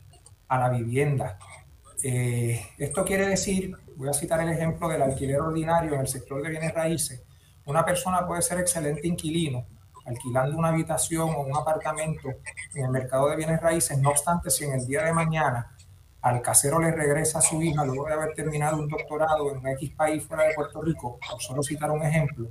a 0.48 0.60
la 0.60 0.70
vivienda. 0.70 1.38
Eh, 2.04 2.62
esto 2.78 3.04
quiere 3.04 3.28
decir, 3.28 3.76
voy 3.96 4.10
a 4.10 4.14
citar 4.14 4.40
el 4.42 4.50
ejemplo 4.50 4.88
del 4.88 5.02
alquiler 5.02 5.42
ordinario 5.42 5.94
en 5.96 6.02
el 6.02 6.08
sector 6.08 6.42
de 6.42 6.50
bienes 6.50 6.74
raíces. 6.74 7.24
Una 7.66 7.84
persona 7.84 8.26
puede 8.26 8.42
ser 8.42 8.60
excelente 8.60 9.08
inquilino, 9.08 9.66
alquilando 10.06 10.58
una 10.58 10.70
habitación 10.70 11.30
o 11.30 11.42
un 11.42 11.58
apartamento 11.58 12.30
en 12.76 12.86
el 12.86 12.92
mercado 12.92 13.30
de 13.30 13.36
bienes 13.36 13.60
raíces, 13.60 13.98
no 13.98 14.12
obstante, 14.12 14.50
si 14.50 14.66
en 14.66 14.74
el 14.74 14.86
día 14.86 15.04
de 15.04 15.14
mañana 15.14 15.74
al 16.26 16.41
casero 16.41 16.80
le 16.80 16.91
regresa 16.91 17.38
a 17.38 17.41
su 17.41 17.61
hija 17.61 17.85
luego 17.85 18.07
de 18.07 18.14
haber 18.14 18.34
terminado 18.34 18.77
un 18.77 18.89
doctorado 18.89 19.52
en 19.52 19.60
un 19.60 19.68
X 19.68 19.91
país 19.91 20.23
fuera 20.23 20.45
de 20.45 20.56
Puerto 20.56 20.81
Rico, 20.81 21.19
por 21.30 21.39
solo 21.39 21.61
citar 21.61 21.91
un 21.91 22.02
ejemplo, 22.02 22.47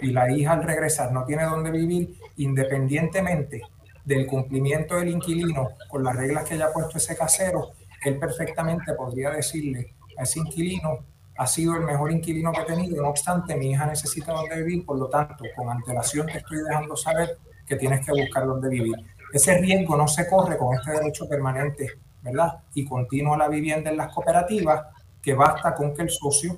y 0.00 0.10
la 0.10 0.28
hija 0.32 0.50
al 0.50 0.64
regresar 0.64 1.12
no 1.12 1.24
tiene 1.24 1.44
dónde 1.44 1.70
vivir, 1.70 2.18
independientemente 2.38 3.62
del 4.04 4.26
cumplimiento 4.26 4.96
del 4.96 5.10
inquilino 5.10 5.68
con 5.88 6.02
las 6.02 6.16
reglas 6.16 6.42
que 6.42 6.54
haya 6.54 6.72
puesto 6.72 6.98
ese 6.98 7.16
casero, 7.16 7.70
él 8.04 8.18
perfectamente 8.18 8.94
podría 8.94 9.30
decirle 9.30 9.94
a 10.18 10.24
ese 10.24 10.40
inquilino, 10.40 10.98
ha 11.38 11.46
sido 11.46 11.76
el 11.76 11.82
mejor 11.82 12.10
inquilino 12.10 12.50
que 12.50 12.62
he 12.62 12.64
tenido, 12.64 13.00
no 13.00 13.10
obstante, 13.10 13.54
mi 13.54 13.70
hija 13.70 13.86
necesita 13.86 14.32
dónde 14.32 14.56
vivir, 14.56 14.84
por 14.84 14.98
lo 14.98 15.08
tanto, 15.08 15.44
con 15.54 15.70
antelación 15.70 16.26
te 16.26 16.38
estoy 16.38 16.58
dejando 16.68 16.96
saber 16.96 17.38
que 17.64 17.76
tienes 17.76 18.04
que 18.04 18.10
buscar 18.10 18.44
dónde 18.44 18.68
vivir. 18.68 18.96
Ese 19.32 19.56
riesgo 19.58 19.96
no 19.96 20.08
se 20.08 20.28
corre 20.28 20.58
con 20.58 20.74
este 20.74 20.90
derecho 20.90 21.28
permanente 21.28 22.03
¿verdad? 22.24 22.60
Y 22.74 22.84
continúa 22.84 23.36
la 23.36 23.48
vivienda 23.48 23.90
en 23.90 23.98
las 23.98 24.12
cooperativas, 24.12 24.86
que 25.22 25.34
basta 25.34 25.74
con 25.74 25.94
que 25.94 26.02
el 26.02 26.10
socio 26.10 26.56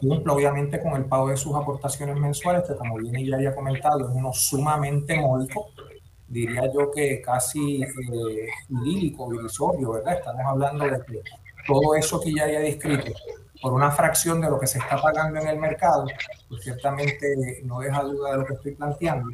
cumple 0.00 0.32
obviamente 0.32 0.80
con 0.80 0.94
el 0.94 1.04
pago 1.04 1.28
de 1.28 1.36
sus 1.36 1.54
aportaciones 1.54 2.16
mensuales, 2.16 2.64
que 2.66 2.74
como 2.74 2.96
bien 2.96 3.24
ya 3.24 3.36
había 3.36 3.54
comentado, 3.54 4.08
es 4.08 4.14
uno 4.14 4.32
sumamente 4.32 5.20
módico, 5.20 5.70
diría 6.26 6.72
yo 6.72 6.90
que 6.90 7.20
casi 7.20 7.82
eh, 7.82 8.48
idílico, 8.70 9.32
irrisorio, 9.34 9.92
¿verdad? 9.92 10.14
Estamos 10.14 10.42
hablando 10.46 10.84
de 10.84 11.04
que 11.04 11.20
todo 11.66 11.94
eso 11.94 12.20
que 12.20 12.32
ya 12.32 12.44
haya 12.44 12.60
descrito, 12.60 13.12
por 13.60 13.74
una 13.74 13.90
fracción 13.90 14.40
de 14.40 14.48
lo 14.48 14.58
que 14.58 14.66
se 14.66 14.78
está 14.78 14.96
pagando 15.00 15.38
en 15.38 15.48
el 15.48 15.58
mercado, 15.58 16.06
pues 16.48 16.62
ciertamente 16.62 17.60
no 17.64 17.80
deja 17.80 18.02
duda 18.02 18.32
de 18.32 18.38
lo 18.38 18.46
que 18.46 18.54
estoy 18.54 18.74
planteando. 18.74 19.28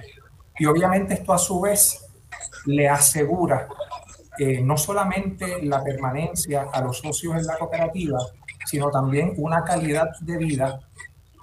Y 0.58 0.66
obviamente 0.66 1.14
esto 1.14 1.32
a 1.32 1.38
su 1.38 1.60
vez 1.60 2.08
le 2.64 2.88
asegura 2.88 3.68
eh, 4.38 4.60
no 4.62 4.76
solamente 4.76 5.62
la 5.62 5.82
permanencia 5.82 6.66
a 6.72 6.80
los 6.82 6.98
socios 6.98 7.36
en 7.36 7.46
la 7.46 7.56
cooperativa, 7.56 8.18
sino 8.66 8.90
también 8.90 9.34
una 9.36 9.64
calidad 9.64 10.10
de 10.20 10.36
vida, 10.36 10.80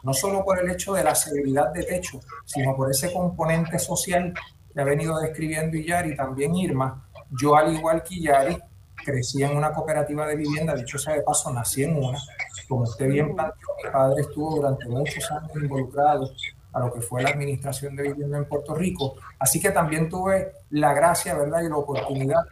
no 0.04 0.14
solo 0.14 0.44
por 0.44 0.60
el 0.60 0.70
hecho 0.70 0.94
de 0.94 1.04
la 1.04 1.16
seguridad 1.16 1.72
de 1.72 1.84
techo, 1.84 2.20
sino 2.46 2.76
por 2.76 2.92
ese 2.92 3.12
componente 3.14 3.80
social 3.80 4.34
que 4.74 4.82
ha 4.82 4.84
venido 4.84 5.20
describiendo 5.20 5.78
Yari, 5.78 6.16
también 6.16 6.56
Irma. 6.56 7.08
Yo, 7.30 7.56
al 7.56 7.74
igual 7.74 8.04
que 8.04 8.20
Yari, 8.20 8.58
crecí 9.04 9.44
en 9.44 9.56
una 9.56 9.72
cooperativa 9.72 10.28
de 10.28 10.36
vivienda, 10.36 10.76
dicho 10.76 10.98
sea 10.98 11.14
de 11.14 11.22
paso, 11.22 11.52
nací 11.52 11.84
en 11.84 11.96
una. 11.96 12.20
Como 12.68 12.84
usted 12.84 13.08
bien 13.08 13.34
planteó, 13.36 13.68
mi 13.84 13.90
padre 13.92 14.22
estuvo 14.22 14.56
durante 14.56 14.88
muchos 14.88 15.32
años 15.32 15.52
involucrado 15.56 16.32
a 16.74 16.80
lo 16.80 16.94
que 16.94 17.02
fue 17.02 17.22
la 17.22 17.30
administración 17.30 17.96
de 17.96 18.04
vivienda 18.04 18.38
en 18.38 18.46
Puerto 18.46 18.74
Rico. 18.74 19.16
Así 19.40 19.60
que 19.60 19.72
también 19.72 20.10
tuve 20.10 20.54
la 20.72 20.94
gracia, 20.94 21.36
¿verdad? 21.36 21.62
Y 21.62 21.70
la 21.70 21.78
oportunidad 21.78 22.44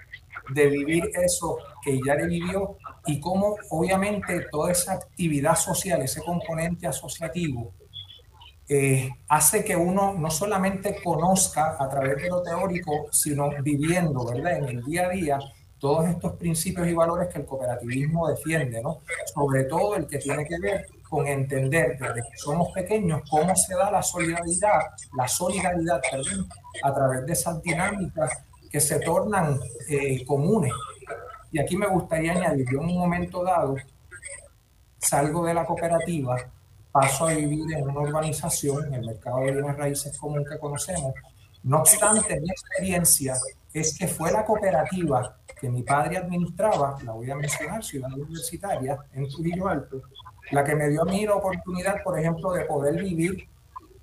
de 0.50 0.68
vivir 0.68 1.10
eso 1.14 1.58
que 1.84 2.00
Yari 2.06 2.28
vivió 2.28 2.78
y 3.06 3.20
cómo 3.20 3.56
obviamente 3.70 4.48
toda 4.52 4.72
esa 4.72 4.94
actividad 4.94 5.56
social, 5.56 6.02
ese 6.02 6.22
componente 6.22 6.88
asociativo, 6.88 7.74
eh, 8.68 9.10
hace 9.28 9.66
que 9.66 9.76
uno 9.76 10.14
no 10.14 10.32
solamente 10.32 11.02
conozca 11.04 11.76
a 11.78 11.90
través 11.90 12.22
de 12.22 12.30
lo 12.30 12.42
teórico, 12.42 13.08
sino 13.12 13.50
viviendo, 13.62 14.26
¿verdad? 14.26 14.60
En 14.60 14.66
el 14.66 14.84
día 14.84 15.08
a 15.08 15.10
día 15.10 15.40
todos 15.78 16.08
estos 16.08 16.34
principios 16.34 16.88
y 16.88 16.94
valores 16.94 17.28
que 17.28 17.40
el 17.40 17.46
cooperativismo 17.46 18.30
defiende, 18.30 18.82
¿no? 18.82 19.00
Sobre 19.34 19.64
todo 19.64 19.96
el 19.96 20.06
que 20.06 20.20
tiene 20.20 20.46
que 20.46 20.60
ver 20.60 20.88
con 21.10 21.28
entender 21.28 21.98
desde 22.00 22.22
que 22.22 22.38
somos 22.38 22.72
pequeños 22.72 23.24
cómo 23.30 23.54
se 23.56 23.76
da 23.76 23.92
la 23.92 24.02
solidaridad, 24.02 24.80
la 25.18 25.28
solidaridad, 25.28 26.00
perdón, 26.10 26.48
a 26.84 26.94
través 26.94 27.26
de 27.26 27.34
esas 27.34 27.62
dinámicas 27.62 28.32
que 28.72 28.80
se 28.80 29.00
tornan 29.00 29.60
eh, 29.90 30.26
comunes. 30.26 30.74
Y 31.52 31.60
aquí 31.60 31.76
me 31.76 31.88
gustaría 31.88 32.32
añadir, 32.32 32.66
yo 32.72 32.80
en 32.80 32.86
un 32.86 32.98
momento 32.98 33.44
dado 33.44 33.76
salgo 34.98 35.46
de 35.46 35.54
la 35.54 35.66
cooperativa 35.66 36.38
paso 36.92 37.28
a 37.28 37.34
vivir 37.34 37.74
en 37.74 37.90
una 37.90 38.02
urbanización, 38.02 38.88
en 38.88 38.96
el 38.96 39.06
mercado 39.06 39.40
de 39.40 39.52
bienes 39.54 39.78
raíces 39.78 40.18
común 40.18 40.46
que 40.46 40.60
conocemos. 40.60 41.14
No 41.64 41.80
obstante, 41.80 42.40
mi 42.40 42.50
experiencia 42.50 43.36
es 43.74 43.98
que 43.98 44.08
fue 44.08 44.32
la 44.32 44.46
cooperativa 44.46 45.38
que 45.60 45.70
mi 45.70 45.84
padre 45.84 46.18
administraba, 46.18 46.98
la 47.04 47.14
voy 47.14 47.30
a 47.30 47.36
mencionar, 47.36 47.84
Ciudad 47.84 48.12
Universitaria, 48.12 48.98
en 49.14 49.30
Trujillo 49.30 49.68
Alto, 49.68 50.02
la 50.52 50.64
que 50.64 50.76
me 50.76 50.90
dio 50.90 51.04
a 51.04 51.06
mí 51.06 51.26
la 51.26 51.36
oportunidad, 51.36 52.04
por 52.04 52.20
ejemplo, 52.20 52.52
de 52.52 52.66
poder 52.66 53.02
vivir 53.02 53.48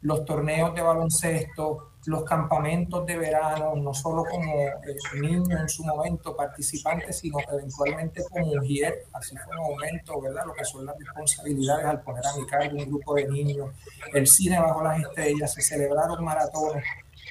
los 0.03 0.25
torneos 0.25 0.75
de 0.75 0.83
baloncesto, 0.83 1.91
los 2.09 2.25
campamentos 2.25 3.05
de 3.05 3.19
verano, 3.19 3.77
no 3.77 3.93
solo 3.93 4.25
como 4.25 4.61
eh, 4.63 4.97
niño 5.21 5.59
en 5.59 5.69
su 5.69 5.85
momento 5.85 6.35
participante, 6.35 7.13
sino 7.13 7.37
eventualmente 7.53 8.25
como 8.31 8.47
mujer, 8.47 9.05
así 9.13 9.37
fue 9.37 9.55
un 9.55 9.75
aumento, 9.75 10.19
¿verdad? 10.19 10.47
Lo 10.47 10.55
que 10.55 10.65
son 10.65 10.87
las 10.87 10.97
responsabilidades 10.99 11.85
al 11.85 12.01
poner 12.01 12.27
a 12.27 12.35
mi 12.35 12.47
cargo 12.47 12.79
un 12.79 12.87
grupo 12.87 13.15
de 13.15 13.29
niños, 13.29 13.75
el 14.15 14.27
cine 14.27 14.59
bajo 14.59 14.83
las 14.83 15.01
estrellas, 15.01 15.53
se 15.53 15.61
celebraron 15.61 16.25
maratones. 16.25 16.83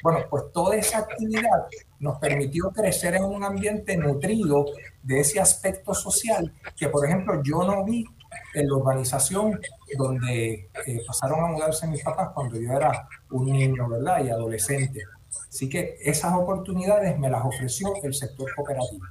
Bueno, 0.04 0.20
pues 0.30 0.44
toda 0.54 0.76
esa 0.76 1.00
actividad 1.00 1.66
nos 1.98 2.20
permitió 2.20 2.70
crecer 2.70 3.16
en 3.16 3.24
un 3.24 3.44
ambiente 3.44 3.98
nutrido 3.98 4.64
de 5.02 5.22
ese 5.22 5.40
aspecto 5.40 5.96
social 5.96 6.54
que, 6.76 6.88
por 6.90 7.04
ejemplo, 7.04 7.42
yo 7.44 7.64
no 7.64 7.84
vi 7.84 8.06
en 8.54 8.68
la 8.68 8.76
urbanización 8.76 9.60
donde 9.98 10.70
eh, 10.86 11.02
pasaron 11.06 11.44
a 11.44 11.48
mudarse 11.48 11.88
mis 11.88 12.04
papás 12.04 12.30
cuando 12.34 12.60
yo 12.60 12.72
era 12.72 13.08
un 13.32 13.46
niño, 13.46 13.88
¿verdad? 13.88 14.24
Y 14.24 14.30
adolescente. 14.30 15.02
Así 15.50 15.70
que 15.70 15.96
esas 16.02 16.34
oportunidades 16.34 17.18
me 17.20 17.30
las 17.30 17.44
ofreció 17.46 17.94
el 18.04 18.14
sector 18.14 18.48
cooperativo. 18.56 19.06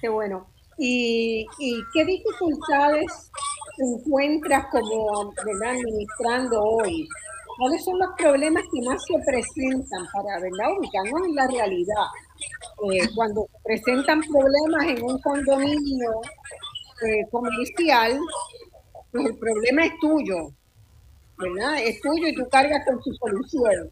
Qué 0.00 0.08
bueno. 0.08 0.46
¿Y, 0.76 1.46
qué 1.92 2.04
dificultades 2.04 3.30
encuentras 3.78 4.66
como 4.70 5.32
¿verdad? 5.44 5.76
administrando 5.76 6.62
hoy? 6.62 7.08
¿Cuáles 7.56 7.84
son 7.84 7.98
los 8.00 8.10
problemas 8.18 8.64
que 8.72 8.82
más 8.82 9.00
se 9.06 9.14
presentan 9.24 10.04
para 10.12 10.40
¿verdad? 10.40 10.76
ubicarnos 10.76 11.28
en 11.28 11.34
la 11.36 11.46
realidad? 11.46 12.04
Eh, 12.92 13.08
cuando 13.14 13.42
se 13.42 13.58
presentan 13.62 14.20
problemas 14.20 14.84
en 14.86 15.04
un 15.04 15.18
condominio 15.20 16.20
eh, 17.04 17.26
comercial, 17.30 18.18
pues 19.12 19.26
el 19.26 19.38
problema 19.38 19.86
es 19.86 19.92
tuyo, 20.00 20.50
¿verdad? 21.38 21.78
Es 21.82 22.00
tuyo 22.00 22.28
y 22.28 22.34
tú 22.34 22.48
cargas 22.50 22.84
con 22.86 23.02
su 23.02 23.12
solución. 23.14 23.90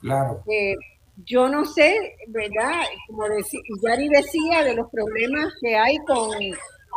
Claro. 0.00 0.42
Eh, 0.50 0.74
yo 1.24 1.48
no 1.48 1.64
sé, 1.64 2.16
¿verdad? 2.28 2.82
Como 3.08 3.28
decía, 3.28 3.60
Yari 3.82 4.08
decía 4.08 4.64
de 4.64 4.74
los 4.74 4.90
problemas 4.90 5.52
que 5.60 5.74
hay 5.74 5.96
con, 6.06 6.30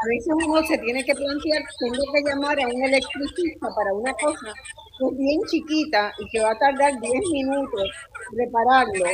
a 0.02 0.08
veces 0.08 0.34
uno 0.46 0.64
se 0.64 0.78
tiene 0.78 1.04
que 1.04 1.14
plantear, 1.14 1.64
tengo 1.80 2.14
que 2.14 2.30
llamar 2.30 2.60
a 2.60 2.68
un 2.68 2.84
electricista 2.84 3.68
para 3.76 3.94
una 3.94 4.14
cosa 4.14 4.54
que 4.98 5.06
es 5.08 5.18
bien 5.18 5.42
chiquita 5.50 6.14
y 6.20 6.30
que 6.30 6.42
va 6.42 6.52
a 6.52 6.60
tardar 6.60 7.00
10 7.00 7.14
minutos 7.32 7.90
repararlo, 8.32 9.06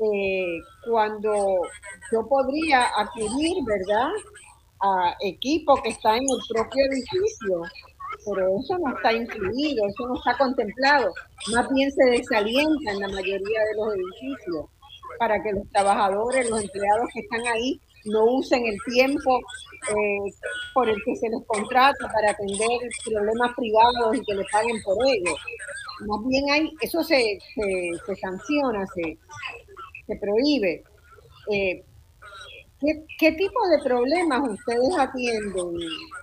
eh, 0.00 0.60
cuando 0.88 1.58
yo 2.12 2.28
podría 2.28 2.86
acudir, 2.96 3.56
¿verdad? 3.64 4.10
A 4.80 5.16
equipo 5.20 5.80
que 5.82 5.90
está 5.90 6.16
en 6.16 6.22
el 6.22 6.38
propio 6.48 6.84
edificio, 6.86 7.62
pero 8.24 8.58
eso 8.60 8.78
no 8.78 8.96
está 8.96 9.12
incluido, 9.12 9.86
eso 9.86 10.06
no 10.08 10.14
está 10.16 10.36
contemplado. 10.38 11.12
Más 11.54 11.68
bien 11.70 11.90
se 11.90 12.04
desalienta 12.04 12.92
en 12.92 13.00
la 13.00 13.08
mayoría 13.08 13.60
de 13.60 13.76
los 13.76 13.94
edificios 13.94 14.66
para 15.18 15.42
que 15.42 15.52
los 15.52 15.68
trabajadores, 15.70 16.48
los 16.50 16.62
empleados 16.62 17.08
que 17.12 17.20
están 17.20 17.46
ahí, 17.46 17.80
no 18.04 18.24
usen 18.24 18.64
el 18.66 18.78
tiempo 18.94 19.38
eh, 19.88 20.32
por 20.72 20.88
el 20.88 20.96
que 21.04 21.16
se 21.16 21.28
les 21.28 21.44
contrata 21.46 22.08
para 22.12 22.30
atender 22.30 22.78
problemas 23.04 23.54
privados 23.56 24.16
y 24.16 24.24
que 24.24 24.34
les 24.34 24.46
paguen 24.50 24.82
por 24.82 24.96
ello. 25.06 25.34
Más 26.06 26.20
bien 26.28 26.50
hay, 26.50 26.72
eso 26.80 27.02
se, 27.02 27.38
se, 27.54 28.16
sanciona, 28.16 28.86
se, 28.94 29.18
se 30.06 30.16
prohíbe. 30.16 30.84
Eh, 31.50 31.84
¿Qué, 32.80 33.32
tipo 33.32 33.68
de 33.70 33.78
problemas 33.82 34.40
ustedes 34.48 34.96
atienden 34.96 35.72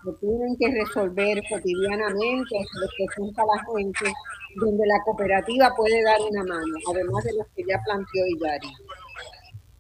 que 0.06 0.12
tienen 0.22 0.56
que 0.58 0.72
resolver 0.72 1.44
cotidianamente, 1.50 2.50
que 2.50 3.06
presenta 3.06 3.44
la 3.44 3.62
gente, 3.74 4.14
donde 4.56 4.88
la 4.88 5.04
cooperativa 5.04 5.76
puede 5.76 6.02
dar 6.02 6.18
una 6.32 6.44
mano, 6.46 6.76
además 6.90 7.26
de 7.26 7.34
los 7.34 7.48
que 7.54 7.64
ya 7.68 7.78
planteó 7.84 8.26
Iyari? 8.38 8.72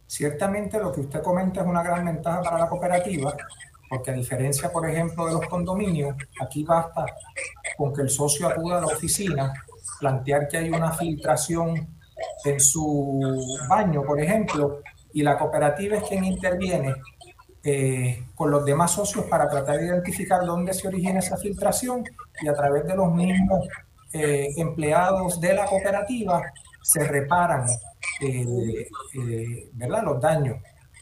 Ciertamente 0.05 0.77
lo 0.77 0.91
que 0.91 1.01
usted 1.01 1.21
comenta 1.21 1.61
es 1.61 1.67
una 1.67 1.81
gran 1.81 2.05
ventaja 2.05 2.41
para 2.41 2.59
la 2.59 2.67
cooperativa, 2.67 3.33
porque 3.89 4.11
a 4.11 4.13
diferencia, 4.13 4.69
por 4.69 4.89
ejemplo, 4.89 5.27
de 5.27 5.33
los 5.33 5.47
condominios, 5.47 6.13
aquí 6.41 6.65
basta 6.65 7.05
con 7.77 7.93
que 7.93 8.01
el 8.01 8.09
socio 8.09 8.49
acuda 8.49 8.79
a 8.79 8.81
la 8.81 8.87
oficina, 8.87 9.53
plantear 10.01 10.49
que 10.49 10.57
hay 10.57 10.69
una 10.69 10.91
filtración 10.91 11.87
en 12.43 12.59
su 12.59 13.57
baño, 13.69 14.03
por 14.03 14.19
ejemplo, 14.19 14.81
y 15.15 15.23
la 15.23 15.37
cooperativa 15.37 15.95
es 15.95 16.03
quien 16.03 16.25
interviene 16.25 16.93
eh, 17.63 18.25
con 18.35 18.51
los 18.51 18.65
demás 18.65 18.91
socios 18.91 19.23
para 19.25 19.49
tratar 19.49 19.77
de 19.77 19.85
identificar 19.85 20.45
dónde 20.45 20.73
se 20.73 20.89
origina 20.89 21.19
esa 21.19 21.37
filtración 21.37 22.03
y 22.41 22.49
a 22.49 22.53
través 22.53 22.85
de 22.85 22.97
los 22.97 23.13
mismos 23.13 23.65
eh, 24.11 24.49
empleados 24.57 25.39
de 25.39 25.53
la 25.53 25.65
cooperativa 25.67 26.43
se 26.83 27.05
reparan 27.05 27.65
eh, 28.19 28.89
¿verdad? 29.71 30.03
los 30.03 30.19
daños 30.19 30.57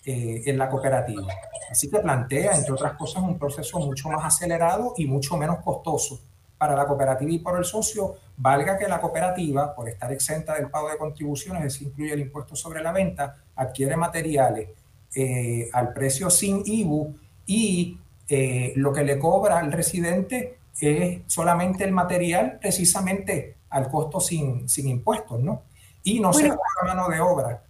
en 0.05 0.57
la 0.57 0.69
cooperativa. 0.69 1.33
Así 1.71 1.89
que 1.89 1.99
plantea, 1.99 2.57
entre 2.57 2.73
otras 2.73 2.93
cosas, 2.97 3.23
un 3.23 3.39
proceso 3.39 3.79
mucho 3.79 4.09
más 4.09 4.25
acelerado 4.25 4.93
y 4.97 5.07
mucho 5.07 5.37
menos 5.37 5.59
costoso 5.63 6.19
para 6.63 6.77
la 6.77 6.87
cooperativa 6.87 7.29
y 7.29 7.39
por 7.39 7.57
el 7.57 7.65
socio, 7.65 8.15
valga 8.37 8.77
que 8.77 8.87
la 8.87 9.01
cooperativa, 9.01 9.75
por 9.75 9.89
estar 9.89 10.09
exenta 10.13 10.55
del 10.55 10.69
pago 10.69 10.89
de 10.89 10.97
contribuciones, 10.97 11.65
eso 11.65 11.83
incluye 11.83 12.13
el 12.13 12.21
impuesto 12.21 12.55
sobre 12.55 12.81
la 12.81 12.93
venta, 12.93 13.35
adquiere 13.57 13.97
materiales 13.97 14.69
eh, 15.13 15.69
al 15.73 15.91
precio 15.91 16.29
sin 16.29 16.63
IBU 16.65 17.17
y 17.45 17.97
eh, 18.29 18.71
lo 18.77 18.93
que 18.93 19.03
le 19.03 19.19
cobra 19.19 19.59
al 19.59 19.73
residente 19.73 20.59
es 20.79 21.19
solamente 21.27 21.83
el 21.83 21.91
material 21.91 22.59
precisamente 22.61 23.57
al 23.69 23.89
costo 23.89 24.21
sin, 24.21 24.69
sin 24.69 24.87
impuestos, 24.87 25.41
¿no? 25.41 25.63
Y 26.01 26.21
no 26.21 26.31
se 26.31 26.47
paga 26.47 26.95
mano 26.95 27.09
de 27.09 27.19
obra. 27.19 27.61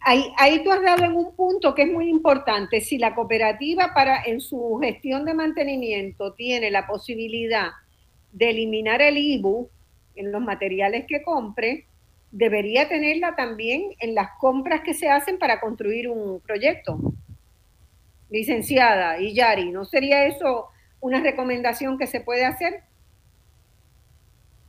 ahí, 0.00 0.32
ahí 0.38 0.64
tú 0.64 0.72
has 0.72 0.82
dado 0.82 1.04
en 1.04 1.14
un 1.14 1.36
punto 1.36 1.72
que 1.72 1.82
es 1.82 1.92
muy 1.92 2.08
importante. 2.08 2.80
Si 2.80 2.98
la 2.98 3.14
cooperativa 3.14 3.94
para 3.94 4.24
en 4.24 4.40
su 4.40 4.76
gestión 4.82 5.24
de 5.24 5.34
mantenimiento 5.34 6.32
tiene 6.32 6.72
la 6.72 6.84
posibilidad 6.88 7.68
de 8.34 8.50
eliminar 8.50 9.00
el 9.00 9.16
IBU 9.16 9.70
en 10.16 10.32
los 10.32 10.42
materiales 10.42 11.06
que 11.08 11.22
compre, 11.22 11.86
debería 12.30 12.88
tenerla 12.88 13.36
también 13.36 13.94
en 14.00 14.14
las 14.14 14.30
compras 14.40 14.80
que 14.84 14.92
se 14.92 15.08
hacen 15.08 15.38
para 15.38 15.60
construir 15.60 16.08
un 16.08 16.40
proyecto. 16.40 16.98
Licenciada 18.28 19.20
y 19.20 19.34
Yari, 19.34 19.70
¿no 19.70 19.84
sería 19.84 20.26
eso 20.26 20.66
una 21.00 21.20
recomendación 21.22 21.96
que 21.96 22.08
se 22.08 22.20
puede 22.20 22.44
hacer? 22.44 22.82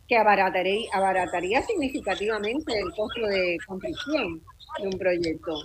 Que 0.07 0.17
abarataría, 0.17 0.87
abarataría 0.93 1.63
significativamente 1.63 2.77
el 2.77 2.91
costo 2.95 3.25
de 3.25 3.57
construcción 3.65 4.43
de 4.79 4.87
un 4.87 4.99
proyecto. 4.99 5.55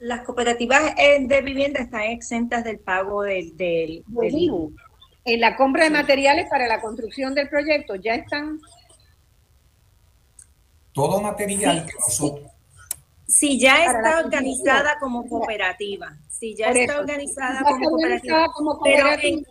Las 0.00 0.22
cooperativas 0.22 0.96
de 0.96 1.42
vivienda 1.42 1.78
están 1.78 2.02
exentas 2.02 2.64
del 2.64 2.80
pago 2.80 3.22
del, 3.22 3.56
del, 3.56 4.02
IBU. 4.08 4.74
En 5.24 5.40
la 5.40 5.56
compra 5.56 5.84
de 5.84 5.90
materiales 5.90 6.46
para 6.48 6.66
la 6.66 6.80
construcción 6.80 7.34
del 7.34 7.48
proyecto 7.48 7.94
ya 7.94 8.14
están 8.14 8.60
todo 10.92 11.20
material 11.20 11.86
que 11.86 11.92
nosotros... 11.98 12.50
Si 13.26 13.60
ya 13.60 13.84
está 13.84 14.18
organizada 14.18 14.98
como 14.98 15.28
cooperativa, 15.28 16.16
si 16.28 16.56
ya 16.56 16.70
está 16.70 16.98
organizada 16.98 17.62
como 17.62 17.90
cooperativa, 17.90 18.46
pero 18.82 19.42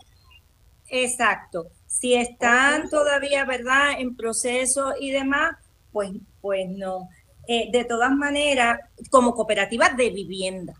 exacto, 0.89 1.67
si 1.87 2.15
están 2.15 2.89
todavía, 2.89 3.45
¿verdad?, 3.45 3.99
en 3.99 4.17
proceso 4.17 4.93
y 4.99 5.11
demás, 5.11 5.55
pues, 5.93 6.11
pues 6.41 6.67
no. 6.69 7.07
Eh, 7.47 7.69
de 7.71 7.85
todas 7.85 8.11
maneras, 8.11 8.79
como 9.09 9.33
cooperativa 9.33 9.89
de 9.89 10.09
vivienda, 10.09 10.73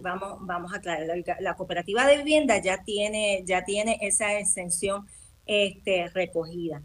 vamos, 0.00 0.38
vamos 0.40 0.72
a 0.72 0.76
aclarar, 0.76 1.06
la, 1.06 1.36
la, 1.40 1.54
cooperativa 1.54 2.06
de 2.06 2.18
vivienda 2.18 2.58
ya 2.58 2.82
tiene, 2.84 3.42
ya 3.46 3.64
tiene 3.64 3.98
esa 4.00 4.38
exención 4.38 5.06
este, 5.46 6.08
recogida 6.08 6.82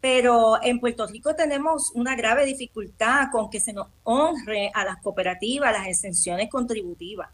pero 0.00 0.62
en 0.62 0.80
Puerto 0.80 1.06
Rico 1.06 1.34
tenemos 1.34 1.92
una 1.94 2.16
grave 2.16 2.46
dificultad 2.46 3.26
con 3.30 3.50
que 3.50 3.60
se 3.60 3.72
nos 3.72 3.88
honre 4.04 4.70
a 4.74 4.84
las 4.84 4.96
cooperativas 5.02 5.72
las 5.72 5.86
exenciones 5.86 6.48
contributivas. 6.48 7.28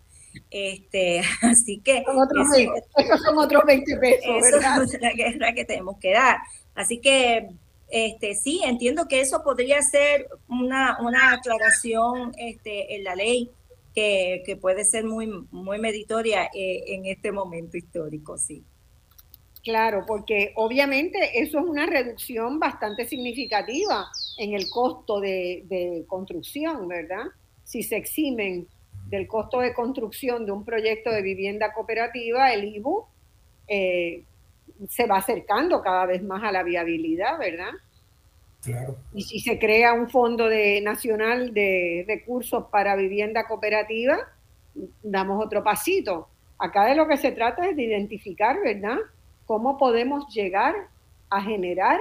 Este, 0.51 1.23
así 1.43 1.78
que 1.78 1.98
esos 1.98 3.23
son 3.23 3.39
otros 3.39 3.64
20 3.64 3.97
pesos. 3.98 4.24
Esa 4.24 4.82
es 4.82 5.01
la 5.01 5.12
guerra 5.12 5.52
que 5.55 5.64
tenemos 5.64 5.97
que 5.98 6.12
dar. 6.12 6.39
Así 6.74 6.98
que 6.98 7.51
este, 7.89 8.35
sí, 8.35 8.62
entiendo 8.64 9.06
que 9.06 9.20
eso 9.20 9.44
podría 9.44 9.81
ser 9.82 10.28
una, 10.48 10.98
una 11.01 11.35
aclaración 11.35 12.32
este, 12.36 12.97
en 12.97 13.05
la 13.05 13.14
ley 13.14 13.48
que, 13.97 14.43
que 14.44 14.56
puede 14.56 14.85
ser 14.85 15.05
muy, 15.05 15.27
muy 15.51 15.78
meditoria 15.78 16.51
eh, 16.55 16.85
en 16.89 17.06
este 17.06 17.32
momento 17.32 17.78
histórico, 17.78 18.36
sí. 18.36 18.62
Claro, 19.64 20.05
porque 20.06 20.52
obviamente 20.55 21.40
eso 21.40 21.59
es 21.59 21.64
una 21.64 21.86
reducción 21.86 22.60
bastante 22.60 23.06
significativa 23.06 24.06
en 24.36 24.52
el 24.52 24.68
costo 24.68 25.18
de, 25.18 26.05
construcción, 26.06 26.86
¿verdad? 26.86 27.24
Si 27.64 27.82
se 27.82 27.97
eximen 27.97 28.68
del 29.09 29.27
costo 29.27 29.60
de 29.60 29.73
construcción 29.73 30.44
de 30.44 30.52
un 30.52 30.64
proyecto 30.64 31.10
de 31.10 31.23
vivienda 31.23 31.73
cooperativa, 31.73 32.52
el 32.52 32.64
IBU 32.77 33.06
eh, 33.66 34.24
se 34.90 35.06
va 35.06 35.16
acercando 35.16 35.81
cada 35.81 36.05
vez 36.05 36.23
más 36.23 36.44
a 36.44 36.52
la 36.52 36.62
viabilidad, 36.62 37.39
¿verdad? 37.39 37.73
Y 39.14 39.22
si 39.22 39.40
se 39.40 39.59
crea 39.59 39.93
un 39.93 40.09
fondo 40.09 40.48
de, 40.48 40.80
nacional 40.80 41.52
de 41.55 42.05
recursos 42.06 42.64
para 42.70 42.97
vivienda 42.97 43.47
cooperativa, 43.47 44.18
damos 45.02 45.44
otro 45.44 45.62
pasito. 45.64 46.28
Acá 46.59 46.86
de 46.86 46.94
lo 46.94 47.06
que 47.06 47.16
se 47.16 47.32
trata 47.32 47.68
es 47.68 47.76
de 47.76 47.82
identificar, 47.82 48.59
¿verdad? 48.62 48.98
cómo 49.47 49.78
podemos 49.78 50.26
llegar 50.34 50.74
a 51.30 51.40
generar 51.40 51.98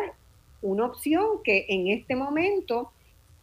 una 0.62 0.86
opción 0.86 1.44
que 1.44 1.66
en 1.70 1.88
este 1.88 2.16
momento 2.16 2.92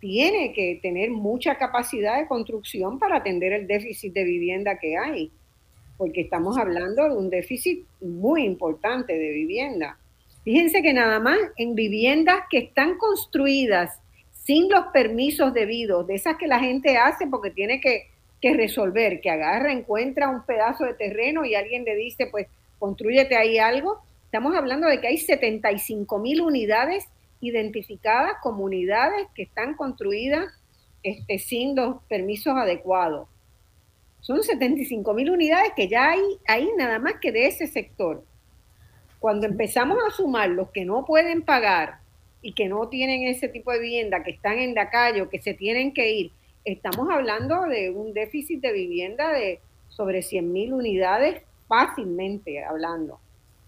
tiene 0.00 0.52
que 0.52 0.80
tener 0.82 1.10
mucha 1.10 1.56
capacidad 1.56 2.18
de 2.18 2.26
construcción 2.26 2.98
para 2.98 3.18
atender 3.18 3.52
el 3.52 3.66
déficit 3.68 4.12
de 4.12 4.24
vivienda 4.24 4.78
que 4.78 4.98
hay, 4.98 5.30
porque 5.96 6.22
estamos 6.22 6.58
hablando 6.58 7.04
de 7.04 7.16
un 7.16 7.30
déficit 7.30 7.86
muy 8.00 8.44
importante 8.44 9.16
de 9.16 9.30
vivienda. 9.30 9.96
Fíjense 10.44 10.82
que 10.82 10.92
nada 10.92 11.20
más 11.20 11.38
en 11.56 11.74
viviendas 11.74 12.40
que 12.50 12.58
están 12.58 12.98
construidas 12.98 14.00
sin 14.32 14.68
los 14.68 14.86
permisos 14.92 15.54
debidos, 15.54 16.06
de 16.06 16.16
esas 16.16 16.36
que 16.36 16.48
la 16.48 16.58
gente 16.58 16.96
hace 16.96 17.26
porque 17.28 17.50
tiene 17.50 17.80
que, 17.80 18.08
que 18.40 18.54
resolver, 18.54 19.20
que 19.20 19.30
agarra, 19.30 19.72
encuentra 19.72 20.28
un 20.28 20.44
pedazo 20.44 20.84
de 20.84 20.94
terreno 20.94 21.44
y 21.44 21.54
alguien 21.54 21.84
le 21.84 21.94
dice, 21.94 22.26
pues 22.26 22.48
construyete 22.80 23.36
ahí 23.36 23.58
algo. 23.58 24.00
Estamos 24.24 24.56
hablando 24.56 24.88
de 24.88 25.00
que 25.00 25.06
hay 25.06 25.18
75 25.18 26.18
mil 26.18 26.40
unidades 26.40 27.06
identificadas 27.40 28.34
como 28.42 28.64
unidades 28.64 29.28
que 29.34 29.42
están 29.42 29.74
construidas 29.74 30.46
este, 31.04 31.38
sin 31.38 31.76
los 31.76 32.02
permisos 32.08 32.54
adecuados. 32.56 33.28
Son 34.20 34.42
75 34.42 35.14
mil 35.14 35.30
unidades 35.30 35.72
que 35.76 35.88
ya 35.88 36.10
hay 36.10 36.22
ahí 36.48 36.68
nada 36.76 36.98
más 36.98 37.14
que 37.20 37.30
de 37.30 37.46
ese 37.46 37.66
sector. 37.68 38.24
Cuando 39.22 39.46
empezamos 39.46 39.98
a 40.04 40.10
sumar 40.10 40.50
los 40.50 40.70
que 40.70 40.84
no 40.84 41.04
pueden 41.04 41.42
pagar 41.42 42.00
y 42.42 42.54
que 42.54 42.68
no 42.68 42.88
tienen 42.88 43.22
ese 43.22 43.46
tipo 43.46 43.70
de 43.70 43.78
vivienda, 43.78 44.24
que 44.24 44.32
están 44.32 44.58
en 44.58 44.74
la 44.74 44.90
calle 44.90 45.22
o 45.22 45.28
que 45.28 45.40
se 45.40 45.54
tienen 45.54 45.94
que 45.94 46.12
ir, 46.12 46.32
estamos 46.64 47.08
hablando 47.08 47.62
de 47.66 47.90
un 47.90 48.14
déficit 48.14 48.60
de 48.60 48.72
vivienda 48.72 49.32
de 49.32 49.60
sobre 49.90 50.22
100 50.22 50.52
mil 50.52 50.72
unidades 50.72 51.40
fácilmente 51.68 52.64
hablando. 52.64 53.20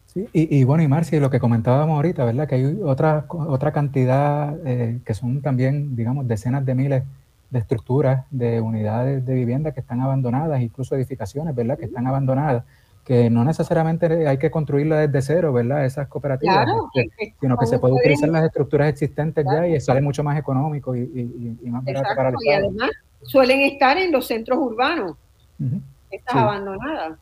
Sí, 0.07 0.29
y, 0.33 0.65
bueno, 0.65 0.83
y 0.83 0.89
Marcia, 0.89 1.21
lo 1.21 1.31
que 1.31 1.39
comentábamos 1.39 1.95
ahorita, 1.95 2.25
¿verdad? 2.25 2.49
Que 2.49 2.57
hay 2.57 2.65
otra, 2.83 3.25
otra 3.29 3.71
cantidad 3.71 4.59
eh, 4.67 4.99
que 5.07 5.15
son 5.15 5.41
también, 5.41 5.95
digamos, 5.95 6.27
decenas 6.27 6.67
de 6.67 6.75
miles 6.75 7.05
de 7.51 7.59
estructuras, 7.61 8.25
de 8.33 8.61
unidades 8.61 9.25
de 9.25 9.35
vivienda 9.35 9.71
que 9.71 9.79
están 9.79 10.01
abandonadas, 10.01 10.61
incluso 10.61 10.97
edificaciones, 10.97 11.55
¿verdad? 11.55 11.79
Que 11.79 11.85
están 11.85 12.09
abandonadas, 12.09 12.65
que 13.05 13.29
no 13.29 13.45
necesariamente 13.45 14.27
hay 14.27 14.39
que 14.39 14.51
construirlas 14.51 15.11
desde 15.11 15.35
cero, 15.35 15.53
¿verdad? 15.53 15.85
Esas 15.85 16.09
cooperativas, 16.09 16.67
este, 16.95 17.35
sino 17.41 17.57
que 17.57 17.67
se 17.67 17.79
puede 17.79 17.95
utilizar 17.95 18.29
las 18.31 18.45
estructuras 18.45 18.89
existentes 18.89 19.45
ya 19.45 19.67
y 19.67 19.79
sale 19.81 20.01
mucho 20.01 20.25
más 20.25 20.39
económico 20.39 20.97
y, 20.97 21.59
más 21.65 21.85
barato 21.85 22.09
para 22.17 22.29
el 22.31 22.37
Y 22.41 22.51
además 22.51 22.91
suelen 23.23 23.61
estar 23.61 23.99
en 23.99 24.11
los 24.11 24.27
centros 24.27 24.59
urbanos, 24.59 25.17
estas 26.11 26.35
abandonadas 26.35 27.19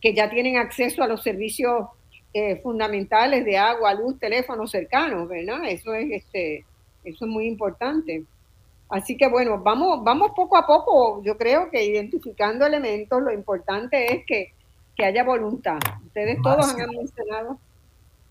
que 0.00 0.14
ya 0.14 0.30
tienen 0.30 0.56
acceso 0.56 1.02
a 1.02 1.08
los 1.08 1.22
servicios 1.22 1.86
eh, 2.32 2.60
fundamentales 2.62 3.44
de 3.44 3.56
agua, 3.56 3.94
luz, 3.94 4.18
teléfono 4.18 4.66
cercanos, 4.66 5.28
¿verdad? 5.28 5.60
Eso 5.68 5.94
es, 5.94 6.10
este, 6.10 6.64
eso 7.02 7.24
es 7.24 7.30
muy 7.30 7.46
importante. 7.46 8.24
Así 8.88 9.16
que 9.16 9.28
bueno, 9.28 9.58
vamos, 9.58 10.02
vamos 10.04 10.30
poco 10.34 10.56
a 10.56 10.66
poco, 10.66 11.22
yo 11.22 11.36
creo 11.36 11.70
que 11.70 11.84
identificando 11.84 12.64
elementos, 12.64 13.20
lo 13.20 13.32
importante 13.32 14.14
es 14.14 14.24
que, 14.24 14.54
haya 15.04 15.24
voluntad. 15.24 15.78
Ustedes 16.06 16.38
todos 16.42 16.74
han 16.74 16.90
mencionado 16.90 17.58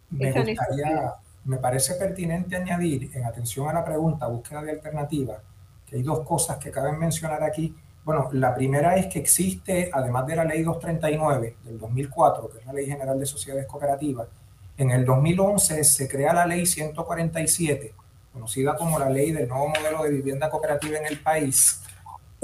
me 0.09 0.29
esa 0.29 0.43
necesidad. 0.43 1.15
Me 1.45 1.57
parece 1.57 1.95
pertinente 1.95 2.55
añadir, 2.55 3.09
en 3.13 3.25
atención 3.25 3.69
a 3.69 3.73
la 3.73 3.85
pregunta, 3.85 4.27
búsqueda 4.27 4.61
de 4.61 4.71
alternativas, 4.71 5.41
que 5.85 5.95
hay 5.95 6.03
dos 6.03 6.27
cosas 6.27 6.57
que 6.57 6.71
caben 6.71 6.99
mencionar 6.99 7.41
aquí 7.43 7.73
bueno, 8.07 8.29
la 8.31 8.55
primera 8.55 8.95
es 8.95 9.07
que 9.07 9.19
existe, 9.19 9.89
además 9.91 10.25
de 10.27 10.37
la 10.37 10.45
ley 10.45 10.63
239 10.63 11.57
del 11.65 11.77
2004, 11.77 12.49
que 12.49 12.59
es 12.59 12.65
la 12.65 12.71
ley 12.71 12.85
general 12.85 13.19
de 13.19 13.25
sociedades 13.25 13.65
cooperativas, 13.67 14.29
en 14.77 14.91
el 14.91 15.03
2011 15.03 15.83
se 15.83 16.07
crea 16.07 16.31
la 16.31 16.45
ley 16.45 16.65
147, 16.65 17.93
conocida 18.31 18.77
como 18.77 18.97
la 18.97 19.09
ley 19.09 19.33
del 19.33 19.49
nuevo 19.49 19.67
modelo 19.67 20.03
de 20.03 20.11
vivienda 20.11 20.49
cooperativa 20.49 20.99
en 20.99 21.05
el 21.07 21.19
país. 21.19 21.81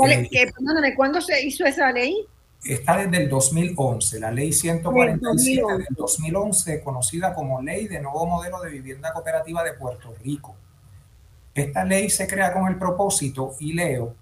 Eh, 0.05 0.51
perdóname, 0.53 0.95
¿cuándo 0.95 1.21
se 1.21 1.41
hizo 1.45 1.63
esa 1.65 1.93
ley? 1.93 2.27
Está 2.65 2.97
desde 2.97 3.23
el 3.23 3.29
2011, 3.29 4.19
la 4.21 4.31
ley 4.31 4.53
147 4.53 5.73
del 5.73 5.95
2011, 5.97 6.81
conocida 6.81 7.33
como 7.33 7.61
Ley 7.61 7.89
de 7.89 7.99
Nuevo 7.99 8.25
Modelo 8.25 8.61
de 8.61 8.69
Vivienda 8.69 9.11
Cooperativa 9.11 9.63
de 9.63 9.73
Puerto 9.73 10.15
Rico. 10.23 10.55
Esta 11.53 11.83
ley 11.83 12.09
se 12.09 12.25
crea 12.25 12.53
con 12.53 12.69
el 12.69 12.77
propósito, 12.77 13.55
y 13.59 13.73
leo, 13.73 14.15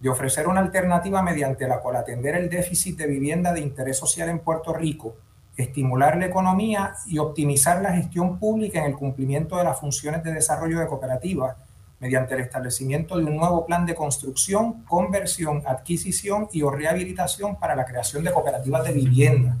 de 0.00 0.08
ofrecer 0.08 0.48
una 0.48 0.60
alternativa 0.60 1.22
mediante 1.22 1.68
la 1.68 1.78
cual 1.78 1.96
atender 1.96 2.34
el 2.34 2.50
déficit 2.50 2.98
de 2.98 3.06
vivienda 3.06 3.52
de 3.52 3.60
interés 3.60 3.96
social 3.96 4.28
en 4.30 4.40
Puerto 4.40 4.74
Rico, 4.74 5.14
estimular 5.56 6.16
la 6.16 6.26
economía 6.26 6.94
y 7.06 7.18
optimizar 7.18 7.80
la 7.82 7.92
gestión 7.92 8.40
pública 8.40 8.80
en 8.80 8.86
el 8.86 8.96
cumplimiento 8.96 9.56
de 9.56 9.64
las 9.64 9.78
funciones 9.78 10.24
de 10.24 10.34
desarrollo 10.34 10.80
de 10.80 10.88
cooperativas 10.88 11.56
mediante 11.98 12.34
el 12.34 12.40
establecimiento 12.40 13.16
de 13.16 13.24
un 13.24 13.36
nuevo 13.36 13.64
plan 13.64 13.86
de 13.86 13.94
construcción, 13.94 14.84
conversión, 14.84 15.62
adquisición 15.66 16.48
y 16.52 16.62
o 16.62 16.70
rehabilitación 16.70 17.56
para 17.56 17.74
la 17.74 17.84
creación 17.84 18.22
de 18.22 18.32
cooperativas 18.32 18.84
de 18.84 18.92
vivienda. 18.92 19.56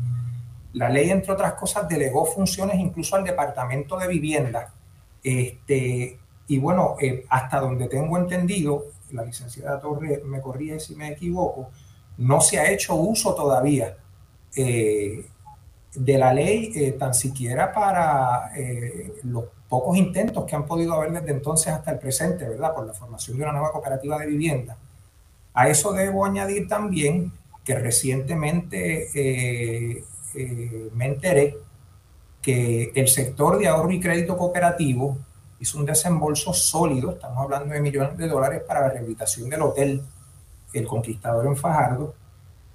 La 0.74 0.88
ley, 0.88 1.10
entre 1.10 1.32
otras 1.32 1.54
cosas, 1.54 1.88
delegó 1.88 2.26
funciones 2.26 2.78
incluso 2.78 3.16
al 3.16 3.24
Departamento 3.24 3.96
de 3.98 4.08
Vivienda. 4.08 4.74
Este, 5.22 6.18
y 6.48 6.58
bueno, 6.58 6.96
eh, 7.00 7.24
hasta 7.30 7.60
donde 7.60 7.88
tengo 7.88 8.18
entendido, 8.18 8.84
la 9.12 9.24
licenciada 9.24 9.80
Torres 9.80 10.22
me 10.24 10.40
corrige 10.40 10.78
si 10.78 10.94
me 10.94 11.08
equivoco, 11.08 11.70
no 12.18 12.40
se 12.40 12.58
ha 12.58 12.70
hecho 12.70 12.94
uso 12.94 13.34
todavía 13.34 13.96
eh, 14.54 15.26
de 15.94 16.18
la 16.18 16.32
ley, 16.32 16.72
eh, 16.74 16.92
tan 16.92 17.14
siquiera 17.14 17.72
para 17.72 18.52
eh, 18.56 19.14
los 19.24 19.44
pocos 19.68 19.96
intentos 19.96 20.44
que 20.44 20.54
han 20.54 20.66
podido 20.66 20.94
haber 20.94 21.12
desde 21.12 21.32
entonces 21.32 21.72
hasta 21.72 21.90
el 21.90 21.98
presente, 21.98 22.48
¿verdad? 22.48 22.74
Por 22.74 22.86
la 22.86 22.92
formación 22.92 23.36
de 23.36 23.42
una 23.42 23.52
nueva 23.52 23.72
cooperativa 23.72 24.18
de 24.18 24.26
vivienda. 24.26 24.76
A 25.54 25.68
eso 25.68 25.92
debo 25.92 26.24
añadir 26.24 26.68
también 26.68 27.32
que 27.64 27.74
recientemente 27.74 29.10
me 30.94 31.06
enteré 31.06 31.56
que 32.42 32.92
el 32.94 33.08
sector 33.08 33.58
de 33.58 33.66
ahorro 33.66 33.90
y 33.90 33.98
crédito 33.98 34.36
cooperativo 34.36 35.18
hizo 35.58 35.78
un 35.78 35.86
desembolso 35.86 36.52
sólido, 36.52 37.12
estamos 37.12 37.42
hablando 37.42 37.74
de 37.74 37.80
millones 37.80 38.16
de 38.16 38.28
dólares 38.28 38.62
para 38.68 38.82
la 38.82 38.90
rehabilitación 38.90 39.48
del 39.48 39.62
hotel 39.62 40.02
El 40.72 40.86
Conquistador 40.86 41.46
en 41.46 41.56
Fajardo. 41.56 42.14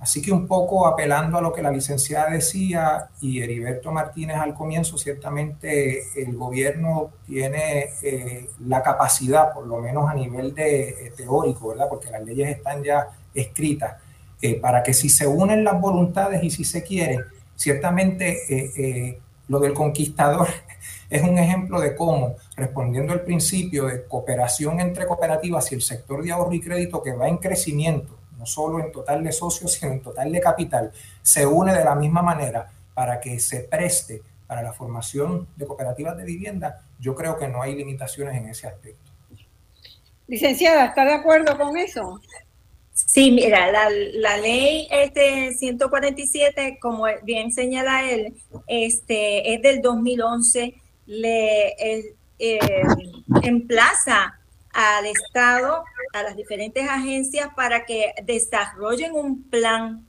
Así 0.02 0.20
que 0.20 0.32
un 0.32 0.48
poco 0.48 0.88
apelando 0.88 1.38
a 1.38 1.42
lo 1.42 1.54
que 1.54 1.62
la 1.62 1.70
licenciada 1.70 2.32
decía 2.32 3.10
y 3.22 3.40
Heriberto 3.40 3.92
Martínez 3.92 4.38
al 4.38 4.56
comienzo, 4.56 4.98
ciertamente 4.98 6.06
el 6.16 6.36
gobierno 6.36 7.12
tiene 7.28 7.92
eh, 8.02 8.50
la 8.66 8.82
capacidad, 8.82 9.54
por 9.54 9.68
lo 9.68 9.78
menos 9.78 10.10
a 10.10 10.16
nivel 10.16 10.56
de, 10.56 10.90
eh, 10.90 11.14
teórico, 11.16 11.68
¿verdad? 11.68 11.86
porque 11.88 12.10
las 12.10 12.24
leyes 12.24 12.50
están 12.50 12.84
ya 12.84 13.10
escritas, 13.32 13.98
eh, 14.42 14.60
para 14.60 14.82
que 14.82 14.92
si 14.96 15.08
se 15.08 15.28
unen 15.28 15.64
las 15.64 15.80
voluntades 15.80 16.44
y 16.44 16.50
si 16.50 16.64
se 16.64 16.82
quiere, 16.82 17.20
ciertamente 17.56 19.20
lo 19.50 19.60
del 19.60 19.76
conquistador 19.76 20.48
es 21.12 21.22
un 21.22 21.38
ejemplo 21.38 21.80
de 21.80 21.96
cómo, 21.96 22.38
respondiendo 22.56 23.14
al 23.14 23.22
principio 23.22 23.86
de 23.86 24.04
cooperación 24.08 24.80
entre 24.80 25.06
cooperativas 25.06 25.72
y 25.72 25.76
el 25.76 25.84
sector 25.84 26.24
de 26.24 26.32
ahorro 26.32 26.54
y 26.54 26.60
crédito 26.60 27.04
que 27.04 27.14
va 27.14 27.30
en 27.30 27.38
crecimiento, 27.38 28.18
no 28.42 28.48
solo 28.48 28.80
en 28.80 28.92
total 28.92 29.24
de 29.24 29.32
socios, 29.32 29.74
sino 29.74 29.92
en 29.92 30.02
total 30.02 30.32
de 30.32 30.42
capital, 30.42 30.92
se 31.22 31.46
une 31.46 31.74
de 31.74 31.86
la 31.86 31.94
misma 31.94 32.24
manera 32.24 32.72
para 32.96 33.20
que 33.20 33.40
se 33.40 33.60
preste 33.60 34.24
para 34.48 34.64
la 34.64 34.74
formación 34.74 35.48
de 35.56 35.68
cooperativas 35.68 36.18
de 36.18 36.26
vivienda, 36.26 36.82
yo 37.00 37.14
creo 37.14 37.38
que 37.38 37.48
no 37.48 37.62
hay 37.62 37.76
limitaciones 37.76 38.36
en 38.36 38.50
ese 38.50 38.68
aspecto. 38.68 39.12
Licenciada, 40.28 40.86
¿está 40.86 41.06
de 41.06 41.14
acuerdo 41.14 41.56
con 41.56 41.78
eso? 41.78 42.20
Sí, 42.94 43.30
mira, 43.32 43.72
la, 43.72 44.38
ley 44.38 44.88
este 44.90 45.54
147, 45.54 46.80
como 46.82 47.06
bien 47.24 47.52
señala 47.52 48.10
él, 48.10 48.34
este, 48.66 49.54
es 49.54 49.62
del 49.62 49.84
2011, 49.84 50.74
le 51.06 51.68
eh, 52.40 52.60
emplaza 53.44 54.41
al 54.74 55.06
Estado, 55.06 55.84
a 56.14 56.24
las 56.24 56.36
diferentes 56.36 56.88
agencias 56.90 57.50
para 57.56 57.86
que 57.86 58.14
desarrollen 58.24 59.14
un 59.14 59.50
plan 59.50 60.06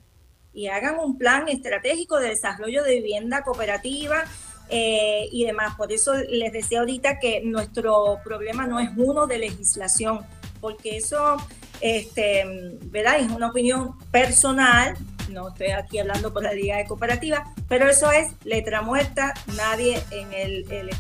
y 0.53 0.69
hagan 0.69 0.99
un 0.99 1.19
plan 1.19 1.49
estratégico 1.49 2.19
de 2.19 2.29
desarrollo 2.29 2.85
de 2.85 2.97
vivienda 2.97 3.43
cooperativa 3.43 4.25
eh, 4.69 5.29
y 5.33 5.45
demás. 5.45 5.75
Por 5.77 5.93
eso 5.93 6.15
les 6.15 6.53
decía 6.53 6.81
ahorita 6.81 7.19
que 7.19 7.43
nuestro 7.45 8.19
problema 8.25 8.67
no 8.67 8.79
es 8.79 8.91
uno 8.97 9.27
de 9.27 9.39
legislación, 9.39 10.21
porque 10.61 10.97
eso 10.97 11.39
este, 11.83 12.45
¿verdad? 12.85 13.19
Es 13.19 13.31
una 13.31 13.49
opinión 13.49 13.99
personal, 14.11 14.97
no 15.31 15.49
estoy 15.49 15.73
aquí 15.73 15.99
hablando 15.99 16.33
por 16.33 16.43
la 16.43 16.53
Liga 16.53 16.77
de 16.77 16.87
Cooperativa, 16.87 17.53
pero 17.69 17.89
eso 17.89 18.11
es 18.13 18.29
letra 18.45 18.83
muerta, 18.83 19.35
nadie 19.57 20.01
en 20.13 20.33
el, 20.33 20.91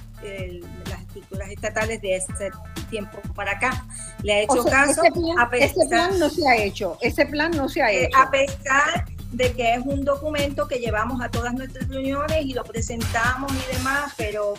las 0.88 1.00
estructuras 1.00 1.50
estatales 1.50 2.00
de 2.00 2.16
ese 2.16 2.50
tiempo 2.90 3.18
para 3.34 3.52
acá 3.52 3.84
le 4.22 4.32
ha 4.32 4.40
hecho 4.42 4.64
caso. 4.64 5.02
Ese 5.02 5.12
plan, 5.12 5.38
a 5.38 5.50
pesar, 5.50 5.88
plan 5.88 6.18
no 6.18 6.30
se 6.30 6.48
ha 6.48 6.56
hecho, 6.56 6.98
ese 7.00 7.26
plan 7.26 7.50
no 7.52 7.68
se 7.68 7.82
ha 7.82 7.90
hecho. 7.90 8.16
A 8.16 8.30
pesar 8.30 9.04
de 9.32 9.52
que 9.52 9.74
es 9.74 9.80
un 9.84 10.04
documento 10.04 10.68
que 10.68 10.76
llevamos 10.76 11.20
a 11.22 11.30
todas 11.30 11.54
nuestras 11.54 11.88
reuniones 11.88 12.44
y 12.44 12.52
lo 12.52 12.64
presentamos 12.64 13.50
y 13.52 13.76
demás, 13.76 14.12
pero 14.16 14.54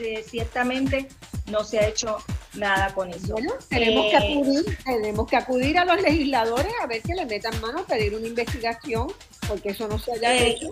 eh, 0.00 0.24
ciertamente 0.26 1.08
no 1.50 1.64
se 1.64 1.78
ha 1.78 1.88
hecho 1.88 2.18
nada 2.54 2.92
con 2.94 3.10
eso. 3.10 3.32
Bueno, 3.32 3.52
tenemos, 3.68 4.06
que 4.10 4.16
eh, 4.16 4.32
acudir, 4.32 4.78
tenemos 4.84 5.26
que 5.28 5.36
acudir 5.36 5.78
a 5.78 5.84
los 5.84 6.00
legisladores 6.00 6.72
a 6.82 6.86
ver 6.86 7.02
que 7.02 7.14
le 7.14 7.26
metan 7.26 7.60
mano 7.60 7.80
a 7.80 7.84
pedir 7.84 8.14
una 8.14 8.26
investigación, 8.26 9.12
porque 9.46 9.70
eso 9.70 9.88
no 9.88 9.98
se 9.98 10.12
haya 10.12 10.34
eh, 10.34 10.50
hecho. 10.50 10.68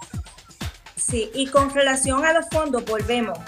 Sí, 0.96 1.30
y 1.34 1.46
con 1.46 1.72
relación 1.72 2.24
a 2.24 2.32
los 2.32 2.46
fondos, 2.50 2.84
volvemos, 2.84 3.38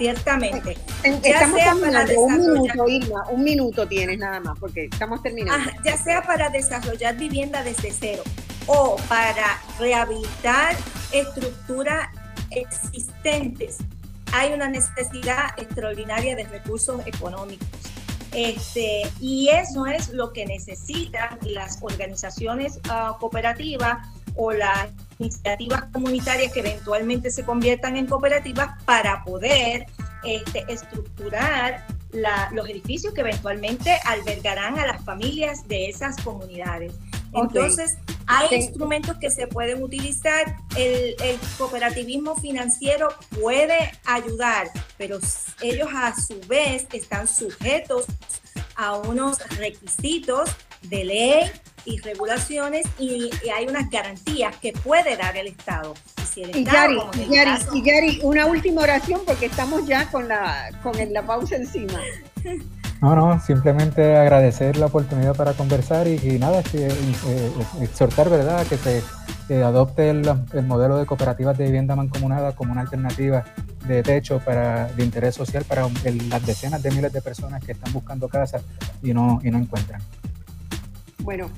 ciertamente. 0.00 0.78
estamos 1.04 1.60
terminando, 1.60 2.20
un 2.22 2.52
minuto, 2.52 2.88
Irma, 2.88 3.28
un 3.28 3.44
minuto 3.44 3.86
tienes 3.86 4.18
nada 4.18 4.40
más, 4.40 4.58
porque 4.58 4.86
estamos 4.90 5.22
terminando. 5.22 5.70
ya 5.84 5.96
sea 5.98 6.22
para 6.22 6.48
desarrollar 6.48 7.16
vivienda 7.16 7.62
desde 7.62 7.92
cero 7.92 8.22
o 8.66 8.96
para 9.08 9.60
rehabilitar 9.78 10.74
estructuras 11.12 12.08
existentes 12.50 13.78
hay 14.32 14.52
una 14.52 14.68
necesidad 14.68 15.58
extraordinaria 15.58 16.36
de 16.36 16.44
recursos 16.44 17.04
económicos. 17.06 17.68
Este, 18.32 19.02
y 19.20 19.48
eso 19.48 19.86
es 19.86 20.10
lo 20.10 20.32
que 20.32 20.46
necesitan 20.46 21.36
las 21.42 21.78
organizaciones 21.82 22.78
ah, 22.88 23.16
cooperativas 23.18 24.06
o 24.36 24.52
las 24.52 24.90
iniciativas 25.20 25.84
comunitarias 25.92 26.52
que 26.52 26.60
eventualmente 26.60 27.30
se 27.30 27.44
conviertan 27.44 27.96
en 27.96 28.06
cooperativas 28.06 28.82
para 28.84 29.22
poder 29.24 29.86
este, 30.24 30.64
estructurar 30.68 31.86
los 32.52 32.68
edificios 32.68 33.14
que 33.14 33.20
eventualmente 33.20 33.96
albergarán 34.04 34.78
a 34.78 34.86
las 34.86 35.04
familias 35.04 35.68
de 35.68 35.88
esas 35.88 36.16
comunidades. 36.22 36.92
Entonces, 37.32 37.96
hay 38.26 38.56
instrumentos 38.56 39.16
que 39.18 39.30
se 39.30 39.46
pueden 39.46 39.82
utilizar. 39.82 40.56
El, 40.76 41.14
cooperativismo 41.58 42.34
financiero 42.36 43.08
puede 43.40 43.92
ayudar, 44.04 44.68
pero 44.98 45.18
ellos 45.60 45.88
a 45.94 46.14
su 46.14 46.40
vez 46.48 46.86
están 46.92 47.28
sujetos 47.28 48.06
a 48.76 48.96
unos 48.96 49.38
requisitos 49.58 50.50
de 50.82 51.04
ley 51.04 51.50
y 51.84 51.98
regulaciones 51.98 52.86
y, 52.98 53.30
hay 53.54 53.66
unas 53.66 53.90
garantías 53.90 54.56
que 54.56 54.72
puede 54.72 55.16
dar 55.16 55.36
el 55.36 55.48
Estado. 55.48 55.94
Y, 56.36 56.64
Yari, 56.64 58.20
una 58.22 58.46
última 58.46 58.82
oración 58.82 59.20
porque 59.26 59.46
estamos 59.46 59.86
ya 59.86 60.10
con 60.10 60.28
la, 60.28 60.70
con 60.82 60.94
la 61.12 61.22
pausa 61.26 61.56
encima. 61.56 61.98
No, 63.00 63.16
no, 63.16 63.40
simplemente 63.40 64.16
agradecer 64.16 64.76
la 64.76 64.86
oportunidad 64.86 65.34
para 65.34 65.54
conversar 65.54 66.06
y, 66.06 66.38
nada, 66.38 66.62
eh, 66.74 67.52
exhortar, 67.80 68.28
¿verdad?, 68.28 68.66
que 68.66 68.76
se 68.76 69.02
adopte 69.64 70.10
el, 70.10 70.22
modelo 70.64 70.98
de 70.98 71.06
cooperativas 71.06 71.56
de 71.56 71.64
vivienda 71.64 71.96
mancomunada 71.96 72.52
como 72.54 72.72
una 72.72 72.82
alternativa 72.82 73.44
de 73.88 74.02
techo 74.02 74.38
para, 74.38 74.86
de 74.88 75.02
interés 75.02 75.34
social 75.34 75.64
para 75.64 75.88
las 76.28 76.46
decenas 76.46 76.82
de 76.82 76.90
miles 76.90 77.12
de 77.12 77.22
personas 77.22 77.64
que 77.64 77.72
están 77.72 77.92
buscando 77.92 78.28
casa 78.28 78.60
y 79.02 79.14
no, 79.14 79.40
y 79.42 79.50
no 79.50 79.58
encuentran. 79.58 80.00
Bueno, 81.30 81.48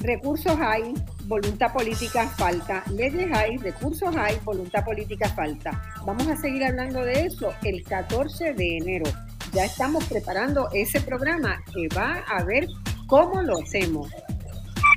recursos 0.00 0.58
hay, 0.60 0.92
voluntad 1.24 1.72
política 1.72 2.28
falta, 2.36 2.84
leyes 2.92 3.30
hay, 3.32 3.56
recursos 3.56 4.14
hay, 4.14 4.38
voluntad 4.44 4.84
política 4.84 5.26
falta. 5.30 5.82
Vamos 6.04 6.28
a 6.28 6.36
seguir 6.36 6.62
hablando 6.62 7.02
de 7.02 7.24
eso 7.24 7.50
el 7.62 7.82
14 7.82 8.52
de 8.52 8.76
enero 8.76 9.06
ya 9.54 9.64
estamos 9.64 10.04
preparando 10.04 10.68
ese 10.74 11.00
programa 11.00 11.62
que 11.72 11.88
va 11.96 12.22
a 12.28 12.44
ver 12.44 12.66
cómo 13.06 13.40
lo 13.40 13.58
hacemos. 13.58 14.10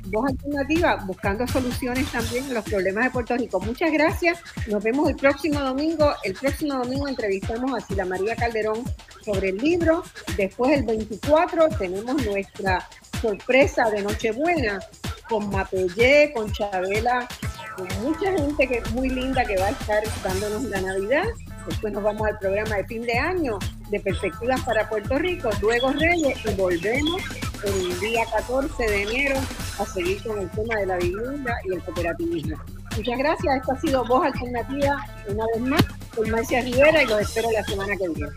Dos 0.04 0.26
alternativas, 0.26 1.06
buscando 1.06 1.46
soluciones 1.46 2.12
también 2.12 2.44
a 2.50 2.54
los 2.54 2.64
problemas 2.64 3.04
de 3.04 3.10
Puerto 3.10 3.36
Rico. 3.38 3.58
Muchas 3.60 3.90
gracias. 3.90 4.38
Nos 4.68 4.84
vemos 4.84 5.08
el 5.08 5.16
próximo 5.16 5.60
domingo. 5.60 6.12
El 6.24 6.34
próximo 6.34 6.74
domingo 6.74 7.08
entrevistamos 7.08 7.72
a 7.74 7.86
Sila 7.86 8.04
María 8.04 8.36
Calderón 8.36 8.84
sobre 9.24 9.48
el 9.48 9.56
libro. 9.56 10.02
Después, 10.36 10.78
el 10.78 10.84
24, 10.84 11.68
tenemos 11.78 12.22
nuestra 12.26 12.86
sorpresa 13.20 13.90
de 13.90 14.02
Nochebuena 14.02 14.80
con 15.28 15.48
Mapellé, 15.50 16.32
con 16.34 16.50
Chabela, 16.52 17.28
con 17.76 17.86
mucha 18.02 18.32
gente 18.32 18.66
que 18.66 18.78
es 18.78 18.90
muy 18.92 19.08
linda 19.08 19.44
que 19.44 19.56
va 19.56 19.66
a 19.66 19.70
estar 19.70 20.02
dándonos 20.24 20.64
la 20.64 20.80
Navidad. 20.80 21.24
Después 21.66 21.92
nos 21.92 22.02
vamos 22.02 22.26
al 22.26 22.38
programa 22.38 22.76
de 22.76 22.84
fin 22.84 23.02
de 23.02 23.18
año 23.18 23.58
de 23.90 24.00
perspectivas 24.00 24.60
para 24.62 24.88
Puerto 24.88 25.18
Rico, 25.18 25.50
luego 25.60 25.92
Reyes 25.92 26.38
y 26.44 26.54
volvemos 26.54 27.22
el 27.64 28.00
día 28.00 28.24
14 28.32 28.82
de 28.82 29.02
enero 29.02 29.36
a 29.78 29.84
seguir 29.86 30.22
con 30.22 30.38
el 30.38 30.50
tema 30.50 30.76
de 30.76 30.86
la 30.86 30.96
vivienda 30.96 31.54
y 31.64 31.74
el 31.74 31.82
cooperativismo. 31.82 32.56
Muchas 32.96 33.18
gracias, 33.18 33.56
esto 33.56 33.72
ha 33.72 33.80
sido 33.80 34.04
Voz 34.04 34.26
Alternativa 34.26 35.04
una 35.28 35.44
vez 35.54 35.60
más 35.60 35.84
con 36.16 36.30
Marcia 36.30 36.62
Rivera 36.62 37.02
y 37.02 37.06
los 37.06 37.20
espero 37.20 37.50
la 37.52 37.62
semana 37.64 37.96
que 37.96 38.08
viene. 38.08 38.32